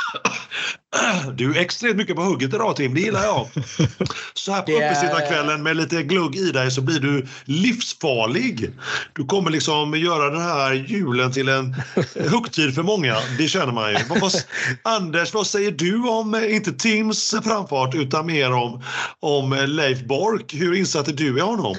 Du 1.34 1.56
är 1.56 1.60
extremt 1.60 1.96
mycket 1.96 2.16
på 2.16 2.22
hugget 2.22 2.54
idag 2.54 2.76
Tim, 2.76 2.94
det 2.94 3.00
gillar 3.00 3.24
jag. 3.24 3.48
Så 4.34 4.52
här 4.52 4.62
på 4.62 4.72
uppesittarkvällen 4.72 5.62
med 5.62 5.76
lite 5.76 6.02
glugg 6.02 6.36
i 6.36 6.50
dig 6.50 6.70
så 6.70 6.80
blir 6.80 7.00
du 7.00 7.26
livsfarlig. 7.44 8.70
Du 9.12 9.24
kommer 9.24 9.50
liksom 9.50 9.94
göra 9.94 10.30
den 10.30 10.40
här 10.40 10.72
julen 10.72 11.32
till 11.32 11.48
en 11.48 11.74
högtid 12.30 12.74
för 12.74 12.82
många, 12.82 13.16
det 13.38 13.48
känner 13.48 13.72
man 13.72 13.90
ju. 13.90 13.96
Anders, 14.82 15.34
vad 15.34 15.46
säger 15.46 15.70
du 15.70 16.08
om, 16.08 16.34
eh, 16.34 16.54
inte 16.54 16.72
Tims 16.72 17.34
framfart 17.44 17.94
utan 17.94 18.26
mer 18.26 18.52
om, 18.52 18.82
om 19.20 19.64
Leif 19.68 20.04
Bork? 20.04 20.54
Hur 20.54 20.74
insatt 20.74 21.08
är 21.08 21.12
du 21.12 21.38
i 21.38 21.40
honom? 21.40 21.76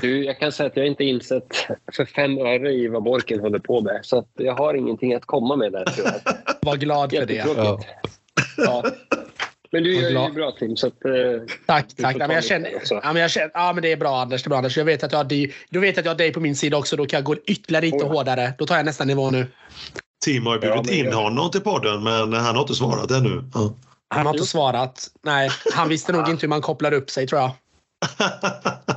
Du, 0.00 0.24
jag 0.24 0.38
kan 0.38 0.52
säga 0.52 0.66
att 0.66 0.76
jag 0.76 0.86
inte 0.86 1.04
insett 1.04 1.66
för 1.92 2.04
fem 2.04 2.38
öre 2.38 2.72
i 2.72 2.88
vad 2.88 3.02
Borken 3.02 3.40
håller 3.40 3.58
på 3.58 3.80
med. 3.80 4.00
Så 4.02 4.18
att 4.18 4.28
jag 4.34 4.54
har 4.54 4.74
ingenting 4.74 5.14
att 5.14 5.24
komma 5.24 5.56
med 5.56 5.72
där 5.72 5.84
tyvärr. 5.96 6.20
Var 6.60 6.76
glad 6.76 7.10
för 7.10 7.26
det. 7.26 7.34
Ja. 7.34 7.80
ja. 8.56 8.84
Men 9.74 9.82
du 9.82 9.94
gör 9.94 10.28
ju 10.28 10.32
bra 10.32 10.52
Tim. 10.58 10.76
Så 10.76 10.86
att, 10.86 11.04
eh, 11.04 11.12
tack, 11.66 11.86
tack. 11.96 12.16
Ja, 12.18 12.26
men 12.26 12.34
jag 12.34 12.44
känner, 12.44 12.70
ja, 12.90 13.12
men 13.12 13.16
jag 13.16 13.30
känner, 13.30 13.50
ja, 13.54 13.72
men 13.72 13.82
det 13.82 13.92
är 13.92 13.96
bra 13.96 14.20
Anders. 14.20 14.42
Det 14.42 14.46
är 14.46 14.48
bra, 14.48 14.58
Anders. 14.58 14.76
Jag 14.76 14.84
vet 14.84 15.04
att 15.04 15.12
jag 15.12 15.18
har 15.18 15.24
dig, 15.24 15.54
du 15.70 15.80
vet 15.80 15.98
att 15.98 16.04
jag 16.04 16.12
har 16.12 16.18
dig 16.18 16.32
på 16.32 16.40
min 16.40 16.56
sida 16.56 16.76
också. 16.76 16.96
Då 16.96 17.06
kan 17.06 17.18
jag 17.18 17.24
gå 17.24 17.36
ytterligare 17.46 17.84
lite 17.84 18.04
oh, 18.04 18.12
hårdare. 18.12 18.52
Då 18.58 18.66
tar 18.66 18.76
jag 18.76 18.84
nästa 18.84 19.04
nivå 19.04 19.30
nu. 19.30 19.46
Tim 20.24 20.46
har 20.46 20.58
bjudit 20.58 20.86
ja, 20.86 20.92
in 20.92 21.12
honom 21.12 21.50
till 21.50 21.60
podden 21.60 22.02
men 22.02 22.32
han 22.32 22.54
har 22.54 22.60
inte 22.62 22.74
svarat 22.74 23.10
ännu. 23.10 23.44
Ja. 23.54 23.74
Han 24.08 24.26
har 24.26 24.34
inte 24.34 24.46
svarat. 24.46 25.08
Nej, 25.22 25.50
han 25.74 25.88
visste 25.88 26.12
nog 26.12 26.28
inte 26.28 26.40
hur 26.40 26.48
man 26.48 26.60
kopplar 26.60 26.92
upp 26.92 27.10
sig 27.10 27.26
tror 27.26 27.40
jag. 27.40 27.50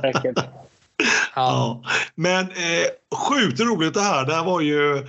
Säkert. 0.00 0.38
Ja. 1.34 1.82
Men 2.14 2.40
eh, 2.40 3.16
sjukt 3.16 3.60
roligt 3.60 3.94
det 3.94 4.00
här. 4.00 4.26
Det 4.26 4.34
här 4.34 4.44
var 4.44 4.60
ju 4.60 5.06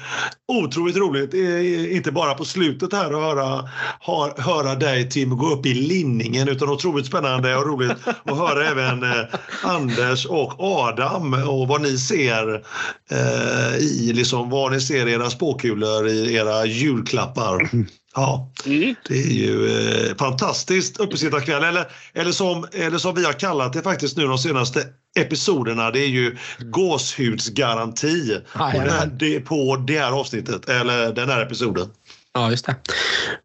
otroligt 0.48 0.98
roligt. 0.98 1.34
Eh, 1.34 1.96
inte 1.96 2.12
bara 2.12 2.34
på 2.34 2.46
slutet 2.46 2.94
här 2.94 3.06
att 3.06 3.36
höra, 3.36 3.70
ha, 4.02 4.34
höra 4.38 4.76
dig 4.76 5.10
Tim 5.10 5.38
gå 5.38 5.50
upp 5.54 5.66
i 5.66 5.74
linningen 5.74 6.50
utan 6.50 6.70
otroligt 6.70 7.06
spännande 7.06 7.56
och 7.56 7.66
roligt 7.66 8.08
att 8.24 8.38
höra 8.38 8.68
även 8.68 9.04
eh, 9.04 9.26
Anders 9.64 10.26
och 10.26 10.54
Adam 10.60 11.34
och 11.34 11.68
vad 11.68 11.82
ni 11.82 11.98
ser 11.98 12.64
eh, 13.12 13.78
i 13.78 14.14
liksom 14.14 14.50
vad 14.50 14.72
ni 14.72 14.82
ser 14.82 15.08
i 15.08 15.12
era 15.12 15.30
spåkulor 15.30 16.08
i 16.08 16.36
era 16.36 16.66
julklappar. 16.66 17.70
Ja, 18.16 18.52
mm. 18.66 18.96
det 19.08 19.14
är 19.14 19.34
ju 19.34 19.68
eh, 20.10 20.16
fantastiskt 20.16 21.00
uppesittarkväll. 21.00 21.64
Eller, 21.64 21.88
eller, 22.14 22.32
som, 22.32 22.68
eller 22.74 22.98
som 22.98 23.16
vi 23.16 23.26
har 23.26 23.34
kallat 23.34 23.74
det 23.74 23.82
faktiskt 23.82 24.18
nu 24.18 24.28
de 24.28 24.38
senaste 24.38 24.84
episoderna. 25.20 25.92
Det 25.92 26.00
är 26.00 26.08
ju 26.08 26.38
gåshudsgaranti 26.60 28.42
ah, 28.54 28.72
på, 28.72 28.78
här, 28.78 29.06
det, 29.06 29.40
på 29.40 29.76
det 29.88 30.00
här 30.00 30.12
avsnittet 30.12 30.70
eller 30.70 31.14
den 31.14 31.30
här 31.30 31.42
episoden. 31.42 31.90
Ja, 32.34 32.52
just 32.52 32.66
det. 32.66 32.76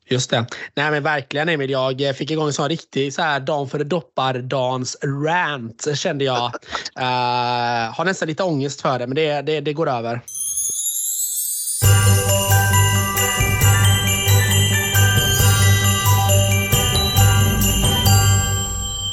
Just 0.06 0.30
det. 0.30 0.46
Nej, 0.74 0.90
men 0.90 1.02
verkligen 1.02 1.48
Emil. 1.48 1.70
Jag 1.70 2.16
fick 2.16 2.30
igång 2.30 2.46
en 2.46 2.52
sån 2.52 2.68
riktig 2.68 3.14
så 3.14 3.22
här 3.22 3.40
dan 3.40 3.68
för 3.68 3.84
doppardans 3.84 4.96
rant 5.26 5.98
kände 5.98 6.24
jag. 6.24 6.44
Uh, 6.44 7.04
har 7.94 8.04
nästan 8.04 8.28
lite 8.28 8.42
ångest 8.42 8.80
för 8.80 8.98
det, 8.98 9.06
men 9.06 9.14
det, 9.14 9.42
det, 9.42 9.60
det 9.60 9.72
går 9.72 9.88
över. 9.88 10.20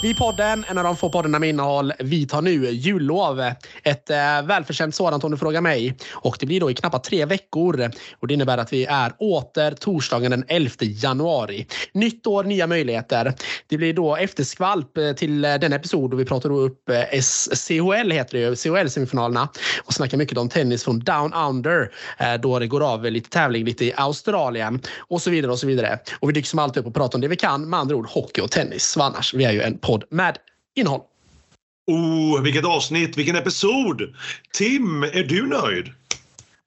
Vi 0.03 0.13
podden, 0.13 0.65
en 0.67 0.77
av 0.77 0.83
de 0.83 0.97
få 0.97 1.09
poddarna 1.09 1.39
med 1.39 1.49
innehåll, 1.49 1.93
vi 1.99 2.27
tar 2.27 2.41
nu 2.41 2.71
jullov. 2.71 3.41
Ett 3.83 4.09
eh, 4.09 4.17
välförtjänt 4.43 4.95
sådant 4.95 5.23
om 5.23 5.31
du 5.31 5.37
frågar 5.37 5.61
mig. 5.61 5.97
Och 6.11 6.37
det 6.39 6.45
blir 6.45 6.59
då 6.59 6.71
i 6.71 6.73
knappt 6.73 7.03
tre 7.03 7.25
veckor. 7.25 7.91
Och 8.19 8.27
det 8.27 8.33
innebär 8.33 8.57
att 8.57 8.73
vi 8.73 8.85
är 8.85 9.13
åter 9.17 9.71
torsdagen 9.71 10.31
den 10.31 10.45
11 10.47 10.71
januari. 10.79 11.67
Nytt 11.93 12.27
år, 12.27 12.43
nya 12.43 12.67
möjligheter. 12.67 13.33
Det 13.67 13.77
blir 13.77 13.93
då 13.93 14.15
efterskvalp 14.15 14.97
eh, 14.97 15.11
till 15.11 15.45
eh, 15.45 15.55
den 15.55 15.73
episod 15.73 16.13
och 16.13 16.19
vi 16.19 16.25
pratar 16.25 16.49
då 16.49 16.55
upp 16.55 16.89
eh, 16.89 17.21
CHL 17.67 18.11
heter 18.11 18.37
det 18.37 18.39
ju, 18.39 18.55
CHL-semifinalerna 18.55 19.47
och 19.83 19.93
snackar 19.93 20.17
mycket 20.17 20.37
om 20.37 20.49
tennis 20.49 20.83
från 20.83 20.99
Down 20.99 21.33
Under 21.33 21.91
eh, 22.19 22.33
då 22.33 22.59
det 22.59 22.67
går 22.67 22.83
av 22.93 23.05
lite 23.05 23.29
tävling 23.29 23.65
lite 23.65 23.85
i 23.85 23.93
Australien 23.97 24.81
och 24.97 25.21
så 25.21 25.29
vidare 25.29 25.51
och 25.51 25.59
så 25.59 25.67
vidare. 25.67 25.99
Och 26.19 26.29
vi 26.29 26.33
dyker 26.33 26.47
som 26.47 26.59
alltid 26.59 26.81
upp 26.81 26.87
och 26.87 26.93
pratar 26.93 27.17
om 27.17 27.21
det 27.21 27.27
vi 27.27 27.35
kan, 27.35 27.69
med 27.69 27.79
andra 27.79 27.95
ord 27.95 28.07
hockey 28.07 28.41
och 28.41 28.51
tennis. 28.51 28.97
Annars, 28.97 29.33
vi 29.33 29.43
är 29.43 29.51
ju 29.51 29.61
en 29.61 29.77
podd 29.77 29.90
med 30.09 30.37
innehåll. 30.75 31.01
Oh, 31.87 32.41
vilket 32.41 32.65
avsnitt, 32.65 33.17
vilken 33.17 33.35
episod! 33.35 34.01
Tim, 34.53 35.03
är 35.03 35.23
du 35.23 35.47
nöjd? 35.47 35.93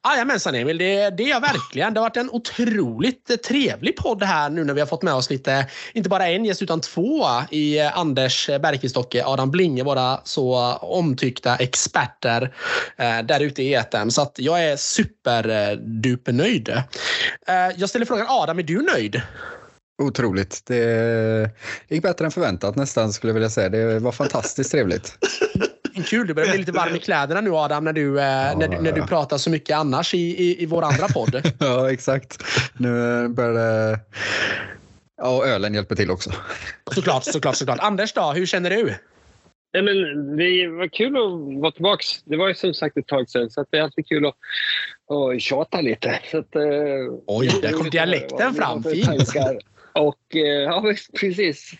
Jajamensan 0.06 0.54
Emil, 0.54 0.78
det, 0.78 1.10
det 1.10 1.22
är 1.22 1.28
jag 1.28 1.40
verkligen. 1.40 1.94
Det 1.94 2.00
har 2.00 2.04
varit 2.04 2.16
en 2.16 2.30
otroligt 2.30 3.42
trevlig 3.44 3.96
podd 3.96 4.22
här 4.22 4.50
nu 4.50 4.64
när 4.64 4.74
vi 4.74 4.80
har 4.80 4.86
fått 4.86 5.02
med 5.02 5.14
oss 5.14 5.30
lite, 5.30 5.66
inte 5.92 6.08
bara 6.08 6.28
en 6.28 6.44
gäst 6.44 6.62
utan 6.62 6.80
två 6.80 7.26
i 7.50 7.80
Anders 7.80 8.46
Bergqvist 8.46 8.96
och 8.96 9.16
Adam 9.24 9.50
Blinge, 9.50 9.84
våra 9.84 10.20
så 10.24 10.54
omtyckta 10.74 11.56
experter 11.56 12.54
eh, 12.96 13.18
där 13.18 13.40
ute 13.40 13.62
i 13.62 13.74
etern. 13.74 14.10
Så 14.10 14.22
att 14.22 14.38
jag 14.38 14.64
är 14.64 14.76
superduper 14.76 16.32
nöjd. 16.32 16.68
Eh, 16.68 17.54
jag 17.76 17.88
ställer 17.88 18.06
frågan 18.06 18.26
Adam, 18.28 18.58
är 18.58 18.62
du 18.62 18.82
nöjd? 18.82 19.22
Otroligt. 20.02 20.62
Det 20.66 21.50
gick 21.88 22.02
bättre 22.02 22.24
än 22.24 22.30
förväntat 22.30 22.76
nästan 22.76 23.12
skulle 23.12 23.28
jag 23.30 23.34
vilja 23.34 23.50
säga. 23.50 23.68
Det 23.68 23.98
var 23.98 24.12
fantastiskt 24.12 24.70
trevligt. 24.70 25.18
Kul, 26.06 26.26
du 26.26 26.34
börjar 26.34 26.48
bli 26.48 26.58
lite 26.58 26.72
varm 26.72 26.96
i 26.96 26.98
kläderna 26.98 27.40
nu 27.40 27.50
Adam 27.50 27.84
när 27.84 27.92
du, 27.92 28.20
eh, 28.20 28.24
ja, 28.24 28.54
när, 28.58 28.68
du, 28.68 28.80
när 28.80 28.92
du 28.92 29.02
pratar 29.02 29.38
så 29.38 29.50
mycket 29.50 29.76
annars 29.76 30.14
i, 30.14 30.18
i, 30.18 30.62
i 30.62 30.66
vår 30.66 30.82
andra 30.82 31.08
podd. 31.08 31.42
ja, 31.58 31.92
exakt. 31.92 32.42
Nu 32.78 32.88
börjar 33.28 33.52
det 33.52 34.00
Ja, 35.16 35.36
och 35.36 35.46
ölen 35.46 35.74
hjälper 35.74 35.94
till 35.94 36.10
också. 36.10 36.30
Såklart, 36.94 37.24
såklart, 37.24 37.56
såklart. 37.56 37.78
Anders 37.80 38.12
då, 38.12 38.32
hur 38.32 38.46
känner 38.46 38.70
du? 38.70 38.94
Nej, 39.72 39.82
men 39.82 40.36
det 40.36 40.68
var 40.68 40.88
kul 40.88 41.16
att 41.16 41.60
vara 41.60 41.72
tillbaka. 41.72 42.04
Det 42.24 42.36
var 42.36 42.48
ju 42.48 42.54
som 42.54 42.74
sagt 42.74 42.96
ett 42.96 43.06
tag 43.06 43.30
sedan, 43.30 43.50
så 43.50 43.64
det 43.70 43.78
är 43.78 43.82
alltid 43.82 44.06
kul 44.06 44.26
att, 44.26 44.34
att 45.10 45.40
tjata 45.40 45.80
lite. 45.80 46.20
Så 46.30 46.38
att, 46.38 46.56
Oj, 47.26 47.50
där 47.62 47.72
kom 47.72 47.90
dialekten 47.90 48.54
fram. 48.54 48.82
Fint! 48.82 49.34
Och, 49.94 50.34
ja, 50.34 50.94
precis. 51.20 51.72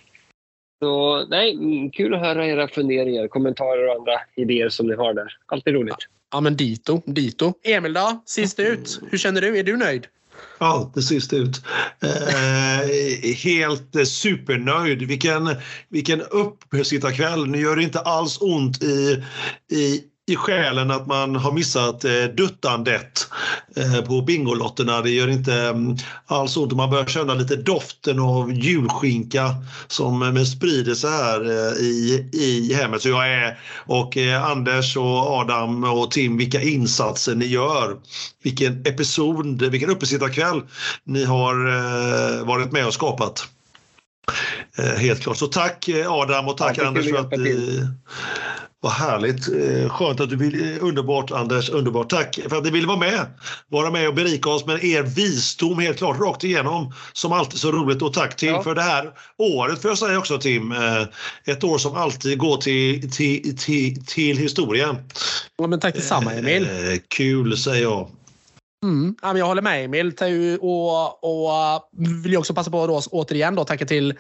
Så 0.82 1.27
nej, 1.27 1.57
kul 1.93 2.15
att 2.15 2.20
höra 2.20 2.47
era 2.47 2.69
funderingar, 2.69 3.28
kommentarer 3.28 3.89
och 3.89 3.95
andra 3.95 4.12
idéer 4.36 4.69
som 4.69 4.86
ni 4.86 4.95
har 4.95 5.15
där. 5.15 5.36
Alltid 5.47 5.74
roligt. 5.74 5.97
Ja, 6.32 6.41
men 6.41 6.57
dito, 6.57 7.03
dito. 7.07 7.53
Emil 7.62 7.93
då, 7.93 8.23
sist 8.27 8.61
ut. 8.61 9.01
Hur 9.11 9.19
känner 9.19 9.41
du? 9.41 9.59
Är 9.59 9.65
du 9.65 9.77
nöjd? 9.77 10.07
Alltid 10.59 11.05
sist 11.05 11.32
ut. 11.32 11.62
Eh, 12.03 13.32
helt 13.45 14.09
supernöjd. 14.09 15.03
Vilken, 15.03 15.57
vilken 15.89 16.20
uppesittarkväll. 16.20 17.47
Nu 17.47 17.59
gör 17.59 17.77
det 17.77 17.82
inte 17.82 18.01
alls 18.01 18.39
ont 18.41 18.82
i, 18.82 19.24
i 19.70 20.05
i 20.27 20.37
själen 20.37 20.91
att 20.91 21.07
man 21.07 21.37
har 21.37 21.53
missat 21.53 22.05
eh, 22.05 22.25
duttandet 22.37 23.29
eh, 23.77 24.01
på 24.01 24.23
Bingolotterna. 24.23 25.03
Det 25.03 25.11
gör 25.11 25.29
inte 25.29 25.55
mm, 25.55 25.97
alls 26.27 26.57
ont. 26.57 26.73
Man 26.73 26.91
börjar 26.91 27.07
känna 27.07 27.35
lite 27.35 27.57
doften 27.57 28.19
av 28.19 28.53
julskinka 28.53 29.55
som 29.87 30.37
eh, 30.37 30.45
sprider 30.45 30.95
sig 30.95 31.11
här 31.11 31.45
eh, 31.45 31.73
i, 31.73 32.29
i 32.33 32.75
hemmet. 32.75 33.03
Så 33.03 33.09
jag 33.09 33.29
är, 33.29 33.59
och 33.87 34.17
eh, 34.17 34.45
Anders 34.45 34.97
och 34.97 35.31
Adam 35.31 35.85
och 35.85 36.11
Tim, 36.11 36.37
vilka 36.37 36.61
insatser 36.61 37.35
ni 37.35 37.47
gör. 37.47 37.97
Vilken 38.43 38.81
episod, 38.87 39.63
vilken 39.63 39.91
uppesittarkväll 39.91 40.63
ni 41.05 41.25
har 41.25 41.69
eh, 41.69 42.47
varit 42.47 42.73
med 42.73 42.87
och 42.87 42.95
skapat. 42.95 43.49
Helt 44.97 45.21
klart. 45.21 45.37
Så 45.37 45.47
tack 45.47 45.89
Adam 46.09 46.49
och 46.49 46.57
tack 46.57 46.79
ja, 46.79 46.87
Anders 46.87 47.11
för 47.11 47.17
att 47.17 47.31
vad 48.85 48.93
härligt. 48.93 49.48
Eh, 49.48 49.89
skönt 49.89 50.20
att 50.20 50.31
du 50.31 50.36
vill. 50.36 50.74
Eh, 50.74 50.85
underbart 50.85 51.31
Anders, 51.31 51.70
underbart. 51.70 52.11
Tack 52.11 52.39
för 52.48 52.56
att 52.56 52.65
ni 52.65 52.70
ville 52.70 52.86
vara 52.86 52.98
med. 52.98 53.27
Vara 53.69 53.90
med 53.90 54.09
och 54.09 54.15
berika 54.15 54.51
oss 54.51 54.66
med 54.66 54.85
er 54.85 55.02
visdom 55.02 55.78
helt 55.78 55.98
klart 55.98 56.20
rakt 56.20 56.44
igenom. 56.44 56.93
Som 57.12 57.32
alltid 57.32 57.61
så 57.61 57.73
roligt 57.73 58.02
och 58.02 58.12
tack 58.12 58.36
Tim 58.36 58.48
ja. 58.48 58.62
för 58.62 58.74
det 58.74 58.82
här 58.82 59.11
året 59.39 59.82
får 59.82 59.90
jag 59.90 59.98
säga 59.98 60.19
också 60.19 60.39
Tim. 60.39 60.73
Eh, 60.73 61.02
ett 61.44 61.65
år 61.65 61.78
som 61.78 61.94
alltid 61.94 62.39
går 62.39 62.56
till, 62.56 63.12
till, 63.12 63.59
till, 63.59 64.06
till 64.06 64.39
historien. 64.39 64.97
Ja, 65.59 65.66
men 65.66 65.81
tack 65.81 65.94
detsamma 65.94 66.32
Emil. 66.32 66.69
Kul 67.09 67.56
säger 67.56 67.82
jag. 67.82 68.09
Mm. 68.85 69.16
jag 69.23 69.47
håller 69.47 69.62
med 69.62 69.85
Emil 69.85 70.12
och, 70.61 71.24
och 71.24 71.89
vill 72.24 72.36
också 72.36 72.55
passa 72.55 72.70
på 72.70 72.97
att 72.97 73.06
återigen 73.06 73.55
då 73.55 73.65
tacka 73.65 73.86
till 73.86 74.15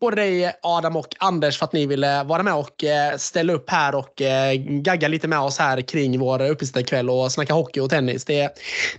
både 0.00 0.16
dig 0.16 0.52
Adam 0.62 0.96
och 0.96 1.16
Anders 1.18 1.58
för 1.58 1.64
att 1.64 1.72
ni 1.72 1.86
ville 1.86 2.24
vara 2.24 2.42
med 2.42 2.54
och 2.54 2.84
eh, 2.84 3.16
ställa 3.16 3.52
upp 3.52 3.70
här 3.70 3.94
och 3.94 4.22
eh, 4.22 4.54
gagga 4.54 5.08
lite 5.08 5.28
med 5.28 5.38
oss 5.38 5.58
här 5.58 5.80
kring 5.80 6.18
vår 6.18 6.50
uppesittarkväll 6.50 7.10
och 7.10 7.32
snacka 7.32 7.54
hockey 7.54 7.80
och 7.80 7.90
tennis. 7.90 8.24
Det, 8.24 8.50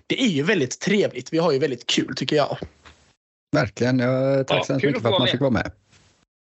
det 0.07 0.21
är 0.21 0.27
ju 0.27 0.43
väldigt 0.43 0.79
trevligt. 0.79 1.33
Vi 1.33 1.37
har 1.37 1.51
ju 1.51 1.59
väldigt 1.59 1.87
kul 1.87 2.15
tycker 2.15 2.35
jag. 2.35 2.57
Verkligen. 3.55 3.99
Jag 3.99 4.47
tack 4.47 4.65
så 4.65 4.73
mycket 4.73 5.01
för 5.01 5.09
att 5.09 5.19
man 5.19 5.27
fick 5.27 5.41
vara 5.41 5.51
med. 5.51 5.71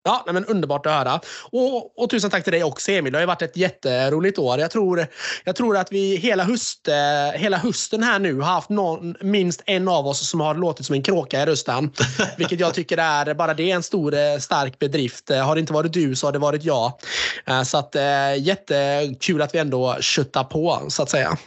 Ja, 0.05 0.24
men 0.27 0.44
underbart 0.44 0.86
att 0.86 0.93
höra. 0.93 1.20
Och, 1.52 2.02
och, 2.02 2.10
tusen 2.10 2.31
tack 2.31 2.44
till 2.44 2.52
dig 2.52 2.64
också 2.64 2.93
Emil. 2.93 3.12
Det 3.12 3.18
har 3.18 3.22
ju 3.22 3.27
varit 3.27 3.43
ett 3.43 3.56
jätteroligt 3.56 4.39
år. 4.39 4.59
Jag 4.59 4.70
tror, 4.70 5.06
jag 5.44 5.56
tror 5.56 5.77
att 5.77 5.93
vi 5.93 6.16
hela, 6.16 6.44
höst, 6.44 6.89
hela 7.35 7.56
hösten 7.56 8.02
här 8.02 8.18
nu 8.18 8.35
har 8.35 8.52
haft 8.52 8.68
någon, 8.68 9.14
minst 9.20 9.62
en 9.66 9.89
av 9.89 10.06
oss 10.06 10.28
som 10.28 10.40
har 10.40 10.55
låtit 10.55 10.86
som 10.86 10.94
en 10.94 11.02
kråka 11.02 11.43
i 11.43 11.47
rösten. 11.47 11.90
Vilket 12.39 12.60
jag 12.60 12.74
tycker 12.74 12.98
är, 12.98 13.35
bara 13.35 13.55
det 13.55 13.70
är 13.70 13.74
en 13.74 13.82
stor 13.82 14.39
stark 14.39 14.78
bedrift. 14.78 15.31
Har 15.31 15.55
det 15.55 15.60
inte 15.60 15.72
varit 15.72 15.93
du 15.93 16.16
så 16.16 16.27
har 16.27 16.32
det 16.32 16.39
varit 16.39 16.64
jag. 16.64 16.93
Eh, 17.47 17.62
så 17.62 17.78
att 17.78 17.97
eh, 17.97 18.36
jättekul 18.39 19.43
att 19.43 19.55
vi 19.55 19.59
ändå 19.59 19.97
köttar 20.01 20.44
på 20.44 20.82
så 20.89 21.02
att 21.02 21.10
säga. 21.10 21.39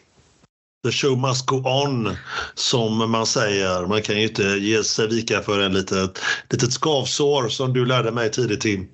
The 0.84 0.92
show 0.92 1.18
must 1.18 1.46
go 1.46 1.56
on, 1.56 2.18
som 2.56 3.12
man 3.12 3.26
säger. 3.26 3.88
Man 3.88 4.02
kan 4.02 4.16
ju 4.16 4.24
inte 4.24 4.44
ge 4.44 4.84
sig 4.84 5.08
vika 5.08 5.42
för 5.42 5.60
en 5.60 5.74
litet, 5.74 6.20
litet 6.50 6.74
skavsår 6.74 7.50
som 7.50 7.74
du 7.74 7.86
lärde 7.86 8.12
mig 8.12 8.32
tidigt, 8.32 8.62
Tim. 8.62 8.88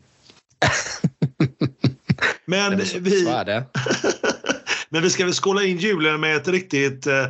Men 2.46 2.82
vi... 3.00 3.28
Men 4.90 5.04
vi 5.04 5.10
ska 5.10 5.26
väl 5.26 5.34
skåla 5.34 5.64
in 5.64 5.78
julen 5.78 6.20
med 6.20 6.36
ett 6.36 6.48
riktigt 6.48 7.08
eh, 7.08 7.26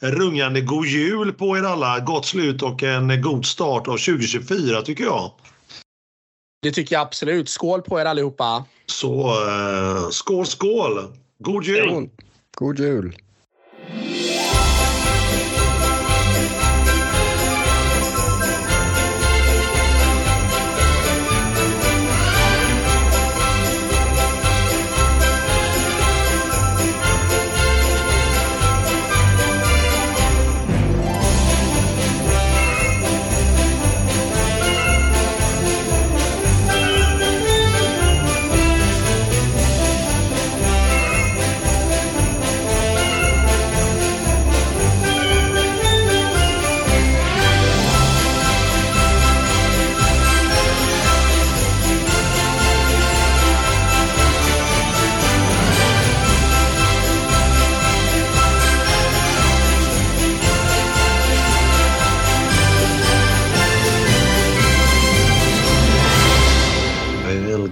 rungande 0.00 0.60
god 0.60 0.86
jul 0.86 1.32
på 1.32 1.58
er 1.58 1.62
alla. 1.62 2.00
Gott 2.00 2.26
slut 2.26 2.62
och 2.62 2.82
en 2.82 3.22
god 3.22 3.46
start 3.46 3.88
av 3.88 3.96
2024 3.96 4.82
tycker 4.82 5.04
jag. 5.04 5.32
Det 6.62 6.72
tycker 6.72 6.94
jag 6.94 7.02
absolut. 7.02 7.48
Skål 7.48 7.82
på 7.82 8.00
er 8.00 8.04
allihopa. 8.04 8.64
Så 8.86 9.28
eh, 9.48 10.08
skål, 10.10 10.46
skål! 10.46 11.12
God 11.38 11.64
jul! 11.64 12.08
God 12.56 12.78
jul! 12.78 13.16
Yeah. 13.96 14.23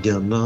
Gana. 0.02 0.42